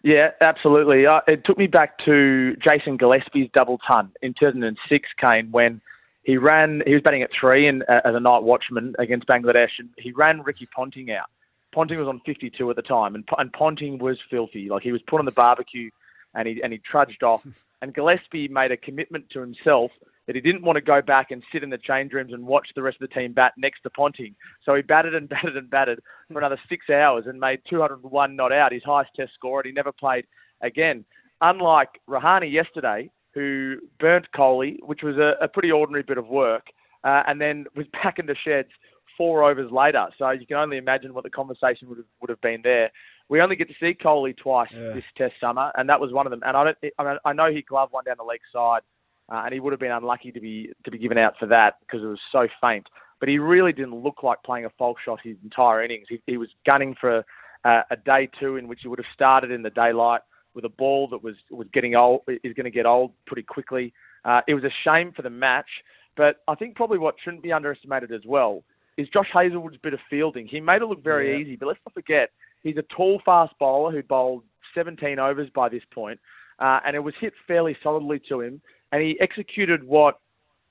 Yeah, 0.03 0.29
absolutely. 0.41 1.05
Uh, 1.05 1.21
it 1.27 1.45
took 1.45 1.57
me 1.57 1.67
back 1.67 1.97
to 2.05 2.55
Jason 2.55 2.97
Gillespie's 2.97 3.49
double 3.53 3.77
ton 3.87 4.11
in 4.21 4.33
2006, 4.39 5.09
Kane, 5.19 5.51
when 5.51 5.79
he 6.23 6.37
ran. 6.37 6.81
He 6.85 6.93
was 6.93 7.03
batting 7.03 7.21
at 7.21 7.29
three 7.39 7.67
and 7.67 7.83
uh, 7.83 8.01
as 8.03 8.15
a 8.15 8.19
night 8.19 8.43
watchman 8.43 8.95
against 8.97 9.27
Bangladesh, 9.27 9.69
and 9.79 9.89
he 9.97 10.11
ran 10.11 10.41
Ricky 10.41 10.67
Ponting 10.75 11.11
out. 11.11 11.29
Ponting 11.71 11.99
was 11.99 12.07
on 12.07 12.19
52 12.25 12.69
at 12.69 12.75
the 12.75 12.81
time, 12.81 13.15
and, 13.15 13.23
and 13.37 13.53
Ponting 13.53 13.99
was 13.99 14.17
filthy. 14.29 14.69
Like 14.69 14.83
he 14.83 14.91
was 14.91 15.01
put 15.07 15.19
on 15.19 15.25
the 15.25 15.31
barbecue, 15.31 15.89
and 16.33 16.47
he 16.47 16.61
and 16.63 16.73
he 16.73 16.79
trudged 16.79 17.23
off. 17.23 17.41
And 17.83 17.95
Gillespie 17.95 18.47
made 18.47 18.71
a 18.71 18.77
commitment 18.77 19.31
to 19.31 19.39
himself 19.39 19.89
that 20.31 20.35
he 20.35 20.41
didn't 20.49 20.63
want 20.63 20.77
to 20.77 20.81
go 20.81 21.01
back 21.01 21.29
and 21.29 21.43
sit 21.51 21.61
in 21.61 21.69
the 21.69 21.77
change 21.77 22.13
rooms 22.13 22.31
and 22.31 22.47
watch 22.47 22.69
the 22.73 22.81
rest 22.81 22.97
of 23.01 23.09
the 23.09 23.13
team 23.13 23.33
bat 23.33 23.51
next 23.57 23.81
to 23.81 23.89
Ponting. 23.89 24.33
So 24.65 24.73
he 24.75 24.81
batted 24.81 25.13
and 25.13 25.27
batted 25.29 25.57
and 25.57 25.69
batted 25.69 25.99
for 26.31 26.37
another 26.39 26.57
six 26.69 26.89
hours 26.89 27.25
and 27.27 27.37
made 27.37 27.59
201 27.69 28.33
not 28.37 28.53
out, 28.53 28.71
his 28.71 28.81
highest 28.85 29.11
test 29.13 29.33
score, 29.33 29.59
and 29.59 29.65
he 29.67 29.73
never 29.73 29.91
played 29.91 30.25
again. 30.61 31.03
Unlike 31.41 31.99
Rahane 32.09 32.49
yesterday, 32.49 33.11
who 33.33 33.75
burnt 33.99 34.27
Kohli, 34.33 34.77
which 34.83 35.01
was 35.03 35.17
a, 35.17 35.33
a 35.43 35.49
pretty 35.49 35.69
ordinary 35.71 36.03
bit 36.03 36.17
of 36.17 36.27
work, 36.27 36.67
uh, 37.03 37.23
and 37.27 37.41
then 37.41 37.65
was 37.75 37.87
back 38.03 38.17
in 38.17 38.25
the 38.25 38.35
sheds 38.41 38.69
four 39.17 39.43
overs 39.43 39.69
later. 39.69 40.07
So 40.17 40.29
you 40.29 40.47
can 40.47 40.55
only 40.55 40.77
imagine 40.77 41.13
what 41.13 41.25
the 41.25 41.29
conversation 41.29 41.89
would 41.89 41.97
have, 41.97 42.07
would 42.21 42.29
have 42.29 42.39
been 42.39 42.61
there. 42.63 42.89
We 43.27 43.41
only 43.41 43.57
get 43.57 43.67
to 43.67 43.73
see 43.81 43.93
Kohli 44.01 44.37
twice 44.37 44.69
Yeah. 44.71 44.93
this 44.93 45.03
Test 45.17 45.33
summer, 45.41 45.73
and 45.75 45.89
that 45.89 45.99
was 45.99 46.13
one 46.13 46.25
of 46.25 46.31
them. 46.31 46.41
And 46.45 46.55
I 46.55 46.63
don't, 46.63 46.77
I, 46.97 47.03
mean, 47.03 47.17
I 47.25 47.33
know 47.33 47.51
he 47.51 47.61
gloved 47.63 47.91
one 47.91 48.05
down 48.05 48.15
the 48.17 48.23
leg 48.23 48.39
side, 48.53 48.81
uh, 49.29 49.41
and 49.45 49.53
he 49.53 49.59
would 49.59 49.73
have 49.73 49.79
been 49.79 49.91
unlucky 49.91 50.31
to 50.31 50.39
be 50.39 50.71
to 50.85 50.91
be 50.91 50.97
given 50.97 51.17
out 51.17 51.33
for 51.39 51.47
that 51.47 51.75
because 51.81 52.03
it 52.03 52.07
was 52.07 52.19
so 52.31 52.47
faint. 52.61 52.87
But 53.19 53.29
he 53.29 53.37
really 53.37 53.71
didn't 53.71 53.95
look 53.95 54.23
like 54.23 54.41
playing 54.43 54.65
a 54.65 54.69
false 54.77 54.97
shot 55.05 55.19
his 55.23 55.37
entire 55.43 55.83
innings. 55.83 56.07
He, 56.09 56.21
he 56.25 56.37
was 56.37 56.49
gunning 56.69 56.95
for 56.99 57.23
uh, 57.63 57.81
a 57.91 57.95
day 57.95 58.29
two 58.39 58.57
in 58.57 58.67
which 58.67 58.79
he 58.81 58.87
would 58.87 58.99
have 58.99 59.05
started 59.13 59.51
in 59.51 59.61
the 59.61 59.69
daylight 59.69 60.21
with 60.53 60.65
a 60.65 60.69
ball 60.69 61.07
that 61.09 61.23
was 61.23 61.35
was 61.49 61.67
getting 61.73 61.95
old 61.95 62.21
is 62.27 62.53
going 62.53 62.65
to 62.65 62.71
get 62.71 62.85
old 62.85 63.11
pretty 63.27 63.43
quickly. 63.43 63.93
Uh, 64.25 64.41
it 64.47 64.53
was 64.53 64.63
a 64.63 64.71
shame 64.95 65.11
for 65.15 65.21
the 65.21 65.29
match, 65.29 65.69
but 66.15 66.37
I 66.47 66.55
think 66.55 66.75
probably 66.75 66.97
what 66.99 67.15
shouldn't 67.23 67.43
be 67.43 67.51
underestimated 67.53 68.11
as 68.11 68.21
well 68.25 68.63
is 68.97 69.07
Josh 69.09 69.29
Hazlewood's 69.33 69.77
bit 69.77 69.93
of 69.93 69.99
fielding. 70.09 70.47
He 70.47 70.59
made 70.59 70.81
it 70.81 70.85
look 70.85 71.03
very 71.03 71.31
Yeah. 71.31 71.37
easy, 71.37 71.55
but 71.55 71.67
let's 71.67 71.79
not 71.85 71.93
forget 71.93 72.29
he's 72.61 72.77
a 72.77 72.83
tall, 72.95 73.21
fast 73.25 73.53
bowler 73.59 73.91
who 73.91 74.03
bowled 74.03 74.43
17 74.75 75.17
overs 75.17 75.49
by 75.49 75.69
this 75.69 75.83
point, 75.91 76.19
uh, 76.59 76.79
and 76.85 76.95
it 76.95 76.99
was 76.99 77.13
hit 77.19 77.33
fairly 77.47 77.77
solidly 77.81 78.19
to 78.29 78.41
him, 78.41 78.61
and 78.91 79.01
he 79.01 79.17
executed 79.19 79.83
what 79.83 80.19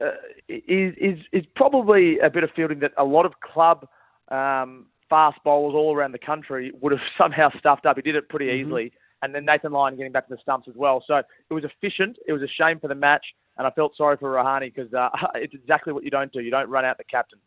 uh, 0.01 0.10
is 0.48 0.94
is 0.97 1.18
is 1.32 1.44
probably 1.56 2.18
a 2.20 2.30
bit 2.30 2.42
of 2.44 2.51
fielding 2.56 2.80
that 2.80 2.92
a 2.98 3.05
lot 3.05 3.26
of 3.26 3.32
club 3.40 3.86
um, 4.30 4.86
fast 5.09 5.38
bowlers 5.44 5.74
all 5.74 5.94
around 5.94 6.12
the 6.12 6.18
country 6.18 6.72
would 6.80 6.92
have 6.92 7.01
somehow 7.22 7.48
stuffed 7.59 7.86
up. 7.86 7.97
He 7.97 8.02
did 8.02 8.16
it 8.16 8.28
pretty 8.28 8.47
Mhm. 8.47 8.60
easily, 8.60 8.92
and 9.22 9.34
then 9.34 9.44
Nathan 9.44 9.72
Lyon 9.72 9.97
getting 9.97 10.12
back 10.12 10.28
to 10.28 10.34
the 10.34 10.40
stumps 10.40 10.68
as 10.68 10.74
well. 10.76 11.02
So 11.06 11.16
it 11.16 11.55
was 11.55 11.64
efficient. 11.64 12.16
It 12.26 12.32
was 12.32 12.42
a 12.42 12.48
shame 12.48 12.78
for 12.80 12.88
the 12.88 12.94
match, 12.94 13.24
and 13.59 13.66
I 13.66 13.70
felt 13.70 13.97
sorry 13.97 14.16
for 14.16 14.32
Rahane 14.32 14.72
because 14.74 14.92
uh, 14.94 15.10
it's 15.34 15.55
exactly 15.55 15.92
what 15.92 16.05
you 16.05 16.10
don't 16.10 16.32
do. 16.32 16.40
You 16.40 16.51
don't 16.51 16.70
run 16.70 16.84
out 16.84 16.98
the 16.98 17.05
captain. 17.05 17.38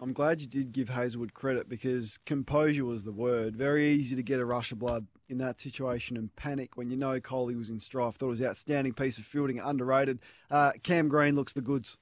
I'm 0.00 0.12
glad 0.12 0.40
you 0.40 0.46
did 0.48 0.72
give 0.72 0.88
Hazlewood 0.88 1.34
credit 1.34 1.68
because 1.68 2.18
composure 2.26 2.84
was 2.84 3.04
the 3.04 3.12
word. 3.12 3.54
Very 3.54 3.90
easy 3.90 4.16
to 4.16 4.22
get 4.22 4.40
a 4.40 4.44
rush 4.44 4.72
of 4.72 4.78
blood 4.78 5.06
in 5.28 5.38
that 5.38 5.60
situation 5.60 6.16
and 6.16 6.34
panic 6.34 6.76
when 6.76 6.90
you 6.90 6.96
know 6.96 7.20
Kohli 7.20 7.56
was 7.56 7.70
in 7.70 7.78
strife. 7.78 8.14
Thought 8.16 8.26
it 8.26 8.30
was 8.30 8.40
an 8.40 8.46
outstanding 8.46 8.92
piece 8.92 9.18
of 9.18 9.24
fielding, 9.24 9.60
underrated. 9.60 10.18
Uh, 10.50 10.72
Cam 10.82 11.08
Green 11.08 11.36
looks 11.36 11.52
the 11.52 11.62
goods. 11.62 11.96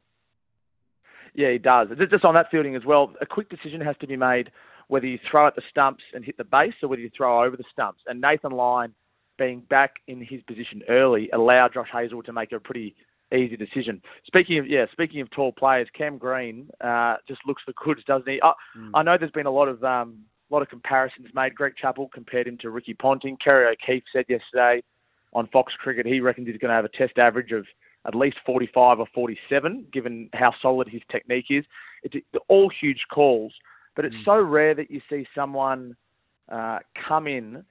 Yeah, 1.35 1.51
he 1.51 1.59
does. 1.59 1.89
Just- 2.11 2.25
on 2.25 2.35
that 2.35 2.51
fielding 2.51 2.77
as 2.77 2.85
well, 2.85 3.15
a 3.21 3.27
quick 3.27 3.49
decision 3.51 3.81
has 3.83 3.97
to 3.99 4.07
be 4.07 4.17
made 4.17 4.51
whether 4.89 5.07
you 5.07 5.19
throw 5.31 5.47
at 5.47 5.55
the 5.55 5.63
stumps 5.71 6.03
and 6.13 6.25
hit 6.25 6.37
the 6.37 6.45
base 6.45 6.75
or 6.83 6.89
whether 6.89 7.01
you 7.01 7.11
throw 7.17 7.45
over 7.45 7.57
the 7.57 7.65
stumps. 7.73 8.03
And 8.07 8.21
Nathan 8.21 8.53
Lyon 8.53 8.95
being 9.39 9.61
back 9.61 9.97
in 10.07 10.21
his 10.21 10.43
position 10.43 10.83
early 10.89 11.31
allowed 11.31 11.75
Josh 11.75 11.89
Hazlewood 11.91 12.27
to 12.27 12.33
make 12.33 12.53
a 12.53 12.61
pretty 12.61 12.95
easy 13.35 13.57
decision. 13.57 14.03
Speaking 14.27 14.59
of 14.59 14.67
yeah, 14.67 14.87
speaking 14.93 15.21
of 15.21 15.31
tall 15.31 15.53
players, 15.53 15.89
Cam 15.97 16.19
Green 16.19 16.69
uh, 16.81 17.17
just 17.27 17.41
looks 17.47 17.63
the 17.67 17.73
goods, 17.85 18.03
doesn't 18.07 18.29
he? 18.29 18.41
I, 18.43 18.53
I 18.95 19.03
know 19.03 19.17
there's 19.19 19.33
been 19.33 19.47
a 19.47 19.51
lot 19.51 19.69
of 19.69 19.83
um, 19.85 20.19
lot 20.51 20.63
of 20.63 20.69
comparisons 20.69 21.29
made. 21.35 21.55
Greg 21.55 21.75
Chappell 21.81 22.09
compared 22.13 22.47
him 22.47 22.59
to 22.59 22.71
Ricky 22.71 22.95
Ponting. 22.95 23.37
Kerry 23.37 23.67
O'Keeffe 23.67 24.05
said 24.13 24.27
yesterday 24.29 24.83
on 25.33 25.49
Fox 25.49 25.73
Cricket 25.79 26.07
he 26.07 26.21
reckons 26.21 26.47
he's 26.47 26.59
going 26.59 26.69
to 26.69 26.75
have 26.75 26.85
a 26.85 26.89
Test 26.89 27.19
average 27.19 27.53
of 27.53 27.67
at 28.07 28.15
least 28.15 28.37
45 28.45 28.99
or 28.99 29.07
47, 29.15 29.87
given 29.93 30.29
how 30.33 30.53
solid 30.61 30.89
his 30.89 31.03
technique 31.11 31.47
is. 31.51 31.65
It's 32.03 32.17
all 32.49 32.69
huge 32.81 33.03
calls, 33.13 33.53
but 33.95 34.05
it's 34.05 34.17
so 34.25 34.41
rare 34.41 34.75
that 34.75 34.91
you 34.91 35.01
see 35.09 35.25
someone 35.35 35.97
uh, 36.51 36.81
come 37.09 37.29
in 37.29 37.65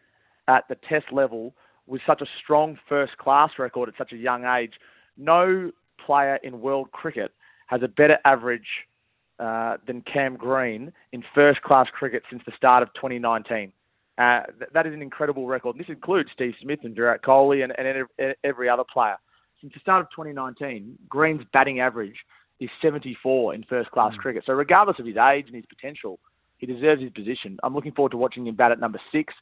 at 0.48 0.64
the 0.70 0.78
Test 0.88 1.12
level 1.12 1.54
with 1.86 2.02
such 2.08 2.22
a 2.22 2.26
strong 2.42 2.78
first 2.88 3.18
class 3.18 3.52
record 3.60 3.90
at 3.90 3.96
such 3.98 4.14
a 4.14 4.18
young 4.18 4.46
age. 4.46 4.74
No 5.22 5.72
player 6.04 6.40
in 6.44 6.62
world 6.62 6.92
cricket 6.92 7.32
has 7.68 7.82
a 7.84 7.88
better 7.88 8.18
average 8.26 8.68
uh, 9.40 9.78
than 9.86 10.02
Cam 10.02 10.36
Green 10.36 10.92
in 11.12 11.24
first 11.36 11.62
class 11.62 11.88
cricket 11.94 12.24
since 12.30 12.42
the 12.46 12.52
start 12.58 12.82
of 12.82 12.90
2019. 12.96 13.72
Uh, 14.18 14.42
th- 14.58 14.72
that 14.74 14.88
is 14.88 14.94
an 14.94 15.02
incredible 15.02 15.48
record. 15.48 15.78
This 15.78 15.88
includes 15.90 16.30
Steve 16.34 16.54
Smith 16.62 16.80
and 16.84 16.96
Virat 16.96 17.22
Kohli 17.22 17.64
and, 17.64 17.72
and 17.78 18.36
every 18.44 18.68
other 18.68 18.84
player. 18.92 19.16
Since 19.62 19.74
the 19.74 19.80
start 19.80 20.02
of 20.02 20.10
2019, 20.10 20.98
Green's 21.08 21.42
batting 21.54 21.80
average 21.80 22.18
is 22.60 22.70
74 22.82 23.54
in 23.54 23.64
first 23.70 23.92
class 23.92 24.14
cricket. 24.16 24.44
So 24.46 24.54
regardless 24.54 24.98
of 25.00 25.06
his 25.06 25.18
age 25.18 25.46
and 25.48 25.56
his 25.56 25.66
potential, 25.66 26.20
he 26.58 26.66
deserves 26.66 27.02
his 27.02 27.12
position. 27.12 27.58
I'm 27.64 27.74
looking 27.76 27.92
forward 27.92 28.12
to 28.12 28.18
watching 28.18 28.46
him 28.48 28.56
bat 28.56 28.72
at 28.72 28.80
number 28.80 29.00
six. 29.12 29.34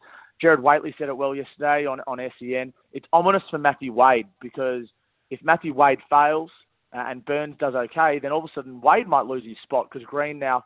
Gerard 0.41 0.61
Whateley 0.61 0.93
said 0.97 1.09
it 1.09 1.17
well 1.17 1.35
yesterday 1.35 1.85
on, 1.85 1.99
on 2.07 2.19
SEN. 2.39 2.73
It's 2.93 3.05
ominous 3.11 3.43
for 3.49 3.57
Matthew 3.57 3.91
Wade 3.91 4.27
because 4.41 4.85
if 5.29 5.39
Matthew 5.43 5.73
Wade 5.73 5.99
fails 6.09 6.51
uh, 6.93 7.03
and 7.07 7.23
Burns 7.25 7.55
does 7.59 7.75
okay, 7.75 8.19
then 8.21 8.31
all 8.31 8.39
of 8.39 8.45
a 8.45 8.53
sudden 8.53 8.81
Wade 8.81 9.07
might 9.07 9.25
lose 9.25 9.43
his 9.45 9.57
spot 9.63 9.87
because 9.91 10.05
Green 10.05 10.39
now 10.39 10.65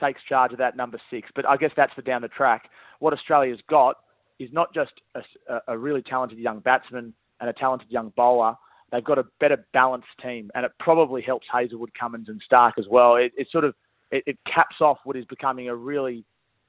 takes 0.00 0.20
charge 0.28 0.52
of 0.52 0.58
that 0.58 0.76
number 0.76 0.98
six. 1.10 1.28
But 1.34 1.48
I 1.48 1.56
guess 1.56 1.70
that's 1.76 1.92
for 1.94 2.02
down 2.02 2.22
the 2.22 2.28
track. 2.28 2.68
What 2.98 3.12
Australia's 3.12 3.60
got 3.68 3.96
is 4.38 4.50
not 4.52 4.72
just 4.74 4.92
a, 5.14 5.60
a 5.68 5.78
really 5.78 6.02
talented 6.02 6.38
young 6.38 6.60
batsman 6.60 7.14
and 7.40 7.50
a 7.50 7.52
talented 7.52 7.90
young 7.90 8.12
bowler. 8.16 8.54
They've 8.92 9.04
got 9.04 9.18
a 9.18 9.24
better 9.40 9.66
balanced 9.72 10.08
team, 10.22 10.50
and 10.54 10.64
it 10.64 10.72
probably 10.78 11.22
helps 11.22 11.46
Hazlewood, 11.52 11.90
Cummins, 11.98 12.28
and 12.28 12.40
Stark 12.44 12.74
as 12.78 12.84
well. 12.88 13.16
It, 13.16 13.32
it 13.36 13.48
sort 13.50 13.64
of 13.64 13.74
it, 14.10 14.22
it 14.26 14.38
caps 14.46 14.76
off 14.80 14.98
what 15.04 15.16
is 15.16 15.24
becoming 15.24 15.68
a 15.68 15.74
really 15.74 16.24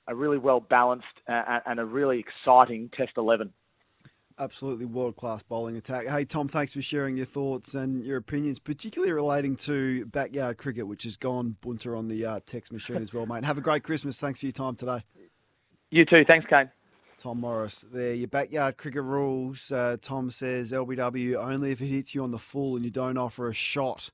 a 0.07 0.15
really 0.15 0.37
well 0.37 0.59
balanced 0.59 1.05
uh, 1.29 1.59
and 1.65 1.79
a 1.79 1.85
really 1.85 2.19
exciting 2.19 2.89
Test 2.95 3.11
eleven. 3.17 3.51
Absolutely 4.39 4.85
world 4.85 5.15
class 5.15 5.41
bowling 5.41 5.77
attack. 5.77 6.05
Hey, 6.05 6.23
Tom, 6.23 6.47
thanks 6.47 6.73
for 6.73 6.81
sharing 6.81 7.17
your 7.17 7.25
thoughts 7.25 7.73
and 7.73 8.03
your 8.03 8.17
opinions, 8.17 8.59
particularly 8.59 9.11
relating 9.11 9.55
to 9.57 10.05
backyard 10.05 10.57
cricket, 10.57 10.87
which 10.87 11.03
has 11.03 11.17
gone 11.17 11.55
bunter 11.61 11.95
on 11.95 12.07
the 12.07 12.23
uh, 12.23 12.39
text 12.45 12.71
machine 12.71 12.97
as 12.97 13.13
well, 13.13 13.25
mate. 13.25 13.43
Have 13.43 13.57
a 13.57 13.61
great 13.61 13.83
Christmas. 13.83 14.19
Thanks 14.19 14.39
for 14.39 14.45
your 14.45 14.53
time 14.53 14.75
today. 14.75 15.03
You 15.89 16.05
too. 16.05 16.23
Thanks, 16.27 16.45
Kane. 16.47 16.69
Tom 17.17 17.41
Morris 17.41 17.83
there. 17.91 18.13
Your 18.13 18.27
backyard 18.27 18.77
cricket 18.77 19.01
rules. 19.01 19.71
Uh, 19.71 19.97
Tom 19.99 20.29
says 20.29 20.71
LBW 20.71 21.35
only 21.35 21.71
if 21.71 21.81
it 21.81 21.87
hits 21.87 22.13
you 22.13 22.21
on 22.21 22.29
the 22.29 22.37
full 22.37 22.75
and 22.75 22.85
you 22.85 22.91
don't 22.91 23.17
offer 23.17 23.47
a 23.47 23.53
shot 23.53 24.11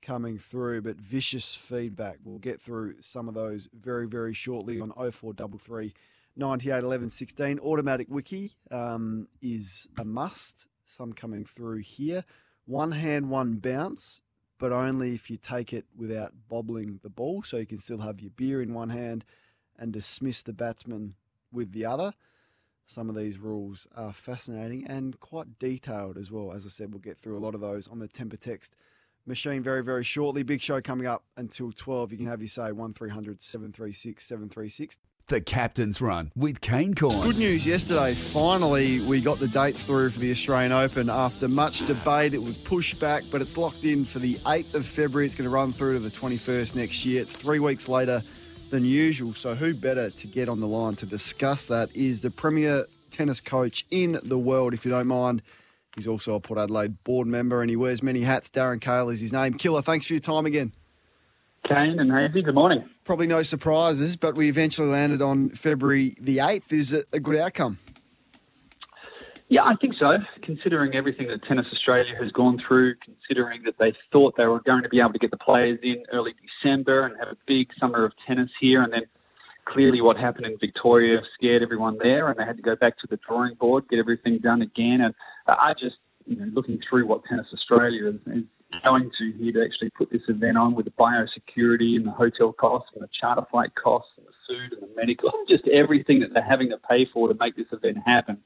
coming 0.00 0.38
through, 0.38 0.82
but 0.82 0.96
vicious 0.96 1.54
feedback. 1.54 2.18
We'll 2.24 2.38
get 2.38 2.62
through 2.62 3.00
some 3.00 3.28
of 3.28 3.34
those 3.34 3.68
very, 3.78 4.06
very 4.06 4.32
shortly 4.32 4.80
on 4.80 4.90
0433 4.90 5.92
98 6.36 6.82
11 6.82 7.10
16. 7.10 7.58
Automatic 7.60 8.06
wiki 8.10 8.56
um, 8.70 9.28
is 9.40 9.88
a 9.98 10.04
must. 10.04 10.68
Some 10.84 11.12
coming 11.12 11.44
through 11.44 11.78
here. 11.78 12.24
One 12.66 12.92
hand, 12.92 13.30
one 13.30 13.56
bounce, 13.56 14.20
but 14.58 14.72
only 14.72 15.14
if 15.14 15.30
you 15.30 15.36
take 15.36 15.72
it 15.72 15.86
without 15.96 16.32
bobbling 16.48 17.00
the 17.02 17.10
ball. 17.10 17.42
So 17.42 17.56
you 17.56 17.66
can 17.66 17.78
still 17.78 17.98
have 17.98 18.20
your 18.20 18.30
beer 18.30 18.62
in 18.62 18.74
one 18.74 18.90
hand 18.90 19.24
and 19.78 19.92
dismiss 19.92 20.42
the 20.42 20.52
batsman 20.52 21.14
with 21.52 21.72
the 21.72 21.84
other. 21.84 22.14
Some 22.86 23.08
of 23.08 23.16
these 23.16 23.38
rules 23.38 23.86
are 23.96 24.12
fascinating 24.12 24.86
and 24.86 25.18
quite 25.18 25.58
detailed 25.58 26.18
as 26.18 26.30
well. 26.30 26.52
As 26.52 26.66
I 26.66 26.68
said, 26.68 26.92
we'll 26.92 27.00
get 27.00 27.18
through 27.18 27.36
a 27.36 27.40
lot 27.40 27.54
of 27.54 27.60
those 27.60 27.88
on 27.88 27.98
the 27.98 28.08
temper 28.08 28.36
text 28.36 28.76
machine 29.26 29.62
very, 29.62 29.82
very 29.82 30.04
shortly. 30.04 30.42
Big 30.42 30.60
show 30.60 30.80
coming 30.80 31.06
up 31.06 31.24
until 31.36 31.72
12. 31.72 32.12
You 32.12 32.18
can 32.18 32.26
have 32.26 32.40
your 32.40 32.48
say 32.48 32.72
1300 32.72 33.40
736 33.40 34.24
736. 34.24 34.98
The 35.28 35.40
Captain's 35.40 36.02
Run 36.02 36.30
with 36.36 36.60
Kane 36.60 36.92
Cornes. 36.92 37.22
Good 37.22 37.38
news 37.38 37.66
yesterday. 37.66 38.12
Finally, 38.12 39.00
we 39.08 39.22
got 39.22 39.38
the 39.38 39.48
dates 39.48 39.82
through 39.82 40.10
for 40.10 40.20
the 40.20 40.30
Australian 40.30 40.70
Open. 40.70 41.08
After 41.08 41.48
much 41.48 41.86
debate, 41.86 42.34
it 42.34 42.42
was 42.42 42.58
pushed 42.58 43.00
back, 43.00 43.22
but 43.32 43.40
it's 43.40 43.56
locked 43.56 43.84
in 43.84 44.04
for 44.04 44.18
the 44.18 44.34
8th 44.44 44.74
of 44.74 44.84
February. 44.84 45.24
It's 45.24 45.34
going 45.34 45.48
to 45.48 45.54
run 45.54 45.72
through 45.72 45.94
to 45.94 45.98
the 45.98 46.10
21st 46.10 46.76
next 46.76 47.06
year. 47.06 47.22
It's 47.22 47.34
three 47.34 47.58
weeks 47.58 47.88
later 47.88 48.22
than 48.68 48.84
usual. 48.84 49.32
So, 49.32 49.54
who 49.54 49.72
better 49.72 50.10
to 50.10 50.26
get 50.26 50.50
on 50.50 50.60
the 50.60 50.68
line 50.68 50.94
to 50.96 51.06
discuss 51.06 51.68
that 51.68 51.96
is 51.96 52.20
the 52.20 52.30
premier 52.30 52.84
tennis 53.10 53.40
coach 53.40 53.86
in 53.90 54.20
the 54.24 54.38
world, 54.38 54.74
if 54.74 54.84
you 54.84 54.90
don't 54.90 55.06
mind. 55.06 55.40
He's 55.94 56.06
also 56.06 56.34
a 56.34 56.40
Port 56.40 56.58
Adelaide 56.58 57.02
board 57.02 57.26
member 57.26 57.62
and 57.62 57.70
he 57.70 57.76
wears 57.76 58.02
many 58.02 58.20
hats. 58.20 58.50
Darren 58.50 58.78
Cahill 58.78 59.08
is 59.08 59.20
his 59.20 59.32
name. 59.32 59.54
Killer, 59.54 59.80
thanks 59.80 60.06
for 60.06 60.12
your 60.12 60.20
time 60.20 60.44
again. 60.44 60.74
Kane 61.66 61.98
and 61.98 62.12
Hazy, 62.12 62.42
good 62.42 62.54
morning. 62.54 62.90
Probably 63.04 63.26
no 63.26 63.42
surprises, 63.42 64.16
but 64.16 64.34
we 64.34 64.48
eventually 64.48 64.88
landed 64.88 65.20
on 65.20 65.50
February 65.50 66.16
the 66.18 66.38
8th. 66.38 66.72
Is 66.72 66.92
it 66.92 67.06
a 67.12 67.20
good 67.20 67.36
outcome? 67.36 67.78
Yeah, 69.50 69.62
I 69.62 69.74
think 69.78 69.94
so. 70.00 70.16
Considering 70.42 70.94
everything 70.94 71.28
that 71.28 71.44
Tennis 71.46 71.66
Australia 71.70 72.14
has 72.18 72.32
gone 72.32 72.58
through, 72.66 72.94
considering 73.04 73.62
that 73.64 73.74
they 73.78 73.92
thought 74.10 74.34
they 74.38 74.46
were 74.46 74.60
going 74.60 74.82
to 74.84 74.88
be 74.88 75.00
able 75.00 75.12
to 75.12 75.18
get 75.18 75.30
the 75.30 75.36
players 75.36 75.78
in 75.82 76.02
early 76.12 76.32
December 76.62 77.00
and 77.00 77.14
have 77.18 77.28
a 77.28 77.36
big 77.46 77.68
summer 77.78 78.06
of 78.06 78.12
tennis 78.26 78.50
here, 78.58 78.82
and 78.82 78.92
then 78.92 79.02
clearly 79.66 80.00
what 80.00 80.16
happened 80.16 80.46
in 80.46 80.56
Victoria 80.58 81.20
scared 81.34 81.62
everyone 81.62 81.98
there, 82.02 82.28
and 82.28 82.38
they 82.38 82.44
had 82.44 82.56
to 82.56 82.62
go 82.62 82.74
back 82.74 82.98
to 83.00 83.06
the 83.08 83.18
drawing 83.28 83.54
board, 83.54 83.84
get 83.90 83.98
everything 83.98 84.38
done 84.38 84.62
again. 84.62 85.02
And 85.02 85.14
I 85.46 85.74
just, 85.78 85.96
you 86.26 86.36
know, 86.36 86.46
looking 86.54 86.80
through 86.88 87.06
what 87.06 87.22
Tennis 87.28 87.46
Australia 87.52 88.08
is, 88.08 88.14
is 88.26 88.44
going 88.82 89.10
to 89.18 89.32
here 89.38 89.52
to 89.52 89.64
actually 89.64 89.90
put 89.90 90.10
this 90.10 90.22
event 90.28 90.56
on 90.56 90.74
with 90.74 90.86
the 90.86 90.92
biosecurity 90.92 91.96
and 91.96 92.06
the 92.06 92.10
hotel 92.10 92.52
costs 92.52 92.90
and 92.94 93.02
the 93.02 93.08
charter 93.20 93.42
flight 93.50 93.70
costs 93.74 94.10
and 94.16 94.26
the 94.26 94.32
food 94.46 94.78
and 94.78 94.90
the 94.90 94.94
medical, 94.96 95.30
just 95.48 95.64
everything 95.68 96.20
that 96.20 96.32
they're 96.32 96.42
having 96.42 96.70
to 96.70 96.78
pay 96.88 97.06
for 97.12 97.28
to 97.28 97.34
make 97.38 97.56
this 97.56 97.66
event 97.72 97.98
happen. 98.04 98.38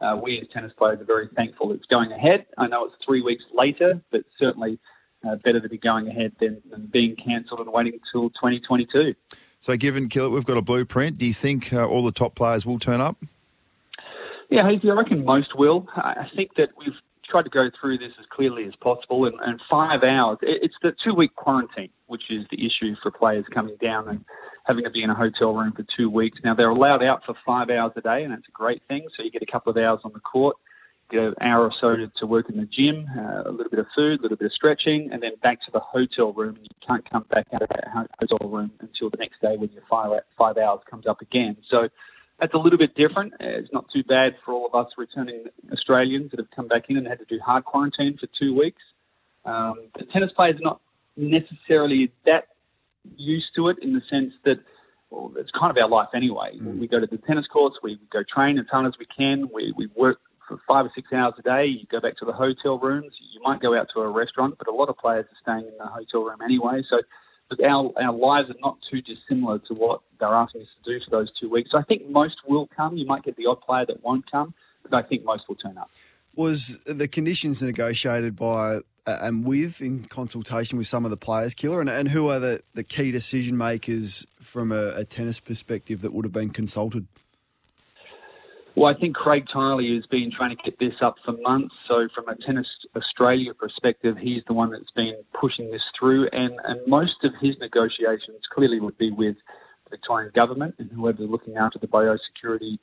uh, 0.00 0.16
we 0.22 0.38
as 0.40 0.46
tennis 0.52 0.72
players 0.78 1.00
are 1.00 1.04
very 1.04 1.28
thankful 1.34 1.72
it's 1.72 1.86
going 1.86 2.12
ahead. 2.12 2.46
I 2.56 2.66
know 2.66 2.86
it's 2.86 2.94
three 3.04 3.22
weeks 3.22 3.44
later, 3.52 4.00
but 4.10 4.22
certainly 4.38 4.78
uh, 5.26 5.36
better 5.36 5.60
to 5.60 5.68
be 5.68 5.78
going 5.78 6.08
ahead 6.08 6.32
than, 6.40 6.62
than 6.70 6.86
being 6.86 7.16
cancelled 7.16 7.60
and 7.60 7.72
waiting 7.72 7.94
until 7.94 8.30
2022. 8.30 9.14
So, 9.60 9.76
given 9.76 10.08
Killett, 10.08 10.30
we've 10.30 10.44
got 10.44 10.56
a 10.56 10.62
blueprint. 10.62 11.18
Do 11.18 11.26
you 11.26 11.34
think 11.34 11.72
uh, 11.72 11.86
all 11.86 12.04
the 12.04 12.12
top 12.12 12.36
players 12.36 12.64
will 12.64 12.78
turn 12.78 13.00
up? 13.00 13.16
Yeah, 14.50 14.66
Hazy, 14.66 14.88
I 14.88 14.94
reckon 14.94 15.24
most 15.24 15.58
will. 15.58 15.88
I 15.94 16.26
think 16.34 16.54
that 16.56 16.70
we've 16.78 16.94
tried 17.28 17.42
to 17.42 17.50
go 17.50 17.70
through 17.80 17.98
this 17.98 18.12
as 18.18 18.26
clearly 18.30 18.64
as 18.64 18.74
possible. 18.76 19.26
And, 19.26 19.38
and 19.40 19.60
five 19.70 20.02
hours, 20.02 20.38
it's 20.42 20.74
the 20.82 20.92
two 21.04 21.14
week 21.14 21.34
quarantine, 21.36 21.90
which 22.06 22.30
is 22.30 22.46
the 22.50 22.64
issue 22.64 22.94
for 23.02 23.10
players 23.10 23.44
coming 23.52 23.76
down 23.80 24.08
and 24.08 24.24
having 24.66 24.84
to 24.84 24.90
be 24.90 25.02
in 25.02 25.10
a 25.10 25.14
hotel 25.14 25.54
room 25.54 25.72
for 25.72 25.84
two 25.96 26.10
weeks. 26.10 26.38
Now, 26.44 26.54
they're 26.54 26.70
allowed 26.70 27.02
out 27.02 27.24
for 27.24 27.34
five 27.46 27.70
hours 27.70 27.92
a 27.96 28.00
day, 28.00 28.22
and 28.22 28.32
that's 28.32 28.46
a 28.48 28.52
great 28.52 28.82
thing. 28.88 29.06
So 29.16 29.22
you 29.22 29.30
get 29.30 29.42
a 29.42 29.50
couple 29.50 29.70
of 29.70 29.76
hours 29.76 30.00
on 30.04 30.12
the 30.12 30.20
court, 30.20 30.56
get 31.10 31.22
an 31.22 31.34
hour 31.40 31.62
or 31.64 31.72
so 31.80 31.96
to, 31.96 32.10
to 32.18 32.26
work 32.26 32.50
in 32.50 32.58
the 32.58 32.66
gym, 32.66 33.06
uh, 33.16 33.48
a 33.48 33.50
little 33.50 33.70
bit 33.70 33.78
of 33.80 33.86
food, 33.96 34.20
a 34.20 34.22
little 34.22 34.36
bit 34.36 34.46
of 34.46 34.52
stretching, 34.52 35.10
and 35.10 35.22
then 35.22 35.32
back 35.42 35.58
to 35.64 35.70
the 35.72 35.80
hotel 35.80 36.32
room. 36.32 36.56
And 36.56 36.64
you 36.64 36.86
can't 36.88 37.08
come 37.10 37.24
back 37.30 37.46
out 37.54 37.62
of 37.62 37.68
that 37.70 37.88
hotel 38.20 38.48
room 38.48 38.70
until 38.80 39.08
the 39.10 39.18
next 39.18 39.40
day 39.40 39.56
when 39.56 39.70
your 39.72 39.84
five, 39.88 40.20
five 40.36 40.58
hours 40.58 40.80
comes 40.90 41.06
up 41.06 41.22
again. 41.22 41.56
So 41.70 41.88
that's 42.40 42.54
a 42.54 42.58
little 42.58 42.78
bit 42.78 42.94
different. 42.94 43.34
It's 43.40 43.72
not 43.72 43.86
too 43.92 44.04
bad 44.04 44.34
for 44.44 44.52
all 44.52 44.66
of 44.66 44.74
us 44.74 44.92
returning 44.96 45.44
Australians 45.72 46.30
that 46.30 46.40
have 46.40 46.50
come 46.54 46.68
back 46.68 46.84
in 46.88 46.96
and 46.96 47.06
had 47.06 47.18
to 47.18 47.24
do 47.24 47.38
hard 47.44 47.64
quarantine 47.64 48.16
for 48.18 48.28
two 48.40 48.56
weeks. 48.58 48.82
Um, 49.44 49.88
the 49.98 50.04
tennis 50.12 50.30
players 50.36 50.56
are 50.56 50.64
not 50.64 50.80
necessarily 51.16 52.12
that 52.26 52.48
used 53.16 53.46
to 53.56 53.68
it 53.68 53.78
in 53.82 53.92
the 53.92 54.02
sense 54.10 54.32
that 54.44 54.56
well, 55.10 55.32
it's 55.36 55.50
kind 55.58 55.70
of 55.70 55.76
our 55.82 55.88
life 55.88 56.08
anyway. 56.14 56.52
Mm. 56.60 56.78
We 56.78 56.86
go 56.86 57.00
to 57.00 57.06
the 57.06 57.16
tennis 57.16 57.46
courts, 57.52 57.76
we 57.82 57.98
go 58.12 58.20
train 58.22 58.58
as 58.58 58.66
hard 58.70 58.86
as 58.86 58.92
we 58.98 59.06
can, 59.06 59.48
we, 59.52 59.72
we 59.76 59.88
work 59.96 60.18
for 60.46 60.58
five 60.66 60.86
or 60.86 60.92
six 60.94 61.12
hours 61.12 61.34
a 61.38 61.42
day. 61.42 61.66
You 61.66 61.86
go 61.90 62.00
back 62.00 62.16
to 62.18 62.24
the 62.24 62.32
hotel 62.32 62.78
rooms. 62.78 63.12
You 63.34 63.40
might 63.42 63.60
go 63.60 63.78
out 63.78 63.88
to 63.94 64.00
a 64.00 64.08
restaurant, 64.08 64.56
but 64.58 64.66
a 64.66 64.72
lot 64.72 64.88
of 64.88 64.96
players 64.96 65.26
are 65.26 65.40
staying 65.42 65.70
in 65.70 65.76
the 65.78 65.86
hotel 65.86 66.24
room 66.24 66.40
anyway. 66.42 66.82
So 66.88 66.98
but 67.48 67.62
our, 67.64 67.92
our 68.00 68.12
lives 68.12 68.50
are 68.50 68.60
not 68.60 68.78
too 68.90 69.00
dissimilar 69.00 69.58
to 69.58 69.74
what 69.74 70.00
they're 70.20 70.34
asking 70.34 70.62
us 70.62 70.68
to 70.84 70.92
do 70.92 71.04
for 71.04 71.10
those 71.10 71.30
two 71.40 71.48
weeks. 71.48 71.70
So 71.72 71.78
I 71.78 71.82
think 71.82 72.08
most 72.08 72.36
will 72.46 72.68
come. 72.76 72.96
You 72.96 73.06
might 73.06 73.24
get 73.24 73.36
the 73.36 73.46
odd 73.46 73.60
player 73.60 73.86
that 73.86 74.02
won't 74.02 74.30
come, 74.30 74.54
but 74.82 74.94
I 74.94 75.02
think 75.06 75.24
most 75.24 75.44
will 75.48 75.56
turn 75.56 75.78
up. 75.78 75.90
Was 76.34 76.78
the 76.84 77.08
conditions 77.08 77.62
negotiated 77.62 78.36
by 78.36 78.80
uh, 79.08 79.18
and 79.22 79.44
with 79.44 79.80
in 79.80 80.04
consultation 80.04 80.76
with 80.76 80.86
some 80.86 81.06
of 81.06 81.10
the 81.10 81.16
players, 81.16 81.54
Killer, 81.54 81.80
and, 81.80 81.88
and 81.88 82.08
who 82.08 82.28
are 82.28 82.38
the, 82.38 82.62
the 82.74 82.84
key 82.84 83.10
decision 83.10 83.56
makers 83.56 84.26
from 84.38 84.70
a, 84.70 84.90
a 84.90 85.04
tennis 85.04 85.40
perspective 85.40 86.02
that 86.02 86.12
would 86.12 86.26
have 86.26 86.32
been 86.32 86.50
consulted? 86.50 87.06
Well, 88.78 88.94
I 88.94 88.96
think 88.96 89.16
Craig 89.16 89.42
Tiley 89.52 89.92
has 89.96 90.06
been 90.06 90.30
trying 90.30 90.56
to 90.56 90.62
get 90.62 90.78
this 90.78 90.94
up 91.02 91.16
for 91.24 91.32
months. 91.42 91.74
So, 91.88 92.06
from 92.14 92.28
a 92.28 92.36
Tennis 92.46 92.68
Australia 92.94 93.52
perspective, 93.52 94.14
he's 94.16 94.44
the 94.46 94.54
one 94.54 94.70
that's 94.70 94.92
been 94.94 95.16
pushing 95.34 95.72
this 95.72 95.82
through. 95.98 96.28
And, 96.30 96.54
and 96.62 96.86
most 96.86 97.24
of 97.24 97.32
his 97.42 97.56
negotiations 97.58 98.38
clearly 98.54 98.78
would 98.78 98.96
be 98.96 99.10
with 99.10 99.34
the 99.82 99.90
Victorian 99.90 100.30
government 100.32 100.76
and 100.78 100.92
whoever's 100.92 101.28
looking 101.28 101.56
after 101.56 101.80
the 101.80 101.88
biosecurity 101.88 102.78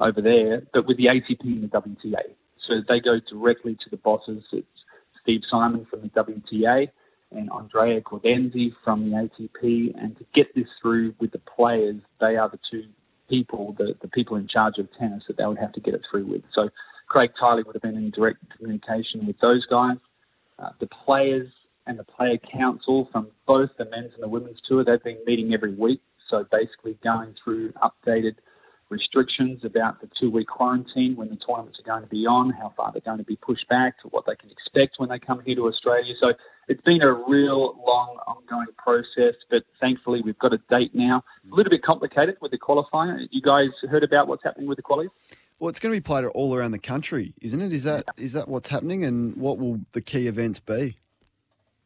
over 0.00 0.20
there, 0.20 0.62
but 0.74 0.88
with 0.88 0.96
the 0.96 1.04
ATP 1.04 1.42
and 1.44 1.62
the 1.62 1.68
WTA. 1.68 2.26
So, 2.66 2.82
they 2.88 2.98
go 2.98 3.20
directly 3.30 3.74
to 3.84 3.88
the 3.88 3.98
bosses. 3.98 4.42
It's 4.52 4.66
Steve 5.22 5.42
Simon 5.48 5.86
from 5.88 6.00
the 6.00 6.08
WTA 6.08 6.88
and 7.30 7.50
Andrea 7.50 8.00
Gaudenzi 8.00 8.72
from 8.82 9.08
the 9.08 9.14
ATP. 9.14 9.94
And 9.96 10.18
to 10.18 10.24
get 10.34 10.52
this 10.56 10.66
through 10.82 11.14
with 11.20 11.30
the 11.30 11.40
players, 11.56 12.02
they 12.18 12.34
are 12.34 12.50
the 12.50 12.58
two 12.68 12.82
people, 13.28 13.74
the, 13.78 13.94
the 14.00 14.08
people 14.08 14.36
in 14.36 14.48
charge 14.48 14.78
of 14.78 14.88
tennis, 14.98 15.22
that 15.28 15.36
they 15.36 15.46
would 15.46 15.58
have 15.58 15.72
to 15.72 15.80
get 15.80 15.94
it 15.94 16.02
through 16.10 16.26
with. 16.26 16.42
So 16.54 16.68
Craig 17.08 17.30
Tiley 17.40 17.64
would 17.64 17.74
have 17.74 17.82
been 17.82 17.96
in 17.96 18.10
direct 18.10 18.38
communication 18.56 19.26
with 19.26 19.36
those 19.40 19.64
guys. 19.66 19.96
Uh, 20.58 20.70
the 20.80 20.88
players 21.04 21.48
and 21.86 21.98
the 21.98 22.04
player 22.04 22.38
council 22.58 23.08
from 23.12 23.28
both 23.46 23.70
the 23.78 23.84
men's 23.84 24.12
and 24.14 24.22
the 24.22 24.28
women's 24.28 24.58
tour, 24.68 24.84
they've 24.84 25.02
been 25.02 25.18
meeting 25.26 25.54
every 25.54 25.74
week. 25.74 26.00
So 26.30 26.44
basically 26.50 26.98
going 27.04 27.34
through 27.42 27.72
updated 27.74 28.36
restrictions 28.88 29.64
about 29.64 30.00
the 30.00 30.08
two 30.20 30.30
week 30.30 30.46
quarantine 30.46 31.16
when 31.16 31.28
the 31.28 31.36
tournaments 31.36 31.78
are 31.80 31.86
going 31.86 32.02
to 32.02 32.08
be 32.08 32.26
on, 32.26 32.50
how 32.50 32.72
far 32.76 32.92
they're 32.92 33.00
going 33.00 33.18
to 33.18 33.24
be 33.24 33.36
pushed 33.36 33.68
back, 33.68 34.00
to 34.02 34.08
what 34.08 34.24
they 34.26 34.36
can 34.36 34.50
expect 34.50 34.94
when 34.98 35.08
they 35.08 35.18
come 35.18 35.42
here 35.44 35.56
to 35.56 35.66
Australia. 35.66 36.14
So 36.20 36.32
it's 36.68 36.80
been 36.82 37.02
a 37.02 37.12
real 37.12 37.76
long, 37.84 38.18
ongoing 38.26 38.68
process, 38.78 39.34
but 39.50 39.62
thankfully 39.80 40.20
we've 40.24 40.38
got 40.38 40.52
a 40.52 40.58
date 40.70 40.94
now. 40.94 41.22
A 41.50 41.54
little 41.54 41.70
bit 41.70 41.82
complicated 41.82 42.36
with 42.40 42.52
the 42.52 42.58
qualifying. 42.58 43.28
You 43.30 43.42
guys 43.42 43.70
heard 43.90 44.04
about 44.04 44.28
what's 44.28 44.44
happening 44.44 44.68
with 44.68 44.76
the 44.76 44.82
qualies? 44.82 45.08
Well, 45.58 45.70
it's 45.70 45.80
going 45.80 45.94
to 45.94 45.96
be 45.96 46.04
played 46.04 46.24
all 46.24 46.54
around 46.54 46.72
the 46.72 46.78
country, 46.78 47.34
isn't 47.40 47.60
it? 47.60 47.72
Is 47.72 47.84
that 47.84 48.04
yeah. 48.16 48.24
is 48.24 48.32
that 48.32 48.46
what's 48.46 48.68
happening, 48.68 49.04
and 49.04 49.34
what 49.36 49.58
will 49.58 49.80
the 49.92 50.02
key 50.02 50.26
events 50.26 50.60
be? 50.60 50.98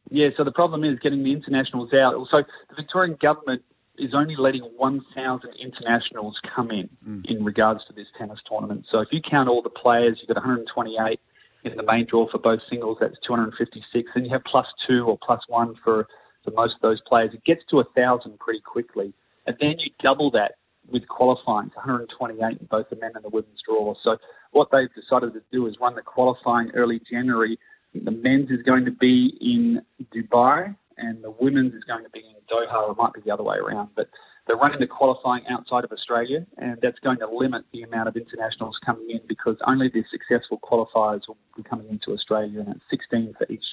Yeah, 0.09 0.29
so 0.35 0.43
the 0.43 0.51
problem 0.51 0.83
is 0.83 0.99
getting 0.99 1.23
the 1.23 1.31
internationals 1.31 1.93
out. 1.93 2.27
So 2.29 2.43
the 2.69 2.75
Victorian 2.75 3.17
government 3.21 3.63
is 4.01 4.13
only 4.15 4.35
letting 4.35 4.63
1,000 4.77 5.49
internationals 5.61 6.35
come 6.55 6.71
in 6.71 6.89
mm. 7.07 7.21
in 7.25 7.45
regards 7.45 7.81
to 7.87 7.93
this 7.93 8.07
tennis 8.17 8.39
tournament. 8.49 8.85
So 8.91 8.99
if 8.99 9.09
you 9.11 9.21
count 9.21 9.47
all 9.47 9.61
the 9.61 9.69
players, 9.69 10.17
you've 10.19 10.27
got 10.27 10.41
128 10.41 11.19
in 11.63 11.77
the 11.77 11.83
main 11.83 12.07
draw 12.09 12.27
for 12.29 12.39
both 12.39 12.59
singles. 12.69 12.97
That's 12.99 13.15
256. 13.27 14.09
And 14.15 14.25
you 14.25 14.31
have 14.31 14.43
plus 14.43 14.65
two 14.87 15.05
or 15.05 15.19
plus 15.23 15.41
one 15.47 15.75
for, 15.83 16.07
for 16.43 16.51
most 16.51 16.73
of 16.75 16.81
those 16.81 16.99
players. 17.07 17.29
It 17.33 17.45
gets 17.45 17.61
to 17.69 17.77
1,000 17.77 18.39
pretty 18.39 18.61
quickly. 18.61 19.13
And 19.45 19.55
then 19.61 19.75
you 19.77 19.91
double 20.01 20.31
that 20.31 20.53
with 20.91 21.07
qualifying 21.07 21.69
to 21.69 21.75
128 21.75 22.59
in 22.59 22.67
both 22.69 22.89
the 22.89 22.95
men 22.95 23.11
and 23.13 23.23
the 23.23 23.29
women's 23.29 23.61
draw. 23.67 23.93
So 24.03 24.17
what 24.51 24.69
they've 24.71 24.89
decided 24.93 25.33
to 25.33 25.41
do 25.51 25.67
is 25.67 25.75
run 25.79 25.93
the 25.95 26.01
qualifying 26.01 26.71
early 26.73 26.99
January. 27.09 27.59
The 27.93 28.11
men's 28.11 28.49
is 28.49 28.63
going 28.65 28.85
to 28.85 28.91
be 28.91 29.37
in 29.39 29.81
Dubai 30.15 30.75
and 31.01 31.23
the 31.23 31.31
women's 31.31 31.73
is 31.73 31.83
going 31.83 32.03
to 32.03 32.09
be 32.09 32.19
in 32.19 32.35
Doha, 32.49 32.87
or 32.87 32.91
it 32.91 32.97
might 32.97 33.13
be 33.13 33.21
the 33.21 33.31
other 33.31 33.43
way 33.43 33.57
around. 33.57 33.89
But 33.95 34.07
they're 34.47 34.57
running 34.57 34.79
the 34.79 34.87
qualifying 34.87 35.43
outside 35.49 35.83
of 35.83 35.91
Australia, 35.91 36.45
and 36.57 36.77
that's 36.81 36.99
going 36.99 37.17
to 37.19 37.27
limit 37.27 37.63
the 37.73 37.83
amount 37.83 38.07
of 38.07 38.15
internationals 38.15 38.77
coming 38.85 39.09
in 39.09 39.21
because 39.27 39.57
only 39.67 39.89
the 39.89 40.03
successful 40.11 40.59
qualifiers 40.59 41.21
will 41.27 41.37
be 41.55 41.63
coming 41.63 41.87
into 41.89 42.11
Australia, 42.11 42.59
and 42.59 42.69
it's 42.69 42.83
16 42.89 43.35
for 43.37 43.51
each 43.51 43.63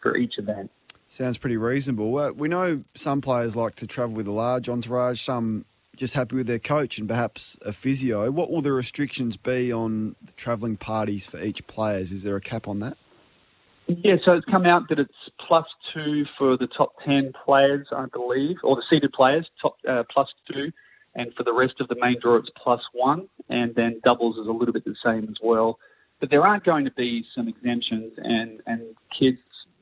for 0.00 0.16
each 0.16 0.34
event. 0.38 0.70
Sounds 1.08 1.38
pretty 1.38 1.56
reasonable. 1.56 2.16
Uh, 2.18 2.32
we 2.32 2.48
know 2.48 2.82
some 2.94 3.20
players 3.20 3.54
like 3.54 3.74
to 3.76 3.86
travel 3.86 4.14
with 4.14 4.26
a 4.26 4.32
large 4.32 4.68
entourage, 4.68 5.20
some 5.20 5.64
just 5.96 6.14
happy 6.14 6.36
with 6.36 6.46
their 6.46 6.58
coach 6.58 6.98
and 6.98 7.08
perhaps 7.08 7.56
a 7.62 7.72
physio. 7.72 8.30
What 8.30 8.50
will 8.50 8.62
the 8.62 8.72
restrictions 8.72 9.36
be 9.36 9.72
on 9.72 10.16
the 10.22 10.32
travelling 10.32 10.76
parties 10.76 11.26
for 11.26 11.40
each 11.40 11.66
players? 11.66 12.10
Is 12.10 12.22
there 12.22 12.36
a 12.36 12.40
cap 12.40 12.66
on 12.66 12.80
that? 12.80 12.96
Yeah, 13.86 14.14
so 14.24 14.32
it's 14.32 14.46
come 14.46 14.64
out 14.64 14.88
that 14.88 14.98
it's 14.98 15.12
plus 15.46 15.66
two 15.92 16.24
for 16.38 16.56
the 16.56 16.66
top 16.66 16.94
10 17.04 17.32
players, 17.44 17.86
I 17.94 18.06
believe, 18.06 18.56
or 18.62 18.76
the 18.76 18.82
seeded 18.88 19.12
players, 19.12 19.46
top 19.60 19.76
uh, 19.88 20.04
plus 20.12 20.28
two. 20.50 20.72
And 21.14 21.32
for 21.34 21.44
the 21.44 21.52
rest 21.52 21.74
of 21.80 21.88
the 21.88 21.96
main 22.00 22.18
draw, 22.20 22.36
it's 22.36 22.48
plus 22.62 22.80
one. 22.92 23.28
And 23.48 23.74
then 23.74 24.00
doubles 24.02 24.36
is 24.36 24.46
a 24.46 24.52
little 24.52 24.72
bit 24.72 24.84
the 24.84 24.96
same 25.04 25.24
as 25.28 25.36
well. 25.42 25.78
But 26.18 26.30
there 26.30 26.46
are 26.46 26.58
going 26.60 26.86
to 26.86 26.90
be 26.92 27.24
some 27.34 27.46
exemptions, 27.46 28.14
and, 28.16 28.60
and 28.66 28.82
kids, 29.18 29.38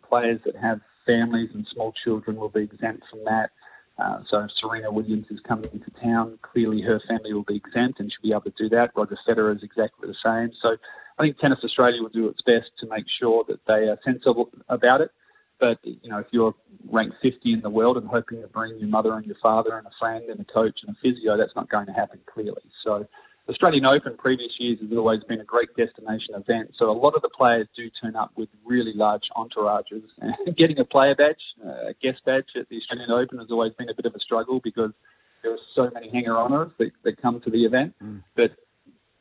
players 0.08 0.40
that 0.44 0.56
have 0.56 0.80
families 1.06 1.50
and 1.54 1.66
small 1.72 1.92
children 1.92 2.36
will 2.36 2.48
be 2.48 2.62
exempt 2.62 3.04
from 3.10 3.24
that. 3.24 3.50
Uh, 3.98 4.18
so 4.28 4.46
Serena 4.60 4.90
Williams 4.90 5.26
is 5.30 5.38
coming 5.46 5.70
into 5.72 5.90
town. 6.02 6.38
Clearly, 6.42 6.82
her 6.82 7.00
family 7.08 7.32
will 7.32 7.44
be 7.44 7.56
exempt 7.56 8.00
and 8.00 8.10
she'll 8.10 8.28
be 8.28 8.32
able 8.32 8.42
to 8.42 8.52
do 8.58 8.68
that. 8.70 8.90
Roger 8.96 9.16
Federer 9.28 9.54
is 9.54 9.62
exactly 9.62 10.08
the 10.08 10.16
same. 10.24 10.50
So 10.60 10.76
I 11.18 11.22
think 11.22 11.38
Tennis 11.38 11.58
Australia 11.64 12.02
will 12.02 12.08
do 12.08 12.28
its 12.28 12.40
best 12.44 12.70
to 12.80 12.86
make 12.86 13.04
sure 13.20 13.44
that 13.48 13.60
they 13.66 13.88
are 13.88 13.98
sensible 14.04 14.50
about 14.68 15.00
it. 15.00 15.10
But 15.60 15.78
you 15.84 16.10
know, 16.10 16.18
if 16.18 16.26
you're 16.32 16.54
ranked 16.90 17.16
50 17.22 17.52
in 17.52 17.60
the 17.60 17.70
world 17.70 17.96
and 17.96 18.08
hoping 18.08 18.42
to 18.42 18.48
bring 18.48 18.78
your 18.78 18.88
mother 18.88 19.14
and 19.14 19.24
your 19.24 19.36
father 19.40 19.78
and 19.78 19.86
a 19.86 19.94
friend 20.00 20.24
and 20.28 20.40
a 20.40 20.44
coach 20.44 20.80
and 20.84 20.96
a 20.96 20.98
physio, 21.00 21.36
that's 21.36 21.54
not 21.54 21.70
going 21.70 21.86
to 21.86 21.92
happen 21.92 22.18
clearly. 22.26 22.62
So, 22.84 23.06
Australian 23.48 23.84
Open 23.84 24.16
previous 24.16 24.52
years 24.58 24.78
has 24.80 24.90
always 24.96 25.20
been 25.28 25.40
a 25.40 25.44
great 25.44 25.68
destination 25.76 26.34
event. 26.34 26.70
So 26.78 26.90
a 26.90 26.94
lot 26.94 27.14
of 27.14 27.22
the 27.22 27.30
players 27.36 27.66
do 27.76 27.90
turn 28.00 28.14
up 28.14 28.30
with 28.36 28.48
really 28.64 28.92
large 28.94 29.22
entourages. 29.36 30.06
And 30.20 30.56
getting 30.56 30.78
a 30.78 30.84
player 30.84 31.14
badge, 31.14 31.42
a 31.64 31.94
guest 32.00 32.22
badge 32.24 32.54
at 32.58 32.68
the 32.68 32.76
Australian 32.76 33.10
Open 33.10 33.38
has 33.38 33.48
always 33.50 33.72
been 33.74 33.88
a 33.88 33.94
bit 33.94 34.06
of 34.06 34.14
a 34.14 34.20
struggle 34.20 34.60
because 34.62 34.92
there 35.42 35.52
are 35.52 35.64
so 35.74 35.90
many 35.92 36.08
hanger-oners 36.10 36.70
that, 36.78 36.90
that 37.02 37.20
come 37.20 37.40
to 37.40 37.50
the 37.50 37.64
event. 37.64 37.94
Mm. 38.02 38.22
But 38.36 38.52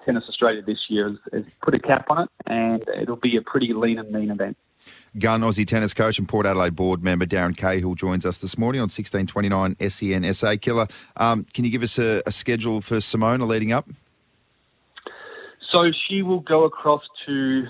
Tennis 0.06 0.24
Australia 0.28 0.62
this 0.62 0.80
year 0.90 1.10
has, 1.10 1.18
has 1.34 1.44
put 1.62 1.76
a 1.76 1.80
cap 1.80 2.08
on 2.10 2.24
it, 2.24 2.30
and 2.46 2.86
it'll 3.02 3.16
be 3.16 3.38
a 3.38 3.42
pretty 3.42 3.74
lean 3.74 4.00
and 4.00 4.12
mean 4.12 4.32
event. 4.32 4.58
Gun 5.20 5.42
Aussie 5.42 5.68
tennis 5.68 5.94
coach 5.94 6.18
and 6.18 6.28
Port 6.28 6.46
Adelaide 6.46 6.76
board 6.76 7.04
member 7.04 7.26
Darren 7.26 7.56
Cahill 7.56 7.96
joins 7.96 8.26
us 8.26 8.38
this 8.40 8.58
morning 8.58 8.80
on 8.80 8.86
1629 8.86 9.76
SEN 9.90 10.34
SA 10.34 10.56
Killer. 10.60 10.88
Um, 11.18 11.46
can 11.54 11.66
you 11.66 11.72
give 11.72 11.84
us 11.84 12.00
a, 12.00 12.24
a, 12.26 12.32
schedule 12.32 12.82
for 12.82 12.98
Simona 12.98 13.48
leading 13.48 13.72
up? 13.72 13.88
So 15.72 15.92
she 16.08 16.22
will 16.22 16.40
go 16.40 16.64
across 16.64 17.04
to 17.28 17.64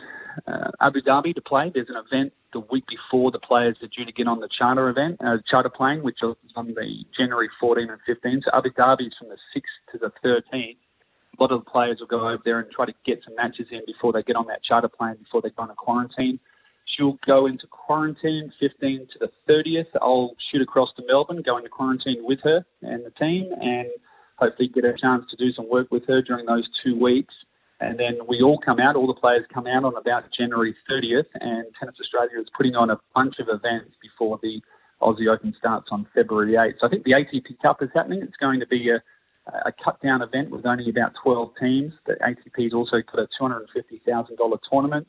uh, 0.47 0.71
Abu 0.79 1.01
Dhabi 1.01 1.35
to 1.35 1.41
play. 1.41 1.71
There's 1.73 1.89
an 1.89 1.97
event 1.97 2.33
the 2.53 2.59
week 2.59 2.85
before 2.87 3.31
the 3.31 3.39
players 3.39 3.77
are 3.81 3.87
due 3.87 4.05
to 4.05 4.11
get 4.11 4.27
on 4.27 4.39
the 4.39 4.49
charter 4.57 4.89
event, 4.89 5.17
uh, 5.25 5.37
charter 5.49 5.69
plane, 5.69 6.03
which 6.03 6.17
is 6.23 6.35
on 6.55 6.67
the 6.67 7.05
January 7.17 7.49
14 7.59 7.89
and 7.89 7.99
15. 8.05 8.43
So 8.45 8.51
Abu 8.57 8.69
Dhabi 8.69 9.07
is 9.07 9.13
from 9.19 9.29
the 9.29 9.37
6th 9.55 9.91
to 9.91 9.97
the 9.97 10.11
13th 10.23 10.77
a 10.77 10.90
lot 11.41 11.51
of 11.51 11.65
the 11.65 11.71
players 11.71 11.97
will 11.99 12.07
go 12.07 12.29
over 12.29 12.41
there 12.45 12.59
and 12.59 12.69
try 12.71 12.85
to 12.85 12.93
get 13.05 13.19
some 13.25 13.35
matches 13.35 13.65
in 13.71 13.81
before 13.87 14.13
they 14.13 14.21
get 14.21 14.35
on 14.35 14.45
that 14.47 14.63
charter 14.63 14.87
plane 14.87 15.15
before 15.17 15.41
they 15.41 15.49
go 15.49 15.63
into 15.63 15.75
quarantine. 15.75 16.39
She'll 16.85 17.17
go 17.25 17.47
into 17.47 17.65
quarantine 17.67 18.53
15 18.59 19.07
to 19.13 19.19
the 19.19 19.31
30th. 19.49 19.89
I'll 20.01 20.35
shoot 20.51 20.61
across 20.61 20.89
to 20.97 21.03
Melbourne, 21.07 21.41
go 21.43 21.57
into 21.57 21.69
quarantine 21.69 22.21
with 22.21 22.39
her 22.43 22.63
and 22.81 23.03
the 23.03 23.11
team, 23.11 23.49
and 23.59 23.87
hopefully 24.37 24.69
get 24.73 24.85
a 24.85 24.93
chance 24.93 25.25
to 25.31 25.37
do 25.37 25.51
some 25.53 25.69
work 25.69 25.87
with 25.89 26.05
her 26.07 26.21
during 26.21 26.45
those 26.45 26.67
two 26.83 26.99
weeks. 26.99 27.33
And 27.79 27.97
then 27.97 28.19
we 28.27 28.41
all 28.43 28.59
come 28.63 28.79
out, 28.79 28.95
all 28.95 29.07
the 29.07 29.19
players 29.19 29.43
come 29.51 29.65
out 29.65 29.83
on 29.83 29.95
about 29.97 30.25
January 30.37 30.75
30th, 30.89 31.25
and 31.33 31.65
Tennis 31.79 31.95
Australia 31.99 32.39
is 32.39 32.47
putting 32.55 32.75
on 32.75 32.91
a 32.91 32.99
bunch 33.15 33.35
of 33.39 33.47
events 33.49 33.95
before 34.01 34.37
the 34.43 34.61
Aussie 35.01 35.33
Open 35.33 35.55
starts 35.57 35.87
on 35.91 36.05
February 36.13 36.53
8th. 36.53 36.75
So 36.79 36.85
I 36.85 36.89
think 36.91 37.05
the 37.05 37.13
ATP 37.13 37.59
Cup 37.63 37.81
is 37.81 37.89
happening. 37.95 38.21
It's 38.21 38.37
going 38.37 38.59
to 38.59 38.67
be 38.67 38.91
a, 38.91 39.01
a 39.47 39.71
cut 39.83 39.99
down 40.01 40.21
event 40.21 40.51
with 40.51 40.65
only 40.65 40.89
about 40.89 41.13
12 41.23 41.51
teams. 41.59 41.93
The 42.05 42.13
ATP's 42.21 42.73
also 42.73 42.97
got 43.11 43.21
a 43.21 43.27
$250,000 43.41 44.59
tournament. 44.69 45.07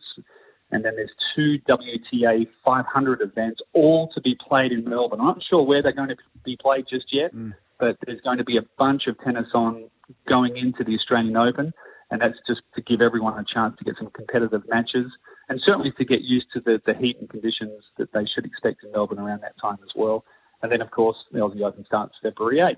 And 0.70 0.84
then 0.84 0.94
there's 0.96 1.12
two 1.36 1.58
WTA 1.68 2.46
500 2.64 3.20
events, 3.20 3.60
all 3.74 4.10
to 4.14 4.20
be 4.22 4.36
played 4.48 4.72
in 4.72 4.84
Melbourne. 4.88 5.20
I'm 5.20 5.26
not 5.26 5.42
sure 5.48 5.62
where 5.62 5.82
they're 5.82 5.92
going 5.92 6.08
to 6.08 6.16
be 6.44 6.56
played 6.60 6.86
just 6.88 7.06
yet, 7.12 7.34
Mm. 7.34 7.52
but 7.78 7.98
there's 8.06 8.22
going 8.22 8.38
to 8.38 8.44
be 8.44 8.56
a 8.56 8.64
bunch 8.78 9.06
of 9.06 9.18
tennis 9.20 9.48
on 9.54 9.90
going 10.26 10.56
into 10.56 10.82
the 10.82 10.94
Australian 10.94 11.36
Open. 11.36 11.72
And 12.10 12.20
that's 12.20 12.38
just 12.46 12.60
to 12.74 12.82
give 12.82 13.00
everyone 13.02 13.38
a 13.38 13.44
chance 13.44 13.76
to 13.78 13.84
get 13.84 13.96
some 13.98 14.10
competitive 14.10 14.62
matches 14.68 15.10
and 15.48 15.60
certainly 15.64 15.92
to 15.92 16.04
get 16.04 16.20
used 16.22 16.46
to 16.54 16.60
the, 16.60 16.80
the 16.86 16.94
heat 16.94 17.16
and 17.20 17.28
conditions 17.28 17.84
that 17.98 18.12
they 18.12 18.24
should 18.26 18.44
expect 18.46 18.82
in 18.84 18.92
Melbourne 18.92 19.18
around 19.18 19.42
that 19.42 19.54
time 19.60 19.78
as 19.84 19.94
well. 19.94 20.24
And 20.62 20.70
then, 20.70 20.80
of 20.80 20.90
course, 20.90 21.16
the 21.32 21.38
Aussie 21.40 21.62
Open 21.62 21.84
starts 21.84 22.14
February 22.22 22.58
8th. 22.58 22.76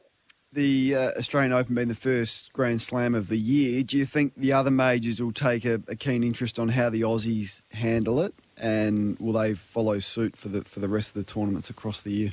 The 0.55 0.95
uh, 0.95 1.11
Australian 1.19 1.53
Open 1.53 1.75
being 1.75 1.89
the 1.89 1.97
first 1.97 2.53
Grand 2.53 2.81
Slam 2.81 3.17
of 3.17 3.29
the 3.29 3.37
year, 3.37 3.83
do 3.83 3.97
you 3.97 4.07
think 4.07 4.35
the 4.37 4.53
other 4.53 4.71
majors 4.71 5.21
will 5.21 5.33
take 5.33 5.65
a, 5.65 5.83
a 5.89 5.97
keen 5.97 6.23
interest 6.23 6.61
on 6.61 6.69
how 6.69 6.91
the 6.91 7.01
Aussies 7.01 7.63
handle 7.73 8.23
it, 8.23 8.35
and 8.57 9.19
will 9.19 9.33
they 9.33 9.55
follow 9.55 9.99
suit 9.99 10.37
for 10.37 10.49
the 10.49 10.63
for 10.63 10.79
the 10.79 10.89
rest 10.89 11.09
of 11.09 11.15
the 11.15 11.25
tournaments 11.25 11.71
across 11.71 12.03
the 12.03 12.13
year? 12.13 12.33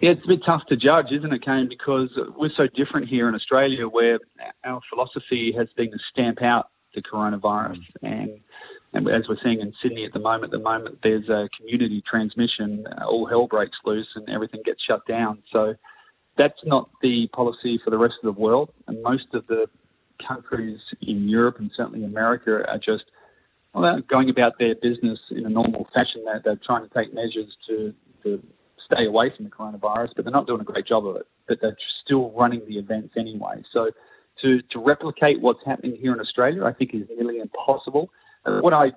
Yeah, 0.00 0.10
it's 0.10 0.24
a 0.26 0.28
bit 0.28 0.40
tough 0.44 0.60
to 0.68 0.76
judge, 0.76 1.06
isn't 1.10 1.32
it, 1.32 1.42
Kane? 1.42 1.70
Because 1.70 2.10
we're 2.36 2.50
so 2.54 2.66
different 2.76 3.08
here 3.08 3.30
in 3.30 3.34
Australia, 3.34 3.88
where 3.88 4.18
our 4.62 4.82
philosophy 4.90 5.54
has 5.56 5.68
been 5.74 5.90
to 5.90 5.98
stamp 6.12 6.42
out 6.42 6.68
the 6.94 7.00
coronavirus, 7.00 7.80
and 8.02 8.40
and 8.92 9.08
as 9.08 9.22
we're 9.26 9.38
seeing 9.42 9.60
in 9.60 9.72
Sydney 9.82 10.04
at 10.04 10.12
the 10.12 10.20
moment, 10.20 10.52
at 10.52 10.58
the 10.58 10.62
moment 10.62 10.98
there's 11.02 11.30
a 11.30 11.48
community 11.58 12.02
transmission, 12.06 12.84
all 13.06 13.24
hell 13.24 13.46
breaks 13.46 13.78
loose, 13.86 14.08
and 14.16 14.28
everything 14.28 14.60
gets 14.66 14.82
shut 14.86 15.00
down. 15.06 15.42
So 15.50 15.76
that's 16.36 16.58
not 16.64 16.90
the 17.02 17.28
policy 17.32 17.80
for 17.84 17.90
the 17.90 17.98
rest 17.98 18.14
of 18.22 18.34
the 18.34 18.40
world, 18.40 18.70
and 18.86 19.02
most 19.02 19.34
of 19.34 19.46
the 19.46 19.66
countries 20.26 20.78
in 21.00 21.28
Europe 21.28 21.56
and 21.58 21.70
certainly 21.76 22.04
America 22.04 22.62
are 22.68 22.78
just 22.78 23.04
well, 23.74 24.00
going 24.08 24.30
about 24.30 24.58
their 24.58 24.74
business 24.74 25.18
in 25.30 25.46
a 25.46 25.48
normal 25.48 25.88
fashion. 25.94 26.24
They're, 26.24 26.42
they're 26.44 26.60
trying 26.64 26.88
to 26.88 26.94
take 26.94 27.14
measures 27.14 27.48
to, 27.68 27.94
to 28.22 28.42
stay 28.92 29.06
away 29.06 29.32
from 29.34 29.46
the 29.46 29.50
coronavirus, 29.50 30.08
but 30.14 30.24
they're 30.24 30.32
not 30.32 30.46
doing 30.46 30.60
a 30.60 30.64
great 30.64 30.86
job 30.86 31.06
of 31.06 31.16
it. 31.16 31.26
But 31.48 31.58
they're 31.60 31.76
still 32.04 32.30
running 32.32 32.62
the 32.68 32.78
events 32.78 33.14
anyway. 33.18 33.62
So 33.72 33.90
to, 34.42 34.60
to 34.72 34.78
replicate 34.78 35.40
what's 35.40 35.60
happening 35.64 35.96
here 36.00 36.12
in 36.12 36.20
Australia, 36.20 36.64
I 36.64 36.72
think 36.72 36.94
is 36.94 37.08
nearly 37.16 37.38
impossible. 37.38 38.10
Uh, 38.44 38.60
what 38.60 38.74
I 38.74 38.92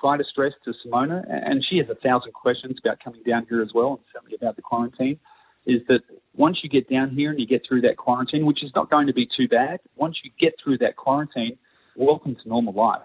try 0.00 0.16
to 0.16 0.24
stress 0.24 0.52
to 0.64 0.74
Simona, 0.84 1.24
and 1.28 1.64
she 1.68 1.78
has 1.78 1.88
a 1.88 1.94
thousand 1.94 2.32
questions 2.32 2.78
about 2.84 2.98
coming 3.02 3.22
down 3.26 3.46
here 3.48 3.62
as 3.62 3.70
well, 3.74 3.92
and 3.92 4.00
certainly 4.12 4.36
about 4.36 4.56
the 4.56 4.62
quarantine, 4.62 5.18
is 5.68 5.82
that 5.86 6.00
once 6.34 6.58
you 6.62 6.70
get 6.70 6.88
down 6.90 7.10
here 7.10 7.30
and 7.30 7.38
you 7.38 7.46
get 7.46 7.62
through 7.68 7.82
that 7.82 7.96
quarantine, 7.98 8.46
which 8.46 8.64
is 8.64 8.72
not 8.74 8.90
going 8.90 9.06
to 9.06 9.12
be 9.12 9.28
too 9.36 9.46
bad, 9.46 9.80
once 9.96 10.16
you 10.24 10.30
get 10.40 10.54
through 10.62 10.78
that 10.78 10.96
quarantine, 10.96 11.58
welcome 11.94 12.34
to 12.42 12.48
normal 12.48 12.72
life 12.72 13.02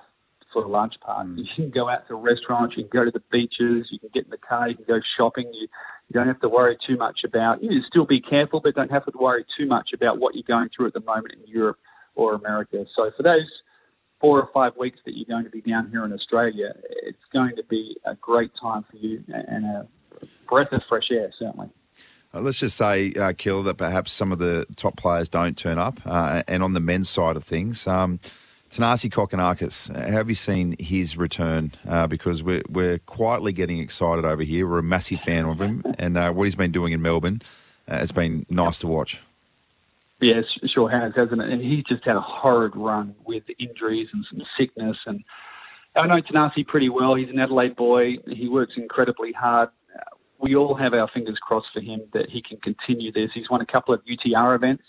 for 0.54 0.64
a 0.64 0.68
large 0.68 0.94
part. 1.02 1.28
Mm. 1.28 1.40
You 1.40 1.46
can 1.56 1.70
go 1.72 1.90
out 1.90 2.08
to 2.08 2.16
restaurants, 2.16 2.76
you 2.78 2.84
can 2.84 3.00
go 3.00 3.06
to 3.06 3.12
the 3.12 3.24
beaches, 3.32 3.88
you 3.92 4.00
can 4.00 4.10
get 4.14 4.26
in 4.26 4.30
the 4.30 4.38
car, 4.38 4.70
you 4.70 4.76
can 4.76 4.86
go 4.88 5.00
shopping. 5.18 5.52
You, 5.54 5.68
you 6.08 6.14
don't 6.14 6.28
have 6.28 6.40
to 6.42 6.50
worry 6.50 6.78
too 6.88 6.96
much 6.96 7.20
about. 7.26 7.62
You 7.62 7.82
still 7.90 8.06
be 8.06 8.22
careful, 8.22 8.62
but 8.64 8.76
don't 8.76 8.92
have 8.92 9.06
to 9.06 9.12
worry 9.20 9.46
too 9.58 9.66
much 9.66 9.90
about 9.94 10.20
what 10.20 10.36
you're 10.36 10.44
going 10.48 10.70
through 10.76 10.88
at 10.88 10.94
the 10.94 11.02
moment 11.02 11.34
in 11.34 11.48
Europe 11.48 11.80
or 12.16 12.36
America. 12.36 12.86
So 12.96 13.12
for 13.18 13.24
those 13.24 13.50
four 14.22 14.40
or 14.40 14.50
five 14.54 14.78
weeks 14.78 15.00
that 15.06 15.18
you're 15.18 15.26
going 15.28 15.44
to 15.44 15.50
be 15.50 15.62
down 15.62 15.90
here 15.90 16.06
in 16.06 16.14
Australia, 16.14 16.74
it's 17.04 17.18
going 17.34 17.56
to 17.58 17.64
be 17.64 17.98
a 18.06 18.16
great 18.16 18.52
time 18.62 18.86
for 18.90 18.96
you 18.96 19.24
and 19.28 19.66
a 19.66 19.88
breath 20.48 20.72
of 20.72 20.82
fresh 20.88 21.10
air, 21.12 21.34
certainly. 21.38 21.70
Uh, 22.34 22.42
let's 22.42 22.58
just 22.58 22.78
say, 22.78 23.14
uh, 23.14 23.34
Kill, 23.38 23.64
that 23.64 23.76
perhaps 23.76 24.12
some 24.12 24.32
of 24.32 24.40
the 24.40 24.66
top 24.76 24.98
players 24.98 25.30
don't 25.30 25.58
turn 25.58 25.78
up. 25.78 26.00
Uh, 26.06 26.44
and 26.48 26.64
on 26.64 26.74
the 26.74 26.80
men's 26.80 27.10
side 27.10 27.36
of 27.36 27.44
things, 27.44 27.86
um, 27.88 28.20
Thanasi 28.72 29.12
Kokkinakis, 29.12 29.96
have 29.96 30.30
you 30.30 30.36
seen 30.36 30.76
his 30.80 31.16
return? 31.16 31.74
Uh, 31.88 32.08
because 32.08 32.42
we're, 32.42 32.64
we're 32.70 32.98
quietly 33.00 33.54
getting 33.54 33.78
excited 33.78 34.26
over 34.26 34.42
here. 34.42 34.68
We're 34.68 34.80
a 34.80 34.84
massive 34.84 35.20
fan 35.20 35.46
of 35.46 35.62
him. 35.62 35.84
And 36.00 36.18
uh, 36.18 36.32
what 36.32 36.46
he's 36.46 36.56
been 36.56 36.72
doing 36.72 36.92
in 36.92 37.02
Melbourne, 37.02 37.44
uh, 37.88 38.00
it's 38.02 38.12
been 38.12 38.48
nice 38.50 38.80
to 38.80 38.88
watch. 38.88 39.20
Yeah, 40.20 40.42
sure 40.74 40.90
has, 40.90 41.14
hasn't 41.16 41.40
it? 41.40 41.50
And 41.50 41.62
he's 41.62 41.84
just 41.84 42.04
had 42.04 42.16
a 42.16 42.22
horrid 42.22 42.76
run 42.76 43.14
with 43.26 43.44
injuries 43.60 44.08
and 44.12 44.26
some 44.32 44.42
sickness. 44.58 44.98
And 45.06 45.24
I 45.96 46.08
know 46.08 46.22
Thanasi 46.22 46.66
pretty 46.66 46.90
well. 46.90 47.14
He's 47.14 47.30
an 47.30 47.38
Adelaide 47.38 47.76
boy. 47.76 48.16
He 48.26 48.48
works 48.48 48.74
incredibly 48.76 49.34
hard. 49.34 49.70
We 50.44 50.58
all 50.58 50.76
have 50.76 50.94
our 50.94 51.10
fingers 51.14 51.38
crossed 51.42 51.68
for 51.74 51.80
him 51.80 52.02
that 52.12 52.30
he 52.30 52.42
can 52.42 52.58
continue 52.58 53.14
this. 53.14 53.30
He's 53.34 53.50
won 53.50 53.62
a 53.62 53.66
couple 53.66 53.94
of 53.94 54.02
UTR 54.04 54.58
events, 54.58 54.84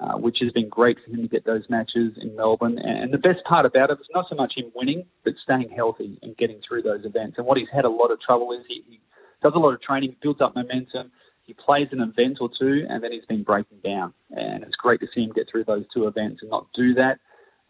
uh, 0.00 0.16
which 0.16 0.38
has 0.40 0.50
been 0.52 0.70
great 0.70 0.96
for 1.04 1.10
him 1.10 1.20
to 1.20 1.28
get 1.28 1.44
those 1.44 1.64
matches 1.68 2.14
in 2.16 2.34
Melbourne. 2.34 2.78
And 2.78 3.12
the 3.12 3.18
best 3.18 3.44
part 3.44 3.66
about 3.66 3.90
it 3.90 3.98
is 4.00 4.06
not 4.14 4.24
so 4.30 4.34
much 4.34 4.54
him 4.56 4.72
winning, 4.74 5.04
but 5.26 5.34
staying 5.44 5.68
healthy 5.76 6.18
and 6.22 6.34
getting 6.38 6.62
through 6.66 6.82
those 6.82 7.04
events. 7.04 7.36
And 7.36 7.46
what 7.46 7.58
he's 7.58 7.68
had 7.70 7.84
a 7.84 7.90
lot 7.90 8.10
of 8.10 8.18
trouble 8.22 8.50
is 8.52 8.64
he, 8.66 8.82
he 8.88 8.98
does 9.42 9.52
a 9.54 9.58
lot 9.58 9.74
of 9.74 9.82
training, 9.82 10.16
builds 10.22 10.40
up 10.40 10.54
momentum. 10.54 11.12
He 11.42 11.52
plays 11.52 11.88
an 11.92 12.00
event 12.00 12.38
or 12.40 12.48
two, 12.58 12.86
and 12.88 13.04
then 13.04 13.12
he's 13.12 13.26
been 13.26 13.42
breaking 13.42 13.80
down. 13.84 14.14
And 14.30 14.62
it's 14.64 14.76
great 14.76 15.00
to 15.00 15.06
see 15.14 15.22
him 15.22 15.32
get 15.34 15.48
through 15.52 15.64
those 15.64 15.84
two 15.92 16.06
events 16.06 16.38
and 16.40 16.50
not 16.50 16.66
do 16.74 16.94
that. 16.94 17.18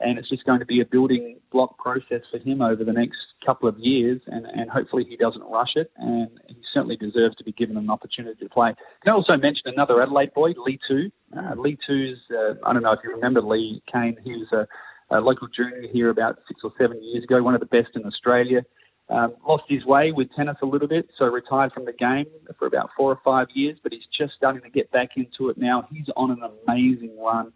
And 0.01 0.17
it's 0.17 0.29
just 0.29 0.45
going 0.45 0.61
to 0.61 0.67
be 0.67 0.81
a 0.81 0.85
building 0.85 1.41
block 1.51 1.77
process 1.79 2.23
for 2.31 2.39
him 2.39 2.63
over 2.63 2.85
the 2.85 2.93
next 2.93 3.19
couple 3.45 3.69
of 3.69 3.77
years, 3.79 4.21
and, 4.29 4.47
and 4.47 4.71
hopefully 4.71 5.05
he 5.09 5.17
doesn't 5.17 5.43
rush 5.43 5.75
it. 5.75 5.91
And 5.97 6.29
he 6.47 6.57
certainly 6.73 6.97
deserves 6.97 7.35
to 7.37 7.45
be 7.45 7.53
given 7.53 7.77
an 7.77 7.91
opportunity 7.91 8.45
to 8.45 8.49
play. 8.49 8.75
Can 9.03 9.13
I 9.13 9.17
also 9.17 9.37
mention 9.37 9.63
another 9.67 10.01
Adelaide 10.01 10.35
boy, 10.35 10.51
Li 10.57 10.79
Tu? 10.89 11.11
Uh, 11.37 11.55
Li 11.57 11.77
Tu's, 11.87 12.19
uh, 12.31 12.55
I 12.65 12.73
don't 12.73 12.83
know 12.83 12.93
if 12.93 13.01
you 13.03 13.11
remember 13.11 13.43
Li 13.43 13.83
Kane, 13.93 14.17
he 14.23 14.33
was 14.33 14.53
a, 14.53 15.17
a 15.17 15.19
local 15.21 15.49
junior 15.49 15.89
here 15.93 16.11
about 16.11 16.39
six 16.47 16.61
or 16.63 16.73
seven 16.79 17.03
years 17.03 17.25
ago, 17.25 17.43
one 17.43 17.55
of 17.55 17.61
the 17.61 17.67
best 17.67 17.89
in 17.97 18.05
Australia. 18.05 18.65
Um, 19.11 19.35
lost 19.47 19.65
his 19.69 19.87
way 19.87 20.13
with 20.13 20.29
tennis 20.37 20.59
a 20.63 20.67
little 20.67 20.87
bit, 20.87 21.09
so 21.19 21.25
retired 21.25 21.73
from 21.73 21.87
the 21.87 21.95
game 21.95 22.27
for 22.59 22.67
about 22.67 22.91
four 22.95 23.11
or 23.11 23.21
five 23.25 23.47
years, 23.55 23.79
but 23.83 23.91
he's 23.91 24.03
just 24.17 24.35
starting 24.37 24.61
to 24.63 24.69
get 24.69 24.91
back 24.93 25.11
into 25.17 25.49
it 25.49 25.57
now. 25.57 25.89
He's 25.91 26.07
on 26.15 26.31
an 26.31 26.43
amazing 26.67 27.19
run. 27.19 27.53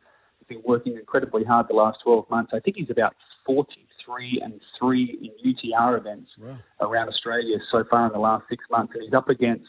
Been 0.53 0.62
working 0.65 0.97
incredibly 0.97 1.45
hard 1.45 1.66
the 1.69 1.74
last 1.74 1.99
12 2.05 2.29
months. 2.31 2.53
I 2.55 2.61
think 2.61 2.77
he's 2.77 2.91
about 2.91 3.15
43 3.47 4.41
and 4.43 4.61
3 4.79 5.19
in 5.23 5.55
UTR 5.55 5.99
events 5.99 6.31
around 6.81 7.09
Australia 7.09 7.57
so 7.70 7.85
far 7.89 8.07
in 8.07 8.12
the 8.12 8.19
last 8.19 8.45
six 8.49 8.65
months, 8.70 8.93
and 8.95 9.03
he's 9.03 9.15
up 9.15 9.29
against 9.29 9.69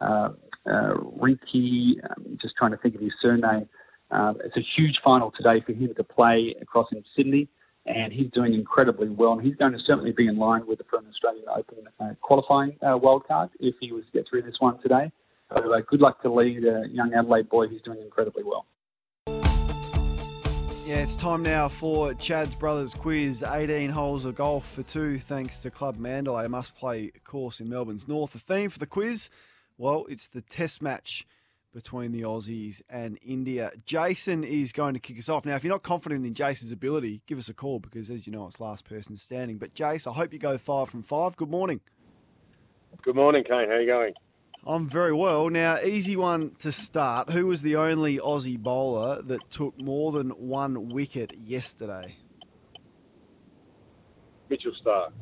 uh, 0.00 0.30
uh, 0.66 0.94
Rinky, 1.22 2.02
um, 2.10 2.38
just 2.40 2.54
trying 2.56 2.72
to 2.72 2.76
think 2.78 2.94
of 2.94 3.00
his 3.00 3.12
surname. 3.22 3.68
Um, 4.10 4.38
it's 4.44 4.56
a 4.56 4.64
huge 4.76 4.96
final 5.04 5.32
today 5.36 5.62
for 5.64 5.72
him 5.72 5.94
to 5.96 6.04
play 6.04 6.54
across 6.60 6.88
in 6.92 7.04
Sydney 7.16 7.48
and 7.86 8.12
he's 8.12 8.30
doing 8.30 8.54
incredibly 8.54 9.08
well. 9.08 9.32
And 9.32 9.42
he's 9.42 9.56
going 9.56 9.72
to 9.72 9.78
certainly 9.86 10.12
be 10.12 10.26
in 10.26 10.38
line 10.38 10.66
with 10.66 10.78
the 10.78 10.84
an 10.96 11.06
Australian 11.08 11.44
Open 11.54 11.84
uh, 12.00 12.14
qualifying 12.22 12.76
uh, 12.82 12.98
wildcard 12.98 13.50
if 13.60 13.74
he 13.80 13.92
was 13.92 14.04
to 14.06 14.12
get 14.12 14.26
through 14.28 14.42
this 14.42 14.54
one 14.58 14.80
today. 14.80 15.12
So 15.56 15.74
uh, 15.74 15.80
good 15.86 16.00
luck 16.00 16.22
to 16.22 16.32
Li, 16.32 16.58
the 16.60 16.88
young 16.90 17.12
Adelaide 17.12 17.48
boy. 17.48 17.68
He's 17.68 17.82
doing 17.82 18.00
incredibly 18.00 18.42
well. 18.42 18.66
Yeah, 20.84 20.96
it's 20.96 21.16
time 21.16 21.42
now 21.42 21.68
for 21.70 22.12
Chad's 22.12 22.54
Brothers 22.54 22.92
Quiz. 22.92 23.42
18 23.42 23.88
holes 23.88 24.26
of 24.26 24.34
golf 24.34 24.70
for 24.70 24.82
two, 24.82 25.18
thanks 25.18 25.60
to 25.60 25.70
Club 25.70 25.96
Mandalay, 25.96 26.44
a 26.44 26.48
must 26.50 26.76
play 26.76 27.10
course 27.24 27.58
in 27.60 27.70
Melbourne's 27.70 28.06
north. 28.06 28.34
The 28.34 28.38
theme 28.38 28.68
for 28.68 28.78
the 28.78 28.86
quiz, 28.86 29.30
well, 29.78 30.04
it's 30.10 30.28
the 30.28 30.42
test 30.42 30.82
match 30.82 31.26
between 31.72 32.12
the 32.12 32.20
Aussies 32.20 32.82
and 32.90 33.18
India. 33.22 33.72
Jason 33.86 34.44
is 34.44 34.72
going 34.72 34.92
to 34.92 35.00
kick 35.00 35.18
us 35.18 35.30
off. 35.30 35.46
Now, 35.46 35.56
if 35.56 35.64
you're 35.64 35.72
not 35.72 35.84
confident 35.84 36.26
in 36.26 36.34
Jason's 36.34 36.70
ability, 36.70 37.22
give 37.26 37.38
us 37.38 37.48
a 37.48 37.54
call 37.54 37.78
because, 37.78 38.10
as 38.10 38.26
you 38.26 38.32
know, 38.34 38.46
it's 38.46 38.60
last 38.60 38.84
person 38.84 39.16
standing. 39.16 39.56
But, 39.56 39.74
Jace, 39.74 40.06
I 40.06 40.12
hope 40.12 40.34
you 40.34 40.38
go 40.38 40.58
five 40.58 40.90
from 40.90 41.02
five. 41.02 41.34
Good 41.34 41.48
morning. 41.48 41.80
Good 43.00 43.16
morning, 43.16 43.42
Kane. 43.42 43.68
How 43.68 43.76
are 43.76 43.80
you 43.80 43.86
going? 43.86 44.12
I'm 44.66 44.88
very 44.88 45.12
well. 45.12 45.50
Now, 45.50 45.78
easy 45.78 46.16
one 46.16 46.52
to 46.60 46.72
start. 46.72 47.30
Who 47.30 47.46
was 47.46 47.60
the 47.60 47.76
only 47.76 48.18
Aussie 48.18 48.58
bowler 48.58 49.20
that 49.22 49.50
took 49.50 49.78
more 49.78 50.10
than 50.10 50.30
one 50.30 50.88
wicket 50.88 51.34
yesterday? 51.44 52.16
Mitchell 54.48 54.72
Stark. 54.80 55.12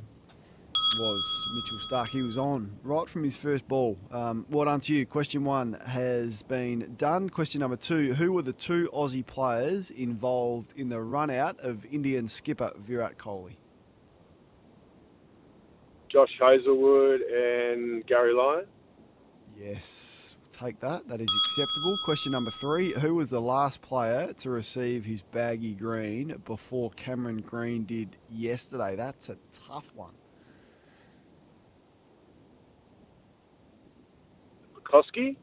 was 1.00 1.46
Mitchell 1.56 1.78
Stark. 1.88 2.08
He 2.10 2.22
was 2.22 2.38
on 2.38 2.70
right 2.84 3.08
from 3.08 3.24
his 3.24 3.36
first 3.36 3.66
ball. 3.66 3.98
Um, 4.12 4.46
well 4.48 4.66
done 4.66 4.78
to 4.80 4.94
you. 4.94 5.06
Question 5.06 5.44
one 5.44 5.72
has 5.86 6.44
been 6.44 6.94
done. 6.96 7.28
Question 7.28 7.60
number 7.60 7.76
two 7.76 8.14
Who 8.14 8.32
were 8.32 8.42
the 8.42 8.52
two 8.52 8.90
Aussie 8.94 9.26
players 9.26 9.90
involved 9.90 10.72
in 10.76 10.88
the 10.88 11.00
run 11.00 11.30
out 11.30 11.58
of 11.58 11.84
Indian 11.86 12.28
skipper 12.28 12.70
Virat 12.78 13.18
Kohli? 13.18 13.56
Josh 16.12 16.30
Hazlewood 16.38 17.22
and 17.22 18.06
Gary 18.06 18.34
Lyon. 18.34 18.66
Yes, 19.62 20.34
we'll 20.40 20.68
take 20.68 20.80
that. 20.80 21.06
That 21.08 21.20
is 21.20 21.28
acceptable. 21.44 21.96
Question 22.04 22.32
number 22.32 22.50
three 22.50 22.92
Who 22.94 23.14
was 23.14 23.30
the 23.30 23.40
last 23.40 23.80
player 23.80 24.32
to 24.32 24.50
receive 24.50 25.04
his 25.04 25.22
baggy 25.22 25.74
green 25.74 26.40
before 26.44 26.90
Cameron 26.92 27.42
Green 27.42 27.84
did 27.84 28.16
yesterday? 28.28 28.96
That's 28.96 29.28
a 29.28 29.36
tough 29.52 29.92
one. 29.94 30.14
Koski? 34.84 35.36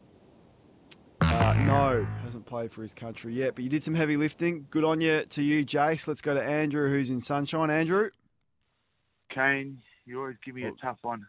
Uh, 1.22 1.54
no, 1.66 2.06
hasn't 2.24 2.46
played 2.46 2.72
for 2.72 2.82
his 2.82 2.94
country 2.94 3.34
yet, 3.34 3.56
but 3.56 3.64
you 3.64 3.70
did 3.70 3.84
some 3.84 3.96
heavy 3.96 4.18
lifting. 4.18 4.68
Good 4.70 4.84
on 4.84 5.02
you 5.02 5.24
to 5.24 5.42
you, 5.42 5.66
Jace. 5.66 6.08
Let's 6.08 6.22
go 6.22 6.34
to 6.34 6.44
Andrew, 6.44 6.90
who's 6.90 7.10
in 7.10 7.22
Sunshine. 7.22 7.70
Andrew? 7.70 8.10
Kane, 9.34 9.82
you 10.06 10.20
always 10.20 10.36
give 10.46 10.56
me 10.56 10.64
a 10.66 10.72
tough 10.82 10.98
one. 11.04 11.26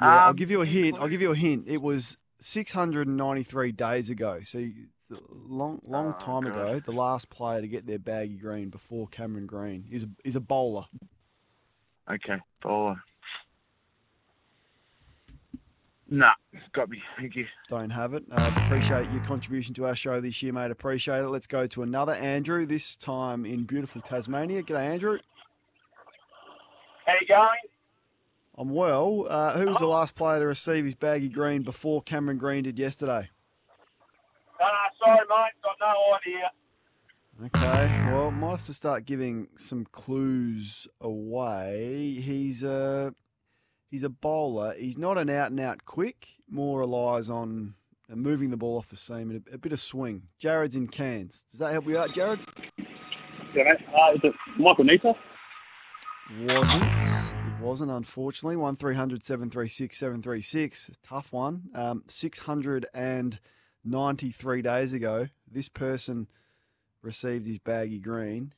Yeah, 0.00 0.24
I'll 0.24 0.30
Um, 0.30 0.36
give 0.36 0.50
you 0.50 0.60
a 0.60 0.66
hint. 0.66 0.96
I'll 0.98 1.08
give 1.08 1.20
you 1.22 1.30
a 1.32 1.36
hint. 1.36 1.68
It 1.68 1.80
was 1.82 2.16
693 2.40 3.72
days 3.72 4.10
ago, 4.10 4.40
so 4.42 4.58
it's 4.58 5.10
a 5.10 5.18
long, 5.30 5.80
long 5.84 6.14
Oh, 6.16 6.20
time 6.20 6.42
God. 6.44 6.50
ago. 6.52 6.80
The 6.80 6.92
last 6.92 7.30
player 7.30 7.60
to 7.60 7.68
get 7.68 7.86
their 7.86 7.98
baggy 7.98 8.36
green 8.36 8.70
before 8.70 9.06
Cameron 9.08 9.46
Green 9.46 9.86
is 9.90 10.04
a, 10.04 10.08
is 10.24 10.36
a 10.36 10.40
bowler. 10.40 10.84
Okay, 12.10 12.38
bowler. 12.62 13.02
Nah, 16.06 16.34
got 16.74 16.90
me. 16.90 17.02
Thank 17.16 17.34
you. 17.34 17.46
Don't 17.68 17.88
have 17.90 18.12
it. 18.12 18.24
Uh, 18.30 18.50
appreciate 18.66 19.10
your 19.10 19.24
contribution 19.24 19.72
to 19.74 19.86
our 19.86 19.96
show 19.96 20.20
this 20.20 20.42
year, 20.42 20.52
mate. 20.52 20.70
Appreciate 20.70 21.20
it. 21.20 21.28
Let's 21.28 21.46
go 21.46 21.66
to 21.68 21.82
another 21.82 22.12
Andrew. 22.12 22.66
This 22.66 22.94
time 22.94 23.46
in 23.46 23.64
beautiful 23.64 24.02
Tasmania. 24.02 24.62
G'day, 24.62 24.80
Andrew. 24.80 25.18
How 27.06 27.14
you 27.20 27.26
going? 27.26 27.48
I'm 28.56 28.70
well. 28.70 29.26
Uh, 29.28 29.58
who 29.58 29.66
was 29.66 29.78
the 29.78 29.86
last 29.86 30.14
player 30.14 30.38
to 30.40 30.46
receive 30.46 30.84
his 30.84 30.94
baggy 30.94 31.28
green 31.28 31.62
before 31.62 32.02
Cameron 32.02 32.38
Green 32.38 32.64
did 32.64 32.78
yesterday? 32.78 33.28
No, 34.60 34.66
no, 34.66 35.04
sorry, 35.04 35.18
mate. 35.28 35.52
Got 35.62 35.76
no 35.80 35.94
idea. 36.16 36.50
Okay, 37.46 38.12
well, 38.12 38.30
might 38.30 38.50
have 38.50 38.66
to 38.66 38.72
start 38.72 39.06
giving 39.06 39.48
some 39.56 39.84
clues 39.90 40.86
away. 41.00 42.16
He's 42.20 42.62
a 42.62 43.12
he's 43.90 44.04
a 44.04 44.08
bowler. 44.08 44.74
He's 44.78 44.96
not 44.96 45.18
an 45.18 45.28
out 45.28 45.50
and 45.50 45.58
out 45.58 45.84
quick. 45.84 46.28
More 46.48 46.78
relies 46.78 47.28
on 47.28 47.74
uh, 48.10 48.14
moving 48.14 48.50
the 48.50 48.56
ball 48.56 48.78
off 48.78 48.88
the 48.88 48.96
seam 48.96 49.30
and 49.30 49.42
a, 49.50 49.54
a 49.54 49.58
bit 49.58 49.72
of 49.72 49.80
swing. 49.80 50.22
Jared's 50.38 50.76
in 50.76 50.86
Cairns. 50.86 51.44
Does 51.50 51.58
that 51.58 51.72
help 51.72 51.88
you 51.88 51.98
out, 51.98 52.14
Jared? 52.14 52.38
Yeah, 53.52 53.64
mate. 53.64 53.78
Uh, 53.88 54.14
is 54.14 54.20
it 54.22 54.32
Michael 54.56 54.84
Neser? 54.84 55.14
Wasn't. 56.40 57.43
Wasn't, 57.64 57.90
unfortunately. 57.90 58.56
1300 58.56 59.24
736 59.24 59.96
736. 59.96 60.90
Tough 61.02 61.32
one. 61.32 61.70
Um, 61.74 62.04
693 62.06 64.62
days 64.62 64.92
ago, 64.92 65.28
this 65.50 65.70
person 65.70 66.28
received 67.02 67.46
his 67.46 67.58
baggy 67.58 67.98
green 67.98 68.52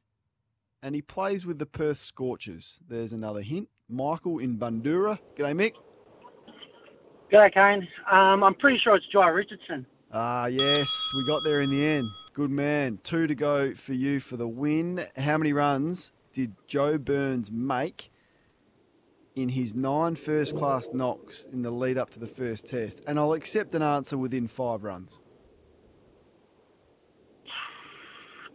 and 0.82 0.94
he 0.94 1.02
plays 1.02 1.44
with 1.44 1.58
the 1.58 1.66
Perth 1.66 1.98
Scorchers. 1.98 2.78
There's 2.88 3.12
another 3.12 3.42
hint. 3.42 3.68
Michael 3.88 4.38
in 4.38 4.58
Bundoora. 4.58 5.18
G'day, 5.36 5.54
Mick. 5.54 5.72
G'day, 7.32 7.52
Kane. 7.52 7.88
Um, 8.10 8.42
I'm 8.42 8.54
pretty 8.54 8.80
sure 8.82 8.96
it's 8.96 9.06
Jhye 9.14 9.34
Richardson. 9.34 9.86
Ah, 10.12 10.46
yes, 10.46 11.10
we 11.16 11.26
got 11.26 11.42
there 11.44 11.60
in 11.60 11.70
the 11.70 11.84
end. 11.84 12.06
Good 12.34 12.50
man. 12.50 12.98
Two 13.02 13.26
to 13.26 13.34
go 13.34 13.74
for 13.74 13.94
you 13.94 14.20
for 14.20 14.36
the 14.36 14.48
win. 14.48 15.06
How 15.16 15.38
many 15.38 15.52
runs 15.52 16.12
did 16.32 16.54
Joe 16.66 16.98
Burns 16.98 17.50
make 17.50 18.10
in 19.36 19.50
his 19.50 19.74
nine 19.74 20.16
first 20.16 20.56
class 20.56 20.88
knocks 20.92 21.46
in 21.52 21.62
the 21.62 21.70
lead 21.70 21.98
up 21.98 22.10
to 22.10 22.18
the 22.18 22.26
first 22.26 22.66
test? 22.66 23.02
And 23.06 23.18
I'll 23.18 23.34
accept 23.34 23.74
an 23.74 23.82
answer 23.82 24.18
within 24.18 24.48
five 24.48 24.82
runs. 24.82 25.20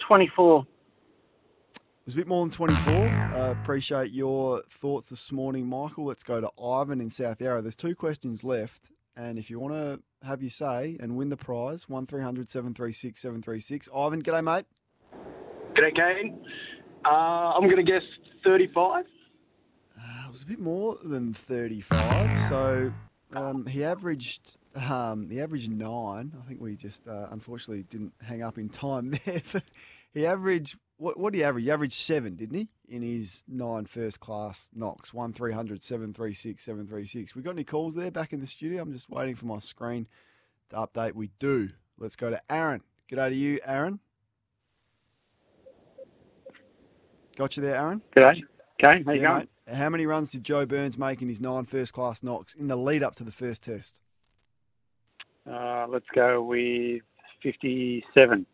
24. 0.08 0.66
It 1.76 1.80
was 2.06 2.16
a 2.16 2.18
bit 2.18 2.28
more 2.28 2.44
than 2.44 2.52
24. 2.52 2.94
Uh, 2.94 3.52
appreciate 3.52 4.12
your 4.12 4.64
thoughts 4.70 5.10
this 5.10 5.32
morning, 5.32 5.68
Michael. 5.68 6.06
Let's 6.06 6.24
go 6.24 6.42
to 6.42 6.50
Ivan 6.62 7.00
in 7.00 7.10
South 7.10 7.40
Yarra. 7.40 7.62
There's 7.62 7.76
two 7.76 7.96
questions 7.96 8.44
left. 8.44 8.92
And 9.16 9.38
if 9.38 9.50
you 9.50 9.60
want 9.60 9.74
to 9.74 10.00
have 10.26 10.42
your 10.42 10.50
say 10.50 10.98
and 11.00 11.16
win 11.16 11.30
the 11.30 11.38
prize, 11.38 11.88
1300 11.88 12.50
736 12.50 13.22
736. 13.22 13.90
Ivan, 13.96 14.22
g'day, 14.22 14.44
mate. 14.44 14.66
G'day, 15.76 15.96
Kane. 15.96 16.44
Uh, 17.06 17.54
I'm 17.54 17.64
going 17.70 17.78
to 17.78 17.90
guess 17.90 18.02
35. 18.44 19.06
It 20.32 20.36
was 20.36 20.44
a 20.44 20.46
bit 20.46 20.60
more 20.62 20.98
than 21.04 21.34
35. 21.34 22.40
So 22.48 22.94
um, 23.34 23.66
he 23.66 23.84
averaged 23.84 24.56
um, 24.76 25.30
he 25.30 25.42
averaged 25.42 25.70
nine. 25.70 26.32
I 26.42 26.48
think 26.48 26.62
we 26.62 26.78
just 26.78 27.06
uh, 27.06 27.28
unfortunately 27.32 27.84
didn't 27.84 28.14
hang 28.22 28.42
up 28.42 28.58
in 28.58 28.70
time 28.70 29.12
there. 29.26 29.42
But 29.52 29.64
he 30.14 30.26
averaged 30.26 30.78
what? 30.96 31.20
What 31.20 31.34
did 31.34 31.40
he 31.40 31.44
average? 31.44 31.66
He 31.66 31.72
averaged 31.72 31.96
seven, 31.96 32.38
didn't 32.38 32.56
he? 32.56 32.70
In 32.88 33.02
his 33.02 33.44
nine 33.46 33.84
first 33.88 34.22
class 34.22 34.70
knocks, 34.74 35.14
one 35.14 35.34
300 35.34 35.84
736 35.84 36.64
736. 36.64 37.36
We 37.36 37.42
got 37.42 37.52
any 37.52 37.66
calls 37.66 37.96
there 37.96 38.10
back 38.10 38.32
in 38.32 38.40
the 38.40 38.48
studio? 38.48 38.82
I'm 38.82 38.94
just 38.94 39.10
waiting 39.10 39.36
for 39.36 39.48
my 39.48 39.60
screen 39.60 40.08
to 40.70 40.78
update. 40.78 41.14
We 41.14 41.32
do. 41.40 41.72
Let's 42.00 42.16
go 42.16 42.30
to 42.30 42.42
Aaron. 42.50 42.84
G'day 43.12 43.28
to 43.32 43.36
you, 43.36 43.60
Aaron. 43.66 44.00
Got 47.36 47.58
you 47.58 47.64
there, 47.64 47.76
Aaron? 47.76 48.02
G'day. 48.16 48.42
Kane, 48.84 49.04
how 49.06 49.12
you 49.14 49.20
Yeah, 49.20 49.28
going? 49.28 49.40
mate. 49.40 49.50
How 49.72 49.90
many 49.90 50.06
runs 50.06 50.32
did 50.32 50.44
Joe 50.44 50.66
Burns 50.66 50.98
make 50.98 51.22
in 51.22 51.30
his 51.30 51.40
nine 51.40 51.66
first 51.66 51.94
class 51.94 52.22
knocks 52.22 52.54
in 52.54 52.68
the 52.68 52.76
lead 52.76 53.04
up 53.04 53.16
to 53.16 53.24
the 53.24 53.32
first 53.32 53.64
test? 53.64 54.02
Uh, 55.50 55.88
let's 55.90 56.06
go 56.14 56.44
with 56.44 57.02
57. 57.42 58.46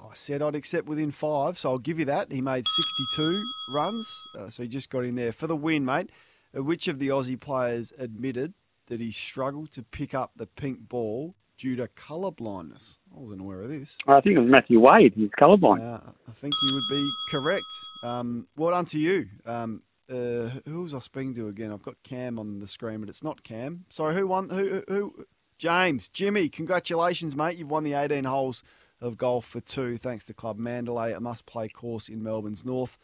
I 0.00 0.14
said 0.14 0.42
I'd 0.42 0.54
accept 0.54 0.86
within 0.86 1.10
five, 1.10 1.58
so 1.58 1.70
I'll 1.70 1.78
give 1.78 1.98
you 1.98 2.04
that. 2.04 2.30
He 2.30 2.40
made 2.40 2.64
62 2.66 3.44
runs, 3.74 4.26
uh, 4.38 4.48
so 4.48 4.62
he 4.62 4.68
just 4.68 4.90
got 4.90 5.04
in 5.04 5.16
there 5.16 5.32
for 5.32 5.48
the 5.48 5.56
win, 5.56 5.84
mate. 5.84 6.10
Uh, 6.56 6.62
which 6.62 6.86
of 6.86 6.98
the 6.98 7.08
Aussie 7.08 7.38
players 7.38 7.92
admitted 7.98 8.54
that 8.86 9.00
he 9.00 9.10
struggled 9.10 9.72
to 9.72 9.82
pick 9.82 10.14
up 10.14 10.32
the 10.36 10.46
pink 10.46 10.88
ball 10.88 11.34
due 11.58 11.74
to 11.76 11.88
colour 11.88 12.30
blindness? 12.30 13.00
I 13.14 13.18
wasn't 13.18 13.40
aware 13.40 13.62
of 13.62 13.70
this. 13.70 13.98
I 14.06 14.20
think 14.20 14.36
it 14.36 14.40
was 14.40 14.48
Matthew 14.48 14.78
Wade. 14.78 15.14
He's 15.16 15.30
colourblind. 15.30 15.82
Uh, 15.82 16.12
I 16.28 16.32
think 16.32 16.54
you 16.62 16.74
would 16.74 16.88
be 16.88 17.10
correct. 17.32 17.64
Um, 18.04 18.46
well 18.56 18.70
done 18.70 18.84
to 18.86 19.00
you. 19.00 19.26
Um, 19.44 19.82
uh, 20.10 20.50
who 20.66 20.82
was 20.82 20.94
I 20.94 20.98
speaking 20.98 21.34
to 21.34 21.48
again? 21.48 21.72
I've 21.72 21.82
got 21.82 22.02
Cam 22.02 22.38
on 22.38 22.60
the 22.60 22.66
screen, 22.66 23.00
but 23.00 23.08
it's 23.08 23.24
not 23.24 23.42
Cam. 23.42 23.84
Sorry, 23.90 24.14
who 24.14 24.26
won? 24.26 24.48
Who? 24.50 24.82
Who? 24.88 25.26
James, 25.58 26.08
Jimmy, 26.08 26.48
congratulations, 26.48 27.34
mate. 27.34 27.58
You've 27.58 27.70
won 27.70 27.84
the 27.84 27.94
18 27.94 28.24
holes 28.24 28.62
of 29.00 29.16
golf 29.16 29.44
for 29.44 29.60
two, 29.60 29.96
thanks 29.96 30.24
to 30.26 30.34
Club 30.34 30.56
Mandalay, 30.58 31.12
a 31.12 31.20
must-play 31.20 31.68
course 31.68 32.08
in 32.08 32.22
Melbourne's 32.22 32.64
north. 32.64 32.96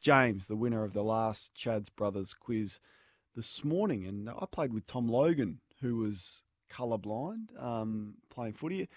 James, 0.00 0.46
the 0.46 0.56
winner 0.56 0.84
of 0.84 0.92
the 0.92 1.02
last 1.02 1.54
Chad's 1.54 1.88
Brothers 1.88 2.34
quiz 2.34 2.80
this 3.34 3.64
morning, 3.64 4.04
and 4.04 4.28
I 4.28 4.44
played 4.50 4.74
with 4.74 4.86
Tom 4.86 5.08
Logan, 5.08 5.60
who 5.80 5.96
was 5.96 6.42
colourblind, 6.70 7.62
um, 7.62 8.14
playing 8.30 8.52
footy 8.52 8.88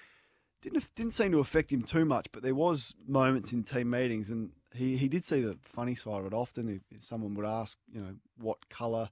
didn't 0.66 0.96
didn't 0.96 1.14
seem 1.14 1.32
to 1.32 1.40
affect 1.40 1.72
him 1.72 1.84
too 1.84 2.06
much, 2.06 2.28
but 2.32 2.42
there 2.42 2.56
was 2.56 2.96
moments 3.08 3.54
in 3.54 3.64
team 3.64 3.92
meetings, 3.92 4.30
and 4.30 4.52
he, 4.76 4.98
he 4.98 5.08
did 5.08 5.26
see 5.26 5.42
the 5.42 5.58
funny 5.64 5.96
side 5.96 6.20
of 6.20 6.26
it. 6.26 6.34
Often, 6.34 6.82
if, 6.92 7.04
someone 7.04 7.34
would 7.36 7.46
ask, 7.46 7.78
you 7.92 8.02
know, 8.02 8.16
what 8.40 8.70
colour, 8.70 9.10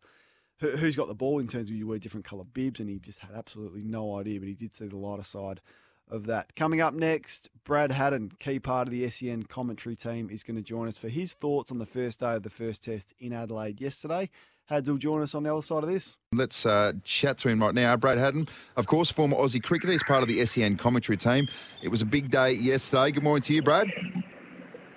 who, 0.60 0.72
who's 0.72 0.96
got 0.96 1.08
the 1.08 1.14
ball 1.14 1.40
in 1.40 1.48
terms 1.48 1.70
of 1.70 1.76
you 1.76 1.88
wear 1.88 2.00
different 2.00 2.26
colour 2.26 2.44
bibs, 2.44 2.80
and 2.80 2.90
he 2.90 3.00
just 3.00 3.20
had 3.20 3.32
absolutely 3.36 3.84
no 3.84 4.18
idea, 4.18 4.40
but 4.40 4.48
he 4.48 4.56
did 4.56 4.74
see 4.74 4.88
the 4.88 4.98
lighter 4.98 5.24
side 5.24 5.62
of 6.10 6.26
that. 6.28 6.56
Coming 6.56 6.82
up 6.82 6.94
next, 6.94 7.50
Brad 7.64 7.92
Haddin, 7.92 8.32
key 8.40 8.60
part 8.60 8.88
of 8.88 8.92
the 8.92 9.10
SEN 9.10 9.44
commentary 9.44 9.96
team, 9.96 10.30
is 10.30 10.44
going 10.44 10.58
to 10.58 10.62
join 10.62 10.88
us 10.88 10.98
for 10.98 11.10
his 11.10 11.34
thoughts 11.34 11.72
on 11.72 11.80
the 11.80 11.86
first 11.86 12.20
day 12.20 12.34
of 12.34 12.44
the 12.44 12.50
first 12.50 12.84
test 12.84 13.14
in 13.20 13.34
Adelaide 13.34 13.80
yesterday. 13.80 14.30
Hads 14.68 14.90
will 14.90 14.98
join 14.98 15.22
us 15.22 15.36
on 15.36 15.44
the 15.44 15.52
other 15.52 15.62
side 15.62 15.84
of 15.84 15.90
this. 15.90 16.16
Let's 16.32 16.66
uh, 16.66 16.94
chat 17.04 17.38
to 17.40 17.50
him 17.50 17.62
right 17.62 17.74
now. 17.76 17.98
Brad 17.98 18.18
Haddin, 18.18 18.48
of 18.78 18.88
course, 18.88 19.12
former 19.12 19.36
Aussie 19.36 19.62
cricketer, 19.62 19.92
is 19.92 20.04
part 20.04 20.22
of 20.22 20.30
the 20.30 20.46
SEN 20.46 20.78
commentary 20.78 21.18
team. 21.18 21.48
It 21.82 21.90
was 21.90 22.02
a 22.02 22.06
big 22.06 22.32
day 22.32 22.54
yesterday. 22.54 23.12
Good 23.12 23.24
morning 23.24 23.44
to 23.44 23.54
you, 23.54 23.62
Brad. 23.62 23.88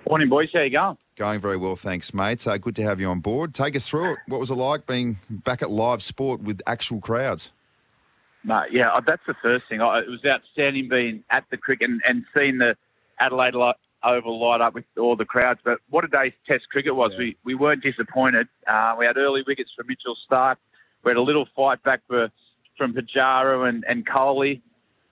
Morning, 0.09 0.29
boys. 0.29 0.49
How 0.53 0.61
you 0.61 0.69
going? 0.69 0.97
Going 1.17 1.41
very 1.41 1.57
well, 1.57 1.75
thanks, 1.75 2.13
mate. 2.13 2.47
Uh, 2.47 2.57
good 2.57 2.75
to 2.77 2.83
have 2.83 3.01
you 3.01 3.07
on 3.09 3.19
board. 3.19 3.53
Take 3.53 3.75
us 3.75 3.87
through 3.87 4.13
it. 4.13 4.19
What 4.27 4.39
was 4.39 4.51
it 4.51 4.55
like 4.55 4.85
being 4.85 5.17
back 5.29 5.61
at 5.61 5.69
live 5.69 6.01
sport 6.01 6.41
with 6.41 6.61
actual 6.67 7.01
crowds? 7.01 7.51
No, 8.43 8.61
yeah, 8.71 8.89
uh, 8.91 9.01
that's 9.05 9.23
the 9.27 9.33
first 9.41 9.65
thing. 9.67 9.81
I- 9.81 9.99
It 9.99 10.07
was 10.09 10.23
outstanding 10.25 10.87
being 10.87 11.23
at 11.31 11.43
the 11.51 11.57
cricket 11.57 11.89
and, 11.89 12.01
and 12.07 12.23
seeing 12.37 12.57
the 12.59 12.77
Adelaide 13.19 13.55
li- 13.55 13.73
Oval 14.03 14.39
light 14.39 14.61
up 14.61 14.75
with 14.75 14.85
all 14.97 15.15
the 15.17 15.25
crowds. 15.25 15.59
But 15.65 15.79
what 15.89 16.05
a 16.05 16.07
day's 16.07 16.31
Test 16.49 16.69
cricket 16.69 16.95
was. 16.95 17.17
We 17.17 17.35
we 17.43 17.55
weren't 17.55 17.81
disappointed. 17.83 18.47
Uh, 18.67 18.95
we 18.97 19.05
had 19.05 19.17
early 19.17 19.41
wickets 19.45 19.71
for 19.75 19.83
Mitchell 19.83 20.15
Stark. 20.25 20.59
We 21.03 21.09
had 21.09 21.17
a 21.17 21.21
little 21.21 21.47
fight 21.55 21.81
back 21.83 22.01
for 22.07 22.29
from 22.77 22.93
Pujara 22.93 23.67
and 23.67 23.83
and 23.89 24.05
Kohli. 24.07 24.61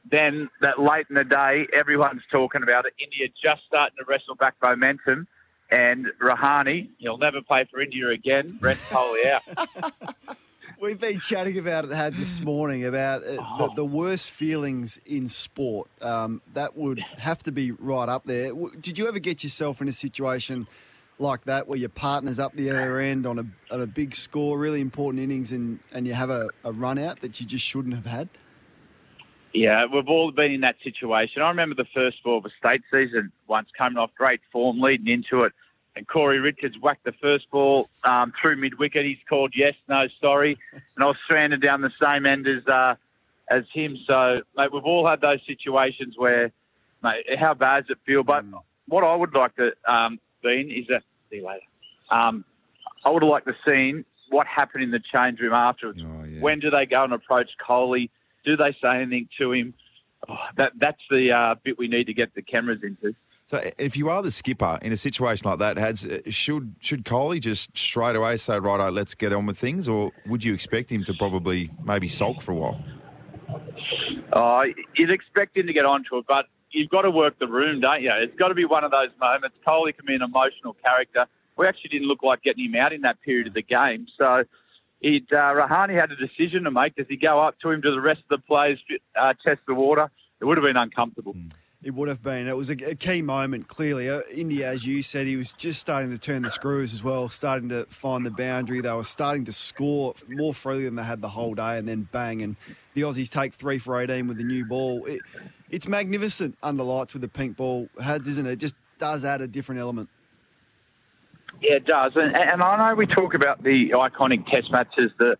Then 0.10 0.50
that 0.62 0.80
late 0.80 1.08
in 1.10 1.16
the 1.16 1.24
day, 1.24 1.68
everyone's 1.76 2.22
talking 2.32 2.62
about 2.64 2.86
it. 2.86 2.94
India 3.04 3.28
just 3.44 3.62
starting 3.68 3.96
to 3.98 4.06
wrestle 4.08 4.36
back 4.36 4.56
momentum. 4.64 5.28
And 5.72 6.08
Rahane, 6.22 6.90
he'll 7.00 7.18
never 7.18 7.42
play 7.42 7.66
for 7.72 7.82
India 7.82 8.10
again. 8.10 8.58
Brent 8.62 8.80
Kohli 8.90 9.26
out. 9.26 9.96
We've 10.80 11.00
been 11.00 11.20
chatting 11.20 11.58
about 11.58 11.86
it, 11.86 11.92
had 11.92 12.14
this 12.16 12.42
morning, 12.42 12.86
about 12.86 13.24
uh, 13.24 13.38
the, 13.58 13.72
the 13.78 13.86
worst 13.86 14.30
feelings 14.30 15.00
in 15.06 15.30
sport. 15.30 15.90
Um, 16.02 16.42
that 16.54 16.78
would 16.78 17.00
have 17.18 17.42
to 17.44 17.52
be 17.52 17.72
right 17.72 18.10
up 18.10 18.26
there. 18.26 18.50
W- 18.50 18.76
Did 18.80 19.00
you 19.00 19.08
ever 19.08 19.20
get 19.20 19.44
yourself 19.44 19.82
in 19.82 19.88
a 19.88 19.94
situation 19.94 20.68
like 21.18 21.46
that 21.46 21.68
where 21.70 21.80
your 21.80 21.90
partner's 21.90 22.40
up 22.40 22.54
the 22.54 22.70
other 22.70 23.00
end 23.00 23.26
on 23.26 23.40
a, 23.40 23.46
on 23.74 23.82
a 23.82 23.88
big 23.88 24.14
score, 24.14 24.60
really 24.60 24.82
important 24.82 25.24
innings, 25.24 25.52
and, 25.54 25.80
and 25.94 26.06
you 26.06 26.14
have 26.14 26.30
a, 26.30 26.50
a 26.66 26.74
run 26.74 27.00
out 27.00 27.22
that 27.22 27.40
you 27.40 27.48
just 27.48 27.66
shouldn't 27.66 27.96
have 27.96 28.06
had? 28.06 28.28
Yeah, 29.56 29.86
we've 29.86 30.10
all 30.10 30.32
been 30.32 30.52
in 30.52 30.62
that 30.62 30.76
situation. 30.84 31.42
I 31.42 31.48
remember 31.48 31.76
the 31.76 31.88
first 31.94 32.22
ball 32.24 32.40
of 32.40 32.46
a 32.46 32.50
state 32.60 32.82
season 32.92 33.32
once 33.48 33.70
coming 33.78 33.98
off 33.98 34.12
great 34.14 34.42
form, 34.52 34.82
leading 34.82 35.08
into 35.08 35.44
it, 35.44 35.54
and 35.96 36.06
Corey 36.06 36.40
Richards 36.40 36.76
whacked 36.82 37.06
the 37.06 37.14
first 37.22 37.50
ball 37.52 37.88
um, 38.04 38.34
through 38.42 38.58
mid 38.58 38.78
wicket. 38.78 39.06
He's 39.06 39.18
called 39.30 39.54
yes, 39.56 39.74
no, 39.88 40.08
sorry, 40.20 40.58
and 40.74 41.04
I 41.04 41.06
was 41.06 41.16
stranded 41.24 41.62
down 41.62 41.80
the 41.80 41.92
same 42.04 42.26
end 42.26 42.48
as 42.48 42.68
uh, 42.68 42.96
as 43.50 43.64
him. 43.74 43.98
So, 44.06 44.36
mate, 44.58 44.74
we've 44.74 44.84
all 44.84 45.08
had 45.08 45.22
those 45.22 45.40
situations 45.48 46.16
where, 46.18 46.52
mate, 47.02 47.24
how 47.40 47.54
bad 47.54 47.88
does 47.88 47.92
it 47.92 48.00
feel? 48.06 48.24
But 48.24 48.44
what 48.90 49.06
I 49.06 49.16
would 49.16 49.34
like 49.34 49.56
to 49.56 49.72
um, 49.90 50.20
is 50.44 50.90
a 50.90 51.00
see 51.30 51.38
you 51.38 51.48
later. 51.48 51.62
Um, 52.12 52.44
I 53.06 53.10
would 53.10 53.24
have 53.24 53.30
liked 53.30 53.48
to 53.48 53.56
seen 53.70 54.04
what 54.30 54.48
happened 54.48 54.84
in 54.84 54.92
the 54.92 55.02
change 55.14 55.40
room 55.40 55.54
afterwards. 55.54 56.02
When 56.42 56.60
do 56.60 56.70
they 56.72 56.86
go 56.86 57.06
and 57.06 57.14
approach 57.14 57.52
Kohli? 57.66 58.10
Do 58.46 58.56
they 58.56 58.76
say 58.82 59.02
anything 59.02 59.28
to 59.40 59.52
him? 59.52 59.74
Oh, 60.30 60.36
that 60.58 60.74
that's 60.80 61.02
the 61.10 61.32
uh, 61.32 61.56
bit 61.64 61.78
we 61.78 61.88
need 61.88 62.06
to 62.06 62.14
get 62.14 62.34
the 62.36 62.42
cameras 62.42 62.80
into. 62.84 63.16
So 63.48 63.62
if 63.78 63.96
you 63.96 64.10
are 64.10 64.24
the 64.24 64.32
skipper 64.32 64.80
in 64.82 64.92
a 64.92 64.98
situation 64.98 65.48
like 65.48 65.60
that, 65.60 65.78
has 65.78 66.08
should 66.30 66.76
should 66.80 67.06
Kohli 67.06 67.40
just 67.40 67.78
straight 67.78 68.16
away 68.16 68.38
say, 68.38 68.60
"Righto, 68.60 68.90
let's 68.90 69.14
get 69.14 69.34
on 69.34 69.46
with 69.46 69.58
things," 69.58 69.88
or 69.88 70.12
would 70.26 70.44
you 70.44 70.54
expect 70.54 70.92
him 70.92 71.04
to 71.04 71.14
probably 71.14 71.70
maybe 71.84 72.08
sulk 72.08 72.42
for 72.42 72.54
a 72.54 72.56
while? 72.56 72.84
Uh, 74.34 74.64
you'd 74.96 75.12
expect 75.12 75.56
him 75.56 75.68
to 75.68 75.74
get 75.74 75.86
onto 75.86 76.18
it, 76.18 76.26
but 76.28 76.46
you've 76.72 76.90
got 76.90 77.04
to 77.04 77.12
work 77.12 77.38
the 77.40 77.48
room, 77.48 77.82
don't 77.82 78.02
you? 78.02 78.12
It's 78.18 78.36
got 78.36 78.48
to 78.48 78.56
be 78.56 78.66
one 78.66 78.84
of 78.84 78.92
those 78.92 79.10
moments. 79.20 79.56
Kohli 79.66 79.96
can 79.96 80.06
be 80.08 80.16
an 80.16 80.24
emotional 80.24 80.76
character. 80.86 81.26
We 81.56 81.68
actually 81.68 81.90
didn't 81.90 82.08
look 82.08 82.24
like 82.24 82.42
getting 82.42 82.66
him 82.66 82.76
out 82.76 82.94
in 82.94 83.02
that 83.02 83.22
period 83.22 83.48
of 83.48 83.54
the 83.54 83.62
game. 83.62 84.08
So 84.18 84.44
it, 85.02 85.24
uh, 85.32 85.54
Rahane 85.54 85.94
had 85.94 86.12
a 86.12 86.16
decision 86.16 86.64
to 86.64 86.72
make. 86.72 86.96
Does 86.96 87.08
he 87.10 87.18
go 87.18 87.42
up 87.42 87.56
to 87.62 87.72
him? 87.72 87.82
Do 87.82 87.92
the 87.92 88.02
rest 88.02 88.22
of 88.30 88.40
the 88.40 88.44
players 88.48 88.80
uh, 89.20 89.34
test 89.46 89.62
the 89.68 89.76
water? 89.76 90.10
It 90.42 90.46
would 90.46 90.58
have 90.58 90.66
been 90.66 90.78
uncomfortable. 90.78 91.36
It 91.84 91.94
would 91.94 92.08
have 92.08 92.24
been. 92.24 92.48
It 92.48 92.58
was 92.58 92.72
a, 92.72 92.74
a 92.90 92.96
key 92.96 93.22
moment, 93.22 93.68
clearly. 93.68 94.10
Uh, 94.10 94.22
India, 94.34 94.68
as 94.68 94.88
you 94.88 95.04
said, 95.04 95.28
he 95.28 95.36
was 95.36 95.54
just 95.54 95.80
starting 95.80 96.10
to 96.10 96.18
turn 96.18 96.42
the 96.42 96.50
screws 96.50 96.96
as 96.96 97.04
well, 97.04 97.30
starting 97.30 97.70
to 97.70 97.86
find 97.86 98.26
the 98.26 98.32
boundary. 98.32 98.82
They 98.82 98.92
were 98.92 99.04
starting 99.04 99.46
to 99.46 99.54
score 99.54 100.16
more 100.28 100.54
freely 100.54 100.86
than 100.86 100.96
they 100.96 101.04
had 101.04 101.22
the 101.22 101.30
whole 101.30 101.54
day, 101.54 101.78
and 101.78 101.88
then 101.88 102.10
bang, 102.12 102.42
and 102.42 102.56
the 102.96 103.02
Aussies 103.02 103.30
take 103.30 103.54
three 103.54 103.78
for 103.78 104.02
18 104.02 104.28
with 104.28 104.38
the 104.38 104.44
new 104.44 104.66
ball. 104.66 105.06
It, 105.06 105.22
it's 105.70 105.88
magnificent 105.88 106.58
under 106.64 106.82
lights 106.82 107.14
with 107.14 107.22
the 107.22 107.28
pink 107.28 107.58
ball, 107.58 107.88
Hads, 108.02 108.28
isn't 108.30 108.48
it? 108.48 108.54
It 108.54 108.60
just 108.60 108.76
does 108.98 109.24
add 109.24 109.42
a 109.42 109.48
different 109.48 109.80
element. 109.80 110.10
Yeah, 111.62 111.76
it 111.76 111.86
does. 111.86 112.14
And, 112.16 112.38
and 112.38 112.62
I 112.62 112.90
know 112.90 112.96
we 112.96 113.08
talk 113.08 113.34
about 113.34 113.64
the 113.64 113.92
iconic 113.92 114.46
test 114.48 114.72
matches, 114.72 115.12
the 115.20 115.38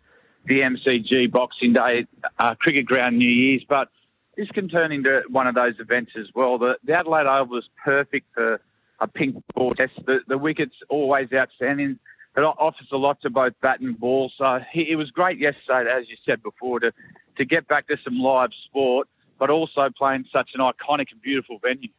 the 0.48 0.60
MCG 0.60 1.32
Boxing 1.32 1.74
Day, 1.74 2.06
uh, 2.38 2.54
Cricket 2.56 2.86
Ground 2.86 3.18
New 3.18 3.30
Year's, 3.30 3.66
but 3.68 3.90
this 4.38 4.48
can 4.50 4.70
turn 4.70 4.92
into 4.92 5.22
one 5.30 5.48
of 5.48 5.56
those 5.56 5.74
events 5.80 6.12
as 6.20 6.28
well. 6.36 6.58
The, 6.58 6.76
the 6.84 6.94
Adelaide 6.94 7.26
Oval 7.26 7.56
was 7.56 7.70
perfect 7.84 8.28
for 8.34 8.62
a 9.00 9.08
pink 9.08 9.42
ball 9.54 9.74
test. 9.74 9.94
The, 10.06 10.20
the 10.28 10.38
wicket's 10.38 10.76
always 10.90 11.30
outstanding. 11.34 12.00
It 12.38 12.42
offers 12.42 12.88
a 12.92 12.98
lot 12.98 13.22
to 13.22 13.30
both 13.30 13.54
bat 13.62 13.80
and 13.80 13.98
ball. 13.98 14.32
So 14.38 14.60
it 14.74 14.98
was 14.98 15.10
great 15.12 15.40
yesterday, 15.40 15.90
as 15.90 16.10
you 16.10 16.18
said 16.26 16.44
before, 16.44 16.82
to, 16.82 16.92
to 17.38 17.46
get 17.46 17.68
back 17.68 17.88
to 17.88 17.96
some 18.04 18.20
live 18.20 18.50
sport, 18.66 19.08
but 19.40 19.50
also 19.50 19.90
playing 19.98 20.26
such 20.32 20.50
an 20.54 20.60
iconic 20.60 21.12
and 21.12 21.22
beautiful 21.22 21.60
venue. 21.62 21.90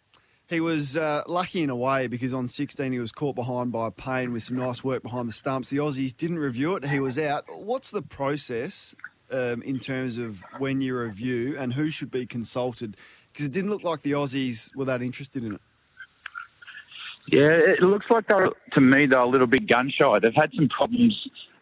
He 0.48 0.60
was 0.60 0.96
uh, 0.96 1.24
lucky 1.26 1.62
in 1.62 1.70
a 1.70 1.76
way 1.76 2.06
because 2.06 2.32
on 2.32 2.46
16 2.46 2.92
he 2.92 2.98
was 3.00 3.10
caught 3.10 3.34
behind 3.34 3.72
by 3.72 3.90
Paine 3.90 4.32
with 4.32 4.44
some 4.44 4.56
nice 4.56 4.84
work 4.84 5.02
behind 5.02 5.28
the 5.28 5.32
stumps. 5.32 5.70
The 5.70 5.78
Aussies 5.78 6.16
didn't 6.16 6.38
review 6.38 6.76
it. 6.76 6.86
He 6.86 7.00
was 7.00 7.18
out. 7.18 7.44
What's 7.52 7.90
the 7.90 8.02
process 8.02 8.94
um, 9.32 9.62
in 9.62 9.80
terms 9.80 10.18
of 10.18 10.44
when 10.58 10.80
you 10.80 10.96
review 10.96 11.56
and 11.58 11.72
who 11.72 11.90
should 11.90 12.12
be 12.12 12.26
consulted? 12.26 12.96
Because 13.32 13.46
it 13.46 13.52
didn't 13.52 13.70
look 13.70 13.82
like 13.82 14.02
the 14.02 14.12
Aussies 14.12 14.74
were 14.76 14.84
that 14.84 15.02
interested 15.02 15.42
in 15.42 15.54
it. 15.54 15.60
Yeah, 17.26 17.50
it 17.50 17.82
looks 17.82 18.06
like 18.08 18.28
they're, 18.28 18.50
to 18.74 18.80
me 18.80 19.06
they're 19.06 19.18
a 19.18 19.28
little 19.28 19.48
bit 19.48 19.66
gun 19.66 19.90
shy. 19.90 20.20
They've 20.20 20.32
had 20.32 20.50
some 20.54 20.68
problems 20.68 21.12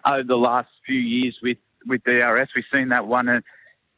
over 0.06 0.22
the 0.22 0.36
last 0.36 0.68
few 0.84 0.98
years 0.98 1.38
with 1.42 1.56
with 1.86 2.02
DRS. 2.04 2.48
We've 2.54 2.64
seen 2.72 2.90
that 2.90 3.06
one 3.06 3.42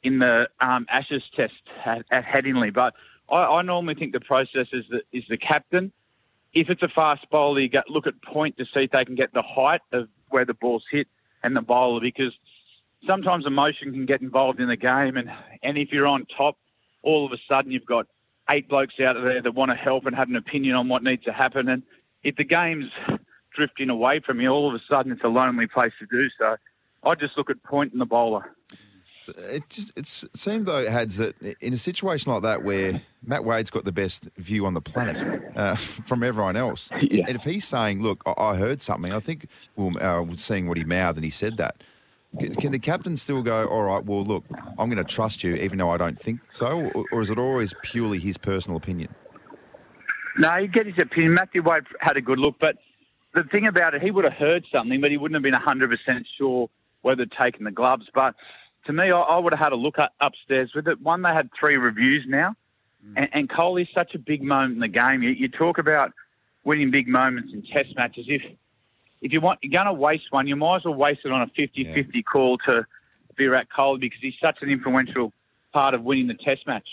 in 0.02 0.18
the 0.20 0.48
um, 0.60 0.86
Ashes 0.88 1.22
test 1.36 1.52
at, 1.84 2.04
at 2.10 2.24
Headingley, 2.24 2.72
but 2.72 2.94
I, 3.30 3.36
I 3.36 3.62
normally 3.62 3.94
think 3.94 4.12
the 4.12 4.20
process 4.20 4.66
is 4.72 4.84
the, 4.90 5.00
is 5.12 5.24
the 5.28 5.36
captain. 5.36 5.92
If 6.54 6.70
it's 6.70 6.82
a 6.82 6.88
fast 6.88 7.26
bowler, 7.30 7.60
you 7.60 7.68
get, 7.68 7.90
look 7.90 8.06
at 8.06 8.14
point 8.22 8.56
to 8.58 8.64
see 8.64 8.84
if 8.84 8.90
they 8.90 9.04
can 9.04 9.14
get 9.14 9.32
the 9.32 9.42
height 9.42 9.82
of 9.92 10.08
where 10.30 10.44
the 10.44 10.54
ball's 10.54 10.84
hit 10.90 11.06
and 11.42 11.54
the 11.54 11.60
bowler 11.60 12.00
because 12.00 12.32
sometimes 13.06 13.46
emotion 13.46 13.92
can 13.92 14.06
get 14.06 14.22
involved 14.22 14.60
in 14.60 14.68
the 14.68 14.76
game. 14.76 15.16
And, 15.16 15.30
and 15.62 15.76
if 15.76 15.90
you're 15.92 16.06
on 16.06 16.26
top, 16.36 16.56
all 17.02 17.26
of 17.26 17.32
a 17.32 17.36
sudden 17.48 17.70
you've 17.70 17.86
got 17.86 18.06
eight 18.48 18.68
blokes 18.68 18.94
out 19.04 19.14
there 19.22 19.42
that 19.42 19.54
want 19.54 19.70
to 19.70 19.76
help 19.76 20.06
and 20.06 20.16
have 20.16 20.28
an 20.28 20.36
opinion 20.36 20.76
on 20.76 20.88
what 20.88 21.02
needs 21.02 21.24
to 21.24 21.32
happen. 21.32 21.68
And 21.68 21.82
if 22.22 22.36
the 22.36 22.44
game's 22.44 22.90
drifting 23.54 23.90
away 23.90 24.20
from 24.24 24.40
you, 24.40 24.48
all 24.48 24.68
of 24.68 24.74
a 24.74 24.84
sudden 24.88 25.12
it's 25.12 25.24
a 25.24 25.28
lonely 25.28 25.66
place 25.66 25.92
to 25.98 26.06
do 26.06 26.28
so. 26.38 26.56
I 27.02 27.14
just 27.14 27.36
look 27.36 27.50
at 27.50 27.62
point 27.62 27.92
and 27.92 28.00
the 28.00 28.06
bowler. 28.06 28.52
It 29.28 29.68
just 29.68 29.92
it's, 29.96 30.22
it 30.24 30.36
seemed 30.36 30.66
though, 30.66 30.88
Hads, 30.88 31.16
that 31.18 31.40
in 31.60 31.72
a 31.72 31.76
situation 31.76 32.32
like 32.32 32.42
that 32.42 32.62
where 32.62 33.00
Matt 33.24 33.44
Wade's 33.44 33.70
got 33.70 33.84
the 33.84 33.92
best 33.92 34.28
view 34.36 34.66
on 34.66 34.74
the 34.74 34.80
planet 34.80 35.18
uh, 35.56 35.74
from 35.76 36.22
everyone 36.22 36.56
else, 36.56 36.90
Yeah. 37.00 37.24
and 37.26 37.36
if 37.36 37.44
he's 37.44 37.66
saying, 37.66 38.02
"Look, 38.02 38.22
I, 38.26 38.34
I 38.38 38.56
heard 38.56 38.82
something," 38.82 39.12
I 39.12 39.20
think 39.20 39.46
well, 39.76 39.92
uh, 40.00 40.24
seeing 40.36 40.68
what 40.68 40.76
he 40.78 40.84
mouthed 40.84 41.18
and 41.18 41.24
he 41.24 41.30
said 41.30 41.56
that. 41.58 41.82
Can 42.58 42.70
the 42.72 42.78
captain 42.78 43.16
still 43.16 43.42
go? 43.42 43.66
All 43.66 43.84
right, 43.84 44.04
well, 44.04 44.22
look, 44.22 44.44
I'm 44.78 44.90
going 44.90 44.98
to 44.98 45.04
trust 45.04 45.42
you, 45.42 45.54
even 45.54 45.78
though 45.78 45.88
I 45.88 45.96
don't 45.96 46.18
think 46.20 46.40
so, 46.50 46.90
or, 46.94 47.04
or 47.10 47.20
is 47.22 47.30
it 47.30 47.38
always 47.38 47.72
purely 47.82 48.18
his 48.18 48.36
personal 48.36 48.76
opinion? 48.76 49.14
No, 50.38 50.54
you 50.58 50.68
get 50.68 50.84
his 50.84 50.96
opinion. 51.00 51.32
Matthew 51.34 51.62
Wade 51.62 51.84
had 52.00 52.18
a 52.18 52.20
good 52.20 52.38
look, 52.38 52.56
but 52.60 52.76
the 53.34 53.44
thing 53.44 53.66
about 53.66 53.94
it, 53.94 54.02
he 54.02 54.10
would 54.10 54.24
have 54.24 54.34
heard 54.34 54.66
something, 54.70 55.00
but 55.00 55.10
he 55.10 55.16
wouldn't 55.16 55.36
have 55.36 55.42
been 55.42 55.54
100% 55.54 56.24
sure 56.36 56.68
whether 57.02 57.24
taken 57.24 57.64
the 57.64 57.70
gloves. 57.70 58.06
But 58.14 58.34
to 58.86 58.92
me, 58.92 59.10
I, 59.10 59.20
I 59.20 59.38
would 59.38 59.52
have 59.52 59.60
had 59.60 59.72
a 59.72 59.76
look 59.76 59.98
up, 59.98 60.12
upstairs 60.20 60.72
with 60.74 60.88
it. 60.88 61.00
One, 61.00 61.22
they 61.22 61.30
had 61.30 61.50
three 61.58 61.76
reviews 61.76 62.24
now, 62.26 62.54
mm. 63.04 63.14
and, 63.16 63.28
and 63.32 63.48
Kohli's 63.48 63.88
such 63.94 64.14
a 64.14 64.18
big 64.18 64.42
moment 64.42 64.74
in 64.74 64.80
the 64.80 64.88
game. 64.88 65.22
You, 65.22 65.30
you 65.30 65.48
talk 65.48 65.78
about 65.78 66.12
winning 66.64 66.90
big 66.90 67.08
moments 67.08 67.52
in 67.52 67.62
test 67.62 67.96
matches. 67.96 68.26
If 68.28 68.42
if 69.22 69.32
you 69.32 69.40
want, 69.40 69.60
you're 69.62 69.72
going 69.72 69.92
to 69.92 69.98
waste 69.98 70.24
one, 70.30 70.46
you 70.46 70.56
might 70.56 70.76
as 70.76 70.84
well 70.84 70.94
waste 70.94 71.20
it 71.24 71.32
on 71.32 71.40
a 71.40 71.46
50-50 71.46 72.22
call 72.30 72.58
to 72.68 72.86
Virat 73.36 73.66
Kohli 73.76 74.00
because 74.00 74.18
he's 74.20 74.34
such 74.40 74.58
an 74.60 74.68
influential 74.68 75.32
part 75.72 75.94
of 75.94 76.02
winning 76.02 76.26
the 76.26 76.34
test 76.34 76.66
match. 76.66 76.86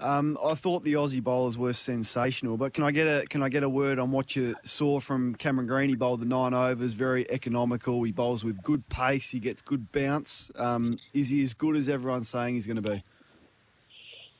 Um, 0.00 0.38
I 0.44 0.54
thought 0.54 0.84
the 0.84 0.92
Aussie 0.92 1.22
bowlers 1.22 1.58
were 1.58 1.72
sensational, 1.72 2.56
but 2.56 2.72
can 2.72 2.84
I 2.84 2.92
get 2.92 3.06
a 3.08 3.26
can 3.26 3.42
I 3.42 3.48
get 3.48 3.64
a 3.64 3.68
word 3.68 3.98
on 3.98 4.12
what 4.12 4.36
you 4.36 4.54
saw 4.62 5.00
from 5.00 5.34
Cameron 5.34 5.66
Green? 5.66 5.88
He 5.88 5.96
bowled 5.96 6.20
the 6.20 6.26
nine 6.26 6.54
overs, 6.54 6.94
very 6.94 7.28
economical. 7.30 8.02
He 8.04 8.12
bowls 8.12 8.44
with 8.44 8.62
good 8.62 8.88
pace. 8.88 9.30
He 9.30 9.40
gets 9.40 9.60
good 9.60 9.90
bounce. 9.90 10.52
Um, 10.56 10.98
is 11.14 11.30
he 11.30 11.42
as 11.42 11.52
good 11.52 11.74
as 11.74 11.88
everyone's 11.88 12.28
saying 12.28 12.54
he's 12.54 12.66
going 12.66 12.80
to 12.80 12.88
be? 12.90 13.02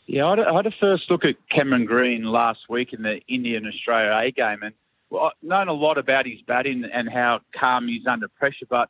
Yeah, 0.06 0.26
I 0.26 0.30
had, 0.30 0.38
a- 0.38 0.48
I 0.52 0.54
had 0.54 0.66
a 0.66 0.74
first 0.80 1.10
look 1.10 1.24
at 1.26 1.34
Cameron 1.54 1.84
Green 1.84 2.22
last 2.24 2.60
week 2.68 2.92
in 2.92 3.02
the 3.02 3.20
Indian 3.28 3.66
Australia 3.66 4.12
A 4.28 4.30
game, 4.30 4.62
and 4.62 4.74
well, 5.10 5.24
I've 5.24 5.32
known 5.48 5.68
a 5.68 5.72
lot 5.72 5.98
about 5.98 6.24
his 6.26 6.40
batting 6.46 6.84
and 6.90 7.08
how 7.08 7.40
calm 7.54 7.88
he's 7.88 8.06
under 8.06 8.28
pressure, 8.28 8.66
but 8.70 8.88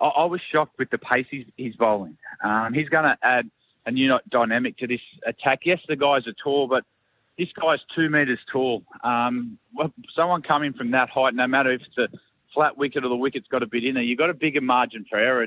I, 0.00 0.06
I 0.06 0.24
was 0.24 0.40
shocked 0.52 0.78
with 0.78 0.90
the 0.90 0.98
pace 0.98 1.26
he's, 1.30 1.46
he's 1.56 1.76
bowling. 1.76 2.16
Um, 2.42 2.72
he's 2.72 2.88
going 2.88 3.04
to 3.04 3.16
add 3.22 3.50
a 3.86 3.92
new 3.92 4.18
dynamic 4.30 4.76
to 4.78 4.86
this 4.86 5.00
attack. 5.26 5.60
Yes, 5.64 5.78
the 5.88 5.96
guys 5.96 6.26
are 6.26 6.34
tall, 6.42 6.66
but 6.66 6.84
this 7.38 7.48
guy's 7.60 7.78
two 7.94 8.10
metres 8.10 8.40
tall. 8.52 8.82
Um, 9.04 9.58
well, 9.74 9.92
someone 10.14 10.42
coming 10.42 10.72
from 10.72 10.90
that 10.90 11.08
height, 11.08 11.34
no 11.34 11.46
matter 11.46 11.72
if 11.72 11.82
it's 11.82 11.98
a 11.98 12.16
flat 12.52 12.76
wicket 12.76 13.04
or 13.04 13.08
the 13.08 13.16
wicket's 13.16 13.46
got 13.48 13.62
a 13.62 13.66
bit 13.66 13.84
in 13.84 13.94
there, 13.94 14.02
you've 14.02 14.18
got 14.18 14.30
a 14.30 14.34
bigger 14.34 14.60
margin 14.60 15.06
for 15.08 15.18
error. 15.18 15.46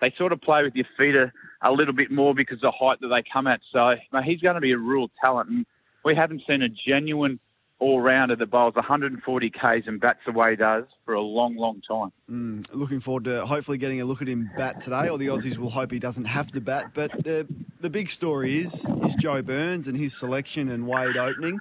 They 0.00 0.12
sort 0.18 0.32
of 0.32 0.40
play 0.40 0.62
with 0.62 0.74
your 0.74 0.86
feet 0.98 1.14
a, 1.14 1.32
a 1.62 1.72
little 1.72 1.94
bit 1.94 2.10
more 2.10 2.34
because 2.34 2.56
of 2.56 2.62
the 2.62 2.70
height 2.72 3.00
that 3.00 3.08
they 3.08 3.22
come 3.30 3.46
at. 3.46 3.60
So 3.72 3.94
mate, 4.12 4.24
he's 4.24 4.40
going 4.40 4.56
to 4.56 4.60
be 4.60 4.72
a 4.72 4.78
real 4.78 5.08
talent. 5.24 5.50
And 5.50 5.66
we 6.04 6.14
haven't 6.14 6.42
seen 6.46 6.62
a 6.62 6.68
genuine 6.68 7.38
all 7.78 8.00
rounder 8.00 8.36
that 8.36 8.50
bowls 8.50 8.74
140 8.74 9.50
Ks 9.50 9.86
and 9.86 10.00
bats 10.00 10.20
the 10.24 10.32
way 10.32 10.50
he 10.50 10.56
does 10.56 10.84
for 11.04 11.14
a 11.14 11.20
long, 11.20 11.56
long 11.56 11.82
time. 11.86 12.10
Mm, 12.30 12.66
looking 12.72 13.00
forward 13.00 13.24
to 13.24 13.44
hopefully 13.44 13.76
getting 13.76 14.00
a 14.00 14.04
look 14.04 14.22
at 14.22 14.28
him 14.28 14.50
bat 14.56 14.80
today, 14.80 15.08
or 15.08 15.18
the 15.18 15.26
Aussies 15.26 15.58
will 15.58 15.70
hope 15.70 15.90
he 15.90 15.98
doesn't 15.98 16.24
have 16.24 16.50
to 16.52 16.60
bat. 16.60 16.92
But 16.94 17.26
uh, 17.26 17.44
the 17.80 17.90
big 17.90 18.08
story 18.10 18.58
is 18.58 18.90
is 19.04 19.14
Joe 19.16 19.42
Burns 19.42 19.88
and 19.88 19.96
his 19.96 20.18
selection 20.18 20.70
and 20.70 20.86
Wade 20.86 21.16
opening. 21.16 21.60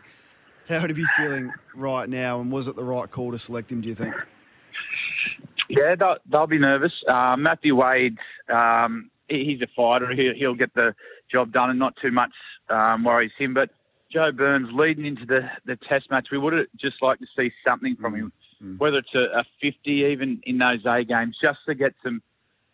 How 0.69 0.81
would 0.81 0.89
he 0.89 0.95
be 0.95 1.05
feeling 1.17 1.51
right 1.75 2.09
now, 2.09 2.39
and 2.39 2.51
was 2.51 2.67
it 2.67 2.75
the 2.75 2.83
right 2.83 3.09
call 3.09 3.31
to 3.31 3.37
select 3.37 3.71
him? 3.71 3.81
Do 3.81 3.89
you 3.89 3.95
think? 3.95 4.15
Yeah, 5.69 5.95
they'll, 5.95 6.17
they'll 6.31 6.47
be 6.47 6.59
nervous. 6.59 6.91
Uh, 7.07 7.35
Matthew 7.37 7.75
Wade, 7.75 8.17
um, 8.49 9.09
he, 9.27 9.45
he's 9.45 9.61
a 9.61 9.67
fighter. 9.75 10.11
He, 10.15 10.31
he'll 10.37 10.55
get 10.55 10.73
the 10.73 10.95
job 11.31 11.51
done, 11.51 11.69
and 11.69 11.77
not 11.77 11.93
too 12.01 12.11
much 12.11 12.31
um, 12.69 13.03
worries 13.03 13.31
him. 13.37 13.53
But 13.53 13.69
Joe 14.15 14.31
Burns 14.31 14.69
leading 14.71 15.05
into 15.05 15.25
the, 15.25 15.41
the 15.65 15.75
Test 15.89 16.09
match, 16.09 16.29
we 16.31 16.37
would 16.37 16.53
have 16.53 16.67
just 16.79 17.01
like 17.01 17.19
to 17.19 17.25
see 17.37 17.51
something 17.67 17.97
from 17.97 18.15
him, 18.15 18.31
whether 18.77 18.97
it's 18.99 19.13
a, 19.13 19.39
a 19.39 19.43
50, 19.61 19.89
even 19.91 20.41
in 20.45 20.57
those 20.57 20.85
A 20.85 21.03
games, 21.03 21.35
just 21.43 21.59
to 21.67 21.75
get 21.75 21.93
some 22.01 22.21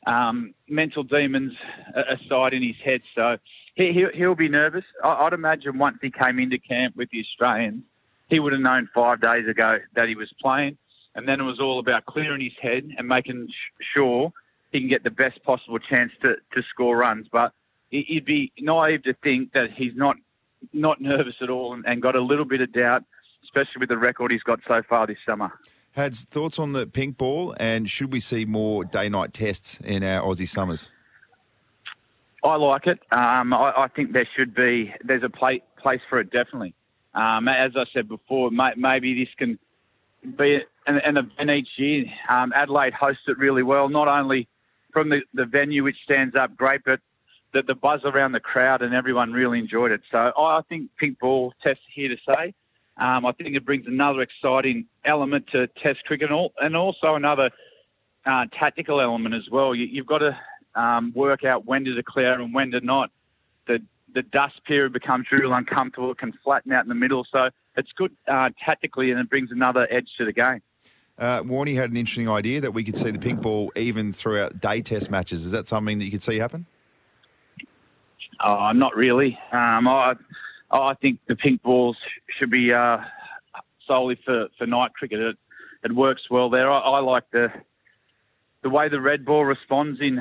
um, 0.06 0.54
mental 0.70 1.02
demons 1.02 1.54
aside 1.96 2.54
in 2.54 2.62
his 2.62 2.76
head. 2.86 3.02
So 3.16 3.38
he, 3.74 3.92
he'll, 3.92 4.12
he'll 4.14 4.36
be 4.36 4.50
nervous. 4.50 4.86
I, 5.04 5.10
I'd 5.26 5.34
imagine 5.34 5.80
once 5.80 5.98
he 6.00 6.12
came 6.12 6.38
into 6.38 6.60
camp 6.60 6.96
with 6.96 7.10
the 7.10 7.22
Australians, 7.22 7.84
he 8.30 8.40
would 8.40 8.54
have 8.54 8.62
known 8.62 8.88
five 8.94 9.20
days 9.20 9.48
ago 9.48 9.80
that 9.96 10.08
he 10.08 10.16
was 10.16 10.32
playing. 10.40 10.78
And 11.16 11.28
then 11.28 11.42
it 11.42 11.44
was 11.44 11.60
all 11.60 11.80
about 11.80 12.06
clearing 12.06 12.42
his 12.42 12.54
head 12.62 12.88
and 12.96 13.08
making 13.08 13.48
sh- 13.50 13.84
sure 13.96 14.32
he 14.72 14.80
can 14.80 14.90
get 14.90 15.04
the 15.04 15.10
best 15.10 15.44
possible 15.44 15.80
chance 15.80 16.12
to, 16.22 16.36
to 16.54 16.62
score 16.70 16.98
runs. 16.98 17.28
But 17.32 17.52
he- 17.90 18.06
he'd 18.08 18.26
be 18.26 18.54
naive 18.60 19.04
to 19.04 19.14
think 19.16 19.54
that 19.54 19.72
he's 19.76 19.96
not 19.96 20.16
not 20.74 21.02
nervous 21.02 21.36
at 21.42 21.50
all 21.50 21.74
and, 21.74 21.86
and 21.86 22.02
got 22.02 22.16
a 22.16 22.22
little 22.22 22.46
bit 22.46 22.62
of 22.62 22.72
doubt, 22.72 23.04
especially 23.44 23.80
with 23.80 23.90
the 23.90 23.98
record 23.98 24.32
he's 24.32 24.44
got 24.44 24.60
so 24.68 24.82
far 24.88 25.08
this 25.08 25.18
summer. 25.26 25.52
Had's 25.94 26.24
thoughts 26.24 26.58
on 26.58 26.72
the 26.72 26.88
pink 26.88 27.18
ball, 27.18 27.54
and 27.60 27.90
should 27.90 28.14
we 28.14 28.22
see 28.22 28.46
more 28.46 28.86
day-night 28.86 29.34
tests 29.34 29.80
in 29.84 30.04
our 30.04 30.22
Aussie 30.22 30.48
summers? 30.48 30.90
I 32.44 32.56
like 32.56 32.88
it. 32.88 33.00
Um, 33.12 33.54
I, 33.54 33.74
I 33.76 33.88
think 33.96 34.14
there 34.14 34.28
should 34.36 34.56
be. 34.56 34.94
There's 35.04 35.24
a 35.24 35.30
play, 35.30 35.62
place 35.78 36.00
for 36.10 36.20
it 36.20 36.32
definitely. 36.32 36.74
Um, 37.14 37.48
as 37.48 37.74
I 37.76 37.84
said 37.94 38.08
before, 38.08 38.52
may, 38.52 38.72
maybe 38.78 39.14
this 39.14 39.34
can 39.38 39.60
be 40.38 40.60
an, 40.88 41.02
an 41.04 41.18
event 41.18 41.50
each 41.50 41.68
year. 41.78 42.06
Um, 42.30 42.54
Adelaide 42.56 42.94
hosts 42.94 43.24
it 43.28 43.38
really 43.38 43.64
well, 43.64 43.90
not 43.90 44.08
only 44.08 44.48
from 44.94 45.10
the, 45.10 45.22
the 45.34 45.46
venue, 45.46 45.84
which 45.84 45.98
stands 46.10 46.36
up 46.36 46.56
great, 46.56 46.82
but 46.86 47.00
the, 47.54 47.62
the 47.64 47.76
buzz 47.76 48.02
around 48.06 48.32
the 48.32 48.40
crowd 48.40 48.82
and 48.82 48.94
everyone 48.94 49.32
really 49.34 49.60
enjoyed 49.60 49.92
it. 49.92 50.02
So 50.12 50.18
I, 50.18 50.62
think 50.68 50.90
pink 50.98 51.20
ball 51.20 51.54
test 51.64 51.80
here 51.94 52.10
to 52.10 52.18
say. 52.36 52.54
Um, 52.98 53.26
I 53.26 53.32
think 53.32 53.56
it 53.56 53.66
brings 53.66 53.88
another 53.88 54.22
exciting 54.22 54.86
element 55.06 55.48
to 55.54 55.68
Test 55.82 56.04
cricket 56.06 56.30
and, 56.30 56.34
all, 56.34 56.54
and 56.60 56.76
also 56.76 57.16
another 57.16 57.50
uh, 58.26 58.46
tactical 58.60 59.02
element 59.02 59.34
as 59.34 59.50
well. 59.52 59.74
You, 59.74 59.86
you've 59.86 60.06
got 60.06 60.20
to 60.20 60.38
um, 60.76 61.12
work 61.16 61.44
out 61.44 61.66
when 61.66 61.86
to 61.86 61.92
declare 61.92 62.40
and 62.40 62.54
when 62.54 62.72
to 62.72 62.82
not. 62.82 63.12
The 63.68 63.80
the 64.14 64.24
dust 64.24 64.56
period 64.66 64.92
becomes 64.92 65.26
real 65.32 65.54
uncomfortable. 65.54 66.12
It 66.12 66.18
can 66.18 66.34
flatten 66.44 66.74
out 66.74 66.84
in 66.84 66.90
the 66.90 66.96
middle, 66.96 67.26
so 67.32 67.50
it's 67.78 67.92
good 67.96 68.12
uh, 68.28 68.50
tactically, 68.64 69.10
and 69.12 69.20
it 69.20 69.30
brings 69.30 69.52
another 69.52 69.88
edge 69.90 70.08
to 70.18 70.26
the 70.26 70.34
game. 70.34 70.62
Uh, 71.18 71.42
Warney 71.44 71.76
had 71.76 71.92
an 71.92 71.98
interesting 71.98 72.28
idea 72.28 72.60
that 72.62 72.74
we 72.74 72.84
could 72.84 72.98
see 72.98 73.12
the 73.12 73.20
pink 73.20 73.42
ball 73.42 73.72
even 73.76 74.12
throughout 74.12 74.60
day 74.60 74.82
test 74.82 75.10
matches. 75.10 75.46
Is 75.46 75.52
that 75.54 75.68
something 75.68 76.00
that 76.00 76.06
you 76.06 76.12
could 76.12 76.24
see 76.24 76.40
happen? 76.40 76.66
Oh, 78.44 78.72
not 78.72 78.96
really. 78.96 79.38
Um, 79.52 79.88
I 79.88 80.14
I 80.72 80.94
think 80.96 81.20
the 81.28 81.36
pink 81.36 81.62
balls 81.62 81.98
should 82.38 82.50
be 82.50 82.74
uh, 82.74 82.98
solely 83.88 84.20
for, 84.24 84.48
for 84.58 84.66
night 84.66 84.94
cricket. 84.94 85.20
It, 85.20 85.38
it 85.84 85.92
works 85.92 86.24
well 86.30 86.50
there. 86.50 86.70
I, 86.72 86.76
I 86.76 87.00
like 87.00 87.30
the 87.32 87.48
the 88.64 88.70
way 88.70 88.90
the 88.90 89.02
red 89.02 89.26
ball 89.26 89.44
responds 89.46 90.00
in 90.02 90.20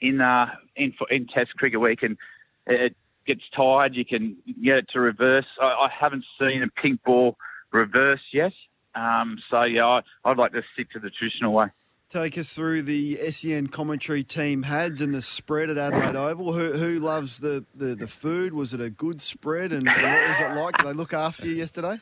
in 0.00 0.20
uh, 0.20 0.46
in 0.76 0.92
in 1.10 1.26
Test 1.26 1.54
cricket. 1.56 1.80
Where 1.80 1.90
you 1.90 1.96
can 1.96 2.18
it 2.66 2.94
gets 3.26 3.42
tired, 3.56 3.94
you 3.94 4.04
can 4.04 4.36
get 4.62 4.76
it 4.78 4.86
to 4.92 5.00
reverse. 5.00 5.46
I, 5.60 5.66
I 5.66 5.88
haven't 5.98 6.24
seen 6.38 6.62
a 6.62 6.68
pink 6.80 7.02
ball 7.04 7.36
reverse 7.72 8.22
yet. 8.32 8.52
Um, 8.94 9.38
so 9.50 9.62
yeah, 9.62 9.86
I, 9.86 10.00
I'd 10.24 10.36
like 10.36 10.52
to 10.52 10.62
stick 10.74 10.90
to 10.92 10.98
the 10.98 11.10
traditional 11.10 11.52
way. 11.52 11.66
Take 12.10 12.36
us 12.38 12.52
through 12.52 12.82
the 12.82 13.30
SEN 13.30 13.68
commentary 13.68 14.24
team 14.24 14.64
Hads 14.64 15.00
and 15.00 15.14
the 15.14 15.22
spread 15.22 15.70
at 15.70 15.78
Adelaide 15.78 16.16
Oval. 16.16 16.52
Who, 16.52 16.72
who 16.72 16.98
loves 16.98 17.38
the, 17.38 17.64
the, 17.72 17.94
the 17.94 18.08
food? 18.08 18.52
Was 18.52 18.74
it 18.74 18.80
a 18.80 18.90
good 18.90 19.22
spread? 19.22 19.70
And, 19.70 19.86
and 19.86 20.02
what 20.02 20.28
was 20.28 20.40
it 20.40 20.60
like? 20.60 20.78
Did 20.78 20.86
they 20.88 20.92
look 20.92 21.14
after 21.14 21.46
you 21.46 21.54
yesterday? 21.54 22.00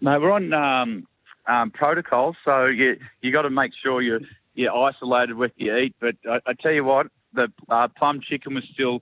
No, 0.00 0.18
we're 0.18 0.32
on 0.32 0.52
um, 0.52 1.06
um, 1.46 1.70
protocol, 1.70 2.34
so 2.44 2.66
you 2.66 2.96
you 3.22 3.30
got 3.30 3.42
to 3.42 3.50
make 3.50 3.70
sure 3.84 4.02
you're 4.02 4.18
you're 4.54 4.74
isolated 4.74 5.36
with 5.36 5.52
you 5.54 5.76
eat. 5.76 5.94
But 6.00 6.16
I, 6.28 6.40
I 6.44 6.52
tell 6.60 6.72
you 6.72 6.82
what, 6.82 7.06
the 7.32 7.52
uh, 7.68 7.86
plum 7.96 8.20
chicken 8.28 8.54
was 8.54 8.64
still 8.72 9.00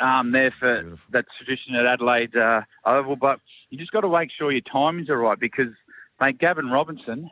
um, 0.00 0.32
there 0.32 0.52
for 0.58 0.98
that 1.12 1.26
tradition 1.38 1.76
at 1.76 1.86
Adelaide 1.86 2.34
uh, 2.36 2.62
Oval, 2.84 3.14
but 3.14 3.38
you 3.70 3.78
just 3.78 3.92
got 3.92 4.00
to 4.00 4.08
make 4.08 4.30
sure 4.36 4.50
your 4.50 4.62
timings 4.62 5.08
are 5.08 5.18
right 5.18 5.38
because, 5.38 5.72
mate, 6.20 6.38
Gavin 6.40 6.66
Robinson, 6.66 7.30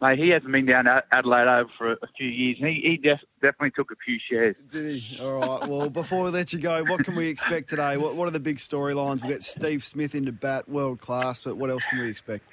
mate, 0.00 0.18
he 0.18 0.30
hasn't 0.30 0.50
been 0.52 0.66
down 0.66 0.84
to 0.84 1.02
Adelaide 1.12 1.48
Oval 1.48 1.70
for 1.76 1.92
a, 1.92 2.06
few 2.16 2.28
years, 2.28 2.58
and 2.60 2.68
he, 2.68 2.80
he 2.82 2.96
def- 2.96 3.20
definitely 3.40 3.72
took 3.72 3.90
a 3.90 3.96
few 4.04 4.18
shares. 4.30 4.56
Did 4.70 4.96
he? 4.96 5.18
All 5.20 5.38
right. 5.38 5.68
Well, 5.68 5.90
before 5.90 6.24
we 6.24 6.30
let 6.30 6.52
you 6.52 6.58
go, 6.58 6.82
what 6.84 7.04
can 7.04 7.14
we 7.16 7.28
expect 7.28 7.70
today? 7.70 7.96
What, 7.96 8.16
what 8.16 8.28
are 8.28 8.32
the 8.32 8.40
big 8.40 8.58
storylines? 8.58 9.22
We've 9.22 9.32
got 9.32 9.42
Steve 9.42 9.84
Smith 9.84 10.14
into 10.14 10.32
bat, 10.32 10.68
world 10.68 11.00
class, 11.00 11.42
but 11.42 11.56
what 11.56 11.70
else 11.70 11.84
can 11.86 12.00
we 12.00 12.08
expect? 12.08 12.44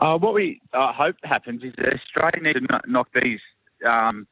Uh, 0.00 0.18
what 0.18 0.34
we 0.34 0.60
uh, 0.72 0.92
hope 0.92 1.16
happens 1.22 1.62
is 1.62 1.72
that 1.78 1.94
Australia 1.94 2.52
need 2.52 2.68
to 2.68 2.80
knock 2.88 3.08
these 3.14 3.38
um, 3.88 4.26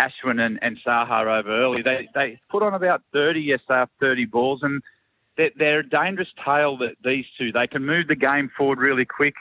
Ashwin 0.00 0.40
and, 0.40 0.58
and 0.62 0.78
Saha 0.86 1.38
over 1.38 1.54
early. 1.54 1.82
They 1.82 2.08
they 2.14 2.40
put 2.50 2.62
on 2.62 2.74
about 2.74 3.02
30 3.12 3.40
yesterday, 3.40 3.74
after 3.74 3.92
30 4.00 4.24
balls, 4.26 4.60
and 4.62 4.82
they're, 5.36 5.50
they're 5.56 5.78
a 5.80 5.88
dangerous 5.88 6.28
tail, 6.44 6.78
that 6.78 6.96
these 7.04 7.26
two. 7.38 7.52
They 7.52 7.66
can 7.66 7.84
move 7.84 8.08
the 8.08 8.16
game 8.16 8.50
forward 8.56 8.78
really 8.78 9.04
quick. 9.04 9.34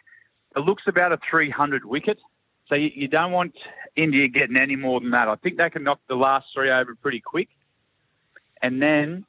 It 0.55 0.59
looks 0.59 0.83
about 0.87 1.13
a 1.13 1.19
300 1.29 1.85
wicket, 1.85 2.19
so 2.67 2.75
you, 2.75 2.91
you 2.93 3.07
don't 3.07 3.31
want 3.31 3.55
India 3.95 4.27
getting 4.27 4.57
any 4.59 4.75
more 4.75 4.99
than 4.99 5.11
that. 5.11 5.27
I 5.27 5.35
think 5.35 5.57
they 5.57 5.69
can 5.69 5.83
knock 5.83 5.99
the 6.07 6.15
last 6.15 6.47
three 6.53 6.71
over 6.71 6.95
pretty 6.95 7.21
quick, 7.21 7.49
and 8.61 8.81
then 8.81 9.25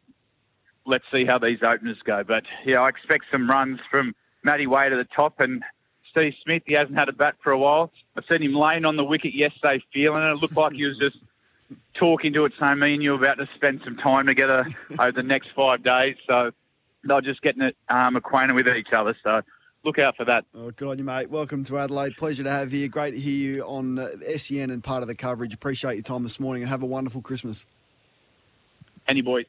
let's 0.87 1.05
see 1.13 1.25
how 1.25 1.39
these 1.39 1.59
openers 1.63 1.99
go. 2.05 2.23
But 2.27 2.45
yeah, 2.65 2.81
I 2.81 2.89
expect 2.89 3.25
some 3.31 3.49
runs 3.49 3.79
from 3.91 4.15
Matty 4.43 4.67
Wade 4.67 4.93
at 4.93 4.97
the 4.97 5.09
top 5.15 5.41
and 5.41 5.63
Steve 6.11 6.35
Smith. 6.45 6.63
He 6.67 6.75
hasn't 6.75 6.99
had 6.99 7.09
a 7.09 7.13
bat 7.13 7.37
for 7.43 7.53
a 7.53 7.59
while. 7.59 7.91
I've 8.17 8.25
seen 8.29 8.43
him 8.43 8.55
laying 8.55 8.85
on 8.85 8.97
the 8.97 9.05
wicket 9.05 9.35
yesterday, 9.35 9.83
feeling 9.93 10.23
it. 10.23 10.33
It 10.33 10.37
looked 10.37 10.57
like 10.57 10.73
he 10.73 10.85
was 10.85 10.99
just 10.99 11.17
talking 11.99 12.33
to 12.35 12.45
it, 12.45 12.53
saying, 12.61 12.79
"Me 12.79 12.95
and 12.95 13.03
you 13.03 13.15
are 13.15 13.17
about 13.17 13.39
to 13.39 13.49
spend 13.55 13.81
some 13.85 13.97
time 13.97 14.27
together 14.27 14.67
over 14.99 15.13
the 15.13 15.23
next 15.23 15.49
five 15.57 15.83
days." 15.83 16.17
So 16.27 16.51
they're 17.05 17.21
just 17.21 17.43
getting 17.43 17.63
it 17.63 17.77
um, 17.89 18.17
acquainted 18.17 18.55
with 18.55 18.69
each 18.69 18.93
other. 18.97 19.17
So 19.23 19.43
look 19.85 19.99
out 19.99 20.17
for 20.17 20.25
that. 20.25 20.45
Oh, 20.55 20.71
good 20.71 20.89
on 20.89 20.99
you, 20.99 21.05
mate. 21.05 21.31
Welcome 21.31 21.65
to 21.65 21.79
Adelaide. 21.79 22.17
Pleasure 22.17 22.45
to 22.45 22.51
have 22.51 22.73
you. 22.73 22.89
Great 22.89 23.13
to 23.13 23.21
hear 23.21 23.55
you 23.55 23.63
on 23.63 23.99
uh, 23.99 24.09
SEN 24.37 24.71
and 24.71 24.83
part 24.83 25.03
of 25.03 25.09
the 25.09 25.15
coverage. 25.15 25.55
Appreciate 25.55 25.95
your 25.95 26.03
time 26.03 26.23
this 26.23 26.39
morning 26.39 26.63
and 26.63 26.71
have 26.71 26.83
a 26.83 26.87
wonderful 26.87 27.23
Christmas. 27.23 27.67
Any 29.09 29.21
boys. 29.21 29.47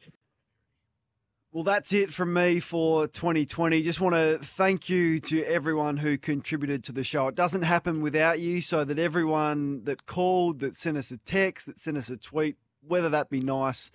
Well, 1.51 1.63
that's 1.63 1.93
it 1.93 2.11
from 2.11 2.33
me 2.33 2.59
for 2.59 3.07
2020. 3.07 3.83
Just 3.83 4.01
want 4.01 4.15
to 4.15 4.39
thank 4.41 4.89
you 4.89 5.19
to 5.19 5.43
everyone 5.43 5.97
who 5.97 6.17
contributed 6.17 6.83
to 6.85 6.91
the 6.91 7.03
show. 7.03 7.27
It 7.27 7.35
doesn't 7.35 7.61
happen 7.61 8.01
without 8.01 8.39
you, 8.39 8.59
so 8.59 8.83
that 8.83 8.97
everyone 8.97 9.83
that 9.83 10.07
called, 10.07 10.61
that 10.61 10.73
sent 10.73 10.97
us 10.97 11.11
a 11.11 11.17
text, 11.17 11.67
that 11.67 11.77
sent 11.77 11.95
us 11.95 12.09
a 12.09 12.17
tweet, 12.17 12.57
whether 12.81 13.07
that 13.09 13.29
be 13.29 13.39
nice 13.39 13.91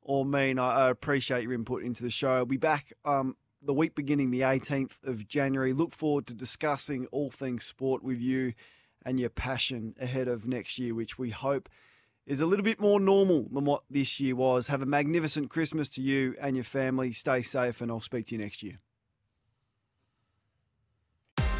or 0.00 0.24
mean, 0.24 0.58
I, 0.58 0.86
I 0.86 0.90
appreciate 0.90 1.42
your 1.42 1.52
input 1.52 1.82
into 1.82 2.02
the 2.02 2.10
show. 2.10 2.30
I'll 2.30 2.46
be 2.46 2.56
back 2.56 2.92
um, 3.04 3.36
the 3.64 3.74
week 3.74 3.94
beginning 3.94 4.30
the 4.30 4.40
18th 4.40 5.02
of 5.04 5.26
January. 5.28 5.72
Look 5.72 5.92
forward 5.92 6.26
to 6.26 6.34
discussing 6.34 7.06
all 7.06 7.30
things 7.30 7.64
sport 7.64 8.02
with 8.02 8.20
you 8.20 8.54
and 9.04 9.18
your 9.18 9.30
passion 9.30 9.94
ahead 10.00 10.28
of 10.28 10.46
next 10.46 10.78
year, 10.78 10.94
which 10.94 11.18
we 11.18 11.30
hope 11.30 11.68
is 12.26 12.40
a 12.40 12.46
little 12.46 12.64
bit 12.64 12.80
more 12.80 13.00
normal 13.00 13.48
than 13.52 13.64
what 13.64 13.82
this 13.90 14.20
year 14.20 14.36
was. 14.36 14.68
Have 14.68 14.82
a 14.82 14.86
magnificent 14.86 15.50
Christmas 15.50 15.88
to 15.90 16.00
you 16.00 16.34
and 16.40 16.56
your 16.56 16.64
family. 16.64 17.12
Stay 17.12 17.42
safe, 17.42 17.80
and 17.80 17.90
I'll 17.90 18.00
speak 18.00 18.26
to 18.26 18.34
you 18.34 18.40
next 18.40 18.62
year. 18.62 18.78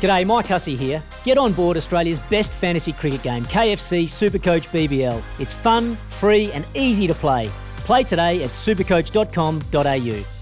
G'day, 0.01 0.27
Mike 0.27 0.47
Hussey 0.47 0.75
here. 0.75 1.03
Get 1.25 1.39
on 1.39 1.53
board 1.53 1.77
Australia's 1.77 2.19
best 2.19 2.53
fantasy 2.53 2.93
cricket 2.93 3.23
game, 3.23 3.45
KFC 3.45 4.05
Supercoach 4.05 4.67
BBL. 4.69 5.23
It's 5.39 5.53
fun, 5.53 5.97
free, 6.11 6.51
and 6.53 6.65
easy 6.75 7.07
to 7.07 7.15
play. 7.15 7.49
Play 7.79 8.03
today 8.03 8.43
at 8.43 8.51
supercoach.com.au. 8.51 10.42